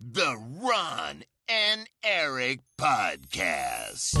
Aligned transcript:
The 0.00 0.36
Ron 0.62 1.24
and 1.48 1.88
Eric 2.04 2.60
Podcast. 2.80 4.14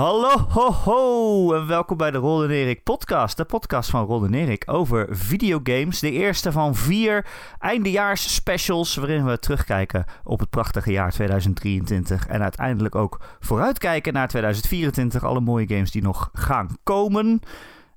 Hallo, 0.00 0.46
ho, 0.48 0.72
ho, 0.72 1.54
en 1.54 1.66
welkom 1.66 1.96
bij 1.96 2.10
de 2.10 2.18
Ron 2.18 2.42
en 2.42 2.50
Erik 2.50 2.82
podcast. 2.82 3.36
De 3.36 3.44
podcast 3.44 3.90
van 3.90 4.04
Ron 4.04 4.24
en 4.24 4.34
Erik 4.34 4.62
over 4.66 5.06
videogames. 5.10 6.00
De 6.00 6.10
eerste 6.10 6.52
van 6.52 6.74
vier 6.74 7.26
eindejaars 7.58 8.34
specials 8.34 8.94
waarin 8.94 9.24
we 9.24 9.38
terugkijken 9.38 10.04
op 10.24 10.40
het 10.40 10.50
prachtige 10.50 10.92
jaar 10.92 11.10
2023. 11.10 12.26
En 12.26 12.42
uiteindelijk 12.42 12.94
ook 12.94 13.20
vooruitkijken 13.40 14.12
naar 14.12 14.28
2024. 14.28 15.24
Alle 15.24 15.40
mooie 15.40 15.68
games 15.68 15.90
die 15.90 16.02
nog 16.02 16.30
gaan 16.32 16.76
komen. 16.82 17.40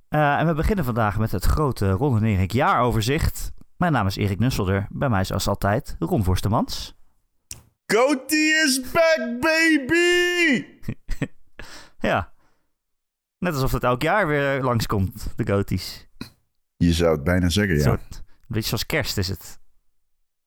Uh, 0.10 0.40
en 0.40 0.48
we 0.48 0.54
beginnen 0.54 0.86
vandaag 0.86 1.18
met 1.18 1.32
het 1.32 1.46
grote 1.46 1.92
Ron 1.92 2.18
en 2.18 2.24
Erik 2.24 2.52
jaaroverzicht. 2.52 3.52
Mijn 3.78 3.92
naam 3.92 4.08
is 4.08 4.16
Erik 4.16 4.40
Nusselder. 4.40 4.88
Bij 4.90 5.10
mij 5.10 5.24
zoals 5.24 5.48
altijd 5.48 5.96
Ron 6.00 6.24
Forstemans. 6.24 6.96
Goatee 7.86 8.64
is 8.66 8.82
back, 8.92 9.40
baby! 9.40 10.66
Ja. 12.04 12.34
Net 13.40 13.54
alsof 13.54 13.72
het 13.72 13.84
elk 13.84 14.02
jaar 14.02 14.28
weer 14.28 14.62
langskomt, 14.62 15.34
de 15.36 15.46
goties. 15.46 16.08
Je 16.78 16.94
zou 16.94 17.12
het 17.12 17.24
bijna 17.24 17.50
zeggen, 17.50 17.76
ja. 17.76 17.80
Een 17.80 18.00
soort, 18.00 18.16
een 18.16 18.46
beetje 18.48 18.68
zoals 18.68 18.86
kerst 18.86 19.18
is 19.18 19.28
het. 19.28 19.60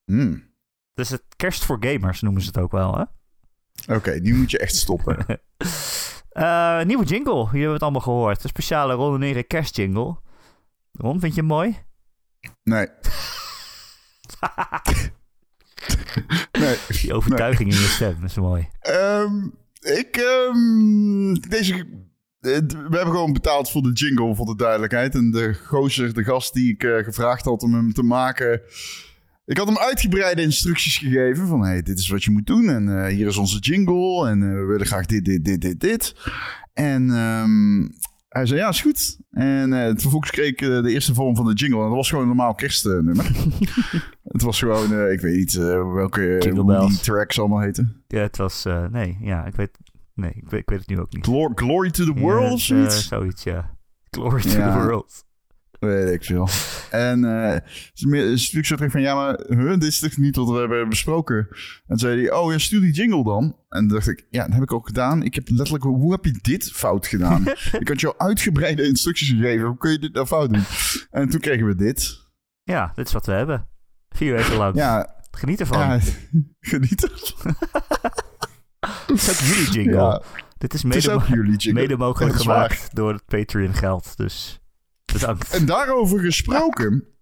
Hmm. 0.05 0.55
Dus 0.95 1.09
het 1.09 1.25
kerst 1.37 1.65
voor 1.65 1.77
gamers 1.81 2.21
noemen 2.21 2.43
ze 2.43 2.47
het 2.47 2.59
ook 2.59 2.73
wel, 2.73 2.95
hè? 2.99 3.05
Oké, 3.95 4.11
nu 4.11 4.35
moet 4.35 4.51
je 4.51 4.59
echt 4.59 4.77
stoppen. 4.77 5.27
uh, 6.33 6.83
nieuwe 6.91 7.05
jingle, 7.05 7.35
jullie 7.35 7.51
hebben 7.51 7.73
het 7.73 7.83
allemaal 7.83 8.01
gehoord. 8.01 8.43
Een 8.43 8.49
speciale 8.49 8.95
Ron 8.95 9.23
en 9.23 9.47
kerstjingle. 9.47 10.17
Ron, 10.93 11.21
vind 11.21 11.35
je 11.35 11.41
hem 11.41 11.49
mooi? 11.49 11.79
Nee. 12.63 12.89
nee. 16.61 16.77
Die 16.89 17.15
overtuiging 17.15 17.69
nee. 17.69 17.79
in 17.79 17.85
je 17.85 17.91
stem 17.91 18.25
is 18.25 18.37
mooi. 18.37 18.69
Um, 18.89 19.55
ik, 19.87 20.17
um, 20.17 21.41
deze, 21.41 21.75
we 22.41 22.97
hebben 22.97 23.01
gewoon 23.01 23.33
betaald 23.33 23.71
voor 23.71 23.83
de 23.83 23.93
jingle, 23.93 24.35
voor 24.35 24.47
de 24.47 24.57
duidelijkheid. 24.57 25.15
En 25.15 25.31
de 25.31 25.55
gozer, 25.55 26.15
de 26.15 26.25
gast 26.25 26.55
die 26.55 26.73
ik 26.73 26.83
uh, 26.83 27.05
gevraagd 27.05 27.45
had 27.45 27.63
om 27.63 27.75
hem 27.75 27.93
te 27.93 28.03
maken... 28.03 28.61
Ik 29.45 29.59
had 29.59 29.67
hem 29.67 29.79
uitgebreide 29.79 30.43
instructies 30.43 30.99
gegeven 30.99 31.47
van... 31.47 31.65
hey, 31.65 31.83
dit 31.83 31.99
is 31.99 32.09
wat 32.09 32.25
je 32.25 32.31
moet 32.31 32.47
doen 32.47 32.69
en 32.69 32.89
uh, 32.89 33.07
hier 33.07 33.27
is 33.27 33.37
onze 33.37 33.59
jingle... 33.59 34.29
en 34.29 34.41
we 34.41 34.65
willen 34.65 34.87
graag 34.87 35.07
dit, 35.07 35.25
dit, 35.25 35.45
dit, 35.45 35.61
dit, 35.61 35.81
dit. 35.81 36.15
En 36.73 37.11
um, 37.11 37.91
hij 38.37 38.47
zei, 38.47 38.61
ja, 38.61 38.69
is 38.69 38.81
goed. 38.81 39.19
En 39.31 39.73
uh, 39.73 39.85
vervolgens 39.87 40.31
kreeg 40.31 40.49
ik 40.49 40.61
uh, 40.61 40.83
de 40.83 40.91
eerste 40.91 41.15
vorm 41.15 41.37
van 41.37 41.47
de 41.47 41.55
jingle. 41.55 41.79
En 41.79 41.87
dat 41.87 41.97
was 41.97 42.09
gewoon 42.09 42.23
een 42.23 42.37
normaal 42.37 42.55
kerstnummer. 42.55 43.27
het 44.35 44.43
was 44.43 44.59
gewoon, 44.59 44.93
uh, 44.93 45.13
ik 45.13 45.21
weet 45.21 45.37
niet 45.37 45.55
welke 45.55 46.39
die 46.89 47.01
tracks 47.01 47.39
allemaal 47.39 47.61
heten. 47.61 48.05
Ja, 48.09 48.21
het 48.21 48.37
was, 48.37 48.65
nee, 48.91 49.19
ja, 49.21 49.47
ik 49.47 49.55
weet, 49.55 49.79
nee, 50.15 50.33
ik 50.35 50.49
weet, 50.49 50.61
ik 50.61 50.71
weet 50.71 50.79
het 50.79 50.89
nu 50.89 51.01
ook 51.01 51.13
niet. 51.13 51.25
Glory, 51.25 51.53
glory 51.55 51.91
to 51.91 52.05
the 52.05 52.15
world 52.15 52.47
ja, 52.47 52.53
of 52.53 52.61
zoiets? 52.61 53.09
zoiets, 53.09 53.43
ja. 53.43 53.77
Glory 54.11 54.41
to 54.41 54.59
ja. 54.59 54.79
the 54.79 54.85
world. 54.85 55.26
Weet 55.79 56.13
ik 56.13 56.25
veel. 56.25 56.49
En 56.91 57.25
uh, 57.25 57.57
ze 58.37 58.61
terug 58.61 58.91
van, 58.91 59.01
ja, 59.01 59.15
maar 59.15 59.41
huh, 59.49 59.71
dit 59.71 59.83
is 59.83 59.99
toch 59.99 60.17
niet 60.17 60.37
wat 60.37 60.49
we 60.49 60.59
hebben 60.59 60.89
besproken? 60.89 61.49
En 61.87 61.99
zei 61.99 62.21
hij, 62.21 62.33
oh, 62.33 62.53
ja, 62.53 62.59
stuur 62.59 62.81
die 62.81 62.93
jingle 62.93 63.25
dan. 63.25 63.57
En 63.69 63.89
dacht 63.89 64.09
ik, 64.09 64.27
ja, 64.31 64.45
dat 64.45 64.53
heb 64.53 64.63
ik 64.63 64.73
ook 64.73 64.87
gedaan. 64.87 65.23
Ik 65.23 65.35
heb 65.35 65.49
letterlijk, 65.49 65.85
hoe 65.85 66.13
heb 66.13 66.25
je 66.25 66.39
dit 66.43 66.73
fout 66.73 67.07
gedaan? 67.07 67.47
ik 67.81 67.89
had 67.89 68.01
jou 68.01 68.15
uitgebreide 68.17 68.87
instructies 68.87 69.29
gegeven. 69.29 69.67
Hoe 69.67 69.77
kun 69.77 69.91
je 69.91 69.99
dit 69.99 70.13
nou 70.13 70.27
fout 70.27 70.53
doen? 70.53 70.65
En 71.11 71.29
toen 71.29 71.41
kregen 71.41 71.67
we 71.67 71.75
dit. 71.75 72.25
Ja, 72.63 72.93
dit 72.95 73.07
is 73.07 73.13
wat 73.13 73.27
we 73.27 73.33
hebben. 73.33 73.69
Vier 74.09 74.35
weken 74.35 74.57
lang. 74.57 74.77
Ja. 74.77 75.15
Geniet 75.31 75.61
ervan. 75.61 75.79
Ja, 75.79 76.01
geniet 76.61 77.05
ervan. 77.05 77.55
dit 79.07 79.17
is 79.17 79.31
ook 79.31 79.37
jullie 79.37 79.71
jingle. 79.71 79.95
Ja. 79.95 80.23
Dit 80.59 80.75
is 80.75 80.85
mede, 80.85 81.23
is 81.57 81.73
mede 81.73 81.97
mogelijk 81.97 82.37
gemaakt 82.37 82.95
door 82.95 83.13
het 83.13 83.25
Patreon 83.25 83.75
geld. 83.75 84.17
Dus 84.17 84.61
En 85.51 85.67
daarover 85.67 86.21
gesproken. 86.21 87.17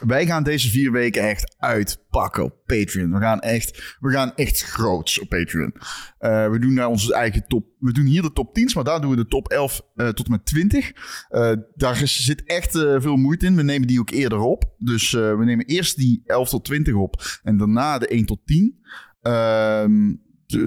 Wij 0.00 0.26
gaan 0.26 0.42
deze 0.42 0.70
vier 0.70 0.92
weken 0.92 1.22
echt 1.22 1.54
uitpakken 1.58 2.44
op 2.44 2.54
Patreon. 2.66 3.12
We 3.12 3.20
gaan 3.20 3.40
echt, 3.40 3.96
we 4.00 4.10
gaan 4.10 4.34
echt 4.34 4.62
groots 4.62 5.20
op 5.20 5.28
Patreon. 5.28 5.74
Uh, 6.20 6.50
we 6.50 6.58
doen 6.58 6.74
daar 6.74 6.88
onze 6.88 7.14
eigen 7.14 7.46
top. 7.46 7.66
We 7.78 7.92
doen 7.92 8.04
hier 8.04 8.22
de 8.22 8.32
top 8.32 8.54
10, 8.54 8.70
maar 8.74 8.84
daar 8.84 9.00
doen 9.00 9.10
we 9.10 9.16
de 9.16 9.26
top 9.26 9.48
11 9.48 9.80
uh, 9.94 10.08
tot 10.08 10.26
en 10.26 10.32
met 10.32 10.46
20. 10.46 10.92
Uh, 11.30 11.52
daar 11.74 12.02
is, 12.02 12.24
zit 12.24 12.44
echt 12.44 12.70
veel 12.70 13.16
moeite 13.16 13.46
in. 13.46 13.56
We 13.56 13.62
nemen 13.62 13.88
die 13.88 14.00
ook 14.00 14.10
eerder 14.10 14.38
op. 14.38 14.74
Dus 14.78 15.10
we 15.10 15.42
nemen 15.44 15.66
eerst 15.66 15.96
die 15.96 16.22
11 16.24 16.48
tot 16.48 16.64
20 16.64 16.94
op 16.94 17.40
en 17.42 17.56
daarna 17.56 17.98
de 17.98 18.06
1 18.06 18.26
tot 18.26 18.40
10. 18.44 18.78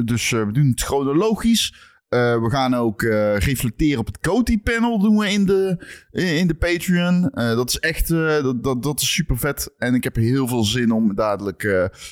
dus 0.06 0.30
we 0.30 0.52
doen 0.52 0.68
het 0.69 0.81
chronologisch. 0.81 1.89
Uh, 2.09 2.42
we 2.42 2.50
gaan 2.50 2.74
ook 2.74 3.02
uh, 3.02 3.38
reflecteren 3.38 4.00
op 4.00 4.06
het 4.06 4.20
Coty-panel 4.20 5.00
doen 5.00 5.18
we 5.18 5.30
in 5.31 5.46
de, 5.46 5.86
in 6.12 6.47
de 6.47 6.56
Patreon. 6.56 7.31
Uh, 7.34 7.56
dat 7.56 7.70
is 7.70 7.80
echt 7.80 8.08
dat, 8.08 8.64
dat, 8.64 8.84
dat 8.84 9.02
is 9.02 9.14
super 9.14 9.38
vet. 9.38 9.74
En 9.78 9.94
ik 9.94 10.03
heb 10.03 10.16
heel 10.16 10.48
veel 10.48 10.64
zin 10.64 10.92
om 10.92 11.16
dadelijk 11.16 11.59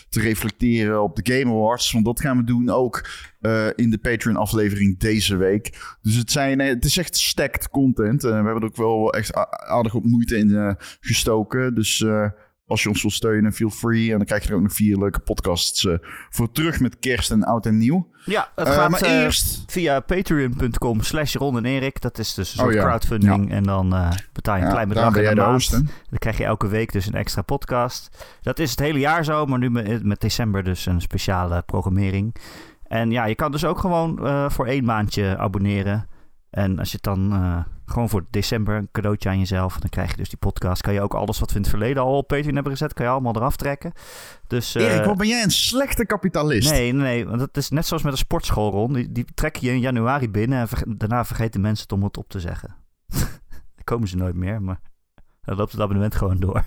te 0.10 0.22
reflecteren 0.22 1.04
op 1.04 1.16
de 1.16 1.34
Game 1.34 1.52
Awards. 1.54 1.92
Want 1.92 2.06
dat 2.06 2.20
gaan 2.20 2.38
we 2.38 2.44
doen 2.44 2.70
ook 2.70 3.10
in 3.76 3.90
de 3.90 4.00
Patreon-aflevering 4.02 5.00
deze 5.00 5.36
week. 5.36 5.98
Dus 6.02 6.16
het, 6.16 6.32
zijn, 6.32 6.60
het 6.60 6.86
is 6.86 6.98
echt 6.98 7.18
stacked 7.18 7.70
content. 7.70 8.22
we 8.22 8.32
hebben 8.32 8.56
er 8.56 8.64
ook 8.64 8.76
wel 8.76 9.14
echt 9.14 9.34
aardig 9.68 9.94
op 9.94 10.04
moeite 10.04 10.38
in 10.38 10.78
gestoken. 11.00 11.76
Dus 11.76 12.06
als 12.68 12.84
je 12.84 12.90
ons 12.90 13.02
wil 13.02 13.12
steunen, 13.12 13.54
feel 13.54 13.70
free. 13.70 14.12
En 14.12 14.18
dan 14.18 14.26
krijg 14.26 14.44
je 14.44 14.50
er 14.50 14.56
ook 14.56 14.62
nog 14.62 14.74
vier 14.74 14.98
leuke 14.98 15.20
podcasts 15.20 15.84
uh, 15.84 15.98
voor 16.30 16.52
terug 16.52 16.80
met 16.80 17.00
kerst 17.00 17.32
en 17.32 17.44
oud 17.44 17.66
en 17.66 17.78
nieuw. 17.78 18.10
Ja, 18.26 18.52
het 18.56 18.68
gaat 18.68 18.92
uh, 18.92 19.00
maar 19.00 19.02
eerst... 19.02 19.64
via 19.68 20.00
patreon.com 20.00 21.02
slash 21.02 21.36
Ron 21.36 21.58
en 21.58 21.66
Erik. 21.66 22.02
Dat 22.02 22.18
is 22.18 22.34
dus 22.34 22.52
een 22.52 22.58
soort 22.58 22.70
oh, 22.70 22.76
ja. 22.76 22.86
crowdfunding. 22.86 23.50
Ja. 23.50 23.56
En 23.56 23.64
dan 23.64 24.14
betaal 24.34 24.56
je 24.56 24.62
een 24.62 24.68
ja, 24.68 24.74
klein 24.74 24.88
bedrag 24.88 25.16
in 25.16 25.24
de, 25.24 25.30
de 25.30 25.36
maand. 25.36 25.52
host, 25.52 25.72
dan 25.72 26.20
krijg 26.20 26.38
je 26.38 26.44
elke 26.44 26.68
week 26.68 26.92
dus 26.92 27.06
een 27.06 27.14
extra 27.14 27.42
podcast. 27.42 28.26
Dat 28.42 28.60
is 28.60 28.70
het 28.70 28.80
hele 28.80 29.00
jaar 29.00 29.24
zo, 29.24 29.46
maar 29.46 29.60
nu 29.60 29.70
met, 29.70 30.04
met 30.04 30.22
december 30.22 30.64
dus 30.64 30.86
een 30.86 31.02
speciale 31.02 31.62
programmering. 31.66 32.36
En 32.84 33.12
ja, 33.12 33.26
je 33.26 33.36
kan 33.36 33.52
dus 33.52 33.66
ook 33.66 33.80
gewoon 33.80 34.20
voor 34.52 34.68
één 34.68 34.86
maandje 34.86 35.38
abonneren. 35.38 36.08
En 36.50 36.80
als 36.80 36.92
je 36.92 36.96
het 36.96 37.04
dan 37.04 37.66
gewoon 37.88 38.10
voor 38.10 38.26
december 38.30 38.76
een 38.76 38.90
cadeautje 38.92 39.30
aan 39.30 39.40
jezelf, 39.40 39.80
dan 39.80 39.90
krijg 39.90 40.12
je 40.12 40.18
dus 40.18 40.30
die 40.30 40.38
podcast. 40.38 40.82
Kan 40.82 40.94
je 40.94 41.02
ook 41.02 41.14
alles 41.14 41.40
wat 41.40 41.50
we 41.50 41.56
in 41.56 41.62
het 41.62 41.70
verleden 41.70 42.04
al 42.04 42.18
op 42.18 42.28
Patreon 42.28 42.54
hebben 42.54 42.72
gezet, 42.72 42.94
kan 42.94 43.06
je 43.06 43.12
allemaal 43.12 43.36
eraf 43.36 43.56
trekken. 43.56 43.92
Dus, 44.48 44.76
uh, 44.76 44.84
Erik, 44.84 45.06
wat 45.06 45.18
ben 45.18 45.28
jij 45.28 45.44
een 45.44 45.52
slechte 45.52 46.06
kapitalist? 46.06 46.72
Nee, 46.72 46.94
nee, 46.94 47.26
want 47.26 47.40
dat 47.40 47.58
is 47.58 47.70
net 47.70 47.86
zoals 47.86 48.04
met 48.04 48.12
een 48.12 48.18
sportschool, 48.18 48.72
Ron. 48.72 48.94
Die, 48.94 49.12
die 49.12 49.26
trek 49.34 49.56
je 49.56 49.70
in 49.70 49.80
januari 49.80 50.30
binnen 50.30 50.60
en 50.60 50.68
ver, 50.68 50.98
daarna 50.98 51.26
vergeten 51.26 51.62
mensen 51.62 51.84
het 51.84 51.92
om 51.92 52.04
het 52.04 52.18
op 52.18 52.30
te 52.30 52.40
zeggen. 52.40 52.76
komen 53.84 54.08
ze 54.08 54.18
nooit 54.18 54.36
meer, 54.36 54.62
maar 54.62 54.80
dan 55.42 55.56
loopt 55.56 55.72
het 55.72 55.82
abonnement 55.82 56.16
gewoon 56.16 56.40
door. 56.40 56.64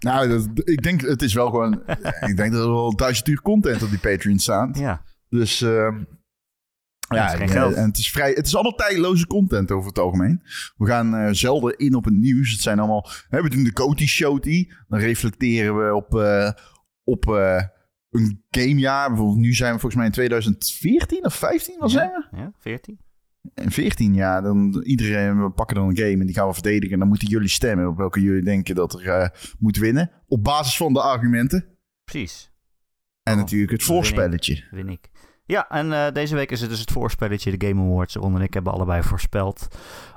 Nou, 0.00 0.28
dat, 0.28 0.48
ik 0.68 0.82
denk, 0.82 1.00
het 1.00 1.22
is 1.22 1.34
wel 1.34 1.50
gewoon... 1.50 1.82
ik 2.30 2.36
denk 2.36 2.52
dat 2.52 2.64
er 2.64 2.72
wel 2.72 2.96
duizend 2.96 3.28
uur 3.28 3.42
content 3.42 3.82
op 3.82 3.90
die 3.90 3.98
Patreon 3.98 4.38
staat. 4.38 4.78
Ja. 4.78 5.02
Dus... 5.28 5.60
Uh, 5.60 5.88
ja, 7.14 7.46
geld. 7.46 7.74
en 7.74 7.86
het 7.86 7.98
is 7.98 8.10
vrij. 8.10 8.32
Het 8.32 8.46
is 8.46 8.54
allemaal 8.54 8.74
tijdloze 8.74 9.26
content 9.26 9.70
over 9.70 9.88
het 9.88 9.98
algemeen. 9.98 10.42
We 10.76 10.86
gaan 10.86 11.14
uh, 11.14 11.28
zelden 11.30 11.78
in 11.78 11.94
op 11.94 12.04
het 12.04 12.14
nieuws. 12.14 12.50
Het 12.50 12.60
zijn 12.60 12.78
allemaal. 12.78 13.08
Hè, 13.28 13.42
we 13.42 13.50
doen 13.50 13.64
de 13.64 13.72
Coty 13.72 14.06
Showty. 14.06 14.68
Dan 14.88 14.98
reflecteren 14.98 15.76
we 15.76 15.94
op, 15.94 16.14
uh, 16.14 16.50
op 17.04 17.26
uh, 17.28 17.62
een 18.10 18.44
gamejaar. 18.50 19.08
Bijvoorbeeld, 19.08 19.38
nu 19.38 19.54
zijn 19.54 19.72
we 19.72 19.78
volgens 19.78 19.96
mij 19.96 20.06
in 20.06 20.12
2014 20.12 21.24
of 21.24 21.34
15, 21.34 21.78
wat 21.78 21.90
ja, 21.90 22.26
we? 22.30 22.36
Ja, 22.36 22.52
14. 22.58 22.98
In 23.54 23.70
14 23.70 24.14
jaar, 24.14 24.42
dan 24.42 24.82
iedereen, 24.82 25.42
we 25.42 25.50
pakken 25.50 25.76
dan 25.76 25.88
een 25.88 25.96
game 25.96 26.20
en 26.20 26.26
die 26.26 26.34
gaan 26.34 26.48
we 26.48 26.54
verdedigen. 26.54 26.92
En 26.92 26.98
dan 26.98 27.08
moeten 27.08 27.28
jullie 27.28 27.48
stemmen 27.48 27.88
op 27.88 27.96
welke 27.96 28.20
jullie 28.20 28.44
denken 28.44 28.74
dat 28.74 29.00
er 29.00 29.54
moet 29.58 29.76
winnen. 29.76 30.10
Op 30.26 30.44
basis 30.44 30.76
van 30.76 30.92
de 30.92 31.02
argumenten. 31.02 31.66
Precies. 32.04 32.52
En 33.22 33.32
oh, 33.32 33.38
natuurlijk 33.38 33.72
het 33.72 33.82
voorspelletje. 33.82 34.54
Win 34.54 34.64
ik. 34.64 34.70
Win 34.70 34.88
ik. 34.88 35.10
Ja, 35.44 35.68
en 35.68 35.86
uh, 35.86 36.06
deze 36.12 36.34
week 36.34 36.50
is 36.50 36.60
het 36.60 36.70
dus 36.70 36.80
het 36.80 36.90
voorspelletje, 36.90 37.56
de 37.56 37.66
Game 37.66 37.82
Awards. 37.82 38.14
Ron 38.14 38.36
en 38.36 38.42
ik 38.42 38.54
hebben 38.54 38.72
allebei 38.72 39.02
voorspeld 39.02 39.68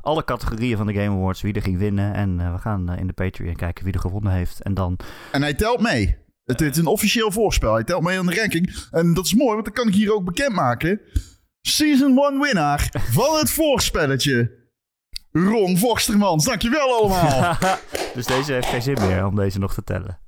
alle 0.02 0.24
categorieën 0.24 0.78
van 0.78 0.88
de 0.88 0.94
Game 0.94 1.16
Awards, 1.16 1.42
wie 1.42 1.54
er 1.54 1.62
ging 1.62 1.78
winnen. 1.78 2.14
En 2.14 2.40
uh, 2.40 2.54
we 2.54 2.58
gaan 2.58 2.92
uh, 2.92 2.98
in 2.98 3.08
de 3.08 3.14
Patreon 3.14 3.56
kijken 3.56 3.84
wie 3.84 3.94
er 3.94 4.00
gewonnen 4.00 4.32
heeft. 4.32 4.62
En 4.62 4.74
dan... 4.74 5.00
En 5.32 5.42
hij 5.42 5.54
telt 5.54 5.82
mee. 5.82 6.18
Het 6.46 6.62
is 6.62 6.78
een 6.78 6.86
officieel 6.86 7.32
voorspel. 7.32 7.74
Hij 7.74 7.84
telt 7.84 8.04
mee 8.04 8.20
aan 8.20 8.26
de 8.26 8.36
ranking. 8.36 8.88
En 8.92 9.14
dat 9.14 9.26
is 9.26 9.34
mooi, 9.34 9.54
want 9.54 9.66
dan 9.66 9.74
kan 9.74 9.88
ik 9.88 9.94
hier 9.94 10.14
ook 10.14 10.26
bekendmaken. 10.26 11.02
Season 11.62 12.18
1 12.18 12.40
winnaar 12.40 12.90
van 13.12 13.38
het 13.38 13.52
voorspelletje. 13.52 14.64
Ron 15.32 15.78
Vorstermans. 15.78 16.46
Dankjewel 16.46 17.00
allemaal. 17.00 17.58
dus 18.16 18.26
deze 18.26 18.54
heeft 18.54 18.68
geen 18.68 18.82
zin 18.82 18.98
meer 19.00 19.26
om 19.26 19.36
deze 19.36 19.60
nog 19.60 19.74
te 19.74 19.84
tellen. 19.84 20.20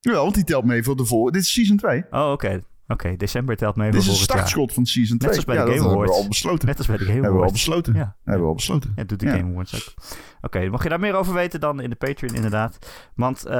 Ja, 0.00 0.12
want 0.12 0.34
die 0.34 0.44
telt 0.44 0.64
mee 0.64 0.82
voor 0.82 0.96
de 0.96 1.04
voor. 1.04 1.32
Dit 1.32 1.42
is 1.42 1.52
season 1.52 1.76
2. 1.76 2.04
Oh, 2.10 2.20
oké. 2.20 2.30
Okay. 2.32 2.62
Oké, 2.92 3.16
december 3.16 3.56
telt 3.56 3.76
mee 3.76 3.90
Dit 3.90 4.00
is 4.00 4.06
jaar. 4.06 4.14
startschot 4.16 4.72
van 4.72 4.86
Season 4.86 5.18
2. 5.18 5.34
als 5.36 5.44
bij 5.44 5.54
de 5.56 5.60
ja, 5.60 5.66
Game 5.66 5.78
hebben 5.80 5.96
we 5.98 6.02
Awards. 6.04 6.22
al 6.22 6.28
besloten. 6.28 6.66
Net 6.68 6.78
als 6.78 6.86
bij 6.86 6.96
de 6.96 7.04
Game 7.04 7.14
hebben 7.14 7.30
we 7.30 7.36
al 7.36 7.42
Awards. 7.44 7.64
besloten. 7.64 7.94
Ja. 7.94 8.16
Hebben 8.24 8.42
we 8.42 8.48
al 8.48 8.54
besloten. 8.54 8.92
Ja, 8.96 9.04
doet 9.04 9.20
de. 9.20 9.28
Game 9.28 9.50
Awards 9.50 9.74
ook. 9.74 9.94
Oké, 10.40 10.68
mocht 10.68 10.82
je 10.82 10.88
daar 10.88 11.00
meer 11.00 11.14
over 11.14 11.34
weten 11.34 11.60
dan 11.60 11.80
in 11.80 11.90
de 11.90 11.96
Patreon 11.96 12.34
inderdaad. 12.34 12.78
Want 13.14 13.44
eh, 13.46 13.54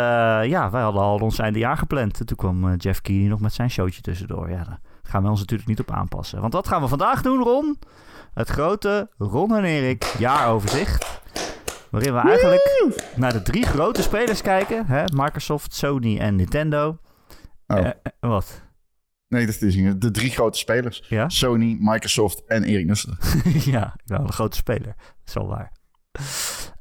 ja, 0.45 0.71
wij 0.71 0.83
hadden 0.83 1.03
al 1.03 1.19
ons 1.19 1.39
eindejaar 1.39 1.77
gepland. 1.77 2.21
En 2.21 2.27
toen 2.27 2.37
kwam 2.37 2.69
eh, 2.69 2.75
Jeff 2.77 3.01
Keighley 3.01 3.29
nog 3.29 3.41
met 3.41 3.53
zijn 3.53 3.71
showtje 3.71 4.01
tussendoor. 4.01 4.51
Ja, 4.51 4.65
daar 4.65 4.81
gaan 5.03 5.23
we 5.23 5.29
ons 5.29 5.41
natuurlijk 5.41 5.69
niet 5.69 5.81
op 5.81 5.91
aanpassen. 5.91 6.41
Want 6.41 6.53
wat 6.53 6.69
gaan 6.69 6.83
we 6.83 6.89
vandaag 6.89 7.23
doen, 7.23 7.43
Ron? 7.43 7.79
Het 8.35 8.49
grote 8.49 9.11
Ron 9.19 9.55
en 9.57 9.65
Erik 9.65 10.15
jaaroverzicht. 10.19 11.21
Waarin 11.91 12.13
we 12.15 12.19
eigenlijk 12.21 13.01
naar 13.17 13.33
de 13.33 13.43
drie 13.43 13.67
grote 13.67 14.03
spelers 14.03 14.43
kijken. 14.43 14.87
Hè? 14.87 15.05
Microsoft, 15.15 15.75
Sony 15.75 16.19
en 16.19 16.37
Nintendo. 16.37 16.99
Oh. 17.67 17.79
Eh, 17.79 17.91
wat? 18.21 18.63
Nee, 19.33 19.47
dat 19.47 19.63
is. 19.63 19.75
De 19.99 20.11
drie 20.11 20.31
grote 20.31 20.59
spelers. 20.59 21.03
Ja? 21.09 21.29
Sony, 21.29 21.77
Microsoft 21.81 22.43
en 22.47 22.65
Erik 22.65 23.05
ja, 23.75 23.97
een 24.07 24.33
grote 24.33 24.57
speler. 24.57 24.95
Dat 24.97 25.27
is 25.27 25.35
wel 25.35 25.47
waar. 25.47 25.73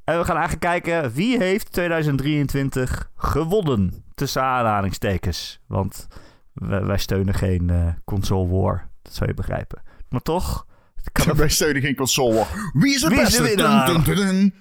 En 0.03 0.17
we 0.17 0.25
gaan 0.25 0.37
eigenlijk 0.37 0.59
kijken 0.59 1.11
wie 1.13 1.37
heeft 1.37 1.71
2023 1.71 3.11
gewonnen. 3.15 4.03
Tussen 4.15 4.41
aanhalingstekens. 4.41 5.59
Want 5.67 6.07
wij, 6.53 6.97
steunen 6.97 7.33
geen 7.33 7.69
eh, 7.69 7.87
console 8.05 8.47
war. 8.47 8.89
Dat 9.01 9.13
zou 9.13 9.29
je 9.29 9.35
begrijpen. 9.35 9.81
Maar 10.09 10.21
toch... 10.21 10.65
Wij 11.35 11.49
steunen 11.49 11.81
geen 11.81 11.95
console 11.95 12.33
war. 12.33 12.47
Wie 12.73 12.93
is 12.93 13.01
het 13.01 13.11
Wie 13.11 13.21
is 13.21 13.37
beste? 13.37 14.51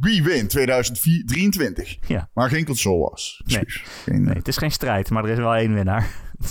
Wie 0.00 0.22
wint 0.22 0.50
2023? 0.50 1.98
Ja. 2.06 2.28
Maar 2.34 2.48
geen 2.48 2.64
console 2.64 2.98
wars. 2.98 3.42
Nee. 3.44 3.62
Geen, 3.66 4.22
Nee, 4.22 4.34
het 4.34 4.48
is 4.48 4.56
geen 4.56 4.72
strijd, 4.72 5.10
maar 5.10 5.24
er 5.24 5.30
is 5.30 5.38
wel 5.38 5.54
één 5.54 5.74
winnaar. 5.74 6.08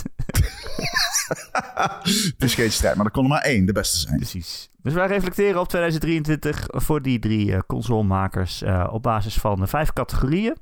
Het 2.02 2.42
is 2.42 2.54
geen 2.54 2.72
strijd, 2.72 2.96
maar 2.96 3.06
er 3.06 3.12
kon 3.12 3.22
er 3.22 3.28
maar 3.28 3.40
één 3.42 3.66
de 3.66 3.72
beste 3.72 3.96
zijn. 3.96 4.16
Precies. 4.16 4.70
Dus 4.82 4.92
wij 4.92 5.06
reflecteren 5.06 5.60
op 5.60 5.68
2023 5.68 6.66
voor 6.68 7.02
die 7.02 7.18
drie 7.18 7.52
eh, 7.52 7.58
consolemakers 7.66 8.62
eh, 8.62 8.88
op 8.92 9.02
basis 9.02 9.34
van 9.34 9.62
eh, 9.62 9.68
vijf 9.68 9.92
categorieën. 9.92 10.56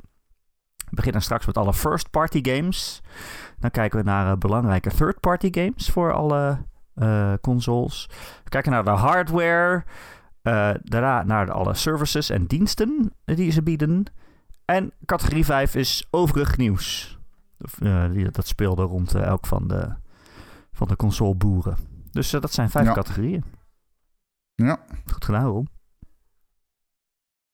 We 0.77 0.97
beginnen 0.97 1.23
straks 1.23 1.47
met 1.47 1.57
alle 1.57 1.75
first-party 1.75 2.41
games. 2.43 3.01
Dan 3.59 3.71
kijken 3.71 3.99
we 3.99 4.05
naar 4.05 4.31
eh, 4.33 4.39
belangrijke 4.39 4.91
third-party 4.91 5.49
games 5.51 5.89
voor 5.89 6.13
alle 6.13 6.59
eh, 6.95 7.33
consoles. 7.41 8.07
We 8.45 8.49
kijken 8.51 8.73
naar 8.73 8.85
de 8.85 8.91
hardware. 8.91 9.85
Eh, 10.43 10.71
daarna 10.83 11.23
naar 11.23 11.51
alle 11.53 11.75
services 11.75 12.31
en 12.31 12.47
diensten 12.47 13.13
die 13.25 13.51
ze 13.51 13.63
bieden. 13.63 14.05
En 14.65 14.93
categorie 15.05 15.45
5 15.45 15.75
is 15.75 16.07
overig 16.11 16.57
nieuws. 16.57 17.19
Eh, 17.79 18.11
die, 18.11 18.31
dat 18.31 18.47
speelde 18.47 18.83
rond 18.83 19.15
eh, 19.15 19.23
elk 19.23 19.47
van 19.47 19.69
de, 19.69 19.95
van 20.73 20.89
de 20.89 20.97
consoleboeren. 20.97 21.77
Dus 22.11 22.31
dat 22.31 22.53
zijn 22.53 22.71
vijf 22.71 22.87
Ja. 22.87 22.93
categorieën. 22.93 23.45
Ja. 24.55 24.85
Goed 25.13 25.25
gedaan, 25.25 25.47
Ron. 25.47 25.69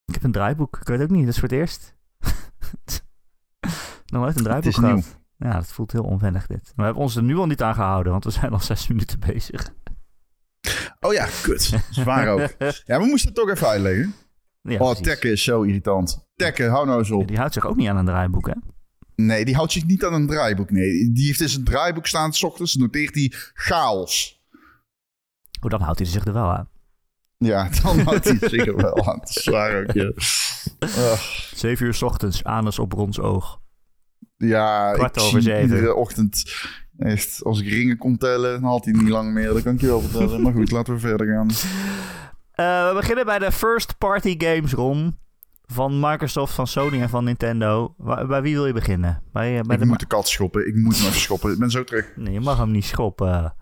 Ik 0.05 0.13
heb 0.13 0.23
een 0.23 0.31
draaiboek. 0.31 0.77
Ik 0.81 0.87
weet 0.87 1.01
ook 1.01 1.09
niet, 1.09 1.25
dat 1.25 1.33
is 1.33 1.39
voor 1.39 1.49
het 1.49 1.57
eerst. 1.57 1.95
Nog 4.11 4.21
nooit 4.21 4.37
een 4.37 4.43
draaiboek 4.43 4.77
nieuw. 4.77 4.87
gehad. 5.01 5.19
Ja, 5.35 5.51
dat 5.53 5.67
voelt 5.71 5.91
heel 5.91 6.03
onwennig 6.03 6.47
dit. 6.47 6.63
Maar 6.63 6.73
we 6.75 6.83
hebben 6.83 7.01
ons 7.03 7.15
er 7.15 7.23
nu 7.23 7.35
al 7.37 7.45
niet 7.45 7.63
aan 7.63 7.73
gehouden, 7.73 8.11
want 8.11 8.23
we 8.23 8.29
zijn 8.29 8.51
al 8.51 8.59
zes 8.59 8.87
minuten 8.91 9.19
bezig. 9.19 9.73
Oh 11.07 11.13
ja, 11.13 11.27
kut. 11.41 11.73
Zwaar 11.91 12.27
ook. 12.27 12.55
Ja, 12.85 12.99
we 12.99 13.05
moesten 13.05 13.27
het 13.29 13.37
toch 13.37 13.49
even 13.49 13.67
uitleggen. 13.67 14.13
Ja, 14.61 14.77
oh. 14.77 14.95
Tekken 14.95 15.31
is 15.31 15.43
zo 15.43 15.61
irritant. 15.61 16.27
Tekken, 16.35 16.69
hou 16.69 16.85
nou 16.85 16.99
eens 16.99 17.11
op. 17.11 17.27
Die 17.27 17.37
houdt 17.37 17.53
zich 17.53 17.65
ook 17.65 17.75
niet 17.75 17.87
aan 17.87 17.97
een 17.97 18.05
draaiboek, 18.05 18.47
hè? 18.47 18.53
Nee, 19.15 19.45
die 19.45 19.55
houdt 19.55 19.71
zich 19.71 19.85
niet 19.85 20.05
aan 20.05 20.13
een 20.13 20.27
draaiboek. 20.27 20.71
Nee, 20.71 21.11
die 21.11 21.25
heeft 21.25 21.41
in 21.41 21.49
zijn 21.49 21.63
draaiboek 21.63 22.07
staan, 22.07 22.33
s 22.33 22.43
ochtends 22.43 22.75
noteert 22.75 23.15
hij 23.15 23.33
chaos. 23.53 24.41
Oh, 25.61 25.69
dan 25.69 25.81
houdt 25.81 25.99
hij 25.99 26.07
zich 26.07 26.25
er 26.25 26.33
wel 26.33 26.51
aan. 26.51 26.69
Ja, 27.37 27.69
dan 27.83 27.99
houdt 27.99 28.23
hij 28.23 28.37
zich 28.49 28.65
er 28.65 28.75
wel 28.75 29.07
aan. 29.07 29.19
Zwaar 29.23 29.81
ook, 29.81 29.91
ja. 29.91 30.11
Zeven 31.55 31.85
uur 31.85 31.93
's 31.93 32.01
ochtends, 32.01 32.43
anus 32.43 32.79
op 32.79 32.93
Rons 32.93 33.19
oog. 33.19 33.61
Ja, 34.37 34.91
Kwart 34.93 35.19
over 35.19 35.41
zeven. 35.41 35.61
iedere 35.61 35.95
ochtend... 35.95 36.43
Echt, 36.99 37.43
als 37.43 37.61
ik 37.61 37.67
ringen 37.67 37.97
kon 37.97 38.17
tellen, 38.17 38.61
dan 38.61 38.69
had 38.69 38.85
hij 38.85 38.93
niet 38.93 39.09
lang 39.09 39.33
meer. 39.33 39.53
Dat 39.53 39.63
kan 39.63 39.73
ik 39.73 39.81
je 39.81 39.87
wel 39.87 40.01
vertellen. 40.01 40.41
Maar 40.41 40.53
goed, 40.53 40.71
laten 40.71 40.93
we 40.93 40.99
verder 40.99 41.27
gaan. 41.27 41.47
Eh, 42.51 42.87
we 42.87 42.93
beginnen 42.95 43.25
bij 43.25 43.39
de 43.39 43.51
first 43.51 43.97
party 43.97 44.35
games, 44.37 44.73
Ron. 44.73 45.17
Van 45.65 45.99
Microsoft, 45.99 46.53
van 46.53 46.67
Sony 46.67 47.01
en 47.01 47.09
van 47.09 47.23
Nintendo. 47.23 47.93
Wa- 47.97 48.25
bij 48.25 48.41
wie 48.41 48.53
wil 48.55 48.65
je 48.65 48.73
beginnen? 48.73 49.21
Bij, 49.33 49.57
eh, 49.57 49.61
bij 49.63 49.75
ik 49.75 49.81
de 49.81 49.87
moet 49.87 49.99
de 49.99 50.05
kat 50.05 50.27
schoppen. 50.27 50.67
Ik 50.67 50.75
moet 50.75 50.97
hem 50.97 51.07
even 51.07 51.19
schoppen. 51.19 51.51
Ik 51.51 51.59
ben 51.59 51.71
zo 51.71 51.83
terug. 51.83 52.11
Nee, 52.15 52.33
je 52.33 52.39
mag 52.39 52.57
hem 52.57 52.71
niet 52.71 52.85
schoppen. 52.85 53.55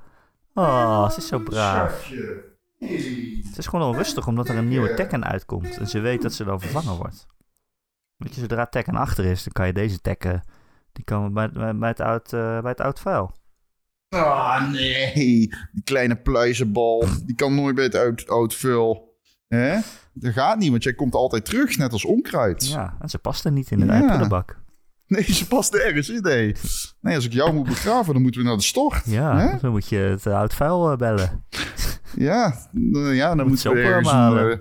Oh, 0.53 1.09
ze 1.09 1.17
is 1.17 1.27
zo 1.27 1.39
braaf. 1.39 2.11
Het 2.79 3.57
is 3.57 3.67
gewoon 3.67 3.87
onrustig 3.89 4.27
omdat 4.27 4.49
er 4.49 4.55
een 4.57 4.67
nieuwe 4.67 4.93
Tekken 4.93 5.25
uitkomt. 5.25 5.77
En 5.77 5.87
ze 5.87 5.99
weet 5.99 6.21
dat 6.21 6.33
ze 6.33 6.43
dan 6.43 6.59
vervangen 6.59 6.95
wordt. 6.97 7.25
Weet 8.17 8.35
je, 8.35 8.41
zodra 8.41 8.65
Tekken 8.65 8.95
achter 8.95 9.25
is, 9.25 9.43
dan 9.43 9.53
kan 9.53 9.67
je 9.67 9.73
deze 9.73 10.01
Tekken... 10.01 10.43
Die 10.95 11.03
kan 11.03 11.33
bij, 11.33 11.49
bij, 11.51 11.75
bij 11.77 11.89
het 11.89 11.99
oud, 11.99 12.33
eh, 12.33 12.59
bij 12.61 12.71
het 12.71 12.81
oud 12.81 12.99
vuil. 12.99 13.31
Ah, 14.09 14.71
nee. 14.71 15.13
Die 15.13 15.55
kleine 15.83 16.15
pluizenbal. 16.15 17.05
Die 17.25 17.35
kan 17.35 17.55
nooit 17.55 17.75
bij 17.75 17.83
het 17.83 17.95
oud, 17.95 18.27
oud 18.29 18.53
vul. 18.53 19.17
Hè? 19.47 19.77
Dat 20.13 20.33
gaat 20.33 20.57
niet, 20.57 20.69
want 20.69 20.83
jij 20.83 20.93
komt 20.93 21.13
altijd 21.15 21.45
terug, 21.45 21.77
net 21.77 21.91
als 21.91 22.05
onkruid. 22.05 22.67
Ja, 22.67 22.95
en 22.99 23.09
ze 23.09 23.17
past 23.17 23.45
er 23.45 23.51
niet 23.51 23.71
in 23.71 23.79
de 23.79 23.85
Ja. 23.85 24.05
prullenbak. 24.05 24.63
Nee, 25.07 25.23
ze 25.33 25.47
past 25.47 25.73
ergens 25.73 26.09
in, 26.09 26.21
nee. 26.21 26.55
Nee, 27.01 27.15
als 27.15 27.25
ik 27.25 27.33
jou 27.33 27.53
moet 27.53 27.67
begraven, 27.67 28.13
dan 28.13 28.21
moeten 28.21 28.41
we 28.41 28.47
naar 28.47 28.57
de 28.57 28.63
stort. 28.63 29.01
Ja, 29.05 29.37
Hè? 29.37 29.57
dan 29.61 29.71
moet 29.71 29.87
je 29.89 29.97
het 29.97 30.27
oud 30.27 30.53
vuil 30.53 30.91
eh, 30.91 30.97
bellen. 30.97 31.29
Ja, 32.17 32.55
dan- 32.71 33.15
ja 33.15 33.27
dan 33.27 33.37
Moet 33.37 33.47
moeten 33.47 33.73
we 33.73 33.81
ergens 33.81 34.11
een, 34.11 34.37
eh, 34.37 34.57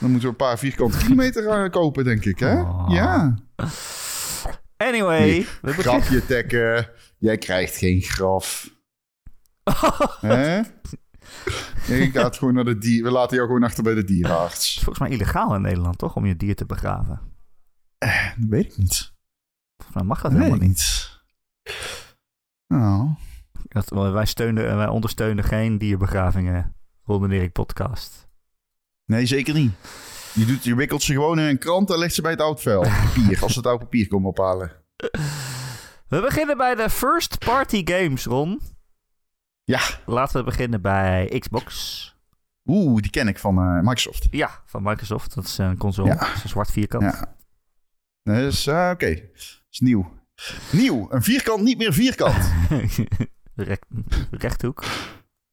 Dan 0.00 0.10
moeten 0.10 0.20
we 0.20 0.28
een 0.28 0.36
paar 0.36 0.58
vierkante 0.58 0.98
kilometer 0.98 1.70
kopen, 1.70 2.04
denk 2.04 2.24
ik, 2.24 2.38
hè? 2.38 2.60
Oh. 2.60 2.86
Ja. 2.88 3.34
Anyway. 4.80 5.46
Grafje 5.62 6.26
tekken. 6.26 6.88
Jij 7.18 7.38
krijgt 7.38 7.76
geen 7.76 8.00
graf. 8.00 8.70
Hè? 10.20 10.56
Je 11.86 12.10
gaat 12.12 12.36
gewoon 12.38 12.54
naar 12.54 12.64
de 12.64 12.78
dier. 12.78 13.02
We 13.02 13.10
laten 13.10 13.36
jou 13.36 13.48
gewoon 13.48 13.62
achter 13.62 13.82
bij 13.82 13.94
de 13.94 14.00
Het 14.00 14.08
is 14.10 14.16
dierenarts. 14.16 14.74
volgens 14.74 14.98
mij 14.98 15.10
illegaal 15.10 15.54
in 15.54 15.60
Nederland, 15.60 15.98
toch? 15.98 16.16
Om 16.16 16.26
je 16.26 16.36
dier 16.36 16.54
te 16.54 16.66
begraven. 16.66 17.20
Dat 17.98 18.48
weet 18.48 18.64
ik 18.64 18.76
niet. 18.76 19.12
Volgens 19.76 19.96
mij 19.96 20.04
mag 20.04 20.20
dat 20.20 20.32
helemaal 20.32 20.58
niet. 20.58 21.08
Nou, 22.66 23.14
wij, 24.12 24.26
steunen, 24.26 24.76
wij 24.76 24.88
ondersteunen 24.88 25.44
geen 25.44 25.78
dierbegravingen. 25.78 26.74
Ron 27.04 27.30
Erik 27.30 27.52
podcast. 27.52 28.28
nee, 29.04 29.26
zeker 29.26 29.54
niet. 29.54 29.72
Je, 30.32 30.44
doet, 30.44 30.64
je 30.64 30.74
wikkelt 30.74 31.02
ze 31.02 31.12
gewoon 31.12 31.38
in 31.38 31.44
een 31.44 31.58
krant 31.58 31.90
en 31.90 31.98
legt 31.98 32.14
ze 32.14 32.22
bij 32.22 32.30
het 32.30 32.40
oud 32.40 32.62
vuil. 32.62 32.80
Papier, 32.80 33.42
als 33.42 33.52
ze 33.52 33.58
het 33.58 33.68
oud 33.68 33.78
papier 33.78 34.08
komen 34.08 34.28
ophalen. 34.28 34.72
We 36.08 36.20
beginnen 36.20 36.56
bij 36.56 36.74
de 36.74 36.90
first 36.90 37.38
party 37.38 37.82
games, 37.84 38.24
Ron. 38.24 38.60
Ja. 39.64 39.80
Laten 40.06 40.36
we 40.36 40.44
beginnen 40.44 40.82
bij 40.82 41.38
Xbox. 41.38 42.08
Oeh, 42.64 43.02
die 43.02 43.10
ken 43.10 43.28
ik 43.28 43.38
van 43.38 43.58
eh, 43.58 43.78
Microsoft. 43.80 44.26
Ja, 44.30 44.62
van 44.66 44.82
Microsoft. 44.82 45.34
Dat 45.34 45.44
is 45.44 45.58
een 45.58 45.76
console. 45.76 46.08
Ja. 46.08 46.14
Dat 46.14 46.28
is 46.34 46.42
een 46.42 46.48
zwart 46.48 46.70
vierkant. 46.70 47.02
Ja. 47.02 47.36
Dus, 48.22 48.66
eh, 48.66 48.90
oké. 48.92 49.14
Dat 49.14 49.60
is 49.70 49.80
nieuw. 49.80 50.18
Nieuw. 50.72 51.06
Een 51.10 51.22
vierkant, 51.22 51.62
niet 51.62 51.78
meer 51.78 51.92
vierkant. 51.92 52.52
Recht, 53.54 53.86
rechthoek. 54.30 54.84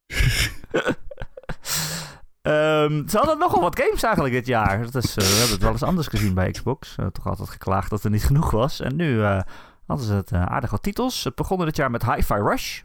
Ehm, 2.48 3.08
ze 3.08 3.16
hadden 3.16 3.38
nogal 3.38 3.60
wat 3.60 3.80
games 3.80 4.02
eigenlijk 4.02 4.34
dit 4.34 4.46
jaar. 4.46 4.90
Dat 4.90 5.04
is, 5.04 5.16
eh, 5.16 5.24
we 5.24 5.30
hebben 5.30 5.50
het 5.50 5.62
wel 5.62 5.70
eens 5.70 5.82
anders 5.82 6.06
gezien 6.06 6.34
bij 6.34 6.50
Xbox. 6.50 6.96
Uh, 7.00 7.06
toch 7.06 7.26
altijd 7.26 7.48
geklaagd 7.48 7.90
dat 7.90 8.04
er 8.04 8.10
niet 8.10 8.24
genoeg 8.30 8.50
was. 8.50 8.80
En 8.80 8.96
nu 8.96 9.22
eh, 9.22 9.40
hadden 9.86 10.06
ze 10.06 10.12
het 10.12 10.32
aardig 10.32 10.70
wat 10.70 10.82
titels. 10.82 11.24
Het 11.24 11.34
begon 11.34 11.64
dit 11.64 11.76
jaar 11.76 11.90
met 11.90 12.04
Hi-Fi 12.04 12.34
Rush. 12.34 12.82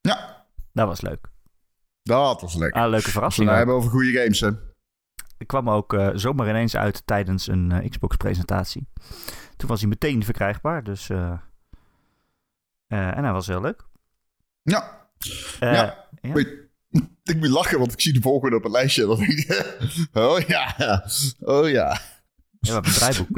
Ja. 0.00 0.46
Dat 0.72 0.86
was 0.86 1.00
leuk. 1.00 1.28
Dat 2.02 2.40
was 2.40 2.54
lekker. 2.54 2.80
Ah, 2.80 2.88
leuke 2.88 2.96
Als 2.96 3.04
we 3.04 3.10
verrassing. 3.10 3.46
nou 3.46 3.58
hebben 3.58 3.76
over 3.76 3.90
goede 3.90 4.12
games, 4.12 4.40
hè. 4.40 4.50
Ik 5.38 5.46
kwam 5.46 5.70
ook 5.70 5.96
zomaar 6.14 6.48
ineens 6.48 6.76
uit 6.76 7.06
tijdens 7.06 7.46
een 7.46 7.88
Xbox-presentatie. 7.90 8.88
Toen 9.56 9.68
was 9.68 9.80
hij 9.80 9.88
meteen 9.88 10.24
verkrijgbaar, 10.24 10.84
dus... 10.84 11.08
en 11.08 11.42
hij 13.24 13.32
was 13.32 13.46
heel 13.46 13.60
leuk. 13.60 13.82
Ja. 14.62 15.08
Ja. 15.60 16.06
ja. 16.20 16.65
Ik 17.24 17.36
moet 17.36 17.48
lachen, 17.48 17.78
want 17.78 17.92
ik 17.92 18.00
zie 18.00 18.12
de 18.12 18.20
volgende 18.20 18.56
op 18.56 18.62
het 18.62 18.72
lijstje. 18.72 19.06
Dan 19.06 19.18
denk 19.18 19.32
ik, 19.32 19.76
oh 20.24 20.40
ja, 20.40 20.74
oh 21.40 21.68
ja. 21.68 22.00
Ja, 22.60 22.76
een 22.76 22.82
draaiboek. 22.82 23.28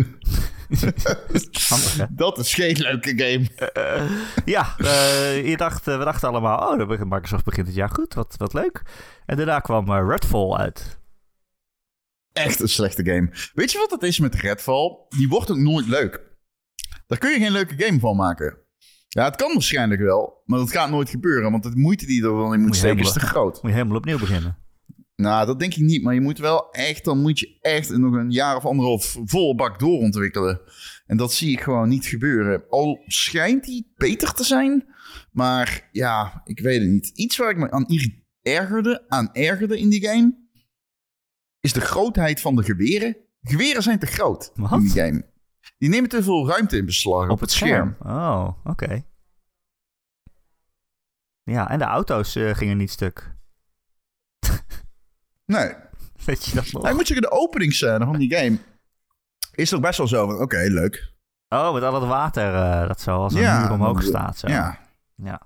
Handig, 1.69 1.97
hè? 1.97 2.05
Dat 2.11 2.39
is 2.39 2.55
geen 2.55 2.77
leuke 2.77 3.09
game. 3.09 3.71
Eh, 3.73 4.11
ja, 4.45 4.75
eh, 4.79 5.49
je 5.49 5.57
dacht, 5.57 5.89
eh, 5.89 5.99
we 5.99 6.05
dachten 6.05 6.29
allemaal... 6.29 6.79
Oh, 6.79 6.89
Microsoft 6.89 7.45
begint 7.45 7.67
het 7.67 7.77
jaar 7.77 7.91
goed. 7.91 8.15
Wat, 8.15 8.35
wat 8.37 8.53
leuk. 8.53 8.83
En 9.27 9.37
daarna 9.37 9.61
kwam 9.61 9.89
eh, 9.89 10.07
Redfall 10.09 10.57
uit. 10.57 10.99
Echt 12.33 12.61
een 12.61 12.69
slechte 12.69 13.05
game. 13.05 13.31
Weet 13.55 13.73
je 13.73 13.79
wat 13.79 13.91
het 13.91 14.03
is 14.03 14.19
met 14.19 14.35
Redfall? 14.35 14.97
Die 15.09 15.29
wordt 15.29 15.51
ook 15.51 15.57
nooit 15.57 15.87
leuk. 15.87 16.23
Daar 17.07 17.19
kun 17.19 17.31
je 17.31 17.39
geen 17.39 17.53
leuke 17.53 17.85
game 17.85 17.99
van 17.99 18.17
maken. 18.17 18.59
Ja, 19.09 19.25
het 19.25 19.37
kan 19.37 19.53
waarschijnlijk 19.53 20.01
wel, 20.01 20.43
maar 20.45 20.59
dat 20.59 20.71
gaat 20.71 20.91
nooit 20.91 21.11
gebeuren. 21.11 21.51
Want 21.51 21.63
de 21.63 21.71
moeite 21.75 22.07
die 22.07 22.23
je 22.23 22.29
er 22.29 22.37
dan 22.37 22.55
in 22.55 22.61
moet 22.61 22.77
steken 22.77 22.99
is 22.99 23.13
te 23.13 23.21
groot. 23.21 23.63
Moet 23.63 23.71
je 23.71 23.77
helemaal 23.77 23.97
opnieuw 23.97 24.19
beginnen. 24.19 24.59
Nou, 25.17 25.47
dat 25.47 25.59
denk 25.59 25.75
ik 25.75 25.83
niet. 25.83 26.03
Maar 26.03 26.15
je 26.15 26.21
moet 26.21 26.39
wel 26.39 26.71
echt, 26.71 27.05
dan 27.05 27.21
moet 27.21 27.39
je 27.39 27.59
echt 27.61 27.97
nog 27.97 28.15
een 28.15 28.31
jaar 28.31 28.57
of 28.57 28.65
anderhalf 28.65 29.19
volle 29.25 29.55
bak 29.55 29.79
doorontwikkelen. 29.79 30.61
En 31.07 31.17
dat 31.17 31.33
zie 31.33 31.53
ik 31.53 31.61
gewoon 31.61 31.89
niet 31.89 32.07
gebeuren. 32.07 32.65
Al 32.69 33.03
schijnt 33.07 33.65
die 33.65 33.93
beter 33.97 34.33
te 34.33 34.45
zijn. 34.45 34.87
Maar 35.33 35.89
ja, 35.93 36.41
ik 36.45 36.61
weet 36.61 36.81
het 36.81 36.91
niet. 36.91 37.09
Iets 37.15 37.37
waar 37.37 37.51
ik 37.51 37.57
me 37.57 37.71
aan 37.71 37.87
ergerde, 38.43 39.05
aan 39.09 39.35
ergerde 39.35 39.79
in 39.79 39.89
die 39.89 40.07
game, 40.07 40.49
is 41.61 41.73
de 41.73 41.81
grootheid 41.81 42.41
van 42.41 42.57
de 42.57 42.63
geweren. 42.63 43.17
Geweren 43.43 43.83
zijn 43.83 43.99
te 43.99 44.07
groot 44.07 44.51
Wat? 44.55 44.73
in 44.73 44.81
die 44.81 44.91
game. 44.91 45.25
Die 45.79 45.89
nemen 45.89 46.09
te 46.09 46.23
veel 46.23 46.49
ruimte 46.49 46.77
in 46.77 46.85
beslag 46.85 47.29
op, 47.29 47.41
het 47.41 47.51
scherm. 47.51 47.97
Oh, 48.01 48.49
oké. 48.65 49.05
Ja, 51.43 51.71
en 51.71 51.79
de 51.79 51.85
auto's 51.85 52.37
eh, 52.37 52.55
gingen 52.55 52.77
niet 52.77 52.91
stuk. 52.91 53.37
Nee. 55.45 55.75
Weet 56.25 56.45
je 56.45 56.55
dat 56.55 56.73
nog? 56.73 56.89
Ik 56.89 56.95
moet 56.95 57.07
zeggen, 57.07 57.31
de 57.31 57.37
openingsscène 57.37 58.05
van 58.05 58.19
die 58.19 58.35
game 58.37 58.59
is 59.55 59.69
toch 59.69 59.81
best 59.81 59.99
wel 59.99 60.09
zo 60.09 60.27
van, 60.27 60.41
oké, 60.41 60.57
leuk. 60.57 61.13
Oh, 61.49 61.73
met 61.75 61.83
al 61.83 61.95
het 61.95 62.05
water 62.05 62.55
eh, 62.55 62.89
dat 62.89 63.01
zo 63.01 63.17
als 63.23 63.35
een 63.35 63.41
Ja, 63.41 63.61
muur 63.61 63.71
omhoog 63.73 64.03
staat. 64.03 64.39
Zo. 64.39 64.49
Ja, 64.49 64.79
ja. 65.15 65.41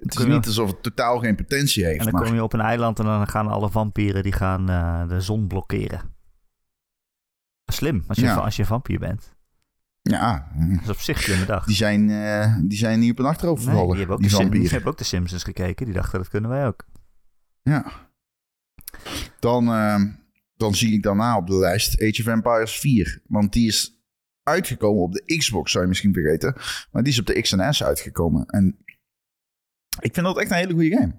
het 0.00 0.18
is 0.18 0.24
niet 0.24 0.46
alsof 0.46 0.70
het 0.70 0.82
totaal 0.82 1.18
geen 1.18 1.36
potentie 1.36 1.84
heeft. 1.84 1.98
En 1.98 2.04
dan 2.04 2.14
maar... 2.14 2.24
kom 2.24 2.34
je 2.34 2.42
op 2.42 2.52
een 2.52 2.60
eiland 2.60 2.98
en 2.98 3.04
dan 3.04 3.28
gaan 3.28 3.46
alle 3.46 3.70
vampieren 3.70 4.22
die 4.22 4.32
gaan 4.32 4.68
eh, 4.68 5.08
de 5.08 5.20
zon 5.20 5.46
blokkeren. 5.46 6.14
Slim, 7.72 8.04
als 8.06 8.18
je, 8.18 8.24
Ja. 8.24 8.34
als 8.34 8.56
je 8.56 8.64
vampier 8.64 8.98
bent. 8.98 9.33
Ja, 10.10 10.52
Dat 10.72 10.80
is 10.82 10.88
op 10.88 10.98
zich 11.00 11.22
slimme 11.22 11.44
dag. 11.46 11.64
die 11.66 11.76
zijn, 11.76 12.10
eh, 12.10 12.56
die 12.62 12.78
zijn 12.78 13.00
niet 13.00 13.10
op 13.10 13.18
een 13.18 13.24
achterhoofd 13.24 13.60
Nee, 13.64 13.70
gevallen, 13.70 13.90
die 13.90 13.98
hebben 13.98 14.16
ook 14.16 14.20
die 14.22 14.30
de 14.30 14.34
Sim- 14.34 14.42
vampieren. 14.44 14.68
die 14.68 14.76
hebben 14.76 14.92
ook 14.92 14.98
de 14.98 15.04
Simpsons 15.04 15.42
gekeken. 15.42 15.84
Die 15.84 15.94
dachten, 15.94 16.18
dat 16.18 16.28
kunnen 16.28 16.50
wij 16.50 16.66
ook. 16.66 16.84
Ja. 17.62 17.92
Dan, 19.38 19.68
eh, 19.68 20.02
dan 20.56 20.74
zie 20.74 20.92
ik 20.92 21.02
daarna 21.02 21.36
op 21.36 21.46
de 21.46 21.54
lijst 21.54 22.02
Age 22.02 22.20
of 22.20 22.26
Empires 22.26 22.78
4. 22.80 23.22
Want 23.26 23.52
die 23.52 23.66
is 23.66 24.02
uitgekomen 24.42 25.02
op 25.02 25.12
de 25.12 25.36
Xbox, 25.36 25.70
zou 25.70 25.82
je 25.82 25.88
misschien 25.88 26.12
vergeten. 26.12 26.54
Maar 26.92 27.02
die 27.02 27.12
is 27.12 27.18
op 27.18 27.26
de 27.26 27.40
X 27.40 27.52
en 27.52 27.74
S 27.74 27.82
uitgekomen. 27.82 28.46
En 28.46 28.78
ik 30.00 30.14
vind 30.14 30.26
dat 30.26 30.38
echt 30.38 30.50
een 30.50 30.56
hele 30.56 30.72
goede 30.72 30.96
game. 30.96 31.12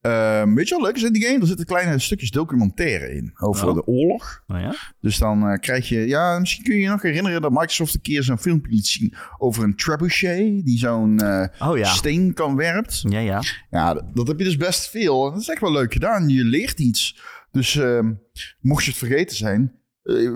Ehm, 0.00 0.54
weet 0.54 0.68
je 0.68 0.74
wat 0.74 0.84
leuk 0.84 0.96
is 0.96 1.02
in 1.02 1.12
die 1.12 1.24
game? 1.24 1.40
Er 1.40 1.46
zitten 1.46 1.66
kleine 1.66 1.98
stukjes 1.98 2.30
documentaire 2.30 3.14
in 3.14 3.30
over 3.38 3.68
Oh. 3.68 3.74
de 3.74 3.86
oorlog. 3.86 4.42
Nou 4.46 4.60
ja? 4.62 4.74
Dus 5.00 5.18
dan 5.18 5.48
eh, 5.48 5.58
krijg 5.58 5.88
je, 5.88 6.06
ja, 6.06 6.38
misschien 6.38 6.64
kun 6.64 6.74
je 6.74 6.80
je 6.80 6.88
nog 6.88 7.02
herinneren 7.02 7.42
dat 7.42 7.50
Microsoft 7.50 7.94
een 7.94 8.00
keer 8.00 8.22
zo'n 8.22 8.38
filmpje 8.38 8.72
liet 8.72 8.86
zien 8.86 9.14
over 9.38 9.64
een 9.64 9.76
trebuchet 9.76 10.64
die 10.64 10.78
zo'n 10.78 11.18
eh, 11.18 11.68
Oh 11.68 11.76
ja. 11.78 11.84
steen 11.88 12.34
kan 12.34 12.56
werpt. 12.56 13.02
Ja, 13.08 13.18
ja. 13.18 13.42
Ja, 13.70 13.94
dat, 13.94 14.04
dat 14.14 14.28
heb 14.28 14.38
je 14.38 14.44
dus 14.44 14.56
best 14.56 14.90
veel. 14.90 15.26
En 15.26 15.32
dat 15.32 15.40
is 15.40 15.48
echt 15.48 15.60
wel 15.60 15.72
leuk 15.72 15.92
gedaan. 15.92 16.28
Je 16.28 16.44
leert 16.44 16.78
iets. 16.80 17.20
Dus 17.50 17.76
ehm, 17.76 18.12
mocht 18.60 18.84
je 18.84 18.90
het 18.90 18.98
vergeten 18.98 19.36
zijn, 19.36 19.62
eh, 19.62 19.70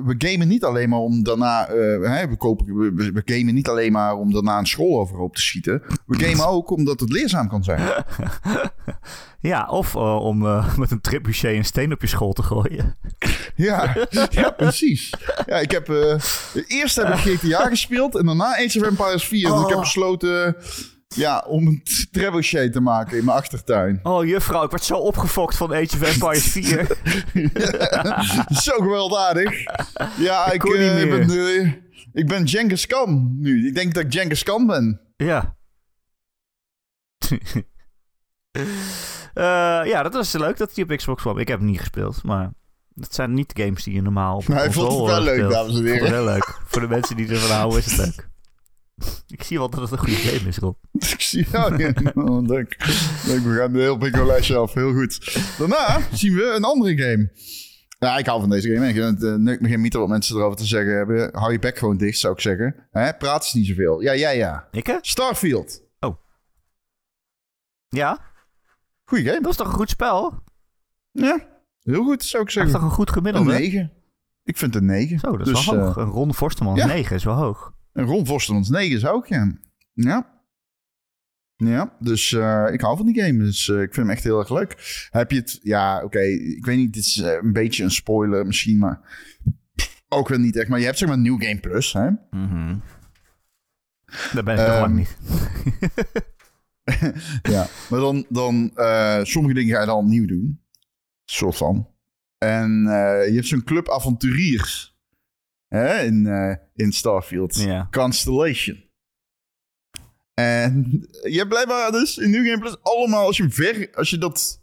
we 0.04 0.14
gamen 0.18 0.48
niet 0.48 0.64
alleen 0.64 0.88
maar 0.88 0.98
om 0.98 1.22
daarna, 1.22 1.66
eh, 1.66 1.76
hè, 2.10 2.28
we, 2.28 2.36
kopen, 2.36 2.94
we, 2.94 3.22
gamen 3.24 3.54
niet 3.54 3.68
alleen 3.68 3.92
maar 3.92 4.16
om 4.16 4.32
daarna 4.32 4.58
een 4.58 4.66
school 4.66 5.00
overhoop 5.00 5.34
te 5.34 5.40
schieten. 5.40 5.82
We 6.06 6.18
gamen 6.24 6.46
ook 6.56 6.70
omdat 6.70 7.00
het 7.00 7.10
leerzaam 7.10 7.48
kan 7.48 7.64
zijn. 7.64 7.80
Ja, 9.40 9.66
of 9.68 9.94
eh, 9.94 10.24
om 10.24 10.46
eh, 10.46 10.76
met 10.78 10.90
een 10.90 11.00
trebuchet 11.00 11.56
een 11.56 11.64
steen 11.64 11.92
op 11.92 12.00
je 12.00 12.06
school 12.06 12.32
te 12.32 12.42
gooien. 12.42 12.96
Ja, 13.56 13.96
ja 14.30 14.50
precies. 14.50 15.14
Ja, 15.46 15.56
ik 15.56 15.70
heb, 15.70 15.88
eh, 15.88 16.16
eerst 16.66 16.96
heb 16.96 17.08
ik 17.08 17.14
GTA 17.38 17.68
gespeeld 17.68 18.16
en 18.16 18.26
daarna 18.26 18.56
Age 18.56 18.78
of 18.80 18.86
Empires 18.86 19.24
4. 19.24 19.48
Dus 19.50 19.60
ik 19.60 19.66
heb 19.66 19.76
Oh. 19.76 19.80
besloten 19.80 20.56
ja, 21.16 21.44
om 21.48 21.66
een 21.66 21.82
trebuchet 22.10 22.72
te 22.72 22.80
maken 22.80 23.18
in 23.18 23.24
mijn 23.24 23.36
achtertuin. 23.36 24.00
Oh, 24.12 24.24
juffrouw, 24.24 24.64
ik 24.64 24.70
werd 24.70 24.84
zo 24.84 24.96
opgefokt 24.96 25.56
van 25.56 25.72
Age 25.74 25.94
of 25.96 26.02
Empires 26.02 26.44
4. 26.52 26.86
Zo 28.62 28.72
gewelddadig. 28.76 29.64
Ja, 30.18 30.52
ik, 30.52 30.62
niet 30.64 30.74
eh, 30.74 31.08
ben, 31.08 31.30
eh, 31.30 31.72
ik 32.12 32.26
ben 32.26 32.48
Genghis 32.48 32.86
Khan 32.86 33.36
nu. 33.40 33.68
Ik 33.68 33.74
denk 33.74 33.94
dat 33.94 34.04
ik 34.04 34.12
Genghis 34.12 34.42
Khan 34.42 34.66
ben. 34.66 35.00
ja. 35.16 35.56
Eh, 39.34 39.80
ja, 39.84 40.02
dat 40.02 40.12
was 40.14 40.32
leuk 40.32 40.56
dat 40.56 40.74
hij 40.74 40.84
op 40.84 40.96
Xbox 40.96 41.22
kwam. 41.22 41.38
Ik 41.38 41.48
heb 41.48 41.58
hem 41.58 41.68
niet 41.68 41.78
gespeeld, 41.78 42.22
maar 42.22 42.50
dat 42.88 43.14
zijn 43.14 43.34
niet 43.34 43.54
de 43.56 43.62
games 43.62 43.82
die 43.82 43.94
je 43.94 44.02
normaal 44.02 44.36
op 44.36 44.48
Maar 44.48 44.58
hij 44.58 44.72
vond 44.72 44.92
het 44.92 45.06
wel 45.06 45.20
leuk, 45.22 45.50
dames 45.50 45.54
en 45.54 45.60
Ik 45.60 45.66
vond 45.66 45.84
het 45.84 45.92
heren. 45.92 46.12
heel 46.12 46.24
leuk. 46.24 46.58
Voor 46.66 46.80
de 46.80 46.88
mensen 46.88 47.16
die 47.16 47.28
ervan 47.28 47.56
houden 47.56 47.78
is 47.78 47.84
het 47.86 47.96
leuk. 47.96 48.28
Ik 49.36 49.42
zie 49.42 49.58
wel 49.58 49.70
dat 49.70 49.80
het 49.80 49.90
een 49.90 49.98
goede 49.98 50.12
game 50.14 50.48
is, 50.48 50.58
Rob. 50.58 50.76
Ik 51.12 51.20
zie 51.20 51.46
jou. 51.50 51.78
Ja, 51.78 51.92
oh, 52.14 52.46
leuk. 52.46 52.76
leuk. 53.26 53.40
We 53.42 53.54
gaan 53.58 53.74
een 53.74 53.80
heel 53.80 53.98
bingo 53.98 54.26
lijstje 54.26 54.56
af. 54.56 54.74
Heel 54.74 54.92
goed. 54.92 55.38
Daarna 55.58 56.00
zien 56.12 56.34
we 56.34 56.52
een 56.56 56.64
andere 56.64 56.96
game. 56.96 57.30
Ja, 57.98 58.18
ik 58.18 58.26
hou 58.26 58.40
van 58.40 58.50
deze 58.50 58.74
game. 58.74 58.88
Ik 58.88 58.96
uh, 58.96 59.10
me 59.60 59.68
geen 59.68 59.80
meter 59.80 60.00
wat 60.00 60.08
mensen 60.08 60.36
erover 60.36 60.56
te 60.58 60.64
zeggen 60.66 60.96
hebben. 60.96 61.28
Hou 61.32 61.52
je 61.52 61.58
bek 61.58 61.78
gewoon 61.78 61.96
dicht, 61.96 62.18
zou 62.18 62.32
ik 62.34 62.40
zeggen. 62.40 62.88
Hè? 62.90 63.14
Praat 63.14 63.42
eens 63.42 63.52
niet 63.52 63.66
zoveel. 63.66 64.00
Ja, 64.00 64.12
ja, 64.12 64.30
ja. 64.30 64.68
Ik, 64.70 64.86
hè? 64.86 64.96
Starfield. 65.00 65.88
Ja, 67.88 68.18
Goeie 69.04 69.24
game. 69.24 69.40
dat 69.40 69.50
is 69.50 69.56
toch 69.56 69.66
een 69.66 69.72
goed 69.74 69.90
spel? 69.90 70.42
Ja, 71.12 71.46
heel 71.82 72.04
goed, 72.04 72.24
zou 72.24 72.42
ik 72.42 72.48
Dat 72.54 72.64
is 72.64 72.70
zeggen. 72.70 72.72
toch 72.72 72.82
een 72.82 72.90
goed 72.90 73.08
Een 73.08 73.14
gemiddelde? 73.14 73.52
9. 73.52 73.92
Ik 74.44 74.56
vind 74.56 74.74
het 74.74 74.82
een 74.82 74.88
9. 74.88 75.18
Zo, 75.18 75.36
dat 75.36 75.46
is 75.46 75.52
Dus, 75.54 75.66
wel 75.66 75.78
hoog. 75.84 75.96
eh, 75.96 76.02
Een 76.02 76.08
Ron 76.08 76.34
Forstemans 76.34 76.78
ja. 76.80 76.86
9 76.86 77.16
is 77.16 77.24
wel 77.24 77.34
hoog. 77.34 77.72
En 78.00 78.06
Ron 78.06 78.26
Vostermans 78.26 78.68
9 78.68 78.96
is 78.96 79.06
ook, 79.06 79.26
ja. 79.26 79.52
Ja. 79.92 80.42
Ja, 81.56 81.96
dus 81.98 82.32
eh, 82.32 82.66
ik 82.72 82.80
hou 82.80 82.96
van 82.96 83.06
die 83.06 83.22
game. 83.22 83.38
Dus 83.38 83.68
eh, 83.68 83.76
ik 83.76 83.94
vind 83.94 84.06
hem 84.06 84.10
echt 84.10 84.24
heel 84.24 84.38
erg 84.38 84.50
leuk. 84.50 85.06
Heb 85.10 85.30
je 85.30 85.36
het... 85.36 85.60
Ja, 85.62 86.04
oké. 86.04 86.20
ik 86.20 86.64
weet 86.64 86.76
niet, 86.76 86.92
dit 86.92 87.04
is 87.04 87.18
eh, 87.20 87.32
een 87.42 87.52
beetje 87.52 87.84
een 87.84 87.90
spoiler 87.90 88.46
misschien, 88.46 88.78
maar... 88.78 89.00
Ook 90.08 90.28
wel 90.28 90.38
niet 90.38 90.56
echt. 90.56 90.68
Maar 90.68 90.78
je 90.78 90.84
hebt 90.84 90.98
zeg 90.98 91.08
maar 91.08 91.18
New 91.18 91.42
Game 91.42 91.60
Plus, 91.60 91.92
hè? 91.92 92.10
Mhm. 92.30 92.78
Daar 94.32 94.44
ben 94.44 94.58
ik 94.58 94.66
nog 94.66 94.80
lang 94.80 94.94
niet. 94.94 95.16
Ja. 97.52 97.66
Maar 97.90 98.00
dan... 98.00 98.26
dan 98.28 98.70
sommige 99.26 99.54
dingen 99.54 99.74
ga 99.74 99.80
je 99.80 99.86
dan 99.86 99.96
opnieuw 99.96 100.26
doen. 100.26 100.60
Soort 101.24 101.56
van. 101.56 101.88
En 102.38 102.82
je 103.26 103.32
hebt 103.34 103.46
zo'n 103.46 103.64
club 103.64 103.90
avonturiers. 103.90 104.89
Hè? 105.74 106.02
In, 106.02 106.26
eh, 106.26 106.56
in 106.74 106.92
Starfield. 106.92 107.54
Ja. 107.56 107.88
Constellation. 107.90 108.88
En 110.34 111.00
je 111.22 111.36
hebt 111.36 111.48
blijkbaar 111.48 111.92
dus 111.92 112.18
in 112.18 112.30
New 112.30 112.46
Game 112.46 112.58
Plus 112.58 112.82
allemaal, 112.82 113.26
als 113.26 113.36
je 113.36 113.50
ver, 113.50 113.88
als 113.94 114.10
je 114.10 114.18
dat, 114.18 114.62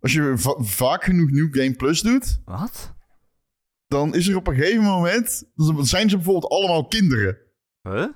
als 0.00 0.12
je 0.12 0.32
va- 0.36 0.62
vaak 0.62 1.04
genoeg 1.04 1.30
New 1.30 1.54
Game 1.56 1.74
Plus 1.74 2.00
doet, 2.00 2.40
Wat? 2.44 2.94
dan 3.86 4.14
is 4.14 4.28
er 4.28 4.36
op 4.36 4.46
een 4.46 4.54
gegeven 4.54 4.82
moment, 4.82 5.44
dan 5.54 5.86
zijn 5.86 6.08
ze 6.10 6.16
bijvoorbeeld 6.16 6.52
allemaal 6.52 6.86
kinderen. 6.88 7.38
Huh? 7.82 8.06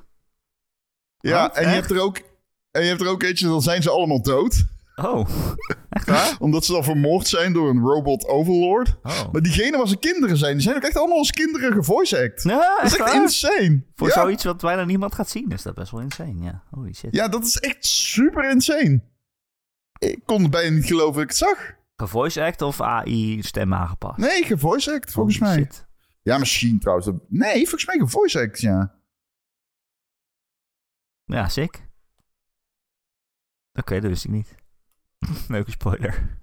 Ja, 1.19 1.43
Wat? 1.47 1.57
en 1.57 1.63
je 1.63 1.75
hebt 1.75 1.91
er 1.91 2.01
ook, 2.01 2.17
en 2.71 2.83
je 2.83 2.89
hebt 2.89 3.01
er 3.01 3.09
ook 3.09 3.23
eentje, 3.23 3.47
dan 3.47 3.63
zijn 3.63 3.83
ze 3.83 3.91
allemaal 3.91 4.23
dood. 4.23 4.65
Oh, 5.03 5.29
echt 5.91 6.07
waar? 6.07 6.37
Omdat 6.39 6.65
ze 6.65 6.73
dan 6.73 6.85
vermoord 6.85 7.27
zijn 7.27 7.53
door 7.53 7.69
een 7.71 7.81
robot 7.81 8.27
overlord. 8.27 8.97
Oh. 9.03 9.33
Maar 9.33 9.43
diegene 9.43 9.77
waar 9.77 9.89
ze 9.89 9.99
kinderen 9.99 10.37
zijn, 10.37 10.53
die 10.53 10.63
zijn 10.63 10.77
ook 10.77 10.83
echt 10.83 10.97
allemaal 10.97 11.19
als 11.19 11.31
kinderen 11.31 11.73
gevoice 11.73 12.23
act. 12.23 12.43
Ja, 12.43 12.77
Dat 12.77 12.87
is 12.87 12.97
echt 12.99 13.13
waar? 13.13 13.23
insane. 13.23 13.83
Voor 13.95 14.09
ja. 14.09 14.15
zoiets 14.15 14.45
wat 14.45 14.61
bijna 14.61 14.85
niemand 14.85 15.15
gaat 15.15 15.29
zien 15.29 15.49
is 15.51 15.63
dat 15.63 15.75
best 15.75 15.91
wel 15.91 16.01
insane, 16.01 16.43
ja. 16.45 16.63
Holy 16.71 16.93
shit. 16.95 17.15
ja, 17.15 17.29
dat 17.29 17.45
is 17.45 17.57
echt 17.59 17.85
super 17.87 18.51
insane. 18.51 19.01
Ik 19.99 20.21
kon 20.25 20.43
het 20.43 20.51
bijna 20.51 20.77
niet 20.77 20.87
geloven 20.87 21.13
dat 21.15 21.23
ik 21.23 21.29
het 21.29 21.39
zag. 21.39 21.77
Gevoice 21.97 22.45
act 22.45 22.63
of 22.63 22.81
AI 22.81 23.43
stem 23.43 23.75
aangepast? 23.75 24.19
Nee, 24.19 24.45
gevoice 24.45 24.93
act, 24.93 25.13
volgens 25.13 25.39
Holy 25.39 25.51
mij. 25.51 25.59
shit. 25.63 25.87
Ja, 26.23 26.39
misschien 26.39 26.79
trouwens. 26.79 27.09
Nee, 27.29 27.55
volgens 27.61 27.87
mij 27.87 27.99
gevoice 27.99 28.41
act, 28.41 28.61
ja. 28.61 28.95
Ja, 31.25 31.49
sick. 31.49 31.87
Oké, 33.73 34.01
dat 34.01 34.11
wist 34.11 34.25
ik 34.25 34.31
niet. 34.31 34.55
Leuke 35.49 35.71
spoiler. 35.71 36.37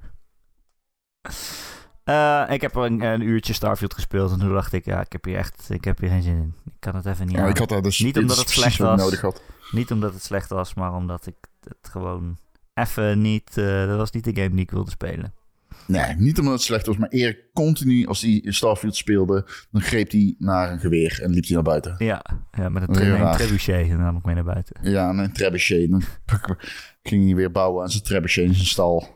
Eh, 2.03 2.43
ik 2.49 2.61
heb 2.61 2.75
een, 2.75 3.01
een 3.01 3.21
uurtje 3.21 3.53
Starfield 3.53 3.93
gespeeld 3.93 4.31
en 4.31 4.39
toen 4.39 4.53
dacht 4.53 4.73
ik, 4.73 4.85
ja, 4.85 5.01
ik 5.01 5.11
heb 5.11 5.23
hier 5.25 5.37
echt, 5.37 5.69
ik 5.69 5.83
heb 5.83 5.99
hier 5.99 6.09
geen 6.09 6.21
zin 6.21 6.35
in. 6.35 6.53
Ik 6.65 6.73
kan 6.79 6.95
het 6.95 7.05
even 7.05 7.25
niet 7.27 7.35
ja 7.35 7.45
ik 7.47 7.57
had 7.57 7.69
daar 7.69 7.81
dus 7.81 7.99
Niet 7.99 8.17
omdat 8.17 8.37
het 8.37 8.49
slecht 8.49 8.77
was. 8.77 8.99
nodig 8.99 9.21
had. 9.21 9.41
Niet 9.71 9.91
omdat 9.91 10.13
het 10.13 10.23
slecht 10.23 10.49
was, 10.49 10.73
maar 10.73 10.93
omdat 10.93 11.27
ik 11.27 11.35
het 11.63 11.89
gewoon 11.91 12.37
even 12.73 13.21
niet, 13.21 13.57
eh, 13.57 13.87
dat 13.87 13.97
was 13.97 14.11
niet 14.11 14.23
de 14.23 14.35
game 14.35 14.49
die 14.49 14.59
ik 14.59 14.71
wilde 14.71 14.91
spelen. 14.91 15.33
Nee, 15.87 16.15
niet 16.15 16.39
omdat 16.39 16.53
het 16.53 16.61
slecht 16.61 16.85
was, 16.85 16.97
maar 16.97 17.09
Erik 17.09 17.39
continu, 17.53 18.05
als 18.07 18.21
hij 18.21 18.41
Starfield 18.45 18.95
speelde, 18.95 19.47
dan 19.71 19.81
greep 19.81 20.11
hij 20.11 20.35
naar 20.37 20.71
een 20.71 20.79
geweer 20.79 21.19
en 21.21 21.31
liep 21.31 21.45
hij 21.45 21.53
naar 21.53 21.63
buiten. 21.63 21.95
Ja, 21.97 22.25
ja 22.51 22.69
met 22.69 22.87
een, 22.87 22.93
tre- 22.93 23.33
trebuchet 23.35 23.83
en 23.83 23.89
dan 23.89 23.99
nam 23.99 24.17
ik 24.17 24.25
mee 24.25 24.35
naar 24.35 24.43
buiten. 24.43 24.91
Ja, 24.91 25.09
en 25.09 25.17
een 25.17 25.31
trebuchet. 25.33 25.89
Dan 25.89 26.01
ging 27.07 27.25
hij 27.25 27.35
weer 27.35 27.51
bouwen 27.51 27.83
aan 27.83 27.89
zijn 27.89 28.03
trebuchet 28.03 28.45
in 28.45 28.53
zijn 28.53 28.67
stal. 28.67 29.07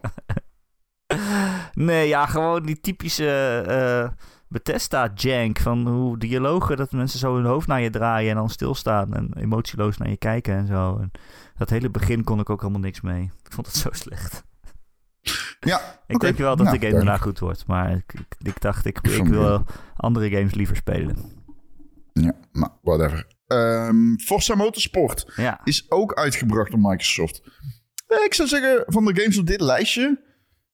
Nee, 1.74 2.08
ja, 2.08 2.26
gewoon 2.26 2.66
die 2.66 2.80
typische... 2.80 3.64
eh, 3.68 4.26
Bethesda 4.48 5.12
jank 5.16 5.60
van 5.60 5.88
hoe 5.88 6.18
dialogen 6.18 6.78
dat 6.78 6.92
mensen 6.92 7.20
zo 7.20 7.36
hun 7.36 7.46
hoofd 7.46 7.68
naar 7.68 7.82
je 7.82 7.90
draaien 7.90 8.30
en 8.30 8.36
dan 8.36 8.50
stilstaan 8.50 9.14
en 9.14 9.34
emotieloos 9.38 9.98
naar 9.98 10.10
je 10.10 10.18
kijken 10.18 10.56
en 10.56 10.68
zo. 10.68 10.98
En 11.02 11.12
dat 11.58 11.70
hele 11.70 11.90
begin 11.90 12.24
kon 12.24 12.40
ik 12.40 12.50
ook 12.50 12.62
helemaal 12.62 12.82
niks 12.82 13.02
mee. 13.02 13.32
Ik 13.44 13.52
vond 13.52 13.68
het 13.68 13.76
zo 13.76 13.90
slecht. 13.92 14.44
Ja, 15.60 15.82
Ik 16.08 16.20
denk 16.20 16.38
wel 16.38 16.56
dat 16.56 16.66
Nou, 16.66 16.80
de 16.80 16.86
game 16.86 16.98
daarna 16.98 17.18
goed 17.18 17.40
wordt, 17.40 17.68
maar 17.68 17.92
ik, 17.92 18.14
ik, 18.14 18.36
ik 18.48 18.62
dacht 18.62 18.86
ik, 18.86 19.00
ik 19.00 19.26
wil 19.26 19.66
andere 19.96 20.30
games 20.30 20.54
liever 20.54 20.76
spelen. 20.76 21.18
Ja, 22.14 22.34
nou, 22.52 22.72
whatever. 22.82 23.28
Ehm 23.48 24.16
Forza 24.18 24.56
Motorsport 24.56 25.34
Ja, 25.36 25.62
is 25.64 25.92
ook 25.92 26.14
uitgebracht 26.14 26.72
door 26.72 26.80
Microsoft. 26.80 27.42
Eh, 28.10 28.26
Ik 28.26 28.34
zou 28.34 28.48
zeggen, 28.48 28.84
van 28.88 29.06
de 29.06 29.22
games 29.22 29.38
op 29.38 29.48
dit 29.48 29.62
lijstje... 29.62 30.20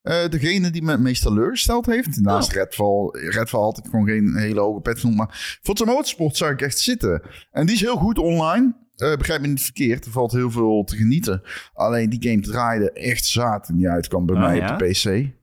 eh, 0.01 0.29
degene 0.29 0.69
die 0.69 0.81
me 0.83 0.91
het 0.91 0.99
meest 0.99 1.21
teleurgesteld 1.21 1.85
heeft... 1.85 2.21
Naast. 2.21 2.51
Redfall... 2.51 3.09
Redfall 3.11 3.61
had 3.61 3.77
ik 3.77 3.85
gewoon 3.85 4.05
geen 4.07 4.35
hele 4.37 4.59
hoge 4.59 4.81
pet 4.81 4.99
van. 4.99 5.15
Maar 5.15 5.57
Forza 5.61 5.85
Motorsport 5.85 6.37
zou 6.37 6.51
ik 6.51 6.61
echt 6.61 6.79
zitten. 6.79 7.21
En 7.51 7.65
die 7.65 7.75
is 7.75 7.81
heel 7.81 7.95
goed 7.97 8.17
online. 8.17 8.75
Eh, 8.95 9.15
begrijp 9.15 9.41
me 9.41 9.47
niet 9.47 9.61
verkeerd. 9.61 10.05
Er 10.05 10.11
valt 10.11 10.31
heel 10.31 10.51
veel 10.51 10.83
te 10.83 10.95
genieten. 10.95 11.41
Alleen 11.73 12.09
die 12.09 12.29
game 12.29 12.41
draaide 12.41 12.91
echt 12.91 13.25
zaad 13.25 13.65
toen 13.65 13.77
die 13.77 13.89
uitkwam 13.89 14.25
bij 14.25 14.35
Oh, 14.35 14.41
mij 14.41 14.55
ja? 14.55 14.73
op 14.73 14.79
de 14.79 14.85
PC. 14.85 15.33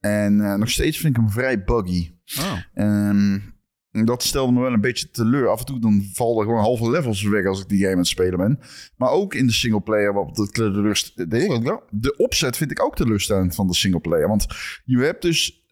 En 0.00 0.58
nog 0.58 0.70
steeds 0.70 0.98
vind 0.98 1.16
ik 1.16 1.22
hem 1.22 1.30
vrij 1.30 1.64
buggy. 1.64 2.12
oh. 2.38 2.58
Ehm, 2.74 3.38
dat 3.92 4.22
stelde 4.22 4.52
me 4.52 4.60
wel 4.60 4.72
een 4.72 4.80
beetje 4.80 5.10
teleur. 5.10 5.48
Af 5.48 5.60
en 5.60 5.66
toe 5.66 5.80
dan 5.80 6.08
vallen 6.12 6.44
gewoon 6.44 6.60
halve 6.60 6.90
levels 6.90 7.22
weg 7.22 7.46
als 7.46 7.60
ik 7.60 7.68
die 7.68 7.78
game 7.78 7.92
aan 7.92 7.98
het 7.98 8.06
spelen 8.06 8.38
ben. 8.38 8.58
Maar 8.96 9.10
ook 9.10 9.34
in 9.34 9.46
de 9.46 9.52
singleplayer. 9.52 10.14
Wat 10.14 10.36
de, 10.36 10.48
teleurst- 10.48 11.16
de, 11.16 11.80
de 11.90 12.16
opzet 12.16 12.56
vind 12.56 12.70
ik 12.70 12.82
ook 12.82 12.96
teleurstellend 12.96 13.54
van 13.54 13.66
de 13.66 13.74
singleplayer. 13.74 14.28
Want 14.28 14.46
je 14.84 14.98
hebt 14.98 15.22
dus... 15.22 15.66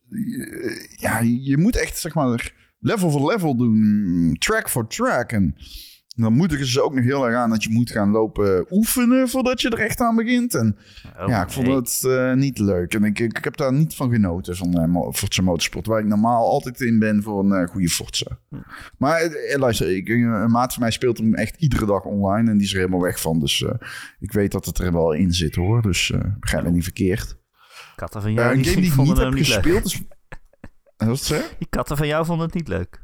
Ja, 0.96 1.20
je 1.20 1.56
moet 1.58 1.76
echt 1.76 1.98
zeg 1.98 2.14
maar 2.14 2.52
level 2.78 3.10
voor 3.10 3.32
level 3.32 3.56
doen. 3.56 4.36
Track 4.38 4.68
voor 4.68 4.86
track. 4.88 5.32
En 5.32 5.56
dan 6.16 6.32
moedigen 6.32 6.66
ze 6.66 6.82
ook 6.82 6.94
nog 6.94 7.04
heel 7.04 7.26
erg 7.26 7.36
aan 7.36 7.50
dat 7.50 7.62
je 7.62 7.70
moet 7.70 7.90
gaan 7.90 8.10
lopen 8.10 8.66
oefenen 8.70 9.28
voordat 9.28 9.60
je 9.60 9.70
er 9.70 9.78
echt 9.78 10.00
aan 10.00 10.16
begint. 10.16 10.54
En 10.54 10.76
Oh, 11.20 11.28
ja, 11.28 11.42
ik 11.42 11.50
vond 11.50 11.66
het 11.66 12.04
eh, 12.04 12.32
niet 12.32 12.58
leuk. 12.58 12.94
En 12.94 13.04
ik, 13.04 13.18
ik, 13.18 13.44
heb 13.44 13.56
daar 13.56 13.72
niet 13.72 13.94
van 13.94 14.10
genoten, 14.10 14.56
van 14.56 14.90
mo- 14.90 15.12
Forza 15.12 15.42
Motorsport. 15.42 15.86
Waar 15.86 16.00
ik 16.00 16.06
normaal 16.06 16.44
altijd 16.50 16.80
in 16.80 16.98
ben 16.98 17.22
voor 17.22 17.44
een 17.44 17.52
eh, 17.52 17.68
goede 17.68 17.88
Forza. 17.88 18.38
Maar 18.98 19.20
eh, 19.20 19.58
luister, 19.58 19.96
ik, 19.96 20.08
een 20.08 20.50
maat 20.50 20.72
van 20.72 20.82
mij 20.82 20.90
speelt 20.90 21.18
hem 21.18 21.34
echt 21.34 21.56
iedere 21.56 21.86
dag 21.86 22.04
online. 22.04 22.50
En 22.50 22.56
die 22.56 22.66
is 22.66 22.72
er 22.72 22.78
helemaal 22.78 23.02
weg 23.02 23.20
van. 23.20 23.40
Dus 23.40 23.64
ik 24.18 24.32
weet 24.32 24.52
dat 24.52 24.66
het 24.66 24.78
er 24.78 24.92
wel 24.92 25.12
in 25.12 25.32
zit 25.32 25.54
hoor. 25.54 25.82
Dus 25.82 26.12
begrijp 26.40 26.64
me 26.64 26.70
niet 26.70 26.82
verkeerd. 26.82 27.36
Katten 27.96 28.22
van 28.22 28.32
jou 28.32 28.48
een 28.48 28.64
game 28.64 28.80
die 28.80 28.90
ik 28.92 28.96
niet 28.96 29.16
heb 29.18 29.32
niet 29.32 29.48
leuk. 29.48 29.54
gespeeld 29.54 29.84
is... 29.84 30.02
Wat 30.96 31.08
is 31.08 31.18
het 31.18 31.28
zeg? 31.28 31.54
Die 31.58 31.68
katten 31.70 31.96
van 31.96 32.06
jou 32.06 32.24
vonden 32.24 32.46
het 32.46 32.54
niet 32.54 32.68
leuk. 32.68 33.02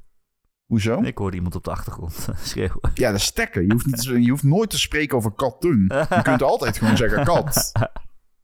Hoezo? 0.66 1.00
Ik 1.02 1.18
hoorde 1.18 1.36
iemand 1.36 1.54
op 1.54 1.64
de 1.64 1.70
achtergrond 1.70 2.28
schreeuwen. 2.42 2.80
Ja, 2.94 3.10
dat 3.10 3.20
is 3.20 3.24
stekken. 3.24 3.62
Je 3.66 3.72
hoeft, 3.72 3.86
niet, 3.86 4.02
je 4.04 4.30
hoeft 4.30 4.42
nooit 4.42 4.70
te 4.70 4.78
spreken 4.78 5.16
over 5.16 5.32
katten. 5.32 5.84
Je 5.88 6.20
kunt 6.22 6.42
altijd 6.42 6.78
gewoon 6.78 6.96
zeggen 6.96 7.24
kat. 7.24 7.72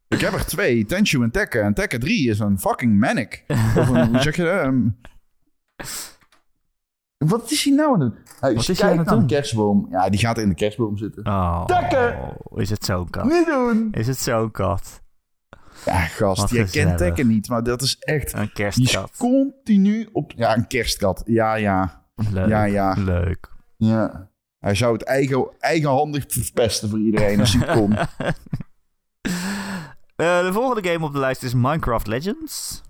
Ik 0.07 0.19
heb 0.21 0.33
er 0.33 0.45
twee, 0.45 0.85
Tenshu 0.85 1.21
en 1.23 1.31
Tekken. 1.31 1.63
En 1.63 1.73
Tekken 1.73 1.99
3 1.99 2.29
is 2.29 2.39
een 2.39 2.59
fucking 2.59 2.99
manic. 2.99 3.43
Of 3.47 3.89
een, 3.89 4.07
hoe 4.07 4.21
zeg 4.21 4.35
je 4.35 4.43
dat? 4.43 4.63
Een- 4.65 4.97
Wat 7.17 7.51
is 7.51 7.63
hij 7.63 7.73
nou 7.73 7.93
aan 7.93 7.99
het 8.01 8.13
doen? 8.15 8.23
Hij 8.39 8.53
Wat 8.53 8.69
is 8.69 8.79
hij 8.81 8.91
aan 8.91 8.97
het 8.97 9.07
doen? 9.07 9.19
de 9.19 9.25
kerstboom. 9.33 9.87
Ja, 9.89 10.09
die 10.09 10.19
gaat 10.19 10.37
in 10.37 10.49
de 10.49 10.55
kerstboom 10.55 10.97
zitten. 10.97 11.25
Oh, 11.27 11.65
Tekken! 11.65 12.37
is 12.55 12.69
het 12.69 12.85
zo'n 12.85 13.09
kat? 13.09 13.23
Niet 13.25 13.45
doen! 13.45 13.87
Is 13.91 14.07
het 14.07 14.17
zo'n 14.17 14.51
kat? 14.51 15.01
Ja, 15.85 15.99
gast, 15.99 16.41
Wat 16.41 16.49
jij 16.49 16.65
kent. 16.65 16.97
Tekken 16.97 17.27
niet, 17.27 17.47
maar 17.49 17.63
dat 17.63 17.81
is 17.81 17.97
echt... 17.99 18.33
Een 18.33 18.39
Die 18.39 18.47
is 18.47 18.53
kerstkat. 18.53 19.11
continu 19.17 20.09
op... 20.11 20.31
Ja, 20.35 20.55
een 20.57 20.67
kerstkat. 20.67 21.23
Ja, 21.25 21.55
ja. 21.55 22.02
Leuk. 22.31 22.47
Ja, 22.47 22.63
ja. 22.63 22.93
Leuk. 22.97 23.51
ja. 23.77 24.31
Hij 24.59 24.75
zou 24.75 24.93
het 24.93 25.03
eigen, 25.03 25.47
eigenhandig 25.59 26.23
verpesten 26.27 26.89
voor 26.89 26.99
iedereen 26.99 27.39
als 27.39 27.53
hij 27.53 27.75
kon. 27.75 27.95
Eh, 30.15 30.45
de 30.45 30.53
volgende 30.53 30.89
game 30.89 31.05
op 31.05 31.13
de 31.13 31.19
lijst 31.19 31.43
is 31.43 31.53
Minecraft 31.53 32.07
Legends. 32.07 32.81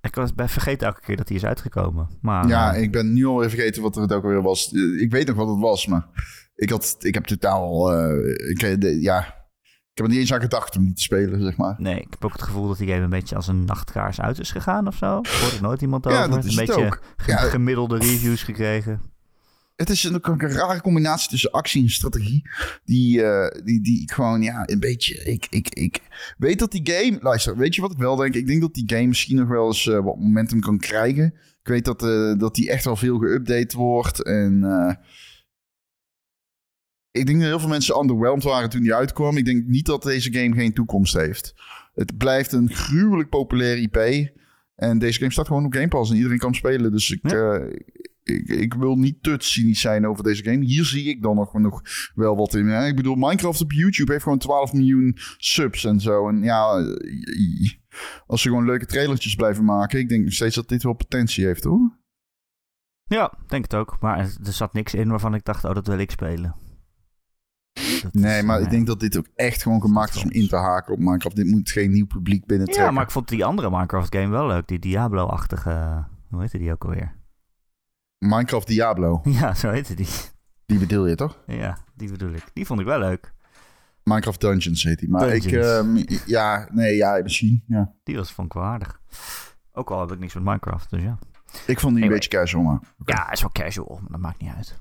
Ik 0.00 0.14
was 0.14 0.34
ben 0.34 0.48
vergeten 0.48 0.86
elke 0.86 1.00
keer 1.00 1.16
dat 1.16 1.26
die 1.26 1.36
is 1.36 1.44
uitgekomen. 1.44 2.08
Maar, 2.20 2.46
Ja, 2.48 2.72
ik 2.74 2.92
ben 2.92 3.12
nu 3.12 3.26
alweer 3.26 3.48
vergeten 3.50 3.82
wat 3.82 3.96
er 3.96 4.02
het 4.02 4.12
ook 4.12 4.22
alweer 4.22 4.42
was. 4.42 4.72
Ik 4.98 5.10
weet 5.10 5.26
nog 5.26 5.36
wat 5.36 5.48
het 5.48 5.58
was, 5.58 5.86
maar 5.86 6.06
ik, 6.54 6.70
had, 6.70 6.96
ik 6.98 7.14
heb 7.14 7.24
totaal... 7.24 7.92
eh, 7.92 8.50
ik, 8.50 8.62
eh, 8.62 8.78
de- 8.78 9.00
ja, 9.00 9.37
heb 9.98 10.06
er 10.06 10.12
niet 10.12 10.20
eens 10.20 10.32
aan 10.32 10.40
gedacht 10.40 10.76
om 10.76 10.84
die 10.84 10.94
te 10.94 11.02
spelen, 11.02 11.40
zeg 11.42 11.56
maar. 11.56 11.74
nee, 11.78 11.96
ik 12.00 12.06
heb 12.10 12.24
ook 12.24 12.32
het 12.32 12.42
gevoel 12.42 12.68
dat 12.68 12.78
die 12.78 12.88
game 12.88 13.02
een 13.02 13.10
beetje 13.10 13.36
als 13.36 13.46
een 13.48 13.64
nachtkaars 13.64 14.20
uit 14.20 14.38
is 14.38 14.50
gegaan 14.50 14.86
of 14.86 14.96
zo. 14.96 15.06
Hoorde 15.06 15.54
ik 15.54 15.60
nooit 15.60 15.82
iemand 15.82 16.04
Ja, 16.04 16.10
over. 16.18 16.30
dat 16.30 16.44
is 16.44 16.56
een 16.56 16.66
beetje 16.66 16.84
ook. 16.86 17.00
ge- 17.16 17.30
Ja. 17.30 17.36
gemiddelde 17.38 17.98
reviews 17.98 18.42
gekregen. 18.42 19.00
Het 19.76 19.90
is 19.90 20.04
een, 20.04 20.18
een 20.22 20.38
rare 20.52 20.80
combinatie 20.80 21.28
tussen 21.30 21.50
actie 21.50 21.82
en 21.82 21.90
strategie. 21.90 22.42
Die, 22.84 23.22
eh, 23.22 23.64
die, 23.64 23.80
die 23.82 24.02
ik 24.02 24.10
gewoon, 24.12 24.42
ja, 24.42 24.62
een 24.68 24.80
beetje... 24.80 25.24
Ik, 25.24 25.46
ik, 25.50 25.68
ik 25.68 26.00
weet 26.38 26.58
dat 26.58 26.70
die 26.72 26.80
game... 26.92 27.18
Luister, 27.20 27.56
weet 27.56 27.74
je 27.74 27.80
wat 27.80 27.92
ik 27.92 27.98
wel 27.98 28.16
denk? 28.16 28.34
Ik 28.34 28.46
denk 28.46 28.60
dat 28.60 28.74
die 28.74 28.84
game 28.86 29.06
misschien 29.06 29.36
nog 29.36 29.48
wel 29.48 29.66
eens 29.66 29.88
eh, 29.88 29.94
wat 30.04 30.18
momentum 30.18 30.60
kan 30.60 30.78
krijgen. 30.78 31.24
Ik 31.62 31.68
weet 31.74 31.84
dat, 31.84 32.02
eh, 32.02 32.38
dat 32.38 32.54
die 32.54 32.70
echt 32.70 32.84
wel 32.84 32.96
veel 32.96 33.18
geüpdate 33.20 33.76
wordt. 33.76 34.22
En 34.22 34.64
ik 37.18 37.26
denk 37.26 37.38
dat 37.38 37.48
heel 37.48 37.60
veel 37.60 37.68
mensen 37.68 37.98
underwhelmed 37.98 38.42
waren 38.42 38.70
toen 38.70 38.82
die 38.82 38.94
uitkwam. 38.94 39.36
Ik 39.36 39.44
denk 39.44 39.66
niet 39.66 39.86
dat 39.86 40.02
deze 40.02 40.32
game 40.32 40.54
geen 40.54 40.72
toekomst 40.72 41.14
heeft. 41.14 41.54
Het 41.94 42.16
blijft 42.16 42.52
een 42.52 42.70
gruwelijk 42.70 43.28
populair 43.28 43.78
IP. 43.78 44.30
En 44.74 44.98
deze 44.98 45.18
game 45.18 45.32
staat 45.32 45.46
gewoon 45.46 45.64
op 45.64 45.72
Game 45.72 45.88
Pass 45.88 46.10
en 46.10 46.16
iedereen 46.16 46.38
kan 46.38 46.54
spelen. 46.54 46.92
Dus 46.92 47.10
ik, 47.10 47.32
eh, 47.32 47.64
ik, 48.22 48.48
ik 48.48 48.74
wil 48.74 48.96
niet 48.96 49.22
te 49.22 49.36
cynisch 49.38 49.80
zijn 49.80 50.06
over 50.06 50.24
deze 50.24 50.44
game. 50.44 50.64
Hier 50.64 50.84
zie 50.84 51.04
ik 51.04 51.22
dan 51.22 51.36
nog, 51.36 51.52
nog 51.54 51.82
wel 52.14 52.36
wat 52.36 52.54
in. 52.54 52.66
Hè? 52.66 52.86
Ik 52.86 52.96
bedoel, 52.96 53.14
Minecraft 53.14 53.60
op 53.60 53.72
YouTube 53.72 54.12
heeft 54.12 54.22
gewoon 54.22 54.38
12 54.38 54.72
miljoen 54.72 55.16
subs 55.36 55.84
en 55.84 56.00
zo. 56.00 56.28
En 56.28 56.42
ja, 56.42 56.76
eh, 56.76 57.70
als 58.26 58.42
ze 58.42 58.48
gewoon 58.48 58.64
leuke 58.64 58.86
trailertjes 58.86 59.34
blijven 59.34 59.64
maken... 59.64 59.98
ik 59.98 60.08
denk 60.08 60.24
nog 60.24 60.32
steeds 60.32 60.54
dat 60.54 60.68
dit 60.68 60.82
wel 60.82 60.92
potentie 60.92 61.46
heeft, 61.46 61.64
hoor. 61.64 61.96
Ja, 63.04 63.38
denk 63.46 63.62
het 63.62 63.74
ook. 63.74 63.96
Maar 64.00 64.18
er 64.18 64.52
zat 64.52 64.72
niks 64.72 64.94
in 64.94 65.08
waarvan 65.08 65.34
ik 65.34 65.44
dacht, 65.44 65.64
oh, 65.64 65.74
dat 65.74 65.86
wil 65.86 65.98
ik 65.98 66.10
spelen. 66.10 66.54
Dat 67.72 68.12
Nee, 68.12 68.38
is, 68.38 68.44
maar 68.44 68.58
eh, 68.58 68.64
ik 68.64 68.70
denk 68.70 68.86
dat 68.86 69.00
dit 69.00 69.18
ook 69.18 69.26
echt 69.34 69.62
gewoon 69.62 69.80
gemaakt 69.80 70.14
is 70.14 70.22
om 70.22 70.30
in 70.30 70.48
te 70.48 70.56
haken 70.56 70.92
op 70.92 70.98
Minecraft. 70.98 71.36
Dit 71.36 71.46
moet 71.46 71.70
geen 71.70 71.90
nieuw 71.90 72.06
publiek 72.06 72.46
binnentrekken. 72.46 72.86
Ja, 72.86 72.90
maar 72.90 73.04
ik 73.04 73.10
vond 73.10 73.28
die 73.28 73.44
andere 73.44 73.70
Minecraft 73.70 74.14
game 74.14 74.28
wel 74.28 74.46
leuk. 74.46 74.66
Die 74.66 74.78
Diablo-achtige... 74.78 76.04
Hoe 76.28 76.40
heette 76.40 76.58
die 76.58 76.72
ook 76.72 76.84
alweer? 76.84 77.14
Minecraft 78.18 78.66
Diablo, 78.66 79.20
Ja, 79.40 79.54
zo 79.54 79.70
heette 79.70 79.94
die. 79.94 80.08
die 80.66 80.78
bedoel 80.78 81.06
je 81.06 81.14
toch? 81.14 81.38
Ja, 81.46 81.78
die 81.94 82.10
bedoel 82.10 82.32
ik. 82.32 82.44
Die 82.52 82.66
vond 82.66 82.80
ik 82.80 82.86
wel 82.86 82.98
leuk. 82.98 83.32
Minecraft 84.02 84.40
Dungeons 84.40 84.82
heet 84.82 84.98
die. 84.98 85.08
Maar 85.08 85.28
ik, 85.28 85.44
ehm, 85.44 86.02
ja, 86.26 86.68
nee, 86.72 86.96
ja, 86.96 87.20
misschien, 87.22 87.64
ja. 87.66 87.92
Die 88.04 88.16
was 88.16 88.32
vond 88.32 88.46
ik 88.46 88.52
wel 88.52 88.62
aardig. 88.62 89.00
Ook 89.72 89.90
al 89.90 90.00
heb 90.00 90.12
ik 90.12 90.18
niks 90.18 90.34
met 90.34 90.42
Minecraft, 90.42 90.90
dus 90.90 91.02
ja. 91.02 91.18
Ik 91.66 91.80
vond 91.80 91.94
die 91.94 92.04
een 92.04 92.10
beetje 92.10 92.30
casual, 92.30 92.62
maar... 92.62 92.80
Ja, 93.04 93.32
is 93.32 93.40
wel 93.40 93.50
casual, 93.52 93.98
maar 94.00 94.10
dat 94.10 94.20
maakt 94.20 94.40
niet 94.40 94.52
uit. 94.56 94.80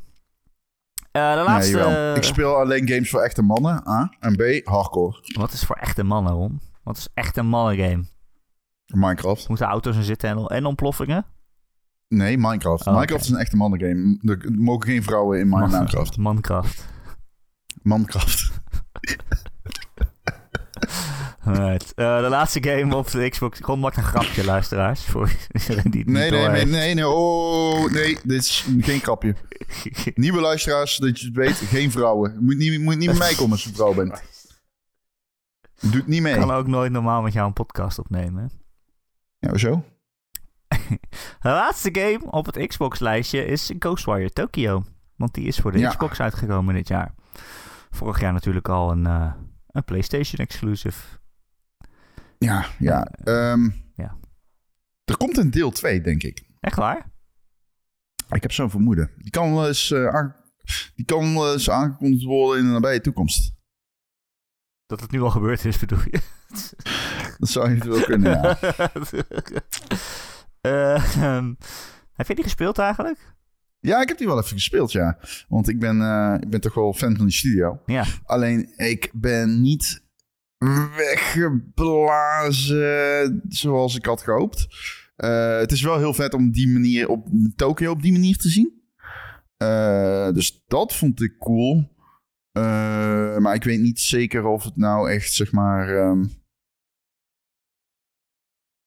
Eh, 1.17 1.36
de 1.38 1.41
laatste... 1.43 1.75
Nee, 1.75 1.84
jawel. 1.86 2.15
Ik 2.15 2.23
speel 2.23 2.56
alleen 2.56 2.88
games 2.88 3.10
voor 3.10 3.21
echte 3.21 3.41
mannen, 3.41 3.88
A. 3.88 4.13
En 4.19 4.36
B, 4.36 4.67
hardcore. 4.67 5.19
Wat 5.38 5.51
is 5.51 5.63
voor 5.65 5.75
echte 5.75 6.03
mannen, 6.03 6.34
Ron? 6.34 6.62
Wat 6.84 6.97
is 6.97 7.08
echt 7.13 7.38
een 7.38 7.47
mannengame? 7.47 8.03
Minecraft. 8.86 9.47
Moeten 9.47 9.65
auto's 9.67 9.95
in 9.95 10.03
zitten 10.03 10.30
en, 10.30 10.45
en 10.45 10.65
ontploffingen? 10.65 11.25
Nee, 12.08 12.38
Minecraft. 12.38 12.88
Oh, 12.88 12.93
Minecraft 12.93 13.23
is 13.23 13.30
een 13.30 13.38
echte 13.38 13.56
mannengame. 13.56 14.17
Er 14.21 14.51
mogen 14.56 14.84
geen 14.89 15.03
vrouwen 15.03 15.39
in 15.39 15.47
Man- 15.47 15.69
Minecraft. 15.69 16.17
Minecraft. 16.17 16.86
Minecraft. 17.82 18.51
Alright. 21.47 21.93
Eh, 21.93 22.21
de 22.21 22.29
laatste 22.29 22.63
game 22.63 22.95
op 22.95 23.12
de 23.12 23.29
Xbox. 23.29 23.60
Ron 23.60 23.79
maakt 23.79 23.97
een 23.97 24.03
grapje, 24.03 24.45
luisteraars. 24.45 25.05
Voor 25.05 25.31
die 25.83 26.10
Nee, 26.10 26.31
nee, 26.31 26.47
nee, 26.47 26.65
nee, 26.65 26.93
nee. 26.93 27.07
Oh, 27.07 27.91
nee, 27.91 28.17
dit 28.23 28.41
is 28.41 28.65
geen 28.79 28.99
grapje. 28.99 29.36
Nieuwe 30.15 30.41
luisteraars, 30.41 30.97
dat 30.97 31.19
je 31.19 31.25
het 31.25 31.36
weet, 31.36 31.55
geen 31.55 31.91
vrouwen. 31.91 32.33
Je 32.33 32.39
moet 32.41 32.57
niet, 32.57 32.81
moet 32.81 32.97
niet 32.97 33.07
met 33.07 33.17
mij 33.17 33.33
komen 33.33 33.51
als 33.51 33.63
je 33.63 33.73
vrouw 33.73 33.93
bent. 33.93 34.21
Doe 35.81 35.91
het 35.91 36.07
niet 36.07 36.21
mee. 36.21 36.33
Ik 36.33 36.39
kan 36.39 36.51
ook 36.51 36.67
nooit 36.67 36.91
normaal 36.91 37.21
met 37.21 37.33
jou 37.33 37.47
een 37.47 37.53
podcast 37.53 37.99
opnemen. 37.99 38.51
Ja, 39.39 39.49
hoezo? 39.49 39.83
De 41.41 41.49
laatste 41.49 41.89
game 41.91 42.31
op 42.31 42.45
het 42.45 42.67
Xbox-lijstje 42.67 43.45
is 43.45 43.71
Ghostwire 43.79 44.29
Tokyo. 44.29 44.83
Want 45.15 45.33
die 45.33 45.45
is 45.47 45.57
voor 45.60 45.71
de 45.71 45.79
Ja. 45.79 45.89
Xbox 45.89 46.19
uitgekomen 46.19 46.73
dit 46.73 46.88
jaar. 46.88 47.13
Vorig 47.89 48.19
jaar 48.19 48.33
natuurlijk 48.33 48.69
al 48.69 48.91
een, 48.91 49.05
eh, 49.05 49.31
een 49.67 49.83
PlayStation 49.83 50.45
exclusive. 50.45 51.16
Ja, 52.38 52.65
ja. 52.80 53.04
ehm, 53.06 53.69
Ja. 53.95 54.17
Er 55.06 55.17
komt 55.17 55.38
een 55.38 55.52
deel 55.52 55.71
2, 55.71 56.02
denk 56.02 56.23
ik. 56.23 56.43
Echt 56.60 56.76
waar? 56.76 57.12
Ik 58.30 58.41
heb 58.41 58.52
zo'n 58.52 58.69
vermoeden. 58.69 59.12
Die 59.17 59.32
kan 59.32 59.54
wel 59.54 59.67
eens, 59.67 59.91
eh, 59.91 60.08
aan- 60.08 60.36
die 60.95 61.06
kan 61.06 61.34
wel 61.34 61.54
eens 61.54 61.69
aangekondigd 61.69 62.23
worden 62.23 62.60
in 62.60 62.65
de 62.67 62.71
nabije 62.71 63.02
toekomst. 63.02 63.56
Dat 64.86 65.00
het 65.02 65.12
nu 65.12 65.21
al 65.21 65.30
gebeurd 65.30 65.65
is, 65.65 65.80
bedoel 65.80 66.00
je? 66.12 66.19
Dat 67.39 67.50
zou 67.50 67.67
eventueel 67.67 68.04
kunnen, 68.04 68.32
ja. 68.32 68.60
Eh, 70.62 71.15
ehm, 71.23 71.54
Heb 72.13 72.28
je 72.28 72.36
die 72.36 72.43
gespeeld 72.43 72.78
eigenlijk? 72.78 73.36
Ja, 73.80 74.02
ik 74.02 74.08
heb 74.08 74.17
die 74.17 74.28
wel 74.28 74.38
even 74.39 74.50
gespeeld, 74.56 74.91
ja. 74.91 75.19
Want 75.47 75.67
ik 75.69 75.80
ben, 75.80 76.02
eh, 76.02 76.36
ik 76.39 76.50
ben 76.50 76.62
toch 76.62 76.73
wel 76.73 76.93
fan 76.93 77.15
van 77.15 77.26
die 77.26 77.36
studio. 77.36 77.82
Ja. 77.86 78.06
Alleen, 78.23 78.73
ik 78.78 79.10
ben 79.13 79.62
niet 79.62 80.06
weggeblazen 80.96 83.41
zoals 83.48 83.96
ik 83.96 84.06
had 84.06 84.22
gehoopt. 84.22 84.67
Eh, 85.15 85.58
het 85.58 85.72
is 85.72 85.82
wel 85.82 85.98
heel 85.98 86.13
vet 86.13 86.34
om 86.34 86.52
die 86.52 86.67
manier 86.67 87.08
op 87.08 87.28
Tokyo 87.56 87.91
op 87.91 88.02
die 88.02 88.12
manier 88.12 88.38
te 88.38 88.50
zien. 88.50 88.82
Eh, 89.58 90.32
dus 90.32 90.63
dat 90.67 90.96
vond 90.96 91.22
ik 91.22 91.38
cool. 91.38 91.96
Eh, 92.52 93.38
maar 93.38 93.56
ik 93.56 93.63
weet 93.63 93.80
niet 93.80 94.00
zeker 94.00 94.46
of 94.46 94.63
het 94.63 94.76
nou 94.76 95.12
echt, 95.12 95.34
zeg 95.34 95.52
maar... 95.52 95.96
ehm, 95.96 96.26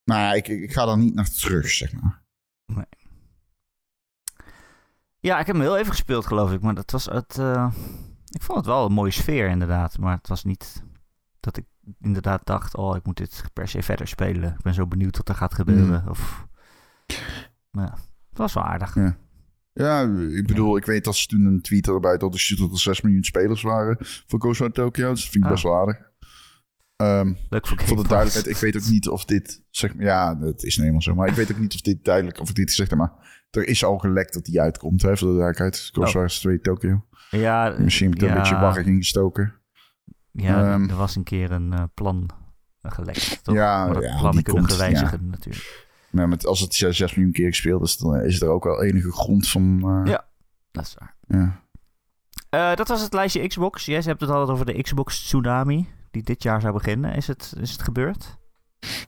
Nou 0.05 0.37
ik, 0.37 0.49
ik 0.49 0.73
ga 0.73 0.85
daar 0.85 0.99
niet 0.99 1.15
naar 1.15 1.31
terug, 1.31 1.71
zeg 1.71 1.93
maar. 1.93 2.23
Ja, 5.19 5.39
ik 5.39 5.47
heb 5.47 5.55
hem 5.55 5.65
heel 5.65 5.79
even 5.79 5.93
gespeeld, 5.93 6.27
geloof 6.27 6.53
ik. 6.53 6.61
Maar 6.61 6.75
dat 6.75 6.91
was 6.91 7.05
het. 7.05 7.39
ik 8.29 8.43
vond 8.43 8.59
het 8.59 8.67
wel 8.67 8.85
een 8.85 8.93
mooie 8.93 9.11
sfeer, 9.11 9.49
inderdaad. 9.49 9.99
Maar 9.99 10.17
het 10.17 10.29
was 10.29 10.45
niet 10.45 10.83
dat 11.41 11.57
ik 11.57 11.65
inderdaad 12.01 12.47
dacht: 12.47 12.77
oh, 12.77 12.97
ik 12.97 13.05
moet 13.07 13.17
dit 13.17 13.45
per 13.53 13.69
se 13.69 13.83
verder 13.83 14.09
spelen. 14.09 14.51
Ik 14.53 14.63
ben 14.63 14.75
zo 14.75 14.87
benieuwd 14.87 15.17
wat 15.17 15.29
er 15.29 15.35
gaat 15.35 15.55
gebeuren. 15.55 16.09
Of. 16.09 16.47
Maar 17.71 17.85
ja, 17.87 17.93
het 18.29 18.39
was 18.39 18.55
wel 18.55 18.65
aardig. 18.65 18.95
Ja. 18.95 19.17
Ja, 19.73 20.03
ik 20.37 20.47
bedoel, 20.47 20.77
ik 20.77 20.85
weet 20.85 21.05
dat 21.05 21.17
ze 21.17 21.27
toen 21.27 21.45
een 21.45 21.61
tweet 21.61 21.89
erbij 21.89 22.17
dat 22.17 22.35
er 22.35 22.55
dat 22.59 22.71
er 22.73 22.79
6 22.79 23.01
miljoen 23.01 23.25
spelers 23.25 23.63
waren 23.63 23.97
voor 24.01 24.41
Ghost 24.41 24.61
of 24.61 24.69
Tokyo. 24.71 25.11
Dus 25.11 25.21
dat 25.23 25.31
vind 25.33 25.45
ik 25.45 25.45
Ah. 25.45 25.51
best 25.51 25.63
wel 25.63 25.75
aardig. 25.77 26.09
Ehm, 26.97 27.33
Leuk 27.49 27.67
voor 27.67 27.79
voor 27.81 27.97
de 28.03 28.09
duidelijkheid, 28.09 28.47
ik 28.57 28.57
weet 28.63 28.77
ook 28.83 28.91
niet 28.91 29.09
of 29.09 29.25
dit, 29.25 29.63
zeg 29.71 29.95
maar, 29.95 30.05
ja, 30.05 30.39
het 30.41 30.63
is 30.63 30.75
nou 30.77 30.87
eenmaal 30.87 31.03
zo, 31.03 31.15
maar 31.15 31.29
ik 31.29 31.35
weet 31.35 31.53
ook 31.53 31.59
niet 31.59 31.75
of 31.75 31.81
dit 31.81 32.05
duidelijk, 32.05 32.41
of 32.41 32.49
ik 32.49 32.55
dit 32.55 32.73
zeg, 32.73 32.91
maar 32.91 33.13
er 33.51 33.67
is 33.69 33.85
al 33.85 33.99
gelekt 33.99 34.35
dat 34.35 34.45
die 34.45 34.61
uitkomt, 34.61 35.03
hè, 35.03 35.09
voor 35.09 35.29
de 35.29 35.39
duidelijkheid. 35.39 35.89
Ghost 35.93 36.09
Oh. 36.09 36.15
Wars 36.15 36.39
2 36.41 36.61
Tokyo. 36.61 37.05
Ja, 37.31 37.75
Misschien 37.79 38.07
een 38.23 38.35
beetje 38.35 38.55
warrig 38.55 38.87
ingestoken. 38.87 39.55
Ja, 40.33 40.73
Ehm. 40.73 40.89
er 40.89 40.97
was 40.97 41.17
een 41.17 41.23
keer 41.25 41.51
een 41.51 41.73
eh, 41.73 41.83
plan 41.95 42.31
eh, 42.81 42.93
gelekt. 42.93 43.45
Toch? 43.45 43.55
Ja, 43.55 43.85
maar 43.85 43.95
dat 43.95 44.03
ja, 44.03 44.19
plan 44.19 44.43
kunnen 44.43 44.63
komt, 44.63 44.73
gewijzigen 44.73 45.27
natuurlijk. 45.31 45.89
Maar 46.11 46.29
met, 46.29 46.47
als 46.47 46.61
het 46.61 46.75
6 46.75 47.01
miljoen 47.15 47.33
keer 47.33 47.49
gespeeld 47.49 47.83
is, 47.83 47.97
dan 47.97 48.21
is 48.21 48.41
er 48.41 48.49
ook 48.49 48.65
wel 48.65 48.83
enige 48.83 49.13
grond 49.13 49.49
van, 49.49 49.81
eh, 50.05 50.11
Ja. 50.13 50.25
Dat 50.73 50.85
is 50.85 50.97
waar. 50.99 51.15
ja. 51.29 51.63
Eh, 52.51 52.75
dat 52.77 52.89
was 52.89 53.03
het 53.03 53.13
lijstje 53.13 53.47
Xbox. 53.47 53.85
Jij 53.85 54.01
hebt 54.05 54.21
het 54.21 54.31
altijd 54.31 54.51
over 54.51 54.67
de 54.67 54.83
Xbox 54.83 55.23
Tsunami. 55.25 55.89
Die 56.11 56.23
dit 56.23 56.43
jaar 56.43 56.61
zou 56.61 56.73
beginnen. 56.73 57.15
Is 57.15 57.27
het, 57.27 57.55
is 57.61 57.71
het 57.73 57.83
gebeurd? 57.83 58.39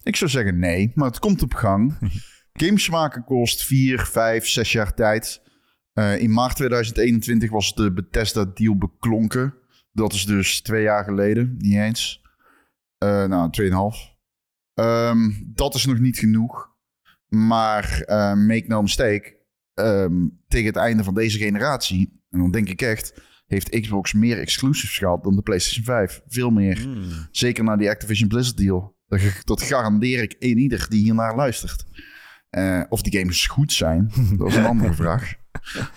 Ik 0.02 0.16
zou 0.16 0.30
zeggen 0.30 0.58
nee, 0.58 0.92
maar 0.94 1.08
het 1.08 1.18
komt 1.18 1.42
op 1.42 1.54
gang. 1.54 1.94
Games 2.62 2.90
maken 2.90 3.24
kost 3.24 3.64
4, 3.64 4.06
5, 4.06 4.46
6 4.48 4.72
jaar 4.72 4.94
tijd. 4.94 5.42
Eh, 5.92 6.18
in 6.20 6.32
maart 6.32 6.56
2021 6.56 7.50
was 7.50 7.74
de 7.74 7.92
Bethesda-deal 7.92 8.76
beklonken. 8.78 9.54
Dat 9.92 10.12
is 10.12 10.26
dus 10.26 10.60
twee 10.60 10.82
jaar 10.82 11.04
geleden, 11.04 11.54
niet 11.58 11.76
eens. 11.76 12.22
Eh 12.98 13.24
nou, 13.24 13.50
2,5. 13.50 14.16
Ehm 14.74 15.30
dat 15.54 15.74
is 15.74 15.86
nog 15.86 15.98
niet 15.98 16.18
genoeg. 16.18 16.70
Maar 17.28 18.00
eh, 18.00 18.34
make 18.34 18.64
no 18.66 18.82
mistake, 18.82 19.36
ehm, 19.74 20.26
tegen 20.48 20.66
het 20.66 20.76
einde 20.76 21.04
van 21.04 21.14
deze 21.14 21.38
generatie, 21.38 22.20
en 22.30 22.38
dan 22.38 22.50
denk 22.50 22.68
ik 22.68 22.82
echt, 22.82 23.14
heeft 23.46 23.80
Xbox 23.80 24.12
meer 24.12 24.38
exclusives 24.38 24.98
gehad 24.98 25.24
dan 25.24 25.36
de 25.36 25.42
PlayStation 25.42 25.84
5. 25.84 26.22
Veel 26.26 26.50
meer. 26.50 26.80
Hmm. 26.82 27.28
Zeker 27.30 27.64
na 27.64 27.76
die 27.76 27.90
Activision 27.90 28.28
Blizzard 28.28 28.56
deal. 28.56 28.96
Dat, 29.06 29.20
dat 29.44 29.62
garandeer 29.62 30.22
ik 30.22 30.36
een 30.38 30.58
ieder 30.58 30.86
die 30.88 31.02
hiernaar 31.02 31.36
luistert. 31.36 31.84
Eh, 32.50 32.82
of 32.88 33.02
die 33.02 33.18
games 33.18 33.46
goed 33.46 33.72
zijn, 33.72 34.10
dat 34.38 34.48
is 34.48 34.56
een 34.56 34.64
andere 34.64 34.94
vraag. 35.02 35.34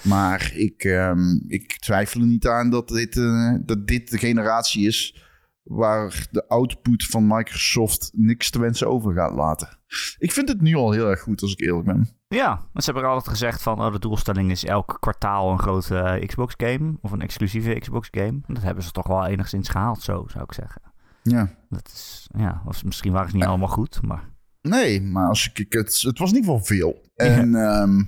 Maar 0.01 0.51
ik, 0.55 0.83
ehm, 0.83 1.35
ik 1.47 1.79
twijfel 1.79 2.21
er 2.21 2.27
niet 2.27 2.47
aan 2.47 2.69
dat 2.69 2.87
dit, 2.87 3.17
eh, 3.17 3.53
dat 3.61 3.87
dit 3.87 4.09
de 4.09 4.17
generatie 4.17 4.87
is 4.87 5.23
waar 5.63 6.27
de 6.31 6.47
output 6.47 7.05
van 7.05 7.27
Microsoft 7.27 8.11
niks 8.13 8.49
te 8.49 8.59
wensen 8.59 8.87
over 8.87 9.13
gaat 9.13 9.33
laten. 9.33 9.79
Ik 10.17 10.31
vind 10.31 10.49
het 10.49 10.61
nu 10.61 10.75
al 10.75 10.91
heel 10.91 11.09
erg 11.09 11.19
goed, 11.19 11.41
als 11.41 11.51
ik 11.51 11.59
eerlijk 11.59 11.85
ben. 11.85 12.09
Ja, 12.27 12.47
want 12.47 12.83
ze 12.83 12.91
hebben 12.91 13.09
altijd 13.09 13.27
gezegd 13.27 13.61
van 13.61 13.81
oh, 13.81 13.91
de 13.91 13.99
doelstelling 13.99 14.51
is 14.51 14.65
elk 14.65 14.97
kwartaal 14.99 15.51
een 15.51 15.59
grote 15.59 15.97
eh, 15.97 16.27
Xbox 16.27 16.53
game. 16.57 16.97
Of 17.01 17.11
een 17.11 17.21
exclusieve 17.21 17.79
Xbox 17.79 18.07
game. 18.11 18.39
Dat 18.47 18.63
hebben 18.63 18.83
ze 18.83 18.91
toch 18.91 19.07
wel 19.07 19.25
enigszins 19.25 19.69
gehaald 19.69 20.01
zo, 20.01 20.25
zou 20.27 20.43
ik 20.43 20.53
zeggen. 20.53 20.81
Ja. 21.23 21.49
Dat 21.69 21.87
is, 21.87 22.29
ja, 22.37 22.61
of 22.65 22.83
misschien 22.83 23.11
waren 23.11 23.29
ze 23.29 23.35
niet 23.35 23.45
allemaal 23.45 23.67
goed, 23.67 24.01
maar... 24.01 24.33
Nee, 24.67 25.01
maar 25.01 25.27
als 25.27 25.51
ik, 25.53 25.73
het, 25.73 26.01
het 26.01 26.19
was 26.19 26.29
in 26.29 26.35
ieder 26.35 26.51
geval 26.51 26.65
veel. 26.65 27.01
En 27.15 27.55
ehm, 27.55 28.03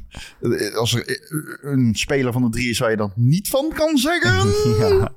als 0.75 0.93
er 0.95 1.19
een 1.61 1.95
speler 1.95 2.33
van 2.33 2.41
de 2.41 2.49
drie 2.49 2.69
is 2.69 2.79
waar 2.79 2.89
je 2.89 2.97
dat 2.97 3.15
niet 3.15 3.49
van 3.49 3.71
kan 3.73 3.97
zeggen, 3.97 4.47
ja. 4.79 5.09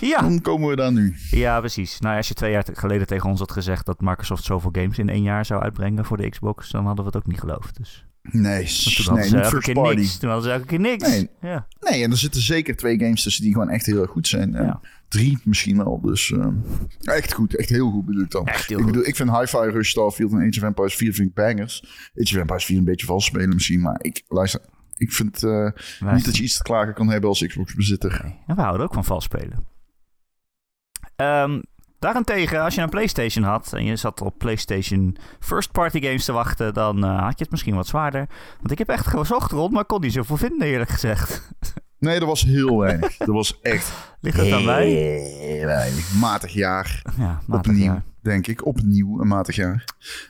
Ja, 0.00 0.20
dan 0.20 0.40
komen 0.40 0.68
we 0.68 0.76
daar 0.76 0.92
nu. 0.92 1.14
ja, 1.30 1.58
precies. 1.60 2.00
Nou, 2.00 2.16
als 2.16 2.28
je 2.28 2.34
twee 2.34 2.50
jaar 2.50 2.66
geleden 2.72 3.06
tegen 3.06 3.30
ons 3.30 3.38
had 3.38 3.52
gezegd 3.52 3.86
dat 3.86 4.00
Microsoft 4.00 4.44
zoveel 4.44 4.70
games 4.72 4.98
in 4.98 5.08
één 5.08 5.22
jaar 5.22 5.44
zou 5.44 5.62
uitbrengen 5.62 6.04
voor 6.04 6.16
de 6.16 6.28
Xbox, 6.28 6.70
dan 6.70 6.86
hadden 6.86 7.04
we 7.04 7.10
het 7.10 7.20
ook 7.20 7.30
niet 7.30 7.40
geloofd. 7.40 7.76
Dus 7.76 8.07
Nee, 8.22 8.42
nee 8.42 8.66
ze 8.66 9.12
niet 9.12 9.46
first 9.46 9.72
party. 9.72 9.96
niks. 9.96 10.18
Toen 10.18 10.30
hadden 10.30 10.48
ze 10.48 10.54
elke 10.54 10.66
keer 10.66 10.80
niks. 10.80 11.08
Nee. 11.08 11.30
Ja. 11.40 11.66
Nee, 11.80 12.02
en 12.02 12.10
er 12.10 12.16
zitten 12.16 12.40
zeker 12.40 12.76
twee 12.76 12.98
games 12.98 13.22
tussen 13.22 13.44
die 13.44 13.52
gewoon 13.52 13.70
echt 13.70 13.86
heel 13.86 14.00
erg 14.00 14.10
goed 14.10 14.28
zijn. 14.28 14.52
Ja. 14.52 14.80
Drie 15.08 15.38
misschien 15.44 15.76
wel, 15.76 16.00
dus 16.00 16.32
ehm, 16.32 16.54
echt 17.00 17.32
goed. 17.32 17.56
Echt 17.56 17.68
heel 17.68 17.90
goed 17.90 18.04
bedoel 18.04 18.22
ik 18.22 18.30
dan. 18.30 18.46
Echt 18.46 18.68
heel 18.68 18.78
ik 18.78 18.84
goed. 18.84 18.92
bedoel, 18.92 19.08
ik 19.08 19.16
vind 19.16 19.30
Hi-Fi 19.38 19.70
Rush, 19.70 19.90
Starfield 19.90 20.32
en 20.32 20.38
Age 20.38 20.58
of 20.58 20.62
Empires 20.62 20.94
4 20.94 21.14
vind 21.14 21.28
ik 21.28 21.34
bangers. 21.34 21.82
Age 22.20 22.34
of 22.34 22.40
Empires 22.40 22.64
4 22.64 22.78
een 22.78 22.84
beetje 22.84 23.06
vals 23.06 23.24
spelen 23.24 23.54
misschien, 23.54 23.80
maar 23.80 23.98
ik 24.00 24.22
luister... 24.28 24.60
Ik 24.96 25.12
vind 25.12 25.42
eh, 25.42 25.70
niet 26.12 26.24
dat 26.24 26.36
je 26.36 26.42
iets 26.42 26.56
te 26.56 26.62
klagen 26.62 26.94
kan 26.94 27.08
hebben 27.08 27.28
als 27.28 27.46
Xbox-bezitter. 27.46 28.20
Nee. 28.24 28.38
En 28.46 28.56
we 28.56 28.62
houden 28.62 28.86
ook 28.86 28.94
van 28.94 29.04
vals 29.04 29.24
spelen. 29.24 29.66
Ehm, 31.16 31.60
daarentegen, 31.98 32.60
als 32.62 32.74
je 32.74 32.80
een 32.80 32.88
PlayStation 32.88 33.44
had 33.44 33.72
en 33.72 33.84
je 33.84 33.96
zat 33.96 34.20
op 34.20 34.38
PlayStation 34.38 35.16
First 35.40 35.72
Party 35.72 36.00
Games 36.00 36.24
te 36.24 36.32
wachten, 36.32 36.74
dan 36.74 37.04
eh, 37.04 37.22
had 37.22 37.32
je 37.38 37.42
het 37.42 37.50
misschien 37.50 37.74
wat 37.74 37.86
zwaarder. 37.86 38.28
Want 38.58 38.70
ik 38.70 38.78
heb 38.78 38.88
echt 38.88 39.06
gezocht 39.06 39.50
rond, 39.52 39.72
maar 39.72 39.84
kon 39.84 40.00
niet 40.00 40.12
zoveel 40.12 40.36
vinden, 40.36 40.68
eerlijk 40.68 40.90
gezegd. 40.90 41.42
Nee, 41.98 42.18
dat 42.18 42.28
was 42.28 42.42
heel 42.42 42.78
weinig. 42.78 43.16
dat 43.16 43.28
was 43.28 43.60
echt 43.60 43.92
Ligt 44.20 44.36
het 44.36 44.52
aan 44.52 44.64
mij? 44.64 44.88
heel 44.88 45.64
weinig. 45.66 46.14
Matig 46.14 46.52
jaar. 46.52 47.02
Ja, 47.16 47.40
matig, 47.46 47.72
Opnieuw, 47.72 48.02
denk 48.22 48.46
ik. 48.46 48.66
Opnieuw 48.66 49.20
een 49.20 49.26
matig 49.28 49.56
jaar. 49.56 49.84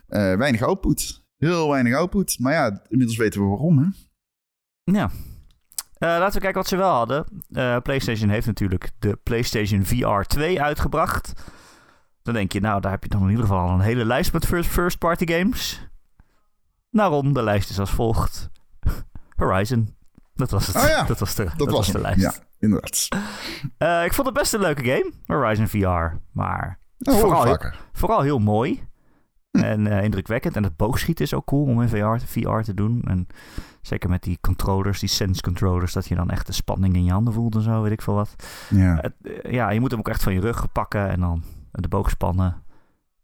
Eh, 0.07 0.35
weinig 0.35 0.62
output. 0.62 1.24
Heel 1.37 1.68
weinig 1.70 1.94
output. 1.94 2.38
Maar 2.38 2.52
ja, 2.52 2.81
inmiddels 2.88 3.18
weten 3.18 3.40
we 3.40 3.46
waarom, 3.46 3.78
hè? 3.78 3.87
Ja. 4.92 5.11
Eh, 5.98 6.08
laten 6.08 6.32
we 6.34 6.40
kijken 6.40 6.61
wat 6.61 6.66
ze 6.68 6.76
wel 6.76 6.92
hadden. 6.94 7.26
Eh, 7.52 7.76
PlayStation 7.82 8.28
heeft 8.28 8.46
natuurlijk 8.46 8.90
de 8.98 9.18
PlayStation 9.22 9.84
VR 9.84 10.20
2 10.26 10.62
uitgebracht. 10.62 11.32
Dan 12.22 12.34
denk 12.34 12.52
je, 12.52 12.61
nou, 12.61 12.80
daar 12.80 12.90
heb 12.90 13.02
je 13.02 13.08
dan 13.08 13.22
in 13.22 13.28
ieder 13.28 13.44
geval 13.44 13.58
al 13.68 13.74
een 13.74 13.80
hele 13.80 14.04
lijst 14.04 14.32
met 14.32 14.46
first, 14.46 14.70
first 14.70 14.98
party 14.98 15.26
games. 15.32 15.88
Nou, 16.90 17.32
de 17.32 17.42
lijst 17.42 17.70
is 17.70 17.78
als 17.78 17.90
volgt. 17.90 18.50
Horizon. 19.37 19.96
Dat 20.34 20.50
was 20.50 20.66
het. 20.66 20.76
Oh 20.76 20.88
ja, 20.88 21.02
dat 21.12 21.18
was 21.18 21.34
de, 21.34 21.44
dat 21.44 21.58
Dat, 21.58 21.70
was 21.70 21.92
de 21.92 22.00
lijst. 22.00 22.20
Ja, 22.20 22.34
inderdaad. 22.58 23.08
Eh, 23.78 24.04
ik 24.04 24.14
vond 24.14 24.26
het 24.26 24.37
best 24.37 24.52
een 24.54 24.61
leuke 24.61 24.84
game, 24.84 25.12
Horizon 25.26 25.68
VR. 25.68 26.16
Maar 26.32 26.78
Vooral- 26.98 27.46
vaker. 27.46 27.76
vooral 27.92 28.20
heel 28.20 28.38
mooi. 28.38 28.87
Hm. 29.50 29.58
En 29.58 29.87
indrukwekkend. 29.87 30.56
En 30.56 30.62
het 30.62 30.76
boogschieten 30.76 31.24
is 31.24 31.34
ook 31.34 31.44
cool 31.46 31.64
om 31.64 31.82
in 31.82 31.88
VR, 31.88 32.18
VR 32.26 32.61
te 32.61 32.74
doen. 32.74 33.02
En 33.06 33.26
zeker 33.80 34.10
met 34.10 34.22
die 34.22 34.38
controllers, 34.40 35.00
die 35.00 35.08
sense 35.08 35.40
controllers, 35.42 35.92
dat 35.92 36.06
je 36.08 36.14
dan 36.14 36.30
echt 36.30 36.46
de 36.46 36.52
spanning 36.52 36.94
in 36.94 37.04
je 37.04 37.12
handen 37.12 37.32
voelt 37.32 37.54
en 37.54 37.62
zo, 37.62 37.82
weet 37.82 37.92
ik 37.92 38.02
veel 38.02 38.14
wat. 38.14 38.34
Ja. 38.70 39.00
Eh, 39.02 39.52
ja, 39.52 39.70
je 39.70 39.80
moet 39.80 39.90
hem 39.90 40.00
ook 40.00 40.08
echt 40.08 40.22
van 40.22 40.32
je 40.34 40.40
rug 40.40 40.72
pakken 40.72 41.08
en 41.08 41.20
dan 41.20 41.42
de 41.70 41.88
boog 41.88 42.10
spannen. 42.10 42.62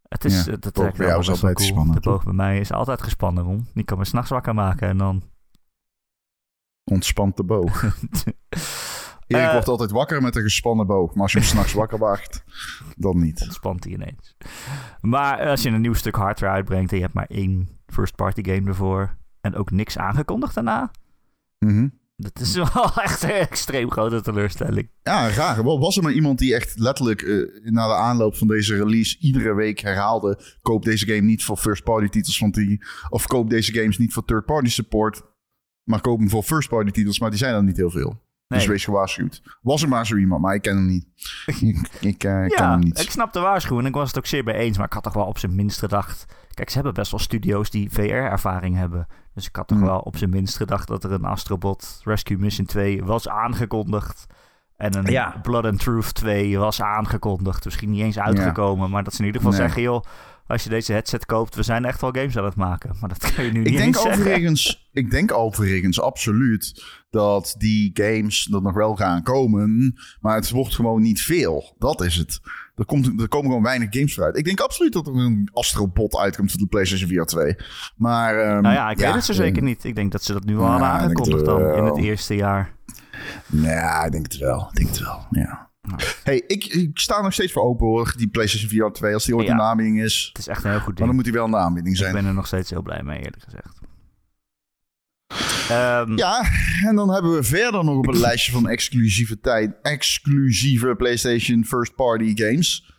Het 0.08 0.24
is, 0.24 0.44
Ja, 0.44 0.50
het, 0.50 0.64
het 0.64 0.74
boog 0.74 0.84
werkt 0.84 0.98
bij 0.98 1.06
jou 1.06 1.20
is 1.20 1.28
altijd 1.28 1.56
cool. 1.56 1.68
spannend, 1.68 2.02
De 2.02 2.10
boog 2.10 2.24
bij 2.24 2.32
mij 2.32 2.58
is 2.58 2.72
altijd 2.72 3.02
gespannen, 3.02 3.44
Ron. 3.44 3.66
Die 3.74 3.84
kan 3.84 3.98
me 3.98 4.04
s'nachts 4.04 4.30
wakker 4.30 4.54
maken 4.54 4.88
en 4.88 4.98
dan... 4.98 5.22
Ontspant 6.84 7.36
de 7.36 7.44
boog. 7.44 7.82
Erik 9.26 9.46
Eh, 9.46 9.52
wordt 9.52 9.68
altijd 9.68 9.90
wakker 9.90 10.22
met 10.22 10.36
een 10.36 10.42
gespannen 10.42 10.86
boog. 10.86 11.14
Maar 11.14 11.22
als 11.22 11.32
je 11.32 11.38
hem 11.38 11.46
s'nachts 11.46 11.72
wakker 11.82 11.98
wacht, 11.98 12.44
dan 12.96 13.18
niet. 13.20 13.42
ontspant 13.42 13.84
hij 13.84 13.92
ineens. 13.92 14.36
Maar 15.00 15.46
als 15.48 15.62
je 15.62 15.70
een 15.70 15.80
nieuw 15.80 15.94
stuk 15.94 16.16
hardware 16.16 16.52
uitbrengt 16.52 16.90
en 16.90 16.96
je 16.96 17.02
hebt 17.02 17.14
maar 17.14 17.26
één 17.26 17.68
first-party 17.86 18.44
game 18.44 18.68
ervoor... 18.68 19.16
en 19.44 19.54
ook 19.54 19.70
niks 19.70 19.98
aangekondigd 19.98 20.54
daarna... 20.54 20.90
Mhm. 21.58 21.88
Dat 22.16 22.40
is 22.40 22.54
wel 22.54 22.94
echt 23.02 23.22
een 23.22 23.30
extreem 23.30 23.90
grote 23.90 24.20
teleurstelling. 24.20 24.90
Ja, 25.02 25.30
raar. 25.30 25.64
Wel 25.64 25.78
was 25.78 25.96
er 25.96 26.02
maar 26.02 26.12
iemand 26.12 26.38
die 26.38 26.54
echt 26.54 26.78
letterlijk 26.78 27.22
eh, 27.22 27.70
na 27.70 27.86
de 27.86 27.94
aanloop 27.94 28.36
van 28.36 28.46
deze 28.46 28.76
release 28.76 29.18
iedere 29.18 29.54
week 29.54 29.80
herhaalde: 29.80 30.38
koop 30.62 30.84
deze 30.84 31.06
game 31.06 31.20
niet 31.20 31.44
voor 31.44 31.56
first-party 31.56 32.08
titels, 32.08 32.38
want 32.38 32.54
die, 32.54 32.84
of 33.08 33.26
koop 33.26 33.50
deze 33.50 33.72
games 33.72 33.98
niet 33.98 34.12
voor 34.12 34.24
third-party 34.24 34.68
support, 34.68 35.22
maar 35.84 36.00
koop 36.00 36.18
hem 36.18 36.30
voor 36.30 36.42
first-party 36.42 36.90
titels, 36.90 37.20
maar 37.20 37.30
die 37.30 37.38
zijn 37.38 37.54
er 37.54 37.64
niet 37.64 37.76
heel 37.76 37.90
veel. 37.90 38.22
Dus 38.54 38.66
wees 38.66 38.84
gewaarschuwd. 38.84 39.42
Was 39.62 39.82
er 39.82 39.88
maar 39.88 40.06
zo 40.06 40.16
iemand, 40.16 40.42
maar 40.42 40.54
ik 40.54 40.62
ken 40.62 40.76
hem 40.76 40.86
niet. 40.86 41.06
ik 41.46 41.88
ik 42.00 42.24
eh, 42.24 42.30
ken 42.32 42.48
Ja, 42.48 42.70
hem 42.70 42.78
niet. 42.80 43.00
ik 43.00 43.10
snap 43.10 43.32
de 43.32 43.40
waarschuwing. 43.40 43.88
Ik 43.88 43.94
was 43.94 44.08
het 44.08 44.18
ook 44.18 44.26
zeer 44.26 44.44
bij 44.44 44.54
eens. 44.54 44.76
Maar 44.76 44.86
ik 44.86 44.92
had 44.92 45.02
toch 45.02 45.12
wel 45.14 45.26
op 45.26 45.38
zijn 45.38 45.54
minst 45.54 45.78
gedacht... 45.78 46.24
Kijk, 46.54 46.68
ze 46.68 46.74
hebben 46.74 46.94
best 46.94 47.10
wel 47.10 47.20
studio's 47.20 47.70
die 47.70 47.90
VR-ervaring 47.90 48.76
hebben. 48.76 49.06
Dus 49.34 49.46
ik 49.46 49.56
had 49.56 49.68
toch 49.68 49.78
Hmm. 49.78 49.86
wel 49.86 49.98
op 49.98 50.16
zijn 50.16 50.30
minst 50.30 50.56
gedacht... 50.56 50.88
dat 50.88 51.04
er 51.04 51.12
een 51.12 51.24
Astrobot 51.24 52.00
Rescue 52.04 52.38
Mission 52.38 52.66
2 52.66 53.04
was 53.04 53.28
aangekondigd. 53.28 54.26
En 54.76 54.96
een 54.96 55.04
Ja. 55.10 55.38
Blood 55.42 55.64
and 55.64 55.78
Truth 55.78 56.14
2 56.14 56.58
was 56.58 56.82
aangekondigd. 56.82 57.64
Misschien 57.64 57.90
niet 57.90 58.00
eens 58.02 58.18
uitgekomen. 58.18 58.90
Maar 58.90 59.04
dat 59.04 59.12
ze 59.14 59.20
in 59.20 59.26
ieder 59.26 59.40
geval 59.40 59.56
Nee. 59.58 59.66
zeggen... 59.66 59.82
joh, 59.82 60.04
als 60.46 60.62
je 60.62 60.68
deze 60.68 60.92
headset 60.92 61.26
koopt... 61.26 61.54
we 61.54 61.62
zijn 61.62 61.84
echt 61.84 62.00
wel 62.00 62.12
games 62.12 62.36
aan 62.38 62.44
het 62.44 62.54
maken. 62.56 62.96
Maar 63.00 63.08
dat 63.08 63.32
kan 63.34 63.44
je 63.44 63.52
nu 63.52 63.60
Ik 63.60 63.70
niet 63.70 63.76
denk, 63.76 63.94
zeggen. 63.94 64.12
overigens, 64.12 64.88
ik 64.92 65.10
denk 65.10 65.32
overigens 65.32 66.00
absoluut 66.00 66.84
dat 67.10 67.54
die 67.58 67.90
games 67.94 68.48
er 68.52 68.62
nog 68.62 68.72
wel 68.74 68.96
gaan 68.96 69.22
komen. 69.22 69.94
Maar 70.20 70.34
het 70.34 70.50
wordt 70.50 70.74
gewoon 70.74 71.02
niet 71.02 71.20
veel. 71.20 71.74
Dat 71.78 72.02
is 72.04 72.16
het. 72.16 72.40
Er, 72.74 72.84
komt, 72.84 73.20
er 73.20 73.28
komen 73.28 73.46
gewoon 73.48 73.62
weinig 73.62 73.88
games 73.90 74.14
vooruit. 74.14 74.36
Ik 74.36 74.44
denk 74.44 74.60
absoluut 74.60 74.92
dat 74.92 75.06
er 75.06 75.14
een 75.14 75.48
Astrobot 75.52 76.16
uitkomt 76.16 76.50
voor 76.50 76.60
de 76.60 76.66
PlayStation 76.66 77.08
VR 77.08 77.24
2. 77.24 77.56
Maar, 77.96 78.38
ehm, 78.38 78.62
Nou 78.62 78.74
ja, 78.74 78.90
ik 78.90 78.98
weet 78.98 79.14
het 79.14 79.24
zo 79.24 79.32
zeker 79.32 79.62
niet. 79.62 79.84
Ik 79.84 79.94
denk 79.94 80.12
dat 80.12 80.22
ze 80.22 80.32
dat 80.32 80.44
nu 80.44 80.56
al 80.58 80.64
Ja, 80.64 80.78
denk 80.78 80.82
aangekondigd 80.82 81.44
dan 81.44 81.74
in 81.74 81.84
het 81.84 81.98
eerste 81.98 82.34
jaar. 82.34 82.72
Nee, 83.46 84.04
ik 84.04 84.12
denk 84.12 84.32
het 84.32 84.36
wel. 84.36 84.68
Ik 84.70 84.76
denk 84.76 84.88
het 84.88 84.98
wel, 84.98 85.26
ja. 85.30 85.72
Nou. 85.88 86.00
Hey, 86.24 86.42
ik, 86.46 86.64
ik 86.64 86.98
sta 86.98 87.22
nog 87.22 87.32
steeds 87.32 87.52
voor 87.52 87.62
open 87.62 87.86
hoor, 87.86 88.14
die 88.16 88.28
PlayStation 88.28 88.70
VR 88.70 88.92
2. 88.92 89.14
Als 89.14 89.24
die 89.24 89.34
ooit 89.36 89.46
Ja. 89.46 89.52
in 89.52 89.58
de 89.58 89.62
aanbieding 89.64 90.02
is, 90.02 90.26
Het 90.28 90.38
is 90.38 90.46
echt 90.48 90.64
een 90.64 90.70
heel 90.70 90.78
goed 90.78 90.86
maar 90.86 90.94
ding. 90.96 91.06
dan 91.06 91.14
moet 91.16 91.24
die 91.24 91.32
wel 91.32 91.50
de 91.50 91.56
aanbieding 91.56 91.94
Ik 91.94 92.00
zijn. 92.00 92.14
ben 92.14 92.24
er 92.26 92.34
nog 92.34 92.46
steeds 92.46 92.70
heel 92.70 92.82
blij 92.82 93.02
mee, 93.02 93.16
eerlijk 93.18 93.42
gezegd. 93.42 93.78
Ehm, 95.70 96.16
Ja, 96.16 96.44
en 96.86 96.96
dan 96.96 97.10
hebben 97.10 97.34
we 97.34 97.42
verder 97.42 97.84
nog 97.84 97.96
op 97.96 98.06
het 98.06 98.16
lijstje 98.28 98.52
van 98.52 98.68
exclusieve 98.68 99.40
tijd, 99.40 99.74
exclusieve 99.82 100.94
PlayStation 100.96 101.64
First 101.64 101.94
Party 101.94 102.32
games, 102.36 102.92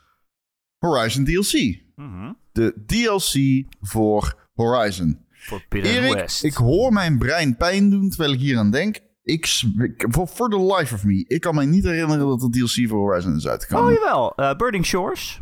Horizon 0.77 1.23
DLC. 1.25 1.81
mhm. 1.95 2.31
De 2.51 2.83
DLC 2.85 3.63
voor 3.81 4.49
Horizon. 4.53 5.19
Forbidden 5.31 5.91
Erik, 5.91 6.13
West. 6.13 6.43
ik 6.43 6.53
hoor 6.53 6.93
mijn 6.93 7.17
brein 7.17 7.57
pijn 7.57 7.89
doen 7.89 8.09
terwijl 8.09 8.31
ik 8.33 8.39
hier 8.39 8.57
aan 8.57 8.71
denk. 8.71 8.99
Ik, 9.25 9.45
voor, 10.09 10.27
for 10.27 10.49
the 10.49 10.73
life 10.75 10.93
of 10.93 11.03
me, 11.03 11.25
ik 11.27 11.41
kan 11.41 11.55
me 11.55 11.65
niet 11.65 11.83
herinneren 11.83 12.27
dat 12.27 12.39
de 12.39 12.49
DLC 12.49 12.89
voor 12.89 12.99
Horizon 12.99 13.35
is 13.35 13.47
uitgekomen. 13.47 13.91
Oh 13.93 13.99
jawel, 13.99 14.35
eh, 14.35 14.55
Burning 14.55 14.85
Shores. 14.85 15.41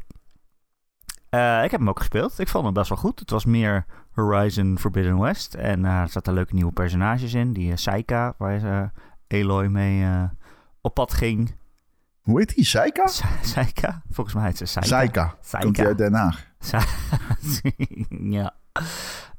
Eh, 1.30 1.64
ik 1.64 1.72
heb 1.72 1.80
hem 1.80 1.90
ook 1.90 1.98
gespeeld. 2.00 2.40
Ik 2.40 2.48
vond 2.48 2.64
hem 2.66 2.74
best 2.74 2.90
wel 2.90 2.98
goed. 2.98 3.20
Het 3.20 3.30
was 3.30 3.46
meer 3.46 3.86
Horizon 4.12 4.80
Forbidden 4.80 5.20
West. 5.20 5.54
En 5.54 5.86
eh, 5.86 6.00
er 6.00 6.10
zaten 6.10 6.34
leuke 6.34 6.54
nieuwe 6.54 6.72
personages 6.72 7.34
in. 7.34 7.54
Die 7.54 7.70
uh, 7.72 7.76
Saika, 7.76 8.34
waar 8.38 8.92
Aloy 9.28 9.66
mee 9.66 10.08
op 10.82 10.94
pad 10.94 11.14
ging. 11.14 11.56
Hoe 12.22 12.40
heet 12.40 12.56
die? 12.56 12.66
Saika? 12.66 13.08
Sa- 13.08 13.30
Saika? 13.42 14.02
Volgens 14.10 14.36
mij 14.36 14.46
heet 14.46 14.58
ze 14.58 14.66
Saika. 14.66 14.88
Saika. 14.88 15.36
Saika. 15.42 15.66
Komt 15.66 15.80
uit 15.80 15.98
Den 15.98 16.14
Haag? 16.14 16.46
ja. 18.40 18.54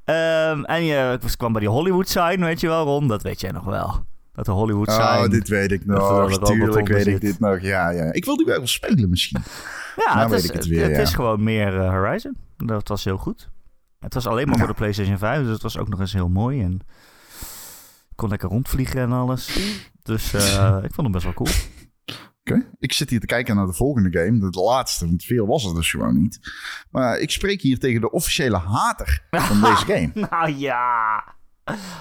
Ehm, 0.05 0.65
en 0.65 0.85
je 0.85 1.19
kwam 1.37 1.53
bij 1.53 1.61
die 1.61 1.71
Hollywood 1.71 2.09
sign, 2.09 2.41
weet 2.41 2.61
je 2.61 2.67
wel, 2.67 2.85
Ron? 2.85 3.09
Dat 3.09 3.23
weet 3.23 3.41
jij 3.41 3.51
nog 3.51 3.65
wel. 3.65 4.05
Dat 4.35 4.45
de 4.45 4.51
Hollywood 4.51 4.91
sign... 4.91 5.03
Oh, 5.03 5.29
dit 5.29 5.49
weet 5.49 5.73
ik 5.73 5.87
nog. 5.87 6.11
een 6.11 6.17
robot 6.17 6.47
Tuurlijk 6.47 6.77
onder 6.77 6.95
weet 6.95 7.07
ik 7.07 7.21
dit 7.21 7.39
nog. 7.39 7.61
Ja, 7.61 7.91
ja. 7.91 8.13
Ik 8.13 8.25
wil 8.25 8.37
die 8.37 8.47
wel 8.47 8.67
spelen 8.67 9.11
misschien. 9.11 9.43
Ja, 9.97 10.15
Nou 10.15 10.19
het, 10.19 10.31
weet 10.31 10.39
is, 10.39 10.45
ik 10.45 10.53
het 10.53 10.63
het, 10.63 10.73
weer, 10.73 10.91
ja. 10.91 10.99
is 10.99 11.15
gewoon 11.15 11.43
meer 11.43 11.81
eh, 11.81 11.89
Horizon. 11.89 12.37
Dat 12.57 12.89
was 12.89 13.05
heel 13.05 13.17
goed. 13.17 13.51
Het 13.99 14.15
was 14.15 14.27
alleen 14.27 14.49
maar 14.49 14.59
voor 14.59 14.67
de 14.67 14.75
PlayStation 14.75 15.19
5, 15.19 15.43
dus 15.43 15.53
het 15.53 15.63
was 15.63 15.79
ook 15.79 15.89
nog 15.89 16.01
eens 16.01 16.13
heel 16.13 16.29
mooi. 16.29 16.63
En 16.63 16.81
kon 18.15 18.29
lekker 18.29 18.49
rondvliegen 18.49 19.01
en 19.01 19.13
alles. 19.13 19.59
Dus 20.03 20.35
eh, 20.35 20.79
ik 20.87 20.95
vond 20.95 21.03
hem 21.03 21.13
best 21.13 21.25
wel 21.25 21.35
cool. 21.35 21.51
Oké. 22.41 22.67
Ik 22.79 22.93
zit 22.93 23.11
hier 23.11 23.21
te 23.21 23.27
kijken 23.27 23.57
naar 23.57 23.67
de 23.67 23.73
volgende 23.73 24.19
game. 24.19 24.51
De 24.51 24.61
laatste, 24.61 25.07
want 25.07 25.25
veel 25.25 25.47
was 25.47 25.65
er 25.65 25.75
dus 25.75 25.91
gewoon 25.91 26.21
niet. 26.21 26.39
Maar 26.91 27.19
ik 27.19 27.31
spreek 27.31 27.61
hier 27.61 27.79
tegen 27.79 28.01
de 28.01 28.11
officiële 28.11 28.59
hater 28.59 29.27
van 29.31 29.61
deze 29.61 29.85
game. 29.85 30.29
Nou 30.31 30.57
ja. 30.57 31.25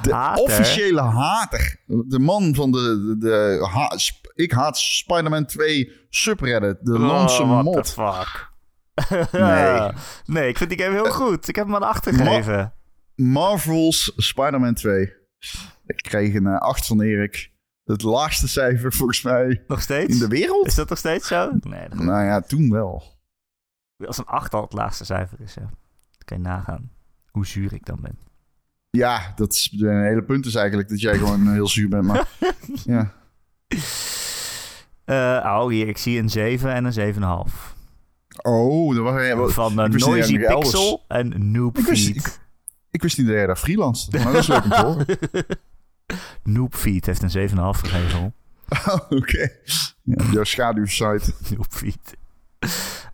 De 0.02 0.14
Hater? 0.14 0.44
officiële 0.44 1.02
hater. 1.02 1.76
De 1.86 2.20
man 2.20 2.56
van 2.56 2.72
de... 2.72 2.80
de, 3.20 3.28
de 3.28 3.68
ha- 3.72 3.98
ik 4.36 4.52
haat 4.52 4.78
Spider-Man 4.78 5.46
2 5.46 5.92
subreddit. 6.10 6.78
De 6.82 7.00
Lonesome 7.00 7.54
oh, 7.54 7.64
what 7.64 7.76
mod. 7.76 7.86
the 7.86 7.92
fuck. 7.92 8.52
Nee. 9.32 9.92
nee, 10.26 10.48
ik 10.48 10.58
vind 10.58 10.70
die 10.70 10.80
game 10.80 10.94
heel 10.96 11.12
goed. 11.12 11.48
Ik 11.48 11.56
heb 11.56 11.66
hem 11.66 11.76
aan 11.76 11.84
achter 11.84 12.14
gegeven. 12.14 12.74
Marvel's 13.16 14.12
Spider-Man 14.16 14.74
2. 14.74 15.14
Ik 15.86 15.96
kreeg 16.02 16.34
een 16.34 16.48
8 16.48 16.86
van 16.86 17.02
Erik. 17.02 17.52
Het 17.84 18.02
laagste 18.02 18.48
cijfer 18.48 18.94
volgens 18.94 19.22
mij 19.22 19.64
Nog 19.68 19.82
steeds? 19.82 20.14
in 20.14 20.20
de 20.20 20.28
wereld. 20.28 20.66
Is 20.68 20.76
dat 20.76 20.90
nog 20.90 20.98
steeds 20.98 21.28
zo? 21.28 21.52
Nee, 21.60 21.90
dat 21.90 22.00
Nou 22.00 22.24
ja, 22.26 22.42
toen 22.42 22.72
wel. 22.72 23.04
als 24.06 24.18
een 24.18 24.26
8 24.26 24.54
al 24.54 24.62
het 24.62 24.74
laagste 24.74 25.06
cijfer 25.06 25.42
is, 25.42 25.54
ja. 25.54 25.62
Dan 25.62 25.72
kan 26.26 26.38
je 26.38 26.44
nagaan 26.44 26.92
hoe 27.32 27.46
zuur 27.46 27.74
ik 27.74 27.86
dan 27.86 28.00
ben. 28.02 28.18
Ja, 28.98 29.34
dat 29.36 29.54
is 29.54 29.74
een 29.80 30.04
hele 30.04 30.24
punt 30.24 30.46
is 30.46 30.56
eigenlijk 30.56 30.90
dat 30.90 31.00
jij 31.02 31.18
gewoon 31.18 31.48
heel 31.52 31.68
zuur 31.68 31.90
bent. 31.90 32.04
Maar 32.06 32.28
ja. 32.86 33.14
Eh, 35.06 35.60
oh, 35.62 35.68
hier, 35.68 35.88
ik 35.88 35.98
zie 35.98 36.20
een 36.20 36.30
7 36.30 36.74
en 36.74 36.86
een 36.86 37.14
7,5. 37.48 37.54
Oh, 38.42 38.96
dat 38.96 39.04
was, 39.04 39.34
wat- 39.34 39.54
Van 39.54 39.72
uh, 39.72 39.78
wist 39.78 40.06
niet 40.06 40.06
Noisy 40.16 40.36
elders- 40.36 40.60
Pixel 40.72 41.04
en 41.08 41.52
Noob 41.52 41.78
Ik 41.78 41.86
wist, 41.86 42.08
ik, 42.10 42.40
ik 42.92 43.02
wist 43.02 43.18
niet 43.18 43.28
dat 43.28 43.36
jij 43.36 43.46
daar 43.46 43.56
freelance. 43.56 44.12
Maar 44.24 44.32
dat 44.34 44.42
is 44.42 44.48
leuk 44.48 44.64
om 44.64 44.70
te 44.70 44.82
horen. 44.82 45.06
Noob 46.56 46.76
Feed 46.76 47.06
heeft 47.06 47.34
een 47.36 47.50
7,5 47.50 47.56
gegeven. 47.58 48.20
hoor. 48.20 48.32
Oh, 48.94 49.12
Oké. 49.18 49.50
Ja, 50.04 50.24
jouw 50.32 50.44
schaduwsite. 50.44 51.34
Noob 51.58 51.66
Feed. 51.74 52.18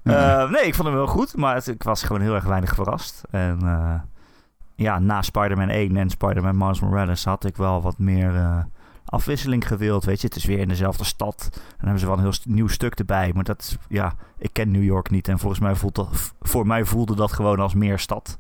Eh, 0.04 0.52
nee, 0.52 0.66
ik 0.66 0.76
vond 0.76 0.88
hem 0.88 0.98
wel 0.98 1.08
goed, 1.08 1.36
maar 1.36 1.56
het- 1.56 1.68
ik 1.68 1.84
was 1.84 2.04
gewoon 2.04 2.22
heel 2.22 2.36
erg 2.36 2.44
weinig 2.46 2.76
verrast. 2.76 3.22
En 3.30 3.60
eh, 3.62 4.00
ja, 4.80 5.00
na 5.00 5.22
Spider-Man 5.22 5.70
1 5.70 5.98
en 5.98 6.10
Spider-Man 6.10 6.58
Miles 6.58 6.80
Morales 6.80 7.26
had 7.26 7.46
ik 7.46 7.58
wel 7.58 7.82
wat 7.82 7.98
meer 7.98 8.36
eh, 8.36 8.58
afwisseling 9.06 9.68
gewild. 9.68 10.06
Weet 10.06 10.22
je, 10.22 10.28
het 10.28 10.36
is 10.36 10.46
weer 10.46 10.60
in 10.60 10.68
dezelfde 10.68 11.04
stad. 11.04 11.50
En 11.52 11.60
dan 11.62 11.76
hebben 11.80 12.00
ze 12.00 12.06
wel 12.06 12.16
een 12.16 12.22
heel 12.22 12.32
st- 12.32 12.46
nieuw 12.46 12.68
stuk 12.68 12.94
erbij. 13.00 13.32
Maar 13.34 13.44
dat, 13.44 13.60
is- 13.62 13.78
ja, 13.90 14.14
ik 14.38 14.50
ken 14.54 14.72
New 14.72 14.84
York 14.84 15.10
niet. 15.10 15.28
En 15.28 15.40
volgens 15.40 15.62
mij 15.62 15.76
voelt 15.76 15.96
dat, 15.96 16.34
voor 16.42 16.68
mij 16.68 16.86
voelde 16.86 17.16
dat 17.16 17.32
gewoon 17.34 17.60
als 17.60 17.74
meer 17.74 18.00
stad. 18.00 18.38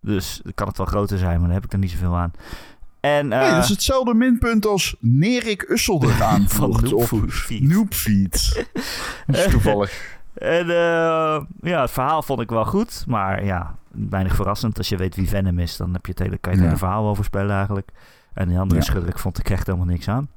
Dus 0.00 0.42
kan 0.54 0.66
het 0.68 0.76
wel 0.76 0.86
groter 0.86 1.18
zijn, 1.18 1.36
maar 1.38 1.46
daar 1.46 1.54
heb 1.56 1.64
ik 1.64 1.72
er 1.72 1.78
niet 1.78 1.90
zoveel 1.90 2.16
aan. 2.16 2.32
En, 3.00 3.32
eh, 3.32 3.40
Nee, 3.40 3.50
dat 3.50 3.62
is 3.62 3.68
hetzelfde 3.68 4.14
minpunt 4.14 4.66
als 4.66 4.96
Nerik 5.00 5.64
Ussel 5.68 6.02
eraan 6.04 6.48
van 6.48 6.70
voert 6.72 6.90
Noob 6.90 7.12
op 7.12 7.30
Feed. 7.30 7.62
Noobfeed. 7.62 8.66
Dat 9.26 9.36
is 9.36 9.46
toevallig. 9.52 10.18
En 10.34 10.60
eh, 10.70 11.40
ja, 11.60 11.80
het 11.80 11.90
verhaal 11.90 12.22
vond 12.22 12.40
ik 12.40 12.50
wel 12.50 12.64
goed. 12.64 13.04
Maar 13.06 13.44
ja, 13.44 13.76
weinig 13.94 14.34
verrassend. 14.34 14.78
Als 14.78 14.88
je 14.88 14.96
weet 14.96 15.16
wie 15.16 15.28
Venom 15.28 15.58
is, 15.58 15.76
dan 15.76 15.92
heb 15.92 16.06
je 16.06 16.10
het 16.12 16.20
hele, 16.20 16.38
kan 16.38 16.52
je 16.52 16.58
het 16.58 16.66
Ja. 16.66 16.72
hele 16.72 16.84
verhaal 16.86 17.02
wel 17.04 17.14
voorspellen 17.14 17.56
eigenlijk. 17.56 17.90
En 18.32 18.48
die 18.48 18.58
andere 18.58 18.80
Ja. 18.80 18.86
schurk 18.86 19.18
vond 19.18 19.38
ik 19.38 19.50
echt 19.50 19.66
helemaal 19.66 19.86
niks 19.86 20.08
aan. 20.08 20.28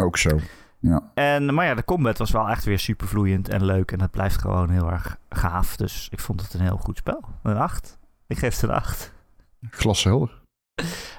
Ook 0.00 0.16
zo. 0.16 0.38
Ja. 0.78 1.10
En, 1.14 1.54
maar 1.54 1.66
ja, 1.66 1.74
de 1.74 1.84
combat 1.84 2.18
was 2.18 2.30
wel 2.30 2.48
echt 2.48 2.64
weer 2.64 2.78
super 2.78 3.08
vloeiend 3.08 3.48
en 3.48 3.64
leuk. 3.64 3.92
En 3.92 4.00
het 4.00 4.10
blijft 4.10 4.40
gewoon 4.40 4.70
heel 4.70 4.90
erg 4.90 5.16
gaaf. 5.28 5.76
Dus 5.76 6.08
ik 6.10 6.20
vond 6.20 6.40
het 6.42 6.54
een 6.54 6.60
heel 6.60 6.76
goed 6.76 6.96
spel. 6.96 7.20
Een 7.42 7.56
8. 7.56 7.98
Ik 8.26 8.38
geef 8.38 8.54
het 8.54 8.62
een 8.62 8.74
8. 8.76 9.12
Glashelder. 9.70 10.40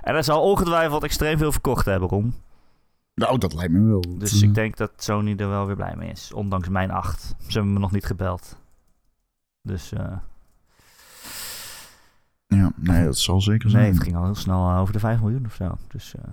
En 0.01 0.15
er 0.15 0.23
zal 0.23 0.41
ongetwijfeld 0.41 1.03
extreem 1.03 1.38
veel 1.38 1.51
verkocht 1.51 1.86
hebben, 1.86 2.10
Ron. 2.10 2.33
Nou, 3.13 3.38
dat 3.38 3.53
lijkt 3.53 3.73
me 3.73 3.88
wel. 3.88 4.01
Dus 4.17 4.31
Dat, 4.31 4.41
ik 4.41 4.53
denk 4.53 4.77
dat 4.77 4.91
Sony 4.97 5.36
er 5.38 5.49
wel 5.49 5.65
weer 5.65 5.75
blij 5.75 5.95
mee 5.95 6.10
is. 6.10 6.33
Ondanks 6.33 6.69
mijn 6.69 6.91
8. 6.91 7.21
Ze 7.21 7.53
hebben 7.53 7.73
me 7.73 7.79
nog 7.79 7.91
niet 7.91 8.05
gebeld. 8.05 8.57
Dus 9.62 9.91
eh, 9.93 10.17
Ja, 12.47 12.71
nee, 12.75 13.05
dat 13.05 13.17
zal 13.17 13.41
zeker 13.41 13.69
zijn. 13.69 13.83
Nee, 13.83 13.91
het 13.91 14.03
ging 14.03 14.15
al 14.15 14.23
heel 14.23 14.36
snel 14.36 14.69
eh, 14.69 14.79
over 14.79 14.93
de 14.93 14.99
5 14.99 15.19
miljoen 15.19 15.45
of 15.45 15.53
zo. 15.53 15.77
Dus 15.88 16.15
eh, 16.15 16.23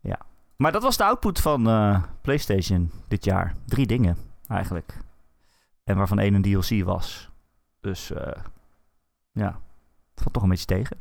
ja. 0.00 0.18
Maar 0.56 0.72
dat 0.72 0.82
was 0.82 0.96
de 0.96 1.04
output 1.04 1.40
van 1.40 1.68
eh, 1.68 2.02
PlayStation 2.20 2.90
dit 3.08 3.24
jaar. 3.24 3.54
Drie 3.64 3.86
dingen 3.86 4.16
eigenlijk. 4.48 4.98
En 5.84 5.96
waarvan 5.96 6.18
één 6.18 6.34
een 6.34 6.42
DLC 6.42 6.84
was. 6.84 7.30
Dus 7.80 8.10
eh, 8.10 8.42
ja, 9.32 9.60
het 10.14 10.22
valt 10.22 10.32
toch 10.32 10.42
een 10.42 10.48
beetje 10.48 10.64
tegen. 10.66 10.96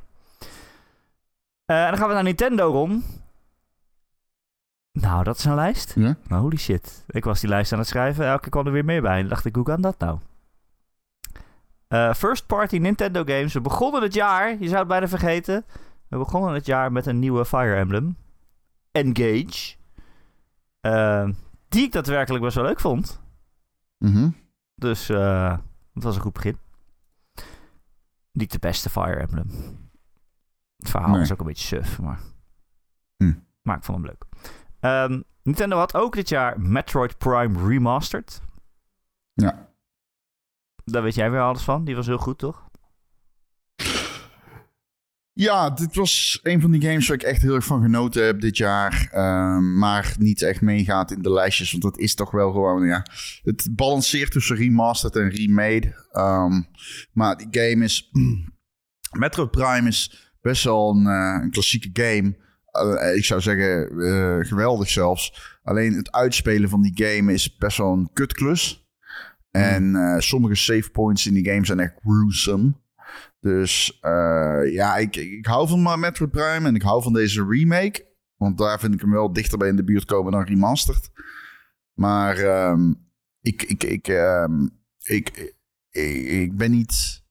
En 1.66 1.88
dan 1.90 1.98
gaan 1.98 2.08
we 2.08 2.14
naar 2.14 2.24
Nintendo, 2.24 2.72
Ron. 2.72 3.04
Nou, 4.92 5.24
dat 5.24 5.38
is 5.38 5.46
een 5.46 5.56
lijst. 5.56 5.94
Ja? 5.96 6.18
Holy 6.28 6.58
shit. 6.58 7.04
Ik 7.08 7.24
was 7.24 7.40
die 7.40 7.50
lijst 7.50 7.72
aan 7.74 7.80
het 7.80 7.88
schrijven. 7.88 8.26
Elke 8.26 8.42
keer 8.42 8.50
kwam 8.50 8.66
er 8.66 8.72
weer 8.72 8.86
meer 8.86 9.02
bij. 9.02 9.20
En 9.20 9.28
dacht 9.28 9.46
ik, 9.46 9.56
hoe 9.56 9.64
kan 9.64 9.82
dat 9.82 10.00
nou? 10.00 10.20
Eh, 11.88 12.14
first 12.14 12.46
party 12.48 12.78
Nintendo 12.78 13.24
games. 13.24 13.54
We 13.54 13.62
begonnen 13.62 14.02
het 14.02 14.14
jaar, 14.14 14.50
je 14.50 14.68
zou 14.68 14.80
het 14.80 14.88
bijna 14.88 15.08
vergeten. 15.08 15.66
We 16.08 16.18
begonnen 16.18 16.54
het 16.54 16.66
jaar 16.66 16.92
met 16.92 17.06
een 17.06 17.20
nieuwe 17.20 17.46
Fire 17.46 17.76
Emblem. 17.76 18.18
Engage. 18.92 19.76
Eh, 20.82 21.30
die 21.70 21.84
ik 21.84 21.92
daadwerkelijk 21.92 22.44
best 22.44 22.56
wel 22.56 22.66
leuk 22.66 22.80
vond. 22.80 23.22
Mhm. 23.98 24.30
Dus 24.76 25.10
eh, 25.10 25.58
het 25.94 26.04
was 26.04 26.16
een 26.16 26.22
goed 26.22 26.34
begin. 26.34 26.58
Niet 28.32 28.52
de 28.52 28.60
beste 28.60 28.90
Fire 28.90 29.16
Emblem. 29.16 29.50
Het 30.78 30.90
verhaal 30.90 31.10
Nee. 31.12 31.22
is 31.22 31.32
ook 31.32 31.40
een 31.40 31.46
beetje 31.46 31.68
suf, 31.68 32.00
maar... 32.00 32.20
Hm. 33.18 33.34
Maar 33.62 33.78
ik 33.78 33.84
vond 33.84 33.98
hem 33.98 34.08
leuk. 34.08 34.26
Ehm, 34.80 35.22
Nintendo 35.44 35.78
had 35.78 35.96
ook 35.96 36.14
dit 36.14 36.30
jaar 36.30 36.62
Metroid 36.62 37.18
Prime 37.18 37.68
Remastered. 37.68 38.42
Ja. 39.34 39.65
Daar 40.86 41.04
weet 41.04 41.16
jij 41.16 41.32
weer 41.32 41.42
alles 41.42 41.62
van. 41.62 41.86
Die 41.86 41.96
was 41.96 42.06
heel 42.06 42.18
goed, 42.18 42.38
toch? 42.38 42.64
Ja, 45.34 45.70
dit 45.70 45.96
was 45.96 46.40
een 46.44 46.62
van 46.62 46.72
die 46.72 46.82
games 46.82 47.08
waar 47.08 47.18
ik 47.18 47.24
echt 47.24 47.42
heel 47.42 47.56
erg 47.56 47.66
van 47.66 47.82
genoten 47.82 48.26
heb 48.26 48.42
dit 48.42 48.58
jaar. 48.58 49.08
Ehm, 49.12 49.78
maar 49.78 50.16
niet 50.20 50.42
echt 50.42 50.62
meegaat 50.62 51.12
in 51.12 51.22
de 51.22 51.32
lijstjes. 51.32 51.72
Want 51.72 51.84
dat 51.84 51.98
is 51.98 52.16
toch 52.16 52.32
wel 52.32 52.52
gewoon, 52.52 52.86
ja. 52.86 53.06
Het 53.44 53.68
balanceert 53.72 54.32
tussen 54.32 54.56
remastered 54.56 55.16
en 55.16 55.30
remade. 55.30 56.06
Ehm, 56.12 56.62
maar 57.12 57.38
die 57.38 57.48
game 57.52 57.84
is. 57.84 58.12
Metroid 59.20 59.52
Prime 59.52 59.88
is 59.88 60.34
best 60.42 60.64
wel 60.64 60.90
een, 60.90 61.08
eh, 61.08 61.44
een 61.44 61.52
klassieke 61.52 61.90
game. 61.94 62.36
Eh, 62.72 63.16
ik 63.16 63.26
zou 63.26 63.42
zeggen, 63.42 63.90
eh, 63.90 64.48
geweldig 64.48 64.90
zelfs. 64.90 65.58
Alleen 65.64 65.94
het 65.94 66.12
uitspelen 66.12 66.70
van 66.70 66.82
die 66.82 67.06
game 67.06 67.34
is 67.34 67.56
best 67.58 67.78
wel 67.78 67.94
een 67.94 68.10
kutklus. 68.14 68.85
En 69.56 69.96
eh, 69.96 70.20
sommige 70.20 70.56
save 70.56 70.90
points 70.92 71.28
in 71.28 71.34
die 71.34 71.50
game 71.50 71.66
zijn 71.66 71.80
echt 71.80 71.96
gruesome. 72.04 72.74
Dus 73.40 73.98
eh, 74.02 74.62
ja, 74.72 74.98
ik, 74.98 75.16
ik 75.16 75.46
hou 75.46 75.68
van 75.68 76.00
Metroid 76.00 76.32
Prime 76.32 76.68
en 76.68 76.76
ik 76.76 76.82
hou 76.82 77.04
van 77.04 77.14
deze 77.14 77.46
remake. 77.50 78.14
Want 78.38 78.58
daar 78.58 78.80
vind 78.80 78.94
ik 78.94 79.02
hem 79.02 79.12
wel 79.12 79.34
dichter 79.34 79.58
bij 79.58 79.68
in 79.68 79.76
de 79.76 79.84
buurt 79.84 80.06
komen 80.06 80.32
dan 80.32 80.44
remastered. 80.44 81.10
Maar 81.94 82.38
ehm, 82.38 82.94
ik, 83.42 83.64
ik, 83.64 83.84
ik, 83.84 84.08
ehm, 84.08 84.68
ik, 85.04 85.56
ik, 85.90 86.26
ik 86.26 86.58
ben 86.58 86.72
niet... 86.72 87.24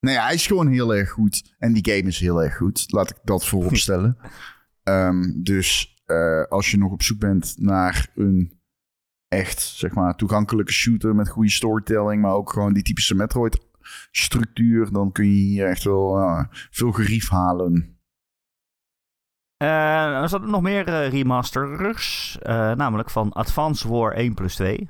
Nee, 0.00 0.18
hij 0.18 0.34
is 0.34 0.46
gewoon 0.46 0.68
heel 0.68 0.94
erg 0.94 1.10
goed. 1.10 1.54
En 1.58 1.72
die 1.72 1.92
game 1.92 2.08
is 2.08 2.18
heel 2.18 2.42
erg 2.42 2.56
goed. 2.56 2.92
Laat 2.92 3.10
ik 3.10 3.16
dat 3.24 3.46
voorop 3.46 3.76
stellen. 3.76 4.16
Ehm, 4.82 5.42
dus 5.42 6.00
eh, 6.04 6.42
als 6.42 6.70
je 6.70 6.78
nog 6.78 6.92
op 6.92 7.02
zoek 7.02 7.18
bent 7.18 7.54
naar 7.58 8.10
een 8.14 8.59
echt, 9.30 9.60
zeg 9.60 9.94
maar, 9.94 10.16
toegankelijke 10.16 10.72
shooter 10.72 11.14
met 11.14 11.28
goede 11.28 11.50
storytelling, 11.50 12.22
maar 12.22 12.32
ook 12.32 12.52
gewoon 12.52 12.72
die 12.72 12.82
typische 12.82 13.14
Metroid 13.14 13.68
structuur, 14.10 14.92
dan 14.92 15.12
kun 15.12 15.24
je 15.24 15.30
hier 15.30 15.66
echt 15.66 15.84
wel 15.84 16.46
veel 16.70 16.92
gerief 16.92 17.28
halen. 17.28 17.98
Eh, 19.56 20.20
er 20.20 20.28
zaten 20.28 20.50
nog 20.50 20.62
meer 20.62 20.86
eh, 20.88 21.10
remasters, 21.10 22.38
eh, 22.38 22.72
namelijk 22.72 23.10
van 23.10 23.32
Advance 23.32 23.88
War 23.88 24.12
1 24.12 24.34
plus 24.34 24.54
2. 24.54 24.88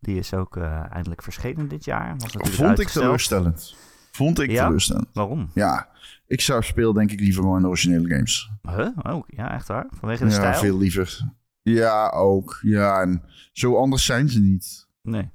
Die 0.00 0.18
is 0.18 0.34
ook 0.34 0.56
eindelijk 0.90 1.22
verschenen 1.22 1.68
dit 1.68 1.84
jaar. 1.84 2.14
Was 2.18 2.54
Vond 2.54 2.78
ik 2.78 2.88
teleurstellend. 2.88 3.76
Vond 4.12 4.40
ik 4.40 4.50
Ja? 4.50 4.64
teleurstellend. 4.64 5.08
Waarom? 5.12 5.50
Ja, 5.54 5.88
ik 6.26 6.40
zou 6.40 6.62
speel 6.62 6.92
denk 6.92 7.10
ik 7.10 7.20
liever 7.20 7.42
gewoon 7.42 7.60
de 7.60 7.68
originele 7.68 8.08
games. 8.08 8.50
Huh? 8.62 8.88
Oh, 9.02 9.24
ja, 9.26 9.52
echt 9.52 9.68
waar? 9.68 9.86
Vanwege 9.90 10.24
de 10.24 10.30
ja, 10.30 10.36
stijl? 10.36 10.54
veel 10.54 10.78
liever. 10.78 11.32
Ja, 11.68 12.08
ook. 12.10 12.58
Ja, 12.62 13.00
en 13.00 13.22
zo 13.52 13.76
anders 13.76 14.04
zijn 14.04 14.28
ze 14.28 14.40
niet. 14.40 14.88
Nee. 15.02 15.30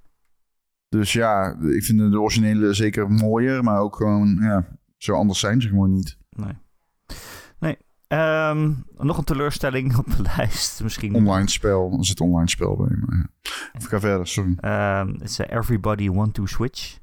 Dus 0.89 1.13
ja, 1.13 1.57
ik 1.61 1.83
vind 1.83 2.11
de 2.11 2.19
originele 2.21 2.73
zeker 2.73 3.11
mooier, 3.11 3.63
maar 3.63 3.79
ook 3.79 3.95
gewoon, 3.95 4.37
ja, 4.41 4.77
zo 4.97 5.13
anders 5.15 5.39
zijn 5.39 5.61
ze 5.61 5.67
gewoon 5.67 5.91
niet. 5.91 6.17
Nee. 6.29 6.57
Nee. 7.59 7.77
Ehm, 8.07 8.71
nog 8.97 9.17
een 9.17 9.23
teleurstelling 9.23 9.97
op 9.97 10.05
de 10.05 10.21
lijst. 10.35 10.83
Misschien. 10.83 11.15
Online 11.15 11.49
spel, 11.49 11.95
er 11.97 12.05
zit 12.05 12.21
online 12.21 12.49
spel 12.49 12.75
bij. 12.75 12.97
Maar 13.05 13.17
ja. 13.17 13.49
Even 13.73 13.89
ga 13.89 13.99
verder, 13.99 14.27
sorry. 14.27 14.53
Ehm, 14.59 15.07
Het 15.07 15.21
is 15.21 15.39
eh, 15.39 15.57
Everybody 15.57 16.09
Want 16.09 16.33
to 16.33 16.45
Switch. 16.45 16.99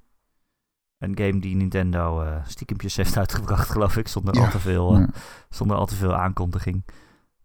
Een 0.99 1.19
game 1.19 1.41
die 1.41 1.57
Nintendo 1.57 2.23
eh 2.23 2.37
stiekempjes 2.47 2.97
heeft 3.01 3.17
uitgebracht, 3.17 3.69
geloof 3.71 3.97
ik. 3.97 4.09
Zonder, 4.09 4.35
Ja, 4.35 4.41
al, 4.45 4.51
te 4.51 4.59
veel, 4.59 4.93
eh, 4.95 4.99
ja. 5.01 5.09
zonder 5.49 5.77
al 5.77 5.87
te 5.87 5.95
veel 5.95 6.15
aankondiging. 6.15 6.85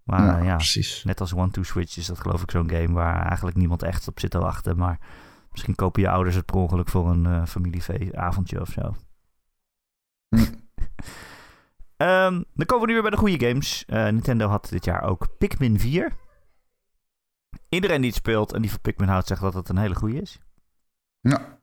Maar 0.10 0.26
ja, 0.26 0.44
ja, 0.44 0.56
precies. 0.56 1.04
net 1.04 1.20
als 1.20 1.34
One 1.34 1.52
to 1.52 1.64
Switch 1.64 1.98
is 1.98 2.06
dat 2.06 2.20
geloof 2.20 2.42
ik 2.42 2.52
zo'n 2.52 2.70
game 2.70 2.94
waar 2.94 3.26
eigenlijk 3.26 3.58
niemand 3.58 3.84
echt 3.84 4.08
op 4.08 4.20
zit 4.20 4.32
te 4.32 4.40
wachten. 4.40 4.78
Maar 4.78 5.00
misschien 5.52 5.76
kopen 5.76 6.02
je 6.02 6.10
ouders 6.10 6.36
het 6.36 6.46
per 6.46 6.56
ongeluk 6.56 6.90
voor 6.90 7.10
een 7.10 7.26
eh 7.26 7.46
familieavondje 7.46 8.62
of 8.62 8.70
zo. 8.70 8.96
Hm. 10.30 10.38
Ehm, 11.98 12.44
dan 12.54 12.66
komen 12.66 12.80
we 12.80 12.88
nu 12.88 12.94
weer 12.94 13.02
bij 13.02 13.12
de 13.12 13.18
goede 13.18 13.48
games. 13.48 13.86
Eh, 13.86 14.04
Nintendo 14.04 14.48
had 14.48 14.70
dit 14.70 14.86
jaar 14.86 15.02
ook 15.04 15.28
Pikmin 15.38 15.80
4. 15.80 16.12
Iedereen 17.70 18.02
die 18.02 18.10
het 18.10 18.20
speelt 18.20 18.54
en 18.54 18.62
die 18.62 18.72
van 18.72 18.82
Pikmin 18.82 19.10
houdt, 19.10 19.28
zegt 19.28 19.42
dat 19.42 19.54
het 19.54 19.70
een 19.70 19.78
hele 19.78 19.96
goede 19.96 20.22
is. 20.22 20.40
Ja, 21.20 21.60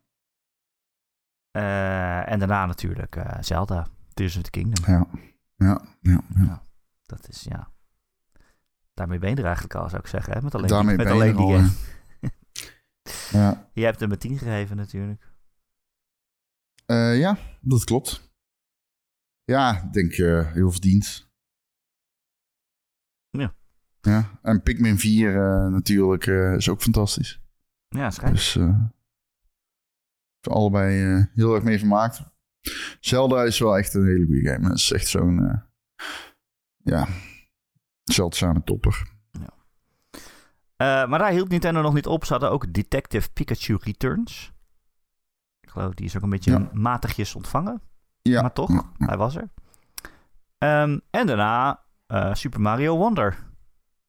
Eh, 1.51 2.31
en 2.31 2.39
daarna 2.39 2.67
natuurlijk 2.67 3.17
eh, 3.17 3.37
Zelda, 3.41 3.87
Tears 4.15 4.37
of 4.37 4.43
the 4.43 4.51
Kingdom. 4.51 4.85
ja, 4.95 5.07
ja, 5.57 5.81
ja. 6.01 6.21
ja. 6.35 6.63
Dat 7.03 7.29
is, 7.29 7.43
ja... 7.43 7.72
Daarmee 8.95 9.19
ben 9.19 9.31
je 9.31 9.37
er 9.37 9.45
eigenlijk 9.45 9.75
al, 9.75 9.89
zou 9.89 10.03
ik 10.03 10.09
zeggen. 10.09 10.33
Hè? 10.33 10.43
Met 10.43 10.55
alleen, 10.55 10.69
Daarmee 10.69 10.97
met 10.97 11.07
ben 11.07 11.17
je 11.17 11.23
alleen 11.23 11.37
die 11.37 11.45
al, 11.45 11.53
game. 11.53 11.71
Ja. 13.31 13.69
Je 13.75 13.85
hebt 13.85 14.01
hem 14.01 14.09
met 14.09 14.21
10 14.21 14.39
gegeven 14.39 14.77
natuurlijk. 14.77 15.31
Eh, 16.87 17.19
ja, 17.19 17.39
dat 17.61 17.85
klopt. 17.85 18.31
Ja, 19.45 19.83
ik 19.83 19.93
denk 19.93 20.13
eh, 20.13 20.53
heel 20.53 20.71
verdiend. 20.71 21.31
Ja. 23.31 23.55
Ja, 24.01 24.39
en 24.43 24.63
Pikmin 24.63 24.99
4 24.99 25.37
eh, 25.37 25.71
natuurlijk 25.71 26.27
is 26.57 26.69
ook 26.69 26.83
fantastisch. 26.83 27.41
Ja, 27.89 28.11
schijnt. 28.11 28.35
Dus 28.35 28.59
allebei 30.41 31.27
heel 31.35 31.55
erg 31.55 31.65
mee 31.65 31.79
vermaakt. 31.79 32.23
Zelda 33.01 33.43
is 33.43 33.59
wel 33.59 33.79
echt 33.79 33.95
een 33.95 34.07
hele 34.07 34.27
goede 34.27 34.49
game. 34.49 34.69
Dat 34.69 34.77
is 34.77 34.93
echt 34.93 35.07
zo'n 35.07 35.63
ja, 36.77 37.09
zeldzame 38.05 38.65
topper. 38.65 39.11
Eh, 40.77 41.07
maar 41.07 41.19
daar 41.19 41.31
hield 41.31 41.49
Nintendo 41.49 41.81
nog 41.83 41.95
niet 41.95 42.07
op. 42.07 42.25
Ze 42.25 42.33
hadden 42.33 42.51
ook 42.51 42.73
Detective 42.73 43.31
Pikachu 43.33 43.79
Returns. 43.81 44.53
Ik 45.61 45.69
geloof, 45.69 45.95
die 45.95 46.07
is 46.07 46.17
ook 46.17 46.23
een 46.23 46.31
beetje 46.31 46.51
Ja. 46.51 46.69
matigjes 46.73 47.35
ontvangen. 47.35 47.83
Ja, 48.23 48.41
Maar 48.41 48.53
toch, 48.53 48.69
ja, 48.73 48.83
ja. 48.99 49.07
hij 49.07 49.17
was 49.17 49.37
er. 49.37 49.49
Ehm, 50.59 50.99
en 51.11 51.27
daarna 51.27 51.81
eh, 52.07 52.35
Super 52.35 52.61
Mario 52.61 52.97
Wonder. 52.97 53.39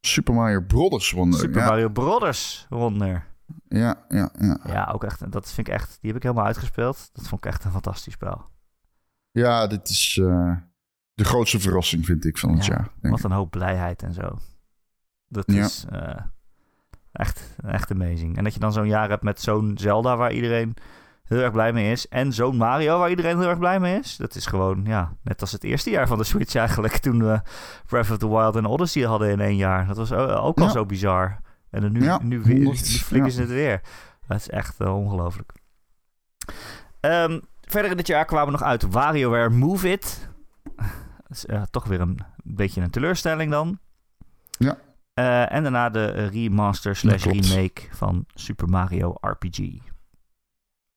Super 0.01 0.33
Mario 0.33 0.61
Brothers 0.61 1.11
Wonder. 1.11 1.39
Super 1.39 1.61
ja, 1.61 1.67
Mario 1.67 1.89
Brothers 1.89 2.65
Wonder. 2.69 3.27
ja, 3.67 4.05
ja, 4.09 4.29
ja. 4.39 4.59
Ja, 4.65 4.89
ook 4.93 5.03
echt. 5.03 5.31
Dat 5.31 5.51
vind 5.51 5.67
ik 5.67 5.73
echt. 5.73 5.97
Die 6.01 6.07
heb 6.07 6.15
ik 6.15 6.23
helemaal 6.23 6.45
uitgespeeld. 6.45 7.09
Dat 7.13 7.27
vond 7.27 7.45
ik 7.45 7.51
echt 7.51 7.63
een 7.63 7.71
fantastisch 7.71 8.13
spel. 8.13 8.45
Ja, 9.31 9.67
dit 9.67 9.89
is 9.89 10.17
eh, 10.21 10.55
de 11.13 11.23
grootste 11.23 11.59
verrassing, 11.59 12.05
vind 12.05 12.25
ik, 12.25 12.37
van 12.37 12.51
het 12.53 12.65
Ja, 12.65 12.73
jaar. 13.01 13.11
Wat 13.11 13.23
een 13.23 13.31
hoop 13.31 13.51
blijheid 13.51 14.03
en 14.03 14.13
zo. 14.13 14.37
Dat 15.27 15.43
Ja. 15.51 15.63
is 15.65 15.85
eh, 15.89 16.19
echt, 17.11 17.55
echt 17.65 17.91
amazing. 17.91 18.37
En 18.37 18.43
dat 18.43 18.53
je 18.53 18.59
dan 18.59 18.73
zo'n 18.73 18.87
jaar 18.87 19.09
hebt 19.09 19.23
met 19.23 19.41
zo'n 19.41 19.77
Zelda 19.77 20.17
waar 20.17 20.31
iedereen 20.33 20.73
heel 21.23 21.39
erg 21.39 21.51
blij 21.51 21.73
mee 21.73 21.91
is. 21.91 22.07
En 22.07 22.33
zo'n 22.33 22.57
Mario 22.57 22.99
waar 22.99 23.09
iedereen 23.09 23.39
heel 23.39 23.49
erg 23.49 23.59
blij 23.59 23.79
mee 23.79 23.99
is. 23.99 24.15
Dat 24.17 24.35
is 24.35 24.45
gewoon, 24.45 24.81
ja, 24.85 25.13
net 25.23 25.41
als 25.41 25.51
het 25.51 25.63
eerste 25.63 25.89
jaar 25.89 26.07
van 26.07 26.17
de 26.17 26.23
Switch 26.23 26.55
eigenlijk. 26.55 26.97
Toen 26.97 27.23
we 27.23 27.41
Breath 27.85 28.11
of 28.11 28.17
the 28.17 28.29
Wild 28.29 28.55
en 28.55 28.65
Odyssey 28.65 29.03
hadden 29.03 29.29
in 29.29 29.39
één 29.39 29.55
jaar. 29.55 29.87
Dat 29.87 29.97
was 29.97 30.11
ook 30.13 30.57
al 30.59 30.65
Ja. 30.65 30.69
zo 30.71 30.85
bizar. 30.85 31.39
En 31.69 31.81
dan 31.81 31.91
nu, 31.91 31.99
nu, 31.99 32.41
weer, 32.41 32.53
nu 32.55 32.63
100, 32.63 32.87
flikken 32.89 33.29
ja. 33.29 33.35
ze 33.35 33.41
het 33.41 33.49
weer. 33.49 33.81
Dat 34.27 34.37
is 34.37 34.49
echt 34.49 34.79
eh, 34.79 34.95
ongelooflijk. 34.97 35.51
Ehm, 36.99 37.39
verder 37.61 37.91
in 37.91 37.97
dit 37.97 38.07
jaar 38.07 38.25
kwamen 38.25 38.51
nog 38.51 38.61
uit 38.63 38.91
WarioWare 38.91 39.49
Move 39.49 39.91
It. 39.91 40.29
Is 41.29 41.45
eh, 41.45 41.61
toch 41.61 41.85
weer 41.85 42.01
een 42.01 42.19
beetje 42.43 42.81
een 42.81 42.89
teleurstelling 42.89 43.51
dan. 43.51 43.79
Ja. 44.49 44.77
Eh, 45.13 45.51
en 45.53 45.63
daarna 45.63 45.89
de 45.89 46.05
remaster 46.27 46.95
slash 46.95 47.25
remake 47.25 47.81
van 47.91 48.25
Super 48.33 48.69
Mario 48.69 49.15
RPG. 49.21 49.59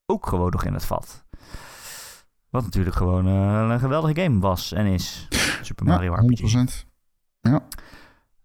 Ook 0.07 0.27
gewoon 0.27 0.51
nog 0.51 0.65
in 0.65 0.73
het 0.73 0.85
vat. 0.85 1.25
Wat 2.51 2.63
natuurlijk 2.65 2.97
gewoon 2.97 3.27
eh, 3.27 3.69
een 3.71 3.81
geweldige 3.81 4.21
game 4.23 4.41
was 4.41 4.73
en 4.73 4.87
is. 4.87 5.29
Super 5.63 5.87
Mario 5.87 6.13
ja, 6.13 6.21
RPG. 6.21 6.41
100%. 6.85 6.87
Ja. 7.41 7.67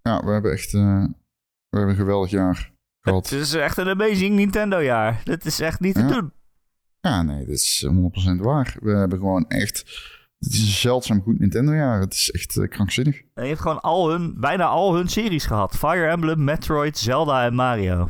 ja, 0.01 0.23
we 0.25 0.31
hebben 0.31 0.51
echt 0.51 0.71
we 0.71 1.77
hebben 1.77 1.89
een 1.89 1.95
geweldig 1.95 2.29
jaar 2.29 2.71
gehad. 3.01 3.29
Het 3.29 3.39
is 3.39 3.53
echt 3.53 3.77
een 3.77 3.88
amazing 3.88 4.36
Nintendo 4.36 4.79
jaar. 4.81 5.21
Dat 5.23 5.45
is 5.45 5.60
echt 5.60 5.79
niet 5.79 5.93
te 5.93 6.01
Ja. 6.01 6.07
doen. 6.07 6.34
Ja, 7.01 7.21
nee, 7.21 7.45
dat 7.45 7.55
is 7.55 7.88
100% 7.88 8.36
waar. 8.41 8.75
We 8.81 8.91
hebben 8.91 9.17
gewoon 9.19 9.47
echt... 9.47 9.84
Het 10.41 10.54
is 10.54 10.60
een 10.62 10.67
zeldzaam 10.67 11.21
goed 11.21 11.39
Nintendo-jaar. 11.39 11.99
Het 11.99 12.13
is 12.13 12.32
echt 12.32 12.58
eh, 12.58 12.67
krankzinnig. 12.67 13.21
En 13.34 13.43
je 13.43 13.49
hebt 13.49 13.62
gewoon 13.62 13.82
al 13.82 14.10
hun, 14.10 14.36
bijna 14.39 14.65
al 14.65 14.95
hun 14.95 15.08
series 15.08 15.45
gehad. 15.45 15.77
Fire 15.77 16.08
Emblem, 16.08 16.43
Metroid, 16.43 16.97
Zelda 16.97 17.45
en 17.45 17.54
Mario. 17.54 18.10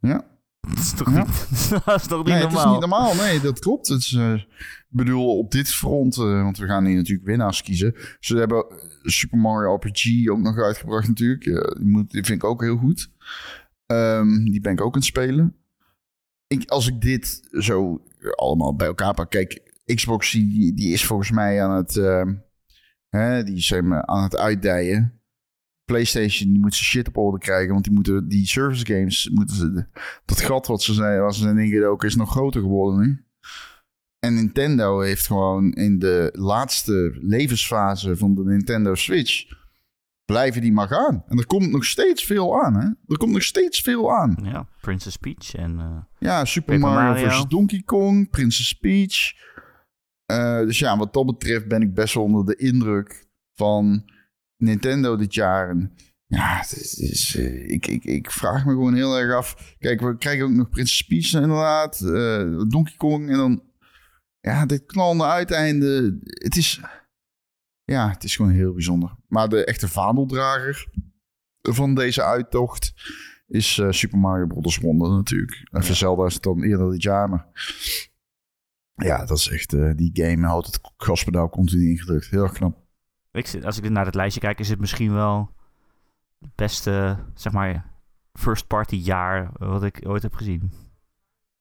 Ja. 0.00 0.24
Dat 0.60 0.78
is 0.78 0.92
toch 0.92 1.10
Ja. 1.12 1.18
niet, 1.24 1.70
dat 1.84 2.00
is 2.00 2.06
toch 2.06 2.24
niet 2.24 2.34
nee, 2.34 2.42
normaal? 2.42 2.58
het 2.58 2.66
is 2.66 2.70
niet 2.70 2.80
normaal. 2.80 3.14
Nee, 3.14 3.40
dat 3.40 3.58
klopt. 3.58 3.88
Het 3.88 4.00
is, 4.00 4.12
eh, 4.12 4.32
ik 4.34 4.86
bedoel, 4.88 5.38
op 5.38 5.50
dit 5.50 5.68
front... 5.68 6.16
eh, 6.16 6.42
want 6.42 6.58
we 6.58 6.66
gaan 6.66 6.84
hier 6.86 6.96
natuurlijk 6.96 7.26
winnaars 7.26 7.62
kiezen. 7.62 7.94
Ze 8.20 8.36
hebben 8.36 8.64
Super 9.02 9.38
Mario 9.38 9.74
RPG 9.74 10.28
ook 10.28 10.38
nog 10.40 10.58
uitgebracht 10.58 11.08
natuurlijk. 11.08 11.44
Ja, 11.44 11.60
die, 11.60 11.86
moet, 11.86 12.10
die 12.10 12.24
vind 12.24 12.42
ik 12.42 12.48
ook 12.48 12.62
heel 12.62 12.76
goed. 12.76 13.10
Ehm, 13.86 14.44
die 14.44 14.60
ben 14.60 14.72
ik 14.72 14.80
ook 14.80 14.94
aan 14.94 15.00
het 15.00 15.08
spelen. 15.08 15.56
Ik, 16.46 16.70
als 16.70 16.86
ik 16.88 17.00
dit 17.00 17.48
zo 17.50 18.02
allemaal 18.34 18.74
bij 18.76 18.86
elkaar 18.86 19.14
pak... 19.14 19.30
Kijk, 19.30 19.72
Xbox 19.84 20.30
die, 20.30 20.74
die 20.74 20.92
is 20.92 21.04
volgens 21.04 21.30
mij 21.30 21.62
aan 21.64 21.76
het... 21.76 21.96
ehm, 21.96 22.34
hè, 23.08 23.44
die 23.44 23.56
is 23.56 23.70
hem 23.70 23.94
aan 23.94 24.22
het 24.22 24.36
uitdijen. 24.36 25.18
PlayStation 25.84 26.50
die 26.50 26.58
moet 26.60 26.74
zijn 26.74 26.86
shit 26.86 27.08
op 27.08 27.16
orde 27.16 27.38
krijgen. 27.38 27.72
Want 27.72 27.84
die 27.84 27.92
moeten 27.92 28.28
die 28.28 28.46
service 28.46 28.86
games. 28.86 29.28
Moeten 29.32 29.56
ze, 29.56 29.86
dat 30.24 30.40
gat 30.40 30.66
wat 30.66 30.82
ze 30.82 30.94
zijn, 30.94 31.20
was 31.20 31.38
ze 31.38 31.48
in 31.48 31.84
ook 31.86 32.04
is 32.04 32.14
nog 32.16 32.30
groter 32.30 32.60
geworden 32.60 33.00
nu. 33.00 33.24
En 34.18 34.34
Nintendo 34.34 35.00
heeft 35.00 35.26
gewoon 35.26 35.72
in 35.72 35.98
de 35.98 36.30
laatste 36.32 37.16
levensfase 37.20 38.16
van 38.16 38.34
de 38.34 38.44
Nintendo 38.44 38.94
Switch. 38.94 39.62
Blijven 40.24 40.60
die 40.60 40.72
maar 40.72 40.88
gaan. 40.88 41.24
En 41.28 41.38
er 41.38 41.46
komt 41.46 41.70
nog 41.70 41.84
steeds 41.84 42.24
veel 42.24 42.64
aan, 42.64 42.74
hè? 42.74 42.86
Er 43.06 43.16
komt 43.18 43.32
nog 43.32 43.42
steeds 43.42 43.80
veel 43.80 44.12
aan. 44.14 44.36
Ja, 44.42 44.66
Princess 44.80 45.16
Peach 45.16 45.54
en... 45.54 45.78
eh, 45.78 45.96
Ja, 46.18 46.44
Super 46.44 46.78
Mario, 46.78 47.12
Mario. 47.12 47.28
vs. 47.28 47.46
Donkey 47.48 47.82
Kong, 47.84 48.30
Princess 48.30 48.72
Peach. 48.72 49.32
Eh, 50.26 50.58
dus 50.58 50.78
ja, 50.78 50.96
wat 50.96 51.12
dat 51.12 51.26
betreft 51.26 51.68
ben 51.68 51.82
ik 51.82 51.94
best 51.94 52.14
wel 52.14 52.24
onder 52.24 52.44
de 52.44 52.56
indruk 52.56 53.26
van 53.54 54.10
Nintendo 54.56 55.16
dit 55.16 55.34
jaar. 55.34 55.70
En 55.70 55.92
ja, 56.26 56.58
het 56.58 56.76
is, 56.76 56.90
het 56.90 57.10
is, 57.10 57.36
eh, 57.36 57.70
ik, 57.70 57.86
ik, 57.86 58.04
ik 58.04 58.30
vraag 58.30 58.64
me 58.64 58.70
gewoon 58.70 58.94
heel 58.94 59.18
erg 59.18 59.34
af. 59.34 59.74
Kijk, 59.78 60.00
we 60.00 60.16
krijgen 60.16 60.44
ook 60.44 60.50
nog 60.50 60.68
Princess 60.68 61.02
Peach 61.02 61.32
inderdaad, 61.32 62.00
eh, 62.00 62.68
Donkey 62.68 62.94
Kong 62.96 63.28
en 63.28 63.36
dan... 63.36 63.62
Ja, 64.40 64.66
dit 64.66 64.86
knalende 64.86 65.24
uiteinde, 65.24 66.18
het 66.22 66.56
is... 66.56 66.80
Ja, 67.84 68.10
het 68.10 68.24
is 68.24 68.36
gewoon 68.36 68.50
heel 68.50 68.72
bijzonder. 68.72 69.16
Maar 69.28 69.48
de 69.48 69.64
echte 69.64 69.88
vaandeldrager 69.88 70.86
van 71.60 71.94
deze 71.94 72.22
uittocht 72.22 72.92
is 73.46 73.82
Super 73.88 74.18
Mario 74.18 74.46
Bros. 74.46 74.78
Wonder 74.78 75.10
natuurlijk. 75.10 75.68
En 75.70 75.84
voor 75.84 75.94
Zelda 75.94 76.26
is 76.26 76.34
het 76.34 76.42
dan 76.42 76.62
eerder 76.62 76.90
dit 76.90 77.02
jaar, 77.02 77.28
maar... 77.28 77.46
Ja, 78.94 79.24
dat 79.24 79.38
is 79.38 79.48
echt... 79.50 79.72
eh, 79.72 79.90
die 79.96 80.10
game 80.12 80.46
houdt 80.46 80.66
het 80.66 80.80
gaspedaal 80.96 81.48
continu 81.48 81.90
ingedrukt. 81.90 82.26
Heel 82.26 82.42
erg 82.42 82.52
knap. 82.52 82.76
ik, 83.32 83.46
zit- 83.46 83.64
als 83.64 83.78
ik 83.80 83.90
naar 83.90 84.04
het 84.06 84.14
lijstje 84.14 84.40
kijk, 84.40 84.58
is 84.60 84.68
het 84.68 84.80
misschien 84.80 85.12
wel 85.12 85.50
het 86.40 86.54
beste, 86.54 87.18
zeg 87.34 87.52
maar, 87.52 87.92
first 88.32 88.66
party 88.66 88.96
jaar 88.96 89.50
wat 89.58 89.84
ik 89.84 90.00
ooit 90.06 90.22
heb 90.22 90.34
gezien. 90.34 90.72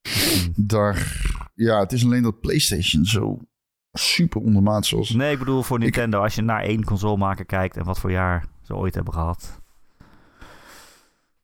Daar... 0.56 1.22
Ja, 1.56 1.80
het 1.80 1.92
is 1.92 2.04
alleen 2.06 2.24
dat 2.24 2.40
PlayStation 2.40 3.06
zo 3.06 3.40
super 3.92 4.42
ondermaats 4.42 4.92
was. 4.92 5.10
Nee, 5.10 5.32
ik 5.34 5.40
bedoel 5.40 5.62
voor 5.64 5.80
Nintendo, 5.80 6.22
als 6.22 6.36
je 6.36 6.42
naar 6.42 6.62
één 6.64 6.84
consolemaker 6.84 7.46
kijkt 7.46 7.78
en 7.78 7.84
wat 7.84 8.00
voor 8.00 8.12
jaar 8.12 8.46
ze 8.62 8.76
ooit 8.76 8.96
hebben 8.96 9.14
gehad. 9.14 9.62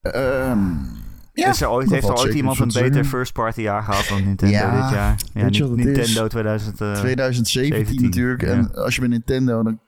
Ehm, 0.02 0.76
ja, 1.34 1.50
is 1.50 1.62
er 1.62 1.70
ooit, 1.70 1.90
heeft 1.90 2.08
er 2.08 2.14
ooit 2.18 2.34
iemand 2.34 2.58
van 2.58 2.66
een 2.66 2.72
te 2.72 2.80
beter 2.80 2.94
zeggen. 2.94 3.12
first 3.12 3.34
party 3.34 3.62
jaar 3.62 3.84
gehad 3.84 4.06
dan 4.10 4.24
Nintendo 4.26 4.56
Ja, 4.56 4.82
dit 4.82 4.96
jaar? 4.96 5.18
Ja, 5.34 5.44
weet 5.44 5.56
je 5.56 5.64
Ni- 5.64 5.70
wat 5.70 5.78
het 5.78 5.88
is? 5.88 5.96
Nintendo 5.96 6.28
2000. 6.28 6.82
eh, 6.82 6.94
2017 6.94 7.86
17, 7.86 8.04
natuurlijk. 8.06 8.42
ja. 8.42 8.48
En 8.48 8.74
als 8.76 8.94
je 8.96 9.00
bij 9.02 9.10
Nintendo... 9.10 9.64
Dan, 9.64 9.80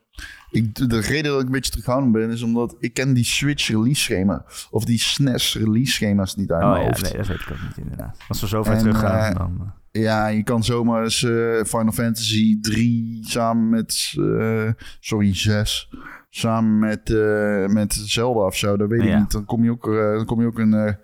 ik, 0.50 0.74
de 0.88 1.00
reden 1.00 1.30
dat 1.32 1.40
ik 1.40 1.46
een 1.46 1.52
beetje 1.52 1.70
terughoudend 1.70 2.12
ben... 2.12 2.30
is 2.30 2.42
omdat 2.42 2.76
ik 2.80 2.94
ken 2.94 3.12
die 3.14 3.24
Switch 3.24 3.68
release 3.68 4.00
schema... 4.02 4.44
of 4.70 4.84
die 4.84 4.98
SNES 4.98 5.54
release 5.56 5.92
schema's 5.92 6.36
niet 6.36 6.50
uit 6.50 6.62
Oh 6.62 6.68
mijn 6.70 6.80
ja, 6.80 6.86
hoofd. 6.86 7.02
nee, 7.02 7.12
dat 7.16 7.26
weet 7.26 7.40
ik 7.40 7.48
ook 7.52 7.62
niet 7.68 7.76
inderdaad. 7.76 8.18
Als 8.28 8.40
we 8.40 8.46
zo 8.48 8.62
ver 8.62 8.72
En, 8.72 8.78
teruggaan, 8.78 9.32
eh, 9.32 9.38
dan... 9.38 9.74
eh, 9.92 10.02
Ja, 10.02 10.26
je 10.26 10.42
kan 10.42 10.64
zomaar 10.64 11.02
eens 11.02 11.22
eh, 11.24 11.30
Final 11.64 11.92
Fantasy 11.92 12.58
3 12.60 13.18
samen 13.22 13.68
met... 13.68 14.12
eh, 14.18 14.68
sorry, 15.00 15.34
6. 15.34 15.88
Samen 16.34 16.78
met, 16.78 17.10
eh, 17.10 17.66
met 17.66 17.92
Zelda 17.94 18.40
of 18.40 18.56
zo. 18.56 18.76
Dat 18.76 18.88
weet 18.88 19.02
ik 19.02 19.18
niet. 19.18 19.30
Dan 19.30 19.44
kom 19.44 19.64
je 19.64 19.70
ook, 19.70 19.88
eh, 19.88 20.12
dan 20.12 20.24
kom 20.24 20.40
je 20.40 20.46
ook 20.46 20.58
een, 20.58 20.74
eh, 20.74 20.94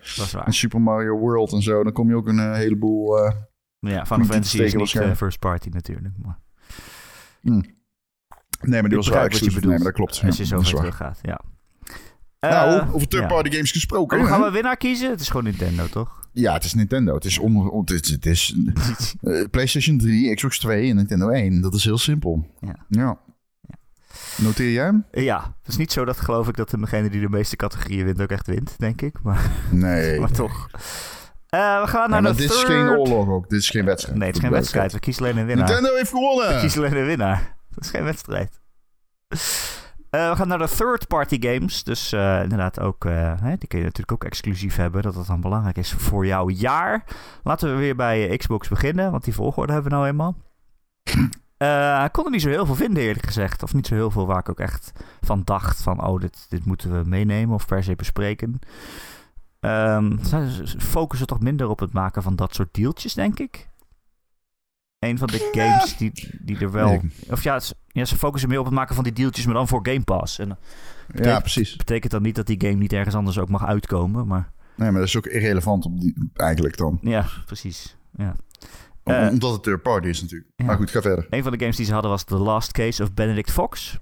een 0.45 0.53
Super 0.53 0.81
Mario 0.81 1.17
World 1.17 1.51
en 1.53 1.61
zo. 1.61 1.83
Dan 1.83 1.93
kom 1.93 2.09
je 2.09 2.15
ook 2.15 2.27
een 2.27 2.53
heleboel... 2.53 3.17
Ja, 3.79 4.05
Final 4.05 4.25
Fantasy 4.25 4.61
is 4.61 4.73
niet 4.73 5.17
first 5.17 5.39
party 5.39 5.69
natuurlijk. 5.69 6.13
Maar 6.21 6.39
nee, 7.41 7.61
maar 8.61 8.89
die 8.89 8.97
was 8.97 9.07
wel 9.07 9.17
je 9.19 9.25
exclusief. 9.25 9.53
bedoelt. 9.53 9.73
Nee, 9.73 9.83
maar 9.83 9.93
dat 9.93 9.95
klopt. 9.95 10.21
als 10.25 10.37
je 10.37 10.45
zo 10.45 10.61
ver 10.61 10.75
terug 10.75 10.95
gaat, 10.95 11.19
ja. 11.21 11.41
Nou, 12.39 12.91
over 12.93 13.07
third-party 13.07 13.49
games 13.51 13.71
gesproken. 13.71 14.19
Oh, 14.19 14.25
gaan 14.27 14.41
we 14.41 14.51
winnaar 14.51 14.77
kiezen? 14.77 15.09
Het 15.09 15.19
is 15.19 15.27
gewoon 15.27 15.43
Nintendo, 15.43 15.87
toch? 15.87 16.27
Ja, 16.31 16.53
het 16.53 16.63
is 16.63 16.73
Nintendo. 16.73 17.13
Het 17.13 17.25
is, 17.25 17.37
onder, 17.37 17.69
on- 17.69 17.81
het 17.81 17.91
is, 17.91 18.09
het 18.09 18.25
is 18.25 18.55
PlayStation 19.51 19.97
3, 19.97 20.35
Xbox 20.35 20.59
2 20.59 20.89
en 20.89 20.95
Nintendo 20.95 21.29
1. 21.29 21.61
Dat 21.61 21.73
is 21.73 21.83
heel 21.83 21.97
simpel. 21.97 22.45
Ja. 22.59 22.75
ja. 22.89 23.19
Noteer 24.37 24.71
jij 24.71 24.83
hem? 24.85 25.05
ja, 25.11 25.55
het 25.59 25.67
is 25.67 25.77
niet 25.77 25.91
zo 25.91 26.05
dat 26.05 26.19
geloof 26.19 26.47
ik 26.47 26.55
dat 26.55 26.69
degene 26.69 27.09
die 27.09 27.21
de 27.21 27.29
meeste 27.29 27.55
categorieën 27.55 28.05
wint 28.05 28.21
ook 28.21 28.29
echt 28.29 28.47
wint, 28.47 28.73
denk 28.77 29.01
ik. 29.01 29.15
Maar, 29.23 29.49
Nee. 29.71 30.19
maar 30.21 30.31
toch. 30.31 30.69
Eh, 31.49 31.81
we 31.81 31.87
gaan 31.87 32.09
naar 32.09 32.21
de 32.21 32.33
dit 32.35 32.51
is 32.51 32.63
geen 32.63 32.89
oorlog 32.89 33.27
ook. 33.27 33.49
Dit 33.49 33.59
is 33.59 33.69
geen 33.69 33.85
wedstrijd. 33.85 34.17
Nee, 34.17 34.27
het 34.27 34.35
is 34.37 34.41
geen 34.43 34.51
wedstrijd. 34.51 34.91
We 34.93 34.99
kiezen 34.99 35.23
alleen 35.23 35.37
een 35.37 35.45
winnaar. 35.45 35.65
Nintendo 35.67 35.95
heeft 35.95 36.11
We 36.11 36.17
gewonnen! 36.17 36.59
kiezen 36.59 36.83
alleen 36.83 36.97
een 36.97 37.05
winnaar. 37.05 37.57
Dat 37.69 37.83
is 37.83 37.89
geen 37.89 38.03
wedstrijd. 38.03 38.59
Eh, 40.09 40.29
we 40.29 40.35
gaan 40.35 40.47
naar 40.47 40.57
de 40.57 40.69
third-party 40.77 41.37
games. 41.41 41.83
Dus 41.83 42.11
eh, 42.11 42.41
inderdaad 42.43 42.79
ook, 42.79 43.03
hè, 43.39 43.55
die 43.57 43.67
kun 43.67 43.77
je 43.79 43.83
natuurlijk 43.85 44.11
ook 44.11 44.23
exclusief 44.23 44.75
hebben. 44.75 45.01
Dat 45.01 45.13
dat 45.13 45.27
dan 45.27 45.41
belangrijk 45.41 45.77
is 45.77 45.91
voor 45.93 46.25
jouw 46.25 46.49
jaar. 46.49 47.03
Laten 47.43 47.71
we 47.73 47.79
weer 47.79 47.95
bij 47.95 48.37
Xbox 48.37 48.67
beginnen, 48.67 49.11
want 49.11 49.23
die 49.23 49.33
volgorde 49.33 49.73
hebben 49.73 49.91
we 49.91 49.97
nou 49.97 50.07
eenmaal. 50.09 50.35
Eh, 51.59 52.01
ik 52.05 52.11
kon 52.11 52.25
er 52.25 52.31
niet 52.31 52.41
zo 52.41 52.49
heel 52.49 52.65
veel 52.65 52.75
vinden 52.75 53.03
eerlijk 53.03 53.25
gezegd. 53.25 53.63
Of 53.63 53.73
niet 53.73 53.87
zo 53.87 53.93
heel 53.95 54.11
veel 54.11 54.25
waar 54.25 54.39
ik 54.39 54.49
ook 54.49 54.59
echt 54.59 54.91
van 55.21 55.41
dacht 55.43 55.81
van... 55.81 56.05
oh, 56.07 56.19
dit, 56.19 56.45
dit 56.49 56.65
moeten 56.65 56.91
we 56.91 57.09
meenemen 57.09 57.55
of 57.55 57.65
per 57.65 57.83
se 57.83 57.95
bespreken. 57.95 58.59
Ehm, 59.59 60.23
ze 60.23 60.75
focussen 60.79 61.27
toch 61.27 61.39
minder 61.39 61.67
op 61.69 61.79
het 61.79 61.93
maken 61.93 62.23
van 62.23 62.35
dat 62.35 62.53
soort 62.55 62.73
deeltjes, 62.73 63.13
denk 63.13 63.39
ik. 63.39 63.67
Een 64.99 65.17
van 65.17 65.27
de 65.27 65.49
games 65.51 65.97
die, 65.97 66.11
die 66.41 66.59
er 66.59 66.71
wel... 66.71 67.01
Of 67.29 67.43
ja, 67.43 67.59
ze, 67.59 67.75
ja, 67.87 68.05
ze 68.05 68.17
focussen 68.17 68.49
meer 68.49 68.59
op 68.59 68.65
het 68.65 68.73
maken 68.73 68.95
van 68.95 69.03
die 69.03 69.13
deeltjes, 69.13 69.45
maar 69.45 69.53
dan 69.53 69.67
voor 69.67 69.85
Game 69.87 70.03
Pass. 70.03 70.39
En 70.39 70.49
dat 71.07 71.25
Ja, 71.25 71.39
precies. 71.39 71.75
betekent 71.75 72.11
dan 72.11 72.21
niet 72.21 72.35
dat 72.35 72.47
die 72.47 72.61
game 72.61 72.73
niet 72.73 72.93
ergens 72.93 73.15
anders 73.15 73.37
ook 73.39 73.49
mag 73.49 73.65
uitkomen, 73.65 74.27
maar 74.27 74.51
Nee, 74.75 74.91
maar 74.91 74.99
dat 74.99 75.07
is 75.09 75.17
ook 75.17 75.25
irrelevant 75.25 75.85
op 75.85 75.99
die, 75.99 76.29
eigenlijk 76.33 76.77
dan. 76.77 76.99
ja, 77.01 77.25
precies. 77.45 77.97
Ja. 78.17 78.35
Om- 79.09 79.27
Omdat 79.27 79.51
het 79.53 79.63
third 79.63 79.81
party 79.81 80.07
is 80.07 80.21
natuurlijk. 80.21 80.51
ja. 80.55 80.65
Maar 80.65 80.75
goed, 80.75 80.89
ga 80.89 81.01
verder. 81.01 81.27
Een 81.29 81.43
van 81.43 81.51
de 81.51 81.59
games 81.59 81.75
die 81.75 81.85
ze 81.85 81.93
hadden 81.93 82.11
was 82.11 82.23
The 82.23 82.37
Last 82.37 82.71
Case 82.71 83.03
of 83.03 83.13
Benedict 83.13 83.51
Fox. 83.51 83.99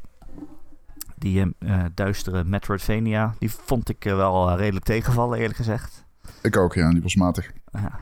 Die 1.18 1.42
eh, 1.60 1.76
eh, 1.80 1.86
duistere 1.94 2.44
Metroidvania, 2.44 3.36
die 3.40 3.52
vond 3.52 3.90
ik 3.90 4.06
eh, 4.06 4.16
wel 4.16 4.56
redelijk 4.58 4.86
tegenvallen, 4.86 5.38
eerlijk 5.40 5.58
gezegd. 5.58 6.06
Ik 6.42 6.58
ook, 6.58 6.74
ja. 6.74 6.90
Die 6.92 7.02
was 7.02 7.16
matig. 7.16 7.52
Ja, 7.72 8.00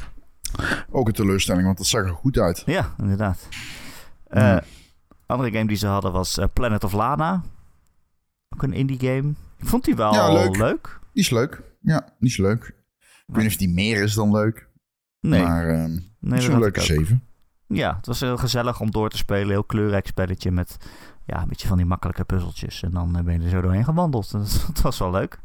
Ook 0.92 1.08
een 1.08 1.14
teleurstelling, 1.14 1.66
want 1.66 1.78
dat 1.78 1.88
zag 1.88 2.02
er 2.06 2.10
goed 2.14 2.38
uit. 2.38 2.64
ja 2.66 2.94
inderdaad. 2.98 3.48
Ja. 4.32 4.64
Andere 5.26 5.52
game 5.52 5.68
die 5.68 5.78
ze 5.78 5.88
hadden 5.88 6.12
was 6.12 6.40
Planet 6.54 6.84
of 6.84 6.94
Lana. 6.94 7.44
Ook 8.50 8.64
een 8.64 8.74
indie 8.74 9.00
game. 9.00 9.34
Ik 9.58 9.68
vond 9.68 9.86
die 9.86 9.96
wel 9.96 10.14
Ja, 10.14 10.34
leuk. 10.34 10.58
leuk. 10.58 11.00
Die 11.14 11.24
is 11.24 11.30
leuk. 11.30 11.62
Ja, 11.82 12.10
die 12.20 12.30
is 12.30 12.38
leuk. 12.38 12.66
Ik 13.28 13.34
weet 13.36 13.44
niet 13.44 13.52
of 13.52 13.58
die 13.58 13.70
meer 13.74 14.02
is 14.04 14.14
dan 14.14 14.32
leuk. 14.32 14.68
Nee, 15.28 15.42
Maar 15.44 15.70
ehm 15.70 15.98
nee 16.20 16.42
zo'n 16.42 16.60
leuke 16.60 16.82
ik 16.82 16.92
ook. 16.92 17.06
7. 17.06 17.24
Ja, 17.68 17.96
het 17.96 18.06
was 18.06 18.20
heel 18.20 18.38
gezellig 18.38 18.80
om 18.80 18.92
door 18.92 19.10
te 19.10 19.18
spelen. 19.18 19.50
Heel 19.50 19.64
kleurrijk 19.64 20.08
spelletje 20.08 20.52
met 20.52 20.78
ja, 21.26 21.42
een 21.42 21.48
beetje 21.48 21.68
van 21.68 21.78
die 21.78 21.86
makkelijke 21.86 22.24
puzzeltjes. 22.24 22.84
En 22.84 22.92
dan 22.92 23.18
eh, 23.18 23.24
ben 23.24 23.34
je 23.34 23.44
er 23.44 23.50
zo 23.50 23.62
doorheen 23.62 23.84
gewandeld. 23.84 24.32
Dat, 24.32 24.64
dat 24.74 24.82
was 24.82 25.00
wel 25.00 25.12
leuk. 25.12 25.40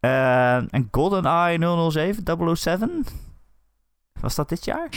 Eh, 0.00 0.74
en 0.74 0.88
GoldenEye 0.90 1.90
007, 1.90 2.56
007? 2.56 3.04
Was 4.20 4.34
dat 4.34 4.48
dit 4.48 4.64
jaar? 4.64 4.88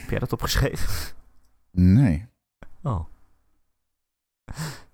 Heb 0.00 0.10
jij 0.10 0.18
dat 0.18 0.32
opgeschreven? 0.32 1.14
Nee. 1.70 2.26
Oh. 2.82 3.04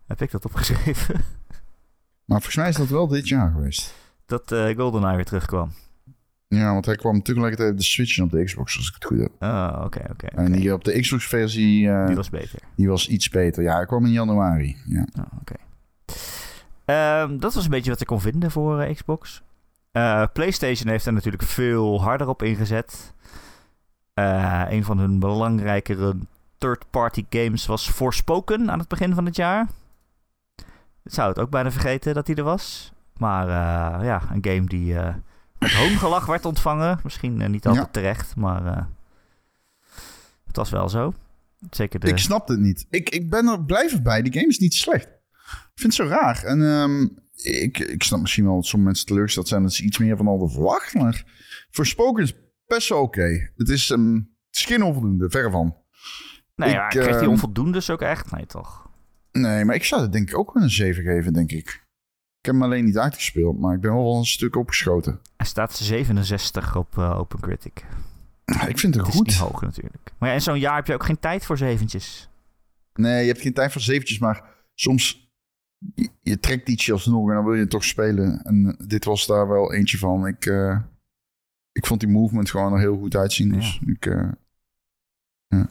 Heb 0.07 0.23
ik 0.23 0.31
dat 0.31 0.45
opgeschreven? 0.45 1.15
Maar 2.25 2.39
volgens 2.41 2.57
mij 2.57 2.69
is 2.69 2.77
dat 2.77 2.89
wel 2.89 3.07
dit 3.07 3.29
jaar 3.29 3.51
geweest. 3.51 3.95
Dat 4.27 4.53
eh 4.53 4.77
GoldenEye 4.77 5.17
weer 5.17 5.25
terugkwam. 5.25 5.73
Ja, 6.55 6.73
want 6.73 6.87
hij 6.87 6.97
kwam 6.97 7.23
tegelijkertijd 7.23 7.71
op 7.71 7.77
de 7.77 7.83
Switch 7.83 8.19
en 8.19 8.25
op 8.25 8.31
de 8.31 8.45
Xbox, 8.45 8.77
als 8.77 8.89
ik 8.89 8.95
het 8.95 9.05
goed 9.05 9.19
heb. 9.19 9.31
Oh, 9.41 9.81
oké, 9.85 10.03
oké. 10.11 10.27
En 10.27 10.53
die 10.53 10.73
op 10.73 10.85
de 10.85 11.01
Xbox-versie, 11.01 11.89
eh, 11.89 11.97
Die 11.97 12.07
die, 12.07 12.17
was 12.17 12.31
beter. 12.31 12.59
was 12.77 13.09
iets 13.09 13.29
beter. 13.29 13.63
Ja, 13.63 13.77
hij 13.77 13.87
kwam 13.87 14.05
in 14.05 14.13
januari. 14.13 14.77
Ja. 14.87 15.07
Oh, 15.19 15.25
oké. 15.41 15.55
Ehm, 16.85 17.39
dat 17.39 17.55
was 17.55 17.65
een 17.65 17.71
beetje 17.71 17.91
wat 17.91 18.01
ik 18.01 18.07
kon 18.07 18.21
vinden 18.21 18.51
voor 18.51 18.81
eh, 18.81 18.95
Xbox. 18.95 19.43
Eh, 19.93 20.25
PlayStation 20.33 20.89
heeft 20.89 21.07
er 21.07 21.13
natuurlijk 21.13 21.43
veel 21.43 22.03
harder 22.03 22.29
op 22.29 22.43
ingezet. 22.43 23.13
Een 24.15 24.85
van 24.85 24.99
hun 24.99 25.19
belangrijkere 25.19 26.15
third-party 26.59 27.25
games 27.31 27.67
was 27.67 27.91
Forspoken 27.91 28.71
aan 28.71 28.79
het 28.79 28.89
begin 28.89 29.15
van 29.15 29.25
het 29.25 29.37
jaar. 29.37 29.67
Ik 31.05 31.13
zou 31.13 31.29
het 31.29 31.39
ook 31.39 31.51
bijna 31.51 31.71
vergeten 31.71 32.15
dat 32.15 32.27
die 32.27 32.37
er 32.37 32.43
was. 32.43 32.93
Maar 33.17 33.47
ja, 34.05 34.23
een 34.33 34.45
game 34.45 34.67
die 34.67 34.95
met 35.63 35.73
hoongelach 35.73 36.27
werd 36.27 36.45
ontvangen. 36.45 37.01
Misschien 37.03 37.41
eh, 37.41 37.49
niet 37.49 37.67
altijd 37.67 37.85
Ja. 37.87 37.91
terecht, 37.93 38.37
maar 38.37 38.67
eh, 38.67 38.85
het 40.47 40.57
was 40.57 40.71
wel 40.71 40.89
zo. 40.89 41.15
Zeker 41.71 42.01
de... 42.01 42.07
Ik 42.07 42.19
snap 42.19 42.49
het 42.49 42.59
niet. 42.59 42.87
Ik, 42.91 43.09
ik 43.09 43.31
ben 43.31 43.47
er 43.47 43.65
blijven 43.65 44.03
bij. 44.03 44.23
Die 44.23 44.33
game 44.33 44.47
is 44.47 44.59
niet 44.59 44.75
slecht. 44.75 45.05
Ik 45.05 45.81
vind 45.81 45.97
het 45.97 46.07
zo 46.07 46.15
raar. 46.15 46.45
En 46.45 46.63
ehm, 46.63 47.09
ik, 47.43 47.79
ik 47.79 48.03
snap 48.03 48.21
misschien 48.21 48.45
wel 48.45 48.55
dat 48.55 48.65
sommige 48.67 48.91
mensen 48.91 49.07
teleurgesteld 49.07 49.49
zijn 49.49 49.63
dat 49.63 49.73
ze 49.73 49.83
iets 49.85 49.99
meer 49.99 50.17
van 50.17 50.27
hadden 50.27 50.51
verwacht. 50.51 50.95
Maar 50.95 51.25
Forspoken 51.71 52.23
is 52.23 52.35
best 52.67 52.89
wel 52.89 53.01
oké. 53.03 53.51
Het, 53.57 53.69
is, 53.69 53.91
ehm, 53.91 54.15
het 54.15 54.25
is 54.57 54.65
geen 54.65 54.83
onvoldoende, 54.83 55.31
verre 55.31 55.51
van. 55.51 55.77
Nee, 56.57 56.69
Ik, 56.69 56.75
ja, 56.75 56.89
kreeg 56.89 57.07
die 57.07 57.15
ehm, 57.17 57.29
onvoldoendes 57.29 57.91
ook 57.91 58.01
echt? 58.03 58.31
Nee, 58.31 58.47
toch? 58.47 58.91
Nee, 59.33 59.65
maar 59.65 59.75
ik 59.75 59.85
zou 59.85 60.03
het 60.03 60.13
denk 60.13 60.29
ik 60.31 60.39
ook 60.39 60.55
wel 60.55 60.63
een 60.63 60.71
7 60.71 61.03
geven, 61.03 61.33
denk 61.33 61.51
ik. 61.53 61.82
Ik 62.43 62.49
heb 62.49 62.55
hem 62.55 62.65
alleen 62.65 62.85
niet 62.85 62.99
uitgespeeld, 62.99 63.59
maar 63.59 63.75
ik 63.75 63.81
ben 63.81 63.95
wel 63.95 64.17
een 64.17 64.25
stuk 64.25 64.57
opgeschoten. 64.57 65.21
Hij 65.37 65.47
staat 65.47 65.75
67 65.75 66.77
op 66.77 66.97
uh, 66.99 67.19
OpenCritic. 67.19 67.85
Ik 68.69 68.79
vind 68.79 68.95
het, 68.95 69.07
het 69.07 69.15
goed. 69.15 69.29
Is 69.29 69.33
niet 69.33 69.49
hoog 69.49 69.61
natuurlijk. 69.63 70.13
Maar 70.19 70.29
ja, 70.29 70.35
in 70.35 70.41
zo'n 70.41 70.59
jaar 70.59 70.75
heb 70.75 70.87
je 70.87 70.95
ook 70.95 71.05
geen 71.05 71.19
tijd 71.19 71.45
voor 71.45 71.59
zeventjes. 71.59 72.29
Nee, 72.95 73.21
je 73.21 73.29
hebt 73.29 73.41
geen 73.41 73.53
tijd 73.53 73.73
voor 73.73 73.81
zeventjes, 73.81 74.19
maar 74.19 74.45
soms 74.75 75.31
je, 75.95 76.09
je 76.21 76.39
trekt 76.39 76.69
ietsje 76.69 76.93
alsnog 76.93 77.29
en 77.29 77.35
dan 77.35 77.45
wil 77.45 77.55
je 77.55 77.61
het 77.61 77.71
toch 77.71 77.85
spelen. 77.85 78.43
En 78.43 78.77
dit 78.87 79.05
was 79.05 79.27
daar 79.27 79.49
wel 79.49 79.73
eentje 79.73 79.99
van. 79.99 80.27
Ik, 80.27 80.47
uh, 80.47 80.79
ik 81.73 81.87
vond 81.87 82.01
die 82.01 82.09
movement 82.09 82.51
gewoon 82.51 82.73
er 82.73 82.79
heel 82.79 82.99
goed 82.99 83.17
uitzien. 83.17 83.53
Dus 83.53 83.79
ja. 83.81 83.93
ik, 83.93 84.07
uh, 84.07 84.33
ja. 85.47 85.71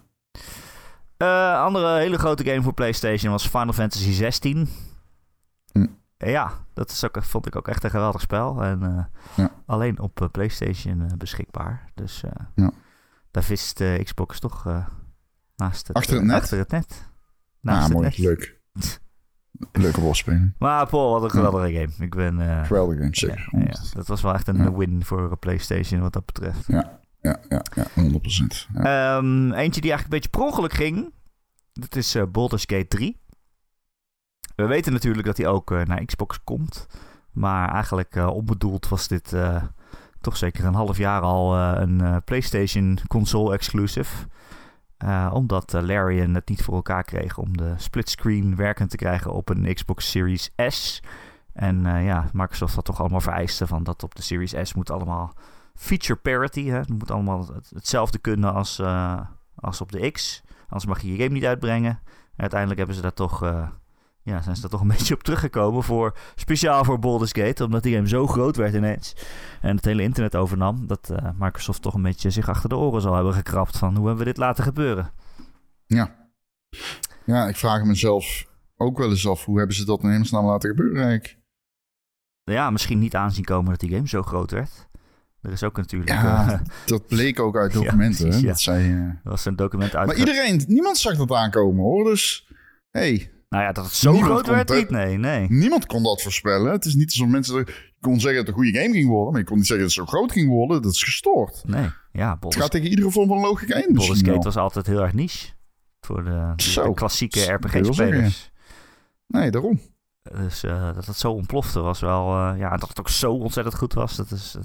Uh, 1.18 1.64
andere 1.64 2.00
hele 2.00 2.18
grote 2.18 2.44
game 2.44 2.62
voor 2.62 2.74
PlayStation 2.74 3.32
was 3.32 3.48
Final 3.48 3.74
Fantasy 3.74 4.12
16. 4.12 4.68
Hm. 5.72 5.88
Ja, 6.26 6.52
dat 6.74 6.92
is 6.92 7.06
ook, 7.06 7.24
vond 7.24 7.46
ik 7.46 7.56
ook 7.56 7.68
echt 7.68 7.84
een 7.84 7.90
geweldig 7.90 8.22
spel. 8.22 8.64
En 8.64 8.84
uh, 8.84 9.04
ja. 9.36 9.52
alleen 9.66 10.00
op 10.00 10.22
uh, 10.22 10.28
PlayStation 10.32 11.12
beschikbaar. 11.18 11.90
Dus 11.94 12.24
ja. 12.56 12.72
daar 13.32 13.44
vist 13.44 13.84
Xbox 14.04 14.40
toch 14.40 14.64
naast 15.56 15.88
het, 15.88 15.96
achter 15.96 16.16
het 16.16 16.24
net. 16.24 16.36
Achter 16.36 16.58
het 16.58 16.72
net. 16.72 17.10
Naast 17.60 17.88
ah, 17.88 17.94
mooi, 17.94 18.06
net. 18.06 18.18
leuk. 18.18 18.60
Leuke 19.72 20.02
bosspelen. 20.02 20.56
Maar 20.58 20.88
Paul, 20.88 21.12
wat 21.12 21.24
een 21.24 21.30
geweldige 21.30 21.74
game. 21.74 22.06
Ik 22.06 22.16
ben... 22.16 22.66
geweldige 22.66 23.00
game, 23.00 23.16
zeker. 23.16 23.48
Ja, 23.52 23.60
ja, 23.60 23.80
dat 23.94 24.08
was 24.08 24.22
wel 24.22 24.34
echt 24.34 24.48
een 24.48 24.78
win 24.78 25.06
voor 25.06 25.38
PlayStation 25.38 26.02
wat 26.02 26.14
dat 26.14 26.26
betreft. 26.26 26.68
Ja, 26.68 27.00
ja, 27.22 27.40
ja, 27.50 27.62
ja 27.76 27.86
100%. 27.86 28.72
Ja. 28.74 29.18
Um, 29.18 29.52
eentje 29.52 29.82
die 29.82 29.92
eigenlijk 29.92 30.04
een 30.04 30.10
beetje 30.10 30.30
per 30.30 30.42
ongeluk 30.42 30.74
ging. 30.74 31.14
Dat 31.74 31.96
is 31.96 32.16
uh, 32.16 32.24
Baldur's 32.32 32.64
Gate 32.68 32.88
3. 32.88 33.21
We 34.56 34.66
weten 34.66 34.94
natuurlijk 34.94 35.26
dat 35.26 35.38
hij 35.38 35.48
ook 35.48 35.72
uh, 35.72 35.82
naar 35.84 36.06
Xbox 36.06 36.44
komt. 36.44 36.88
Maar 37.32 37.72
eigenlijk 37.74 38.16
uh, 38.16 38.28
onbedoeld 38.28 38.88
was 38.88 39.08
dit 39.08 39.36
toch 40.22 40.38
zeker 40.38 40.66
een 40.66 40.74
half 40.74 40.98
jaar 40.98 41.22
al 41.22 41.58
een 41.58 42.24
PlayStation 42.24 43.00
console 43.08 43.54
exclusive. 43.54 44.28
omdat 45.32 45.74
Larian 45.74 46.36
het 46.36 46.50
niet 46.50 46.64
voor 46.64 46.74
elkaar 46.74 47.04
kreeg 47.04 47.38
om 47.38 47.58
de 47.58 47.74
splitscreen 47.78 48.56
werkend 48.56 48.90
te 48.90 48.98
krijgen 48.98 49.34
op 49.34 49.50
een 49.50 49.74
Xbox 49.74 50.10
Series 50.10 50.54
S. 50.68 51.02
En 51.54 51.84
ja, 51.84 52.30
Microsoft 52.34 52.76
had 52.76 52.86
toch 52.86 53.00
allemaal 53.00 53.22
vereisten 53.22 53.68
van 53.68 53.84
dat 53.84 54.04
op 54.04 54.16
de 54.16 54.22
Series 54.22 54.56
S 54.64 54.74
moet 54.74 54.92
allemaal 54.92 55.34
feature 55.82 56.20
parity. 56.20 56.66
Hè? 56.66 56.78
Het 56.78 56.90
moet 56.90 57.12
allemaal 57.12 57.50
hetzelfde 57.74 58.18
kunnen 58.18 58.54
als, 58.54 58.80
uh, 58.80 59.20
als 59.56 59.82
op 59.82 59.92
de 59.92 60.12
X. 60.12 60.44
Anders 60.62 60.86
mag 60.86 61.02
je 61.02 61.12
je 61.12 61.24
game 61.24 61.34
niet 61.34 61.46
uitbrengen. 61.46 62.00
En 62.36 62.42
uiteindelijk 62.42 62.80
hebben 62.80 62.96
ze 62.96 63.02
daar 63.02 63.14
toch, 63.14 63.44
uh, 63.44 63.68
ja, 64.24 64.42
zijn 64.42 64.56
ze 64.56 64.62
daar 64.62 64.72
toch 64.72 64.82
een 64.82 64.88
beetje 64.98 65.14
op 65.14 65.24
teruggekomen. 65.24 65.84
Voor, 65.84 66.18
speciaal 66.36 66.84
voor 66.84 67.00
Baldur's 67.00 67.32
Gate. 67.32 67.64
Omdat 67.64 67.84
die 67.84 67.96
game 67.96 68.08
zo 68.08 68.28
groot 68.28 68.56
werd 68.56 68.74
ineens. 68.74 69.16
En 69.62 69.76
het 69.76 69.86
hele 69.86 70.02
internet 70.02 70.36
overnam. 70.36 70.88
Dat 70.88 71.10
uh, 71.12 71.30
Microsoft 71.38 71.82
toch 71.82 71.94
een 71.94 72.02
beetje 72.02 72.30
zich 72.30 72.50
achter 72.50 72.70
de 72.70 72.76
oren 72.76 73.02
zal 73.02 73.16
hebben 73.16 73.34
gekrapt. 73.34 73.78
Van 73.78 73.96
hoe 73.96 74.08
hebben 74.08 74.26
we 74.26 74.32
dit 74.32 74.38
laten 74.38 74.64
gebeuren? 74.64 75.12
Ja. 75.86 76.16
Ja, 77.26 77.48
ik 77.48 77.56
vraag 77.56 77.84
mezelf 77.84 78.48
ook 78.78 78.98
wel 78.98 79.10
eens 79.10 79.28
af. 79.28 79.46
Hoe 79.46 79.58
hebben 79.58 79.76
ze 79.76 79.86
dat 79.86 80.04
in 80.04 80.10
hemelsnaam 80.10 80.46
laten 80.46 80.70
gebeuren 80.70 81.04
eigenlijk? 81.04 81.40
Ja, 82.44 82.70
misschien 82.70 83.00
niet 83.00 83.16
aanzien 83.16 83.44
komen 83.44 83.72
dat 83.72 83.80
die 83.80 83.90
game 83.90 84.08
zo 84.08 84.22
groot 84.22 84.52
werd. 84.52 84.90
Er 85.42 85.52
is 85.52 85.64
ook 85.64 85.78
natuurlijk... 85.78 86.12
Ja, 86.12 86.54
uh, 86.54 86.60
dat 86.86 87.08
bleek 87.08 87.40
ook 87.40 87.58
uit 87.58 87.74
documenten. 87.82 88.26
Ja, 88.26 88.32
precies, 88.32 88.42
hè? 88.42 88.48
ja. 88.48 88.48
Dat 88.48 88.60
zij, 88.60 88.90
uh... 88.90 89.00
Er 89.00 89.20
was 89.24 89.46
een 89.46 89.56
document 89.56 89.96
uit... 89.96 90.08
Maar 90.08 90.16
iedereen, 90.16 90.64
niemand 90.68 90.98
zag 90.98 91.18
dat 91.18 91.32
aankomen 91.32 91.84
hoor. 91.84 92.04
Dus, 92.04 92.52
hey. 92.90 93.32
Nou 93.52 93.64
ja, 93.64 93.72
dat 93.72 93.86
het 93.86 93.94
zo 93.94 94.12
Niemand 94.12 94.32
groot 94.32 94.48
werd 94.48 94.70
niet, 94.70 94.90
nee, 94.90 95.18
nee. 95.18 95.48
Niemand 95.50 95.86
kon 95.86 96.04
dat 96.04 96.22
voorspellen. 96.22 96.72
Het 96.72 96.86
is 96.86 96.96
niet 96.96 97.06
alsof 97.10 97.28
mensen... 97.28 97.56
Je 97.58 98.08
kon 98.08 98.20
zeggen 98.20 98.46
dat 98.46 98.48
het 98.48 98.48
een 98.48 98.64
goede 98.64 98.80
game 98.80 98.94
ging 98.94 99.08
worden. 99.10 99.32
Maar 99.32 99.42
je 99.42 99.48
kon 99.48 99.58
niet 99.58 99.68
zeggen 99.68 99.86
dat 99.88 99.96
het 99.96 100.06
zo 100.06 100.18
groot 100.18 100.32
ging 100.32 100.48
worden. 100.50 100.82
Dat 100.82 100.94
is 100.94 101.04
gestoord. 101.04 101.64
Nee, 101.66 101.90
ja, 102.12 102.32
Het 102.32 102.40
Baldur's, 102.40 102.62
gaat 102.64 102.72
tegen 102.72 102.90
iedere 102.90 103.12
vorm 103.12 103.28
van 103.28 103.40
logica 103.40 103.76
in. 103.76 103.94
Baldur's 103.94 104.22
wel. 104.22 104.44
was 104.44 104.56
altijd 104.58 104.88
heel 104.88 105.02
erg 105.02 105.14
niche. 105.14 105.48
Voor 106.00 106.24
de, 106.24 106.54
de 106.56 106.64
Zo, 106.64 106.94
klassieke 106.94 107.52
RPG-spelers. 107.54 108.52
Nee, 109.28 109.52
daarom. 109.52 109.82
Dus 110.38 110.64
eh, 110.64 110.94
dat 110.94 111.06
het 111.06 111.18
zo 111.18 111.32
ontplofte 111.32 111.80
was 111.80 112.00
wel... 112.00 112.38
eh, 112.38 112.60
ja, 112.60 112.78
dat 112.78 112.90
het 112.90 113.00
ook 113.00 113.10
zo 113.10 113.34
ontzettend 113.34 113.76
goed 113.76 113.94
was. 113.94 114.16
Dat 114.16 114.32
is... 114.32 114.56
eh, 114.58 114.62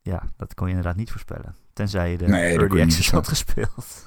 ja, 0.00 0.22
dat 0.36 0.54
kon 0.54 0.66
je 0.66 0.74
inderdaad 0.74 0.98
niet 0.98 1.10
voorspellen. 1.10 1.54
Tenzij 1.72 2.10
je 2.10 2.18
de 2.18 2.26
Nee, 2.26 2.58
Early 2.58 2.80
Access 2.82 3.10
had 3.10 3.28
gespeeld. 3.28 4.06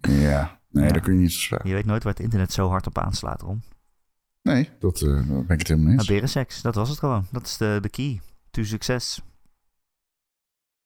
Ja, 0.00 0.57
nee, 0.68 0.86
Ja. 0.86 0.92
dat 0.92 1.02
kun 1.02 1.12
je 1.12 1.18
niet 1.18 1.32
voorspellen. 1.32 1.68
je 1.68 1.74
weet 1.74 1.84
nooit 1.84 2.02
waar 2.02 2.12
het 2.12 2.22
internet 2.22 2.52
zo 2.52 2.68
hard 2.68 2.86
op 2.86 2.98
aanslaat, 2.98 3.40
Ron. 3.42 3.62
Nee, 4.42 4.70
dat 4.78 5.00
eh, 5.00 5.08
daar 5.08 5.24
ben 5.26 5.42
ik 5.48 5.58
het 5.58 5.68
helemaal 5.68 5.88
niet 5.88 5.96
Nou, 5.96 5.98
eens. 5.98 6.06
berenseks, 6.06 6.62
dat 6.62 6.74
was 6.74 6.88
het 6.88 6.98
gewoon. 6.98 7.26
Dat 7.32 7.46
is 7.46 7.56
de, 7.56 7.78
de 7.82 7.88
key 7.88 8.20
to 8.50 8.62
succes. 8.64 9.22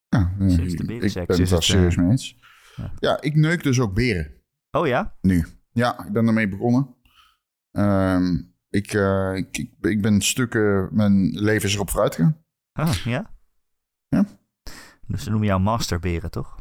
Ja, 0.09 0.35
nee, 0.39 0.51
Sinds 0.51 0.74
de 0.74 0.83
ik 0.83 0.89
ben 0.89 1.01
het 1.03 1.14
daar 1.14 1.26
het, 1.59 1.62
serieus 1.64 1.95
eh, 1.95 2.01
mee 2.03 2.11
eens. 2.11 2.37
ja. 2.76 2.93
Ja, 2.99 3.20
ik 3.20 3.35
neuk 3.35 3.62
dus 3.62 3.80
ook 3.80 3.95
beren. 3.95 4.33
Oh 4.70 4.87
ja? 4.87 5.16
Nu. 5.20 5.47
Ja, 5.72 6.05
ik 6.07 6.12
ben 6.12 6.24
daarmee 6.24 6.49
begonnen. 6.49 6.95
Ehm, 7.70 8.41
ik, 8.70 8.93
eh, 8.93 9.33
ik, 9.37 9.57
ik, 9.59 9.70
ik 9.80 10.03
ben 10.03 10.20
stukken... 10.20 10.89
Mijn 10.93 11.28
leven 11.30 11.68
is 11.68 11.74
erop 11.74 11.91
vooruit 11.91 12.14
gegaan. 12.14 12.37
Ah, 12.72 12.93
ja? 12.95 13.30
Ja. 14.09 14.26
Dus 15.07 15.22
ze 15.22 15.30
noemen 15.30 15.49
jou 15.49 15.61
masterberen, 15.61 16.30
toch? 16.30 16.57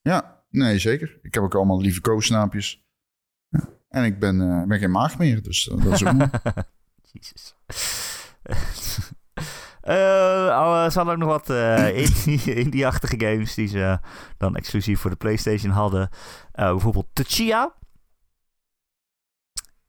Ja, 0.00 0.41
nee, 0.52 0.78
zeker. 0.78 1.18
Ik 1.22 1.34
heb 1.34 1.42
ook 1.42 1.54
allemaal 1.54 1.80
lieve 1.80 2.00
koosnaampjes. 2.00 2.84
Ja. 3.48 3.68
En 3.88 4.04
ik 4.04 4.18
ben, 4.18 4.40
eh, 4.40 4.66
ben 4.66 4.78
geen 4.78 4.90
maag 4.90 5.18
meer, 5.18 5.42
dus 5.42 5.68
eh, 5.68 5.84
dat 5.84 5.92
is 5.92 6.04
ook 6.06 6.12
mooi. 6.12 6.30
Jezus. 7.12 7.54
Oh, 9.84 10.90
ze 10.90 10.96
hadden 10.98 11.14
ook 11.14 11.20
nog 11.20 11.28
wat 11.28 11.48
indie- 11.94 12.54
indie-achtige 12.64 13.20
games 13.20 13.54
die 13.54 13.66
ze 13.66 13.98
dan 14.38 14.56
exclusief 14.56 15.00
voor 15.00 15.10
de 15.10 15.16
PlayStation 15.16 15.72
hadden. 15.72 16.08
Bijvoorbeeld 16.52 17.06
Tchia. 17.12 17.74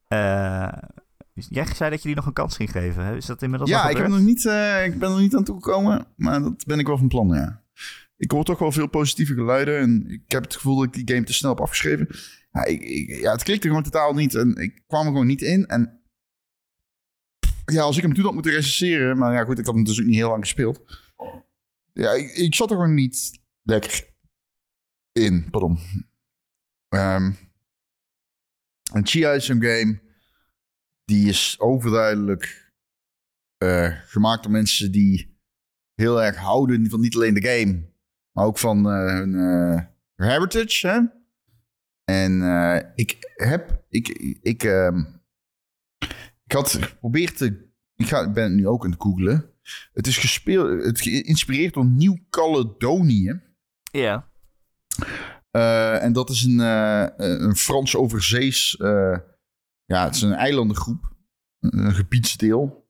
Eh 0.08 0.68
jij 1.34 1.66
zei 1.66 1.90
dat 1.90 2.02
je 2.02 2.08
die 2.08 2.16
nog 2.16 2.26
een 2.26 2.34
kans 2.34 2.56
ging 2.56 2.72
geven. 2.72 3.06
hè? 3.06 3.16
Is 3.16 3.26
dat 3.26 3.42
inmiddels 3.42 3.72
al 3.72 3.78
ja, 3.78 3.90
ik, 3.90 3.98
heb 3.98 4.08
nog 4.08 4.20
niet, 4.20 4.44
ik 4.86 5.00
ben 5.00 5.12
er 5.12 5.20
niet 5.20 5.36
aan 5.36 5.44
toegekomen, 5.44 6.06
maar 6.16 6.42
dat 6.42 6.66
ben 6.66 6.80
ik 6.80 6.88
wel 6.88 6.98
van 6.98 7.08
plan, 7.08 7.28
ja. 7.28 7.63
Ik 8.18 8.32
hoor 8.32 8.44
toch 8.44 8.60
wel 8.60 8.72
veel 8.72 8.88
positieve 8.88 9.34
geluiden 9.34 9.80
en 9.80 10.10
ik 10.10 10.32
heb 10.32 10.44
het 10.44 10.56
gevoel 10.56 10.76
dat 10.76 10.86
ik 10.86 10.94
die 10.94 11.16
game 11.16 11.26
te 11.26 11.34
snel 11.34 11.52
heb 11.52 11.62
afgeschreven. 11.62 12.08
Ja, 12.52 12.64
ik, 12.64 13.08
ja 13.08 13.32
het 13.32 13.44
klikte 13.44 13.68
gewoon 13.68 13.84
totaal 13.84 14.14
niet 14.14 14.36
en 14.36 14.56
ik 14.56 14.84
kwam 14.88 15.06
er 15.06 15.12
gewoon 15.12 15.28
niet 15.28 15.42
in. 15.42 15.66
En 15.66 16.02
ja, 17.66 17.82
als 17.82 17.98
ik 17.98 18.04
hem 18.04 18.14
toen 18.14 18.24
had 18.24 18.34
moeten 18.34 18.52
recenseren, 18.52 19.18
maar 19.18 19.34
ja 19.34 19.44
goed, 19.44 19.60
ik 19.60 19.66
had 19.66 19.76
hem 19.76 19.84
dus 19.84 20.00
ook 20.00 20.06
niet 20.06 20.16
heel 20.16 20.30
lang 20.30 20.42
gespeeld. 20.42 21.02
Ja, 21.94 22.12
ik, 22.12 22.56
zat 22.56 22.70
er 22.70 22.76
gewoon 22.76 22.94
niet 22.94 23.40
lekker 23.62 24.10
in, 25.12 25.50
pardon. 25.50 25.80
Ehm 26.90 27.32
en 28.94 29.08
Chia 29.08 29.32
is 29.32 29.46
zo'n 29.46 29.64
game, 29.64 30.02
die 31.06 31.30
is 31.30 31.56
overduidelijk 31.60 32.74
eh, 33.58 33.98
gemaakt 34.06 34.44
door 34.44 34.52
mensen 34.52 34.92
die 34.92 35.42
heel 35.94 36.24
erg 36.24 36.38
houden 36.38 36.90
van 36.90 37.00
niet 37.00 37.16
alleen 37.16 37.34
de 37.34 37.48
game, 37.48 37.93
maar 38.34 38.46
ook 38.46 38.58
van 38.58 38.90
eh, 38.90 39.06
hun 39.06 39.36
eh, 39.36 39.82
heritage. 40.16 40.88
Hè? 40.88 41.00
En 42.04 42.42
eh, 42.42 42.90
ik 42.96 43.18
heb, 43.36 43.84
ik, 43.90 44.08
ik, 44.42 44.64
ehm, 44.64 45.04
ik 46.46 46.52
had 46.52 46.72
geprobeerd 46.72 47.38
te, 47.38 47.72
ik, 47.96 48.08
ga, 48.08 48.22
ik 48.22 48.34
ben 48.34 48.56
nu 48.56 48.68
ook 48.68 48.84
aan 48.84 48.92
het 48.92 49.02
googlen. 49.02 49.52
Het 49.94 50.08
is 50.08 50.18
gespeeld, 50.18 50.84
het 50.84 51.02
geïnspireerd 51.02 51.74
door 51.74 51.86
Nieuw 51.86 52.18
Caledonië. 52.30 53.42
Ja. 53.92 54.32
En 56.02 56.14
dat 56.14 56.30
is 56.30 56.44
een, 56.44 56.60
een 56.60 57.56
Frans 57.56 57.96
overzees. 57.96 58.76
ja, 59.86 60.04
het 60.06 60.16
is 60.16 60.22
een 60.22 60.34
eilandengroep. 60.34 61.16
Een 61.60 61.94
gebiedsdeel. 61.94 62.90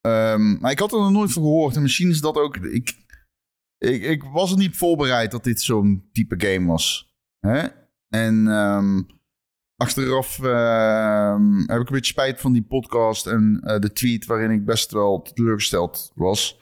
Ehm, 0.00 0.58
maar 0.58 0.70
ik 0.70 0.78
had 0.78 0.92
er 0.92 0.98
nog 0.98 1.10
nooit 1.10 1.32
van 1.32 1.42
gehoord. 1.42 1.76
En 1.76 1.82
misschien 1.82 2.10
is 2.10 2.20
dat 2.20 2.36
ook. 2.36 2.56
Ik, 2.56 3.00
ik, 3.80 4.02
ik 4.02 4.22
was 4.22 4.50
er 4.52 4.58
niet 4.58 4.76
voorbereid 4.76 5.30
dat 5.30 5.44
dit 5.44 5.60
zo'n 5.60 6.08
type 6.12 6.46
game 6.46 6.66
was. 6.66 7.14
Hè? 7.38 7.66
En 8.08 8.48
ehm, 8.48 9.02
achteraf 9.76 10.38
ehm, 10.38 11.56
heb 11.58 11.80
ik 11.80 11.86
een 11.86 11.94
beetje 11.94 12.12
spijt 12.12 12.40
van 12.40 12.52
die 12.52 12.62
podcast 12.62 13.26
en 13.26 13.60
eh, 13.62 13.78
de 13.78 13.92
tweet 13.92 14.26
waarin 14.26 14.50
ik 14.50 14.64
best 14.64 14.90
wel 14.90 15.22
teleurgesteld 15.22 16.12
was. 16.14 16.58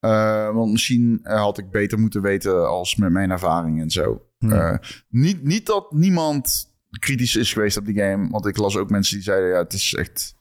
Eh, 0.00 0.54
want 0.54 0.72
misschien 0.72 1.20
had 1.22 1.58
ik 1.58 1.70
beter 1.70 1.98
moeten 1.98 2.22
weten 2.22 2.68
als 2.68 2.96
met 2.96 3.10
mijn 3.10 3.30
ervaring 3.30 3.80
en 3.80 3.90
zo. 3.90 4.26
Ja. 4.38 4.72
Eh, 4.72 4.78
niet, 5.08 5.42
niet 5.42 5.66
dat 5.66 5.92
niemand 5.92 6.72
kritisch 6.98 7.36
is 7.36 7.52
geweest 7.52 7.76
op 7.76 7.84
die 7.84 7.98
game. 7.98 8.30
Want 8.30 8.46
ik 8.46 8.56
las 8.56 8.76
ook 8.76 8.90
mensen 8.90 9.14
die 9.14 9.24
zeiden: 9.24 9.48
ja, 9.48 9.58
het 9.58 9.72
is 9.72 9.94
echt 9.94 10.36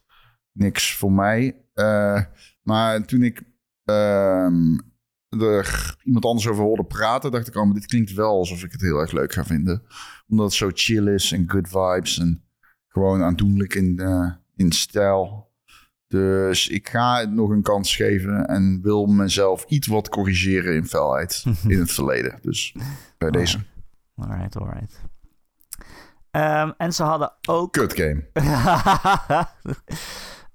niks 0.52 0.96
voor 0.96 1.12
mij. 1.12 1.66
Maar 2.62 3.06
toen 3.06 3.24
ik 3.24 3.44
ehm, 3.84 4.76
er 5.30 5.96
iemand 6.04 6.26
anders 6.26 6.48
over 6.48 6.64
hoorde 6.64 6.84
praten, 6.86 7.32
dacht 7.32 7.48
ik: 7.48 7.56
oh, 7.56 7.66
maar 7.66 7.74
dit 7.74 7.86
klinkt 7.86 8.14
wel 8.14 8.32
alsof 8.32 8.64
ik 8.64 8.72
het 8.72 8.82
heel 8.82 9.00
erg 9.00 9.12
leuk 9.12 9.34
ga 9.34 9.46
vinden. 9.46 9.84
Omdat 10.28 10.46
het 10.46 10.56
zo 10.56 10.70
chill 10.74 11.08
is 11.14 11.32
en 11.32 11.50
good 11.50 11.68
vibes. 11.68 12.20
En 12.20 12.44
gewoon 12.88 13.22
aandoenlijk 13.22 13.76
in, 13.76 14.00
eh, 14.00 14.32
in 14.56 14.72
stijl. 14.72 15.46
Dus 16.08 16.68
ik 16.68 16.90
ga 16.90 17.20
het 17.20 17.32
nog 17.32 17.50
een 17.50 17.62
kans 17.62 17.96
geven 17.96 18.48
en 18.48 18.80
wil 18.82 19.06
mezelf 19.06 19.66
iets 19.68 19.88
wat 19.88 20.10
corrigeren 20.10 20.76
in 20.76 20.86
felheid 20.86 21.44
in 21.68 21.80
het 21.80 21.92
verleden. 21.92 22.40
Dus 22.42 22.76
bij 23.18 23.32
deze. 23.32 23.60
Alright, 24.16 24.58
alright. 24.58 25.02
Ehm, 26.32 26.72
en 26.78 26.94
ze 26.94 27.04
hadden 27.04 27.34
ook... 27.48 27.74
Kut 27.74 27.94
game. 27.94 28.26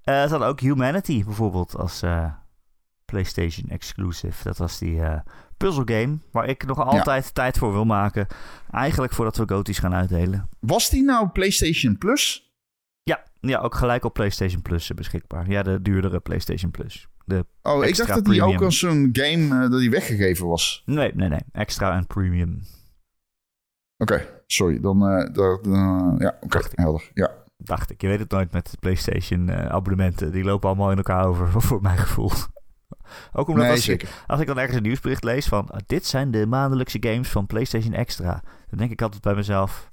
Eh, 0.03 0.23
ze 0.23 0.29
hadden 0.29 0.47
ook 0.47 0.59
Humanity 0.59 1.23
bijvoorbeeld 1.23 1.75
als 1.75 2.01
eh, 2.01 2.33
PlayStation 3.13 3.69
exclusive. 3.69 4.43
Dat 4.43 4.57
was 4.57 4.79
die 4.79 4.95
uh, 4.95 5.19
puzzelgame 5.57 6.17
waar 6.31 6.47
ik 6.47 6.65
nog 6.65 6.79
altijd 6.79 7.33
tijd 7.33 7.57
voor 7.57 7.71
wil 7.71 7.85
maken. 7.85 8.27
Eigenlijk 8.71 9.13
voordat 9.13 9.37
we 9.37 9.43
GOTY's 9.47 9.79
gaan 9.79 9.93
uitdelen. 9.93 10.49
Was 10.59 10.89
die 10.89 11.03
nou 11.03 11.27
PlayStation 11.27 11.97
Plus? 11.97 12.51
Ja, 13.03 13.23
ja, 13.39 13.59
ook 13.59 13.75
gelijk 13.75 14.05
op 14.05 14.13
PlayStation 14.13 14.61
Plus 14.61 14.91
beschikbaar. 14.95 15.49
Ja, 15.49 15.63
de 15.63 15.81
duurdere 15.81 16.19
PlayStation 16.19 16.71
Plus. 16.71 17.07
De 17.25 17.45
oh, 17.61 17.85
ik 17.85 17.97
dacht 17.97 18.09
dat 18.09 18.25
die 18.25 18.43
ook 18.43 18.61
als 18.61 18.79
zo'n 18.79 19.09
game 19.11 19.69
dat 19.69 19.79
die 19.79 19.89
weggegeven 19.89 20.47
was. 20.47 20.83
Nee, 20.85 21.11
nee, 21.15 21.29
nee. 21.29 21.43
Extra 21.51 21.95
en 21.95 22.07
premium. 22.07 22.61
Oké, 23.97 24.41
sorry. 24.47 24.79
Dan, 24.79 24.99
ja, 26.17 26.37
oké, 26.41 26.61
helder. 26.75 27.11
Ja 27.13 27.41
dacht 27.57 27.91
ik. 27.91 28.01
Je 28.01 28.07
weet 28.07 28.19
het 28.19 28.31
nooit 28.31 28.51
met 28.51 28.77
PlayStation 28.79 29.51
abonnementen. 29.51 30.31
Die 30.31 30.43
lopen 30.43 30.69
allemaal 30.69 30.91
in 30.91 30.97
elkaar 30.97 31.25
over, 31.25 31.61
voor 31.61 31.81
mijn 31.81 31.97
gevoel. 31.97 32.31
Ook 33.33 33.47
omdat 33.47 33.69
als, 33.69 33.87
ik, 33.87 34.23
als 34.27 34.39
ik 34.39 34.47
dan 34.47 34.57
ergens 34.57 34.77
een 34.77 34.83
nieuwsbericht 34.83 35.23
lees 35.23 35.47
van... 35.47 35.69
Ah, 35.69 35.79
dit 35.85 36.05
zijn 36.05 36.31
de 36.31 36.47
maandelijkse 36.47 36.97
games 36.99 37.29
van 37.29 37.45
PlayStation 37.45 37.93
Extra. 37.93 38.43
Dan 38.69 38.77
denk 38.77 38.91
ik 38.91 39.01
altijd 39.01 39.21
bij 39.21 39.35
mezelf... 39.35 39.89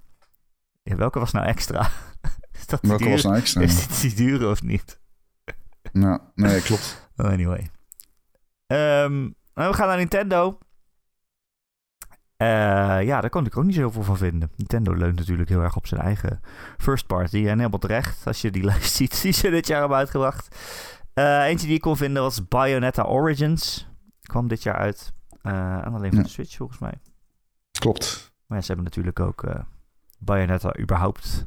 Ja, 0.82 0.96
welke 0.96 1.18
was 1.18 1.32
nou 1.32 1.46
extra? 1.46 1.90
is 2.58 2.66
dat 2.66 2.80
welke 2.82 3.08
was 3.08 3.22
nou 3.22 3.36
extra? 3.36 3.60
Is 3.60 3.86
dit 3.86 4.00
die 4.00 4.14
duur 4.14 4.50
of 4.50 4.62
niet? 4.62 5.00
nou, 5.92 6.20
nee, 6.34 6.62
klopt. 6.62 7.08
Oh, 7.16 7.26
anyway. 7.26 7.70
Um, 8.66 9.34
we 9.54 9.72
gaan 9.72 9.86
naar 9.86 9.96
Nintendo. 9.96 10.58
Uh, 12.42 13.02
ja, 13.02 13.20
daar 13.20 13.30
kon 13.30 13.46
ik 13.46 13.56
ook 13.56 13.64
niet 13.64 13.74
zoveel 13.74 14.02
van 14.02 14.16
vinden. 14.16 14.50
Nintendo 14.56 14.94
leunt 14.94 15.18
natuurlijk 15.18 15.48
heel 15.48 15.62
erg 15.62 15.76
op 15.76 15.86
zijn 15.86 16.00
eigen 16.00 16.40
first 16.78 17.06
party. 17.06 17.36
En 17.36 17.58
helemaal 17.58 17.78
terecht, 17.78 18.26
als 18.26 18.40
je 18.40 18.50
die 18.50 18.64
lijst 18.70 18.94
ziet 18.94 19.22
die 19.22 19.32
ze 19.32 19.50
dit 19.50 19.66
jaar 19.66 19.80
hebben 19.80 19.98
uitgebracht. 19.98 20.56
Uh, 21.20 21.44
eentje 21.44 21.66
die 21.66 21.76
ik 21.76 21.80
kon 21.80 21.96
vinden 21.96 22.22
was 22.22 22.48
Bayonetta 22.48 23.02
Origins. 23.02 23.88
Kwam 24.22 24.48
dit 24.48 24.62
jaar 24.62 24.76
uit. 24.76 25.12
Uh, 25.42 25.52
en 25.52 25.94
alleen 25.94 26.12
voor 26.12 26.22
de 26.22 26.28
Switch 26.28 26.56
volgens 26.56 26.78
mij. 26.78 27.00
Klopt. 27.78 28.32
Maar 28.46 28.58
ja, 28.58 28.64
ze 28.64 28.72
hebben 28.72 28.84
natuurlijk 28.84 29.20
ook 29.20 29.64
Bayonetta 30.18 30.78
überhaupt 30.78 31.46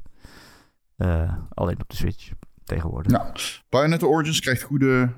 alleen 1.49 1.81
op 1.81 1.89
de 1.89 1.95
Switch 1.95 2.31
tegenwoordig. 2.63 3.11
Nou, 3.11 3.35
Bayonetta 3.69 4.05
Origins 4.05 4.39
krijgt 4.39 4.61
goede, 4.61 5.13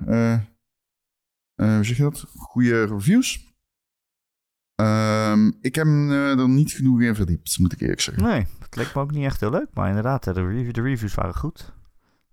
hoe 1.54 1.84
zeg 1.84 1.96
je 1.96 2.02
dat? 2.02 2.24
Goede 2.36 2.84
reviews. 2.86 3.54
Um, 4.80 5.58
ik 5.60 5.74
heb 5.74 5.86
er 5.86 6.48
niet 6.48 6.72
genoeg 6.72 7.00
in 7.00 7.14
verdiept, 7.14 7.58
moet 7.58 7.72
ik 7.72 7.80
eerlijk 7.80 8.00
zeggen. 8.00 8.22
Nee, 8.22 8.46
het 8.58 8.76
leek 8.76 8.94
me 8.94 9.00
ook 9.00 9.10
niet 9.10 9.24
echt 9.24 9.40
heel 9.40 9.50
leuk. 9.50 9.68
Maar 9.72 9.88
inderdaad, 9.88 10.24
de 10.24 10.70
reviews 10.72 11.14
waren 11.14 11.34
goed. 11.34 11.72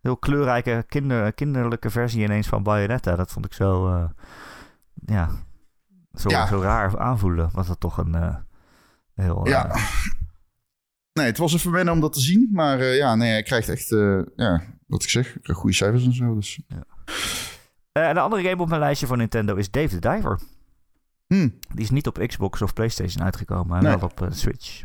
Heel 0.04 0.18
kleurrijke, 0.18 0.86
kinder, 0.88 1.34
kinderlijke 1.34 1.90
versie 1.90 2.24
ineens 2.24 2.48
van 2.48 2.64
Bayonetta. 2.64 3.16
Dat 3.16 3.32
vond 3.32 3.46
ik 3.46 3.54
zo, 3.54 3.88
uh, 3.88 4.10
ja, 5.06 5.30
zo, 6.14 6.30
zo 6.30 6.62
raar 6.62 7.00
aanvoelen. 7.00 7.50
Was 7.54 7.68
dat 7.68 7.80
toch 7.80 7.98
een 7.98 8.16
uh, 8.16 8.36
heel... 9.14 9.48
Ja. 9.48 9.76
Nee, 11.14 11.26
het 11.26 11.38
was 11.38 11.54
even 11.54 11.72
wennen 11.72 11.94
om 11.94 12.00
dat 12.00 12.14
te 12.14 12.20
zien. 12.20 12.50
Maar 12.52 12.84
ja, 12.84 13.16
nee, 13.16 13.30
hij 13.30 13.44
krijgt 13.44 13.70
echt, 13.70 13.90
ja, 14.36 14.62
wat 14.88 15.04
ik 15.04 15.10
zeg, 15.10 15.38
goede 15.44 15.76
cijfers 15.76 16.06
en 16.06 16.14
zo. 16.14 16.36
Dus. 16.36 16.62
Ja. 17.92 18.14
de 18.14 18.20
andere 18.20 18.44
game 18.44 18.62
op 18.62 18.68
mijn 18.68 18.80
lijstje 18.80 19.08
van 19.08 19.18
Nintendo 19.18 19.56
is 19.56 19.72
Dave 19.72 20.00
the 20.00 20.10
Diver. 20.10 20.40
Hmm. 21.28 21.60
Die 21.74 21.84
is 21.84 21.90
niet 21.90 22.08
op 22.08 22.26
Xbox 22.28 22.62
of 22.62 22.74
PlayStation 22.74 23.24
uitgekomen, 23.24 23.68
maar 23.68 24.00
wel 24.00 24.10
op 24.10 24.28
Switch. 24.30 24.84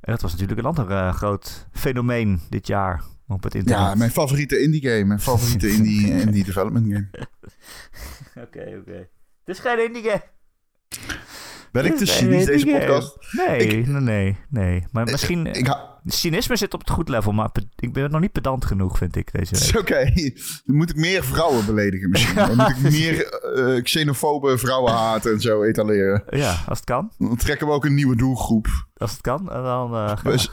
En 0.00 0.12
dat 0.12 0.22
was 0.22 0.32
natuurlijk 0.32 0.58
een 0.60 0.66
ander 0.66 1.12
groot 1.12 1.68
fenomeen 1.72 2.40
dit 2.48 2.66
jaar 2.66 3.02
op 3.28 3.42
het 3.42 3.54
internet. 3.54 3.84
Ja, 3.84 3.94
mijn 3.94 4.10
favoriete 4.10 4.60
indie 4.60 4.82
game. 4.82 5.04
Mijn 5.04 5.20
favoriete 5.20 5.68
indie, 5.68 6.10
indie 6.20 6.44
development 6.44 6.86
game. 6.92 7.08
Oké, 8.46 8.76
oké. 8.80 9.08
Het 9.44 9.56
is 9.56 9.58
geen 9.58 9.84
indie 9.84 10.02
game. 10.02 10.22
Ben 11.72 11.84
ik 11.84 11.96
te 11.96 12.06
cynisch 12.06 12.44
deze 12.44 12.66
podcast? 12.66 13.18
Nee, 13.30 13.86
nee, 13.86 14.00
nee, 14.00 14.36
nee. 14.48 14.84
Maar 14.90 15.04
misschien... 15.04 15.46
Ik, 15.46 15.76
cynisme 16.04 16.56
zit 16.56 16.74
op 16.74 16.80
het 16.80 16.90
goed 16.90 17.08
level, 17.08 17.32
maar 17.32 17.50
ik 17.76 17.92
ben 17.92 18.10
nog 18.10 18.20
niet 18.20 18.32
pedant 18.32 18.64
genoeg, 18.64 18.98
vind 18.98 19.16
ik, 19.16 19.32
deze 19.32 19.54
week. 19.54 19.80
Oké, 19.80 20.12
dan 20.64 20.76
moet 20.76 20.90
ik 20.90 20.96
meer 20.96 21.24
vrouwen 21.24 21.66
beledigen 21.66 22.10
misschien. 22.10 22.34
Dan 22.34 22.56
moet 22.56 22.68
ik 22.68 22.80
meer 23.00 23.40
uh, 23.56 23.82
xenofobe 23.82 24.58
vrouwen 24.58 24.92
haten 24.92 25.32
en 25.32 25.40
zo 25.40 25.62
etaleren. 25.62 26.24
Ja, 26.30 26.62
als 26.66 26.78
het 26.78 26.86
kan. 26.86 27.12
Dan 27.18 27.36
trekken 27.36 27.66
we 27.66 27.72
ook 27.72 27.84
een 27.84 27.94
nieuwe 27.94 28.16
doelgroep. 28.16 28.86
Als 28.96 29.10
het 29.10 29.20
kan, 29.20 29.52
en 29.52 29.62
dan... 29.62 29.94
Uh, 29.94 30.16
we, 30.22 30.48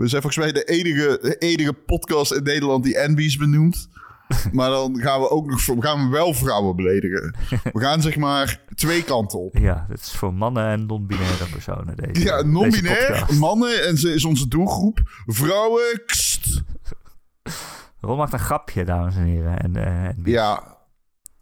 we, 0.00 0.08
zijn 0.08 0.22
volgens 0.22 0.44
mij 0.44 0.52
de 0.52 0.64
enige, 0.64 1.18
de 1.22 1.36
enige 1.38 1.72
podcast 1.72 2.32
in 2.32 2.42
Nederland 2.42 2.84
die 2.84 2.98
Envies 2.98 3.36
benoemt. 3.36 3.88
Maar 4.52 4.70
dan 4.70 5.00
gaan 5.00 5.20
we 5.20 5.30
ook 5.30 5.46
nog 5.46 5.66
we 5.66 5.82
gaan 5.82 6.10
wel 6.10 6.34
vrouwen 6.34 6.76
beledigen. 6.76 7.36
We 7.72 7.80
gaan 7.80 8.02
zeg 8.02 8.16
maar 8.16 8.60
twee 8.74 9.04
kanten 9.04 9.38
op. 9.38 9.56
Ja, 9.56 9.86
dit 9.88 10.00
is 10.00 10.12
voor 10.12 10.34
mannen 10.34 10.66
en 10.66 10.86
non-binaire 10.86 11.44
personen. 11.52 11.96
Deze, 11.96 12.24
ja, 12.24 12.42
non-binair, 12.42 13.26
mannen 13.38 13.86
en 13.86 13.96
ze 13.96 14.14
is 14.14 14.24
onze 14.24 14.48
doelgroep. 14.48 15.00
Vrouwen, 15.26 16.02
kst. 16.06 16.62
Ron 18.00 18.16
maakt 18.16 18.32
een 18.32 18.38
grapje, 18.38 18.84
dames 18.84 19.16
en 19.16 19.24
heren. 19.24 19.58
En, 19.58 19.76
uh, 19.76 20.24
ja, 20.24 20.76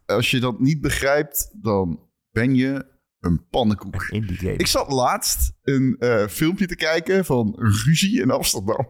als 0.07 0.31
je 0.31 0.41
dat 0.41 0.61
niet 0.61 0.81
begrijpt, 0.81 1.51
dan 1.53 2.01
ben 2.31 2.55
je 2.55 2.87
een 3.21 3.47
pannenkoek. 3.51 4.03
Ik 4.41 4.67
zat 4.67 4.93
laatst 4.93 5.53
een 5.63 5.97
uh, 5.99 6.27
filmpje 6.27 6.67
te 6.67 6.77
kijken 6.77 7.25
van 7.25 7.55
ruzie 7.57 8.21
in 8.21 8.31
Amsterdam. 8.31 8.89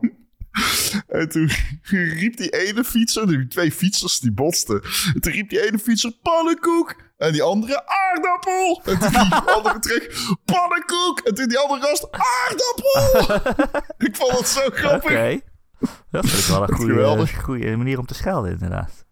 En 1.06 1.28
toen 1.28 1.50
riep 1.90 2.36
die 2.36 2.50
ene 2.50 2.84
fietser, 2.84 3.26
die 3.26 3.46
twee 3.46 3.72
fietsers 3.72 4.18
die 4.20 4.32
botsten. 4.32 4.82
En 5.14 5.20
toen 5.20 5.32
riep 5.32 5.48
die 5.48 5.66
ene 5.66 5.78
fietser 5.78 6.12
pannenkoek. 6.22 6.94
En 7.16 7.32
die 7.32 7.42
andere 7.42 7.86
aardappel. 7.86 8.82
En 8.84 8.98
toen 8.98 9.10
die 9.10 9.34
andere 9.34 9.78
terug 9.88 10.36
pannenkoek. 10.44 11.20
En 11.24 11.34
toen 11.34 11.48
die 11.48 11.58
andere 11.58 11.80
gast 11.80 12.08
aardappel. 12.10 13.82
ik 14.06 14.16
vond 14.16 14.38
het 14.38 14.48
zo 14.48 14.70
grappig. 14.70 15.10
Oké. 15.10 15.40
Dat 16.10 16.26
vind 16.26 16.42
ik 16.42 16.48
wel 16.48 16.62
een 16.62 16.74
goede, 16.76 17.34
goede 17.42 17.76
manier 17.76 17.98
om 17.98 18.06
te 18.06 18.14
schelden, 18.14 18.52
inderdaad. 18.52 19.06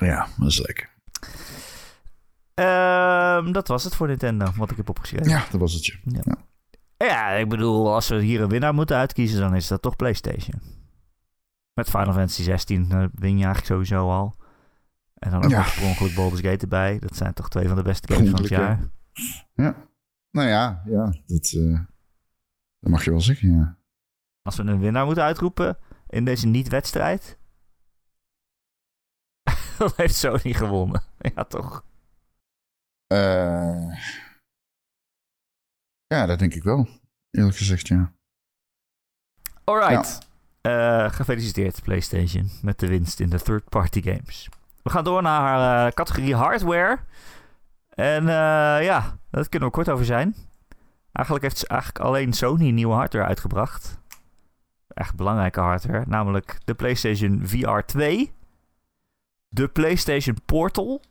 Ja, 0.00 0.28
dat 0.38 0.48
is 0.48 0.58
lekker. 0.66 0.89
Um, 2.60 3.52
dat 3.52 3.68
was 3.68 3.84
het 3.84 3.94
voor 3.94 4.06
Nintendo, 4.06 4.52
wat 4.56 4.70
ik 4.70 4.76
heb 4.76 4.88
opgeschreven. 4.88 5.28
Ja, 5.28 5.44
dat 5.50 5.60
was 5.60 5.72
het. 5.72 5.86
Ja. 5.86 6.20
ja. 6.24 6.36
Ja, 7.06 7.28
ik 7.30 7.48
bedoel, 7.48 7.94
als 7.94 8.08
we 8.08 8.22
hier 8.22 8.40
een 8.40 8.48
winnaar 8.48 8.74
moeten 8.74 8.96
uitkiezen, 8.96 9.40
dan 9.40 9.54
is 9.54 9.66
dat 9.66 9.82
toch 9.82 9.96
PlayStation. 9.96 10.60
Met 11.74 11.90
Final 11.90 12.12
Fantasy 12.12 12.42
16 12.42 12.88
uh, 12.92 13.04
win 13.12 13.38
je 13.38 13.44
eigenlijk 13.44 13.66
sowieso 13.66 14.10
al. 14.10 14.34
En 15.14 15.30
dan 15.30 15.44
ook 15.44 15.50
ja. 15.50 15.58
oorspronkelijk 15.58 16.14
Baldur's 16.14 16.40
Gate 16.40 16.62
erbij. 16.62 16.98
Dat 16.98 17.16
zijn 17.16 17.34
toch 17.34 17.48
twee 17.48 17.66
van 17.66 17.76
de 17.76 17.82
beste 17.82 18.12
games 18.12 18.30
van 18.30 18.40
het 18.40 18.48
jaar. 18.48 18.80
Ja. 19.54 19.74
Nou 20.30 20.48
ja, 20.48 20.82
ja 20.86 21.14
dat, 21.26 21.52
uh, 21.52 21.80
dat 22.80 22.90
mag 22.90 23.04
je 23.04 23.10
wel 23.10 23.20
zeggen, 23.20 23.50
ja. 23.50 23.76
Als 24.42 24.56
we 24.56 24.62
een 24.62 24.80
winnaar 24.80 25.04
moeten 25.04 25.24
uitroepen 25.24 25.78
in 26.08 26.24
deze 26.24 26.46
niet-wedstrijd... 26.46 27.38
dan 29.78 29.92
heeft 29.96 30.14
Sony 30.14 30.52
gewonnen. 30.52 31.02
Ja, 31.18 31.44
toch? 31.44 31.84
Uh, 33.12 33.96
ja, 36.06 36.26
dat 36.26 36.38
denk 36.38 36.54
ik 36.54 36.62
wel. 36.62 36.88
Eerlijk 37.30 37.56
gezegd, 37.56 37.88
ja. 37.88 38.12
Alright. 39.64 40.18
Ja. 40.62 41.04
Uh, 41.04 41.12
gefeliciteerd 41.12 41.82
PlayStation 41.82 42.50
met 42.62 42.78
de 42.78 42.86
winst 42.86 43.20
in 43.20 43.30
de 43.30 43.40
third-party 43.40 44.02
games. 44.02 44.48
We 44.82 44.90
gaan 44.90 45.04
door 45.04 45.22
naar 45.22 45.86
uh, 45.86 45.92
categorie 45.92 46.34
hardware. 46.34 46.98
En 47.88 48.24
ja, 48.82 49.18
daar 49.30 49.48
kunnen 49.48 49.68
we 49.68 49.74
kort 49.74 49.88
over 49.88 50.04
zijn. 50.04 50.34
Eigenlijk 51.12 51.46
heeft 51.46 51.66
eigenlijk 51.66 52.04
alleen 52.04 52.32
Sony 52.32 52.70
nieuwe 52.70 52.94
hardware 52.94 53.26
uitgebracht. 53.26 53.98
Echt 54.88 55.14
belangrijke 55.14 55.60
hardware. 55.60 56.04
Namelijk 56.06 56.58
de 56.64 56.74
PlayStation 56.74 57.40
VR 57.44 57.80
2. 57.86 58.32
De 59.48 59.68
PlayStation 59.68 60.36
Portal. 60.44 61.02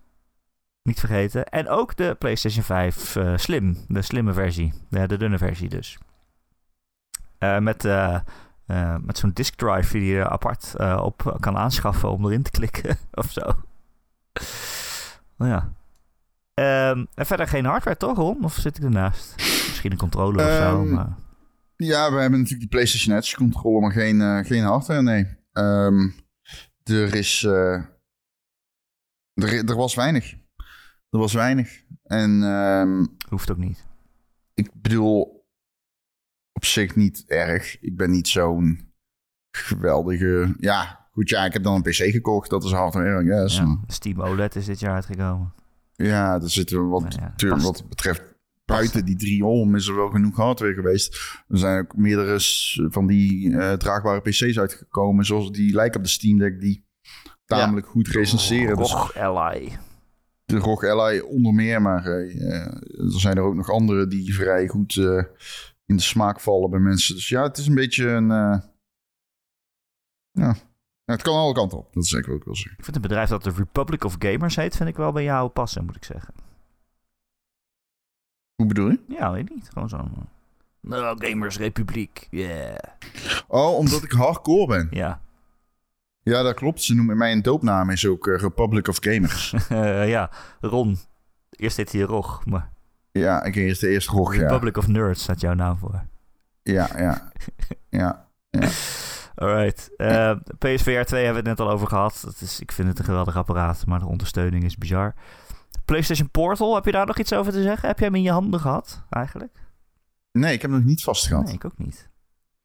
Niet 0.90 1.00
vergeten. 1.00 1.46
En 1.46 1.68
ook 1.68 1.96
de 1.96 2.16
PlayStation 2.20 2.64
5 2.64 3.16
uh, 3.16 3.34
eh, 3.34 3.38
Slim. 3.38 3.78
De 3.88 4.02
slimme 4.02 4.34
versie. 4.34 4.74
De, 4.90 5.08
de 5.08 5.18
dunne 5.18 5.38
versie 5.38 5.70
dus. 5.70 5.98
Uh, 7.40 7.60
met 7.60 7.86
uh, 7.86 8.20
met 9.02 9.18
zo'n 9.18 9.32
disk 9.34 9.56
drive 9.56 9.98
die 9.98 10.14
je 10.14 10.30
apart 10.30 10.76
op 11.02 11.38
kan 11.40 11.58
aanschaffen 11.58 12.12
om 12.12 12.26
erin 12.26 12.42
te 12.42 12.52
klikken 12.52 12.98
of 13.22 13.32
zo. 13.32 13.42
nou 15.38 15.52
ja. 15.52 15.74
Um, 16.92 17.08
en 17.16 17.26
verder 17.26 17.48
geen 17.48 17.66
hardware 17.66 17.98
toch, 17.98 18.18
Ron? 18.18 18.44
Of 18.44 18.54
zit 18.54 18.78
ik 18.78 18.84
ernaast? 18.84 19.34
Misschien 19.36 19.92
een 19.92 19.98
controller 19.98 20.46
um, 20.46 20.52
of 20.52 20.58
zo. 20.58 20.82
Ehm, 20.82 20.94
maar... 20.94 21.16
Ja, 21.76 22.12
we 22.12 22.20
hebben 22.20 22.40
natuurlijk 22.40 22.60
die 22.60 22.80
PlayStation 22.80 23.18
Edge 23.18 23.36
controller, 23.36 23.82
maar 23.82 23.92
geen, 23.92 24.22
eh, 24.22 24.46
geen 24.46 24.64
hardware, 24.64 25.02
nee. 25.02 25.38
Ehm, 25.52 26.10
er 26.84 27.16
is... 27.16 27.44
eh, 27.44 27.84
er, 29.34 29.70
er 29.70 29.76
was 29.76 29.96
weinig. 29.96 30.36
Er 31.10 31.20
was 31.20 31.34
weinig. 31.34 31.84
En 32.04 32.44
ehm, 32.44 33.06
Hoeft 33.30 33.52
ook 33.52 33.58
niet. 33.58 33.86
ik 34.54 34.70
bedoel, 34.74 35.46
op 36.54 36.66
zich 36.66 36.96
niet 36.96 37.24
erg. 37.28 37.80
Ik 37.82 37.98
ben 37.98 38.12
niet 38.12 38.28
zo'n 38.28 38.92
geweldige... 39.52 40.56
Ja, 40.58 41.08
goed, 41.12 41.30
ja, 41.30 41.46
ik 41.46 41.54
heb 41.54 41.64
dan 41.64 41.76
een 41.76 41.82
PC 41.82 41.96
gekocht. 41.96 42.50
Dat 42.50 42.64
is 42.64 42.72
hardware, 42.72 43.24
yes. 43.24 43.58
Ja, 43.58 43.78
Steam 43.88 44.22
OLED 44.22 44.56
is 44.56 44.66
dit 44.66 44.80
jaar 44.80 44.94
uitgekomen. 44.94 45.54
Ja, 45.94 46.34
er 46.42 46.50
zitten 46.50 46.90
wat, 46.90 47.18
ja, 47.36 47.58
wat 47.58 47.90
betreft 47.90 48.24
buiten 48.66 49.06
die 49.06 49.16
drie 49.16 49.46
ohm 49.46 49.76
is 49.76 49.88
er 49.88 49.96
wel 49.96 50.10
genoeg 50.10 50.36
hardware 50.36 50.74
geweest. 50.74 51.16
Er 51.48 51.58
zijn 51.58 51.80
ook 51.80 51.96
meerdere 51.96 52.38
van 52.90 53.08
die 53.08 53.58
eh, 53.58 53.74
draagbare 53.74 54.22
PC's 54.22 54.60
uitgekomen, 54.60 55.26
zoals 55.26 55.52
die 55.52 55.74
lijken 55.74 56.00
op 56.00 56.06
de 56.06 56.12
Steam 56.12 56.38
Deck, 56.38 56.60
die 56.60 56.86
tamelijk 57.46 57.88
goed 57.88 58.08
recenseren. 58.08 58.78
Dus 58.78 58.94
Och, 58.94 59.16
Ally. 59.16 59.78
De 60.50 60.58
ROG 60.58 60.84
Ally 60.84 61.20
onder 61.20 61.54
meer, 61.54 61.82
maar 61.82 62.06
eh, 62.06 62.52
eh, 62.52 62.74
er 63.14 63.20
zijn 63.20 63.38
er 63.38 63.44
ook 63.44 63.56
nog 63.56 63.70
andere 63.70 64.08
die 64.08 64.34
vrij 64.34 64.68
goed 64.68 64.98
eh, 64.98 65.24
in 65.86 65.96
de 65.96 66.02
smaak 66.02 66.40
vallen 66.40 66.70
bij 66.70 66.80
mensen. 66.80 67.16
Dus 67.16 67.30
ja, 67.30 67.44
het 67.44 67.58
is 67.58 67.68
een 67.68 67.76
beetje 67.76 68.08
een... 68.08 68.30
ja, 70.32 70.56
het 71.06 71.22
kan 71.22 71.36
alle 71.36 71.54
kanten 71.54 71.78
op. 71.78 71.94
Dat 71.94 72.04
is 72.04 72.12
wat 72.12 72.20
ik 72.28 72.44
wil 72.44 72.56
zeggen. 72.56 72.78
Ik 72.78 72.84
vind 72.84 72.96
een 72.96 73.02
bedrijf 73.02 73.30
dat 73.30 73.44
de 73.44 73.52
Republic 73.52 74.04
of 74.04 74.16
Gamers 74.20 74.56
heet, 74.56 74.76
vind 74.76 74.90
ik 74.90 74.96
wel 74.96 75.12
bij 75.12 75.24
jou 75.24 75.50
passen, 75.50 75.86
moet 75.86 75.96
ik 75.96 76.04
zeggen. 76.04 76.34
Hoe 78.56 78.68
bedoel 78.68 78.90
je? 78.90 79.00
Ja, 79.08 79.32
weet 79.32 79.50
niet. 79.50 79.70
Gewoon 79.74 79.90
zo'n... 79.90 80.28
Nou, 80.82 81.26
Gamers 81.26 81.58
Republiek. 81.58 82.28
Yeah. 82.30 82.78
Oh, 83.48 83.78
omdat 83.78 84.04
ik 84.04 84.12
hardcore 84.12 84.68
ben. 84.68 84.88
Ja. 84.92 85.22
Ja, 86.30 86.42
dat 86.42 86.54
klopt. 86.54 86.82
Ze 86.82 86.96
noemen 86.96 87.18
mijn 87.18 87.42
doopnaam 87.42 87.90
is 87.90 88.06
ook 88.06 88.28
eh, 88.28 88.40
Republic 88.40 88.88
of 88.88 88.98
Gamers. 89.00 89.54
Eh, 89.70 90.10
ja, 90.10 90.32
Ron. 90.60 90.98
Eerst 91.50 91.78
heet 91.78 91.92
hij 91.92 92.02
Rog, 92.02 92.46
maar 92.46 92.70
ja, 93.12 93.44
ik 93.44 93.56
is 93.56 93.80
de 93.80 93.90
eerste 93.90 94.12
rog, 94.12 94.36
ja. 94.36 94.42
Republic 94.42 94.78
of 94.78 94.88
Nerds 94.88 95.24
staat 95.24 95.42
jouw 95.42 95.54
naam 95.54 95.78
voor. 95.78 96.04
Ja, 96.64 96.90
ja. 96.98 97.32
Ja. 97.90 98.28
Alright. 99.36 99.96
Eh, 99.98 100.36
PSVR 100.58 101.04
2 101.04 101.24
hebben 101.24 101.44
we 101.44 101.50
het 101.50 101.58
net 101.58 101.60
al 101.60 101.70
over 101.70 101.88
gehad. 101.88 102.22
Dat 102.26 102.42
is, 102.42 102.60
ik 102.60 102.72
vind 102.72 102.88
het 102.88 103.00
een 103.00 103.06
geweldig 103.06 103.36
apparaat, 103.36 103.86
maar 103.86 104.00
de 104.00 104.08
ondersteuning 104.08 104.64
is 104.64 104.78
bizar. 104.78 105.14
PlayStation 105.86 106.30
Portal, 106.30 106.76
heb 106.76 106.86
je 106.86 106.92
daar 106.92 107.06
nog 107.06 107.18
iets 107.18 107.34
over 107.34 107.52
te 107.52 107.62
zeggen? 107.62 107.88
Heb 107.88 108.00
jij 108.00 108.08
hem 108.08 108.16
in 108.16 108.22
je 108.22 108.32
handen 108.32 108.60
gehad, 108.60 109.04
eigenlijk? 109.10 109.52
Nee, 110.32 110.54
ik 110.54 110.62
heb 110.62 110.72
hem 110.72 110.80
nog 110.80 110.90
niet 110.90 111.04
vastgehad. 111.04 111.46
Nee, 111.46 111.54
ik 111.54 111.66
ook 111.66 111.78
niet. 111.78 112.09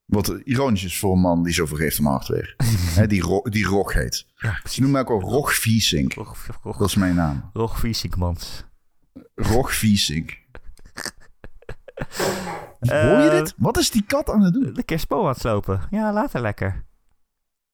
Wat 0.04 0.28
ironisch 0.28 0.84
is 0.84 0.98
voor 0.98 1.12
een 1.12 1.20
man 1.20 1.42
die 1.42 1.52
zoveel 1.52 1.76
heeft 1.76 1.98
om 1.98 2.06
hardware. 2.06 2.54
Die, 3.06 3.22
ro 3.22 3.40
die 3.42 3.64
Rog 3.64 3.92
heet. 3.92 4.26
Ja, 4.36 4.60
Ze 4.64 4.80
noemen 4.80 5.02
mij 5.04 5.14
ook 5.14 5.22
Rog 5.22 5.54
Viesink. 5.54 6.12
Rog, 6.12 6.46
Rog, 6.62 6.76
Dat 6.76 6.88
is 6.88 6.94
mijn 6.94 7.14
naam. 7.14 7.50
Rog 7.52 7.78
Viesinkmans. 7.78 8.64
Rog 9.34 9.74
Viesink. 9.74 10.30
Eh, 12.78 13.00
Hoor 13.02 13.18
je 13.18 13.30
dit? 13.30 13.54
Wat 13.56 13.76
is 13.78 13.90
die 13.90 14.02
kat 14.06 14.30
aan 14.30 14.40
het 14.42 14.52
doen? 14.54 14.72
De 14.74 14.82
kerstboom 14.82 15.22
aan 15.22 15.28
het 15.30 15.40
slopen. 15.40 15.80
Ja, 15.90 16.12
later 16.12 16.40
lekker. 16.40 16.84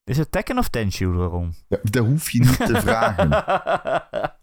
Is 0.05 0.16
het 0.18 0.33
Tekken 0.33 0.59
of 0.59 0.68
Tenshu 0.68 1.07
erom? 1.07 1.55
Ja, 1.68 1.78
dat 1.83 2.07
hoef 2.07 2.31
je 2.31 2.39
niet 2.39 2.57
te 2.57 2.81
vragen. 2.81 3.28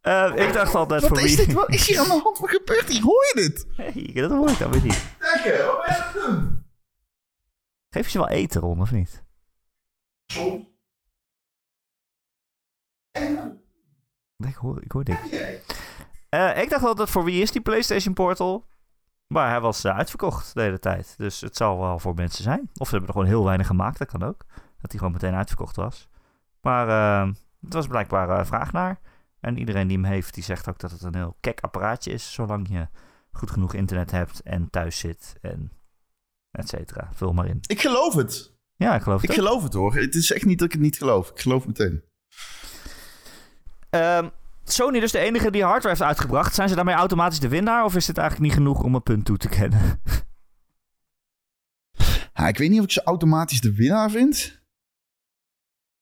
Eh, 0.00 0.32
ik 0.34 0.52
dacht 0.52 0.74
altijd 0.74 1.00
voor 1.00 1.10
Wat 1.16 1.24
is 1.24 1.36
wie... 1.36 1.46
dit? 1.46 1.54
Wat 1.54 1.68
is 1.68 1.86
hier 1.86 1.98
aan 1.98 2.04
de 2.04 2.20
hand? 2.22 2.38
Wat 2.38 2.50
gebeurt 2.50 2.88
hier? 2.88 3.02
Hoor 3.02 3.24
je 3.34 3.40
dit? 3.40 3.66
Nee, 3.76 4.12
dat 4.14 4.30
hoor 4.30 4.50
ik 4.50 4.58
dan 4.58 4.70
weer 4.70 4.82
niet. 4.82 5.06
Lekker, 5.18 5.66
wat 5.66 5.86
ben 5.86 5.94
je 5.94 6.02
aan 6.02 6.12
het 6.12 6.22
doen? 6.22 6.64
Geef 7.90 8.04
je 8.04 8.10
ze 8.10 8.18
wel 8.18 8.28
eten, 8.28 8.60
Ron, 8.60 8.80
of 8.80 8.90
niet? 8.90 9.22
Ik 14.38 14.54
hoor, 14.54 14.82
ik 14.82 14.92
hoor 14.92 15.04
niks. 15.04 15.20
Eh, 16.28 16.62
ik 16.62 16.70
dacht 16.70 16.84
altijd 16.84 17.10
voor 17.10 17.24
wie 17.24 17.42
is 17.42 17.52
die 17.52 17.60
PlayStation 17.60 18.14
Portal? 18.14 18.68
Maar 19.26 19.48
hij 19.48 19.60
was 19.60 19.84
eh, 19.84 19.96
uitverkocht 19.96 20.54
de 20.54 20.60
hele 20.62 20.78
tijd. 20.78 21.14
Dus 21.16 21.40
het 21.40 21.56
zal 21.56 21.78
wel 21.80 21.98
voor 21.98 22.14
mensen 22.14 22.42
zijn. 22.42 22.70
Of 22.76 22.86
ze 22.88 22.90
hebben 22.90 23.06
er 23.08 23.12
gewoon 23.12 23.28
heel 23.28 23.44
weinig 23.44 23.66
gemaakt, 23.66 23.98
dat 23.98 24.08
kan 24.08 24.22
ook. 24.22 24.44
Dat 24.54 24.90
hij 24.90 24.98
gewoon 24.98 25.12
meteen 25.12 25.34
uitverkocht 25.34 25.76
was. 25.76 26.08
Maar 26.60 26.88
het 27.60 27.72
was 27.74 27.86
blijkbaar 27.86 28.46
vraag 28.46 28.72
naar. 28.72 29.00
En 29.40 29.58
iedereen 29.58 29.86
die 29.86 29.96
hem 29.96 30.06
heeft, 30.06 30.34
die 30.34 30.42
zegt 30.44 30.68
ook 30.68 30.78
dat 30.78 30.90
het 30.90 31.02
een 31.02 31.14
heel 31.14 31.36
kek 31.40 31.60
apparaatje 31.60 32.12
is. 32.12 32.32
Zolang 32.32 32.68
je 32.68 32.88
goed 33.32 33.50
genoeg 33.50 33.74
internet 33.74 34.10
hebt 34.10 34.40
en 34.42 34.70
thuis 34.70 34.98
zit 34.98 35.36
en 35.40 35.72
et 36.50 36.68
cetera. 36.68 37.08
Vul 37.12 37.32
maar 37.32 37.46
in. 37.46 37.58
Ik 37.66 37.80
geloof 37.80 38.14
het. 38.14 38.52
Ja, 38.76 38.94
ik 38.94 39.02
geloof 39.02 39.20
het 39.20 39.30
Ik 39.30 39.38
ook. 39.38 39.44
geloof 39.44 39.62
het 39.62 39.72
hoor. 39.72 39.94
Het 39.94 40.14
is 40.14 40.32
echt 40.32 40.44
niet 40.44 40.58
dat 40.58 40.66
ik 40.66 40.72
het 40.72 40.82
niet 40.82 40.96
geloof. 40.96 41.30
Ik 41.30 41.40
geloof 41.40 41.66
meteen. 41.66 42.02
Ehm, 43.90 44.28
Sony 44.64 45.00
dus 45.00 45.12
de 45.12 45.18
enige 45.18 45.50
die 45.50 45.62
hardware 45.62 45.88
heeft 45.88 46.02
uitgebracht. 46.08 46.54
Zijn 46.54 46.68
ze 46.68 46.74
daarmee 46.74 46.94
automatisch 46.94 47.40
de 47.40 47.48
winnaar? 47.48 47.84
Of 47.84 47.94
is 47.96 48.06
dit 48.06 48.18
eigenlijk 48.18 48.48
niet 48.48 48.58
genoeg 48.58 48.82
om 48.82 48.94
een 48.94 49.02
punt 49.02 49.24
toe 49.24 49.36
te 49.36 49.48
kennen? 49.48 50.00
Ja, 52.34 52.48
ik 52.48 52.58
weet 52.58 52.70
niet 52.70 52.78
of 52.78 52.84
ik 52.84 52.90
ze 52.90 53.02
automatisch 53.02 53.60
de 53.60 53.74
winnaar 53.74 54.10
vind. 54.10 54.59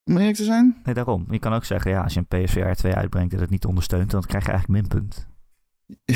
Om 0.09 0.17
eerlijk 0.17 0.35
te 0.37 0.43
zijn. 0.43 0.77
Nee, 0.83 0.93
daarom. 0.93 1.25
Je 1.29 1.39
kan 1.39 1.53
ook 1.53 1.65
zeggen, 1.65 1.91
ja, 1.91 2.01
als 2.01 2.13
je 2.13 2.23
een 2.27 2.43
PSVR 2.45 2.71
2 2.71 2.93
uitbrengt 2.93 3.33
en 3.33 3.39
het 3.39 3.49
niet 3.49 3.65
ondersteunt, 3.65 4.11
dan 4.11 4.21
krijg 4.21 4.45
je 4.45 4.51
eigenlijk 4.51 4.81
minpunt. 4.81 5.27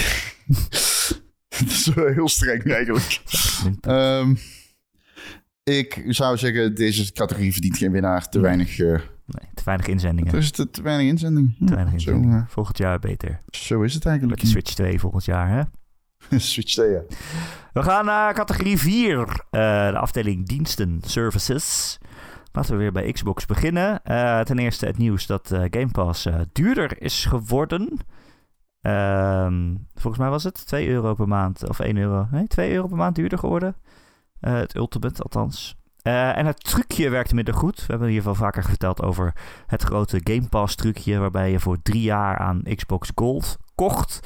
dat 1.60 1.68
is 1.70 1.92
wel 1.94 2.08
heel 2.08 2.30
streng 2.30 2.72
eigenlijk. 2.72 3.22
Ehm, 3.82 4.36
ik 5.64 6.04
zou 6.08 6.38
zeggen, 6.38 6.76
deze 6.76 7.12
categorie 7.14 7.52
verdient 7.52 7.78
geen 7.78 7.92
winnaar. 7.92 8.30
Te 8.30 8.38
Nee. 8.38 8.46
weinig, 8.48 8.80
eh, 8.80 8.88
nee, 9.26 9.50
te 9.54 9.62
weinig 9.66 9.88
inzendingen. 9.88 10.34
is 10.34 10.52
te, 10.52 10.70
te 10.70 10.82
weinig 10.82 11.08
inzending. 11.08 11.56
Te 11.66 11.76
weinig 11.76 12.02
zo, 12.02 12.10
inzendingen. 12.12 12.48
Volgend 12.50 12.78
jaar 12.78 13.00
beter. 13.00 13.42
zo 13.50 13.82
is 13.82 13.94
het 13.94 14.04
Met 14.04 14.12
eigenlijk. 14.12 14.42
de 14.42 14.48
Switch 14.48 14.74
2 14.74 15.00
volgend 15.00 15.26
jaar, 15.26 15.50
hè? 15.50 15.62
Switch 16.40 16.74
2, 16.74 16.90
ja. 16.92 17.02
We 17.74 17.84
gaan 17.84 18.06
naar 18.06 18.34
categorie 18.34 18.78
4. 18.78 19.20
eh, 19.50 19.88
de 19.92 19.98
afdeling 19.98 20.48
diensten, 20.48 21.00
services. 21.06 21.98
Laten 22.56 22.72
we 22.72 22.78
weer 22.78 22.92
bij 22.92 23.12
Xbox 23.12 23.46
beginnen. 23.46 24.04
Eh, 24.04 24.40
ten 24.40 24.60
eerste 24.60 24.86
het 24.86 24.98
nieuws 24.98 25.26
dat 25.26 25.52
eh, 25.52 25.60
Game 25.70 25.92
Pass 25.92 26.26
eh, 26.26 26.40
duurder 26.52 27.02
is 27.02 27.26
geworden. 27.26 27.98
Ehm, 28.82 29.76
volgens 29.94 30.18
mij 30.18 30.30
was 30.30 30.44
het 30.44 30.68
2 30.68 30.90
euro 30.90 31.14
per 31.14 31.28
maand. 31.28 31.70
Of 31.70 31.80
1 31.80 31.98
euro. 31.98 32.28
Nee, 32.32 32.48
2 32.48 32.74
euro 32.74 32.88
per 32.88 32.98
maand 32.98 33.16
duurder 33.16 33.38
geworden. 33.38 33.76
Het 34.40 34.76
Ultimate 34.76 35.24
althans. 35.24 35.76
En 36.02 36.46
het 36.46 36.64
trucje 36.64 37.10
werkte 37.10 37.36
minder 37.36 37.54
goed. 37.54 37.80
We 37.80 37.86
hebben 37.88 38.08
hier 38.08 38.24
wel 38.24 38.36
vaker 38.36 38.64
verteld 38.64 39.02
over 39.02 39.34
het 39.68 39.84
grote 39.84 40.20
Game 40.24 40.48
Pass 40.50 40.76
trucje. 40.76 41.18
Waarbij 41.18 41.52
je 41.52 41.60
voor 41.60 41.82
drie 41.82 42.02
jaar 42.02 42.38
aan 42.38 42.62
Xbox 42.76 43.12
Gold 43.16 43.58
kocht. 43.76 44.20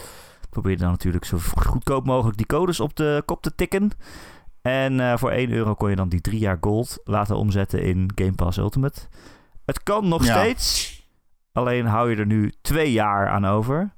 Probeerde 0.49 0.81
dan 0.81 0.91
natuurlijk 0.91 1.25
zo 1.25 1.37
goedkoop 1.55 2.05
mogelijk 2.05 2.37
die 2.37 2.45
codes 2.45 2.79
op 2.79 2.95
de 2.95 3.23
kop 3.25 3.41
te 3.41 3.55
tikken. 3.55 3.91
En 4.61 4.99
eh, 4.99 5.17
voor 5.17 5.31
1 5.31 5.51
euro 5.51 5.73
kon 5.75 5.89
je 5.89 5.95
dan 5.95 6.09
die 6.09 6.21
drie 6.21 6.39
jaar 6.39 6.57
gold 6.61 6.99
laten 7.03 7.35
omzetten 7.35 7.81
in 7.81 8.11
Game 8.15 8.31
Pass 8.35 8.57
Ultimate. 8.57 9.01
Het 9.65 9.83
kan 9.83 10.07
nog 10.07 10.25
Ja. 10.25 10.39
steeds. 10.39 10.95
Alleen 11.51 11.85
hou 11.85 12.09
je 12.09 12.15
er 12.15 12.25
nu 12.25 12.53
twee 12.61 12.91
jaar 12.91 13.27
aan 13.29 13.45
over. 13.45 13.93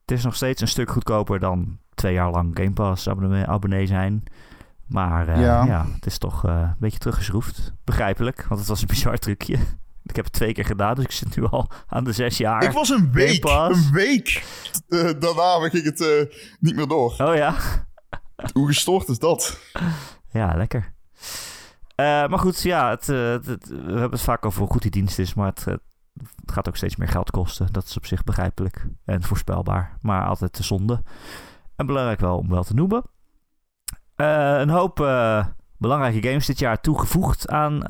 Het 0.00 0.10
is 0.18 0.24
nog 0.24 0.34
steeds 0.36 0.60
een 0.60 0.68
stuk 0.68 0.90
goedkoper 0.90 1.38
dan 1.38 1.78
twee 1.94 2.12
jaar 2.14 2.30
lang 2.30 2.50
Game 2.58 2.72
Pass 2.72 3.08
abonnee, 3.08 3.44
abonnee 3.46 3.86
zijn. 3.86 4.22
Maar 4.86 5.28
eh, 5.28 5.40
ja. 5.40 5.64
Ja. 5.64 5.86
het 5.94 6.06
is 6.06 6.18
toch 6.18 6.44
eh, 6.46 6.52
een 6.60 6.76
beetje 6.78 6.98
teruggeschroefd. 6.98 7.72
Begrijpelijk, 7.84 8.44
want 8.48 8.60
het 8.60 8.68
was 8.68 8.80
een 8.80 8.86
bizar 8.94 9.18
trucje. 9.18 9.56
Ik 10.02 10.16
heb 10.16 10.24
het 10.24 10.34
twee 10.34 10.52
keer 10.52 10.64
gedaan, 10.64 10.94
dus 10.94 11.04
ik 11.04 11.10
zit 11.10 11.36
nu 11.36 11.46
al 11.46 11.68
aan 11.86 12.04
de 12.04 12.12
zes 12.12 12.36
jaar. 12.36 12.62
Ik 12.64 12.70
was 12.70 12.88
een 12.88 13.12
week, 13.12 13.44
een 13.44 13.90
week. 13.92 14.44
eh, 14.88 15.10
daarna 15.18 15.68
ging 15.68 15.84
het 15.84 16.28
niet 16.60 16.76
meer 16.76 16.86
door. 16.86 17.14
Oh 17.18 17.34
ja? 17.34 17.54
Hoe 18.52 18.66
gestoord 18.66 19.08
is 19.08 19.18
dat? 19.18 19.58
Ja, 20.30 20.54
lekker. 20.56 20.92
Eh, 21.94 22.04
maar 22.04 22.38
goed, 22.38 22.62
ja, 22.62 22.90
eh, 22.90 22.96
het- 23.46 23.68
we 23.68 23.76
hebben 23.76 24.10
het 24.10 24.20
vaak 24.20 24.44
over 24.46 24.60
hoe 24.60 24.70
goed 24.70 24.82
die 24.82 24.90
dienst 24.90 25.18
is, 25.18 25.34
maar 25.34 25.46
het, 25.46 25.66
eh, 25.66 25.74
het 26.40 26.52
gaat 26.52 26.68
ook 26.68 26.76
steeds 26.76 26.96
meer 26.96 27.08
geld 27.08 27.30
kosten. 27.30 27.72
Dat 27.72 27.84
is 27.84 27.96
op 27.96 28.06
zich 28.06 28.24
begrijpelijk 28.24 28.86
en 29.04 29.22
voorspelbaar, 29.22 29.98
maar 30.00 30.26
altijd 30.26 30.52
te 30.52 30.62
zonde. 30.62 31.02
En 31.76 31.86
belangrijk 31.86 32.20
wel 32.20 32.38
om 32.38 32.48
wel 32.48 32.64
te 32.64 32.74
noemen. 32.74 33.02
Een 34.16 34.68
hoop 34.68 34.96
belangrijke 35.78 36.28
games 36.28 36.46
dit 36.46 36.58
jaar 36.58 36.80
toegevoegd 36.80 37.48
aan 37.48 37.82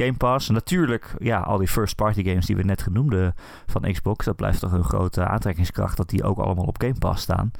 Game 0.00 0.16
Pass. 0.16 0.48
Natuurlijk, 0.48 1.14
ja, 1.18 1.40
al 1.40 1.58
die 1.58 1.68
first-party 1.68 2.24
games 2.24 2.46
die 2.46 2.56
we 2.56 2.62
net 2.62 2.82
genoemden 2.82 3.34
van 3.66 3.92
Xbox, 3.92 4.24
dat 4.24 4.36
blijft 4.36 4.60
toch 4.60 4.72
een 4.72 4.84
grote 4.84 5.26
aantrekkingskracht 5.26 5.96
dat 5.96 6.08
die 6.08 6.24
ook 6.24 6.38
allemaal 6.38 6.64
op 6.64 6.80
Game 6.80 6.98
Pass 6.98 7.22
staan. 7.22 7.50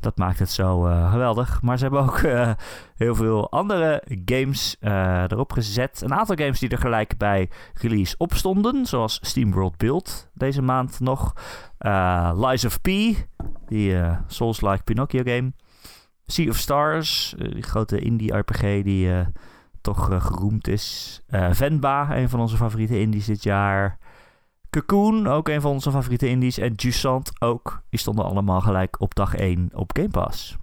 Dat 0.00 0.16
maakt 0.16 0.38
het 0.38 0.50
zo 0.50 0.86
eh, 0.86 1.10
geweldig. 1.10 1.62
Maar 1.62 1.78
ze 1.78 1.82
hebben 1.84 2.02
ook 2.02 2.18
eh, 2.18 2.50
heel 2.96 3.14
veel 3.14 3.50
andere 3.50 4.02
games 4.24 4.76
eh, 4.80 5.22
erop 5.22 5.52
gezet. 5.52 6.00
Een 6.04 6.14
aantal 6.14 6.36
games 6.36 6.58
die 6.58 6.68
er 6.68 6.78
gelijk 6.78 7.16
bij 7.16 7.50
release 7.74 8.14
op 8.18 8.34
stonden. 8.34 8.86
Zoals 8.86 9.18
SteamWorld 9.22 9.76
Build 9.76 10.30
deze 10.34 10.62
maand 10.62 11.00
nog. 11.00 11.32
Lies 12.34 12.64
of 12.64 12.80
P, 12.80 12.88
die 13.66 13.96
Souls-like 14.26 14.82
Pinocchio 14.82 15.22
game. 15.24 15.52
Sea 16.26 16.48
of 16.48 16.56
Stars, 16.56 17.34
die 17.36 17.62
grote 17.62 17.98
indie-RPG 17.98 18.82
die 18.82 19.12
eh, 19.12 19.26
toch 19.86 20.10
eh, 20.10 20.20
geroemd 20.20 20.68
is. 20.68 21.20
Eh, 21.26 21.48
Venba, 21.52 22.16
een 22.16 22.28
van 22.28 22.40
onze 22.40 22.56
favoriete 22.56 23.00
indies 23.00 23.26
dit 23.26 23.42
jaar. 23.42 23.98
Cocoon, 24.70 25.26
ook 25.26 25.48
een 25.48 25.60
van 25.60 25.70
onze 25.70 25.90
favoriete 25.90 26.28
indies. 26.28 26.58
En 26.58 26.72
Jusant 26.72 27.40
ook. 27.40 27.82
Die 27.88 27.98
stonden 28.00 28.24
allemaal 28.24 28.60
gelijk 28.60 29.00
op 29.00 29.14
dag 29.14 29.34
1 29.34 29.70
op 29.72 29.90
Game 29.96 30.08
Pass. 30.08 30.56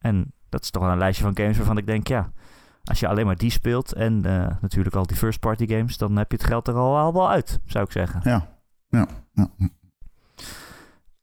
En 0.00 0.32
dat 0.48 0.62
is 0.62 0.70
toch 0.70 0.82
wel 0.82 0.92
een 0.92 0.98
lijstje 0.98 1.24
van 1.24 1.36
games 1.36 1.56
waarvan 1.56 1.78
ik 1.78 1.86
denk, 1.86 2.06
ja... 2.08 2.30
Als 2.84 3.00
je 3.00 3.08
alleen 3.08 3.26
maar 3.26 3.36
die 3.36 3.50
speelt 3.50 3.92
en 3.92 4.24
eh, 4.24 4.56
natuurlijk 4.60 4.94
al 4.94 5.06
die 5.06 5.16
first-party 5.16 5.66
games... 5.66 5.96
dan 5.98 6.16
heb 6.16 6.30
je 6.30 6.36
het 6.36 6.46
geld 6.46 6.68
er 6.68 6.74
al 6.74 7.12
wel- 7.12 7.30
uit, 7.30 7.60
zou 7.64 7.84
ik 7.84 7.92
zeggen. 7.92 8.20
Ja. 8.24 8.48
Ja. 8.88 9.06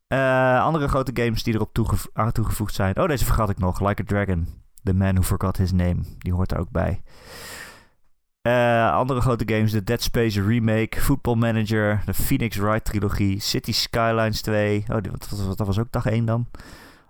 ja. 0.08 0.60
Andere 0.60 0.88
grote 0.88 1.22
games 1.22 1.42
die 1.42 1.54
erop 1.54 1.96
aan 2.12 2.32
toegevoegd 2.32 2.74
zijn. 2.74 2.98
Oh, 3.00 3.08
deze 3.08 3.24
vergat 3.24 3.50
ik 3.50 3.58
nog. 3.58 3.80
Like 3.80 4.02
a 4.02 4.04
Dragon. 4.04 4.46
The 4.86 4.94
Man 4.94 5.14
Who 5.14 5.22
Forgot 5.22 5.56
His 5.56 5.72
Name. 5.72 5.96
Die 6.18 6.32
hoort 6.32 6.52
er 6.52 6.58
ook 6.58 6.70
bij. 6.70 7.02
Eh, 8.42 8.92
andere 8.92 9.20
grote 9.20 9.44
games. 9.54 9.72
De 9.72 9.84
Dead 9.84 10.02
Space 10.02 10.42
Remake. 10.42 11.00
Football 11.00 11.34
Manager. 11.34 12.02
De 12.04 12.14
Phoenix 12.14 12.56
Wright 12.56 12.84
trilogie. 12.84 13.40
City 13.40 13.72
Skylines 13.72 14.40
2. 14.42 14.84
Oh, 14.88 15.02
dat, 15.02 15.28
was- 15.30 15.56
dat 15.56 15.66
was 15.66 15.78
ook 15.78 15.92
dag 15.92 16.06
1 16.06 16.24
dan. 16.24 16.46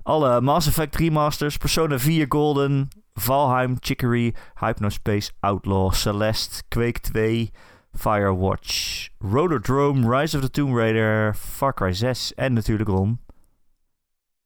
Alle 0.03 0.41
Mass 0.41 0.67
Effect 0.69 0.97
remasters. 0.97 1.57
Persona 1.57 1.99
4 1.99 2.27
Golden. 2.29 2.89
Valheim, 3.15 3.77
Chicory. 3.81 4.35
Hypnospace 4.55 5.31
Outlaw. 5.41 5.93
Celeste. 5.93 6.63
Quake 6.69 7.01
2. 7.01 7.51
Firewatch, 7.99 9.09
Rododrome, 9.19 10.07
Rise 10.19 10.37
of 10.37 10.43
the 10.43 10.51
Tomb 10.51 10.77
Raider, 10.77 11.35
Far 11.35 11.73
Cry 11.75 11.93
6 11.93 12.35
en 12.35 12.53
natuurlijk 12.53 12.89
Ron. 12.89 13.21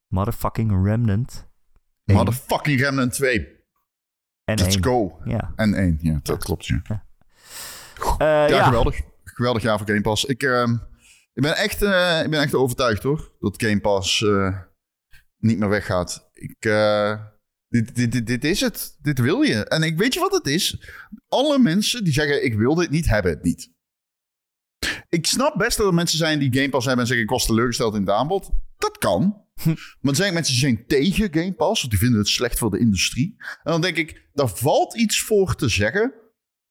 Motherfucking 0.09 0.85
Remnant. 0.85 1.49
Eén 2.11 2.17
Motherfucking 2.17 2.81
Remnant 2.81 3.13
2. 3.13 3.39
en 4.45 4.59
Let's 4.59 4.75
één. 4.75 4.85
go. 4.85 5.21
Ja. 5.25 5.53
En 5.57 5.75
één, 5.75 5.99
ja, 6.01 6.21
dat 6.23 6.45
klopt. 6.45 6.67
Ja, 6.67 6.83
Eh, 6.85 8.17
ja, 8.19 8.47
ja. 8.47 8.65
geweldig. 8.65 9.01
Geweldig 9.25 9.63
jaar 9.63 9.79
voor 9.79 9.87
Game 9.87 10.01
Pass. 10.01 10.25
Ik, 10.25 10.43
ehm, 10.43 10.73
ik, 11.33 11.43
ben 11.43 11.57
echt, 11.57 11.83
eh, 11.83 12.21
ik 12.25 12.31
ben 12.31 12.41
echt 12.41 12.55
overtuigd 12.55 13.03
hoor, 13.03 13.33
dat 13.41 13.63
Game 13.63 13.81
Pass 13.81 14.23
eh, 14.23 14.59
niet 15.37 15.59
meer 15.59 15.69
weggaat. 15.69 16.31
Ik, 16.33 16.57
dit, 17.69 17.95
dit, 17.95 18.13
dit, 18.13 18.27
dit 18.27 18.45
is 18.45 18.61
het. 18.61 18.97
Dit 19.03 19.19
wil 19.19 19.43
je. 19.43 19.65
En 19.65 19.83
ik 19.83 19.99
weet 19.99 20.15
je 20.15 20.21
wat 20.21 20.33
het 20.33 20.47
is? 20.47 20.89
Alle 21.29 21.59
mensen 21.59 22.05
die 22.05 22.13
zeggen 22.13 22.45
ik 22.45 22.55
wil 22.55 22.75
dit 22.75 22.91
niet, 22.91 23.09
hebben 23.09 23.33
het 23.33 23.43
niet. 23.43 23.73
Ik 25.09 25.27
snap 25.27 25.59
best 25.59 25.77
dat 25.77 25.87
er 25.87 25.95
mensen 25.95 26.19
zijn 26.19 26.39
die 26.39 26.55
Game 26.55 26.69
Pass 26.69 26.87
hebben 26.87 27.03
en 27.03 27.09
zeggen 27.09 27.27
ik 27.27 27.33
was 27.33 27.47
teleurgesteld 27.47 27.95
in 27.95 28.01
het 28.01 28.11
aanbod. 28.11 28.51
Dat 28.81 28.99
kan. 28.99 29.45
Maar 30.01 30.12
er 30.12 30.16
zijn 30.16 30.35
mensen 30.35 30.53
die 30.53 30.62
zijn 30.62 30.87
tegen 30.87 31.33
Game 31.33 31.53
Pass, 31.53 31.81
want 31.81 31.93
die 31.93 32.01
vinden 32.01 32.18
het 32.18 32.28
slecht 32.28 32.59
voor 32.59 32.70
de 32.70 32.78
industrie. 32.78 33.35
En 33.39 33.72
dan 33.72 33.81
denk 33.81 33.97
ik, 33.97 34.28
daar 34.33 34.49
valt 34.49 34.97
iets 34.97 35.20
voor 35.20 35.55
te 35.55 35.68
zeggen. 35.68 36.14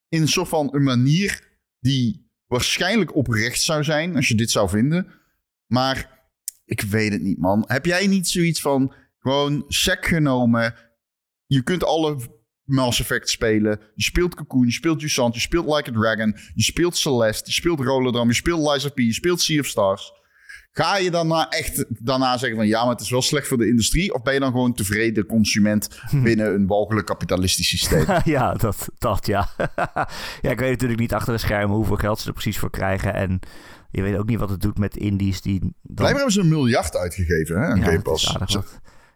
In 0.08 0.22
een 0.22 0.28
soort 0.28 0.50
van 0.50 0.76
een 0.76 0.84
manier 0.84 1.58
die 1.80 2.32
waarschijnlijk 2.46 3.16
oprecht 3.16 3.62
zou 3.62 3.84
zijn 3.84 4.16
als 4.16 4.28
je 4.28 4.36
dit 4.36 4.52
zou 4.52 4.70
vinden. 4.70 5.08
Maar 5.66 6.20
ik 6.66 6.82
weet 6.82 7.12
het 7.12 7.22
niet, 7.22 7.38
man. 7.38 7.64
Heb 7.68 7.86
jij 7.86 8.08
niet 8.08 8.28
zoiets 8.28 8.62
van 8.62 8.94
gewoon 9.20 9.66
sec 9.68 10.06
genomen? 10.06 10.76
Je 11.46 11.64
kunt 11.64 11.84
alle 11.84 12.18
Mass 12.64 13.00
Effect 13.00 13.30
spelen. 13.30 13.80
Je 13.96 14.04
speelt 14.04 14.36
Cocoon, 14.36 14.66
je 14.66 14.72
speelt 14.72 15.02
Jusant, 15.02 15.34
je 15.34 15.40
speelt 15.40 15.76
Like 15.76 15.90
a 15.90 15.94
Dragon, 15.94 16.36
je 16.54 16.64
speelt 16.64 16.98
Celeste, 16.98 17.50
je 17.50 17.56
speelt 17.56 17.80
Rolodrome, 17.80 18.30
je 18.30 18.36
speelt 18.36 18.72
Lies 18.72 18.86
of 18.86 18.94
P, 18.94 19.00
je 19.00 19.14
speelt 19.14 19.42
Sea 19.42 19.60
of 19.60 19.66
Stars. 19.66 20.19
Ga 20.80 20.98
je 20.98 21.12
daarna 21.12 21.50
echt 21.50 21.86
daarna 21.90 22.38
zeggen 22.38 22.58
van 22.58 22.68
ja, 22.68 22.82
maar 22.82 22.92
het 22.92 23.02
is 23.02 23.10
wel 23.10 23.22
slecht 23.22 23.48
voor 23.48 23.58
de 23.58 23.68
industrie? 23.68 24.14
Of 24.14 24.22
ben 24.22 24.34
je 24.34 24.40
dan 24.40 24.52
gewoon 24.52 24.74
tevreden 24.74 25.26
consument 25.26 26.00
binnen 26.24 26.54
een 26.54 26.68
walgelijk 26.68 27.06
kapitalistisch 27.06 27.68
systeem? 27.70 28.06
ja, 28.36 28.54
dat, 28.54 28.88
dat 28.98 29.26
ja. 29.26 29.50
ja, 30.42 30.50
ik 30.50 30.60
weet 30.60 30.70
natuurlijk 30.70 31.00
niet 31.00 31.14
achter 31.14 31.34
de 31.34 31.40
schermen 31.40 31.76
hoeveel 31.76 31.96
geld 31.96 32.20
ze 32.20 32.28
er 32.28 32.34
precies 32.34 32.60
voor 32.60 32.70
krijgen. 32.70 33.14
En 33.14 33.40
je 33.92 34.02
weet 34.02 34.18
ook 34.18 34.28
niet 34.30 34.40
wat 34.40 34.50
het 34.50 34.62
doet 34.62 34.78
met 34.78 34.98
indies 34.98 35.42
die... 35.42 35.60
Dan, 35.60 35.74
Blijkbaar 35.82 36.16
hebben 36.16 36.34
ze 36.34 36.40
een 36.40 36.48
miljard 36.48 36.96
uitgegeven 36.96 37.60
hè, 37.60 37.66
aan 37.66 37.80
ja, 37.80 37.86
Game 37.86 38.02
Pass. 38.02 38.38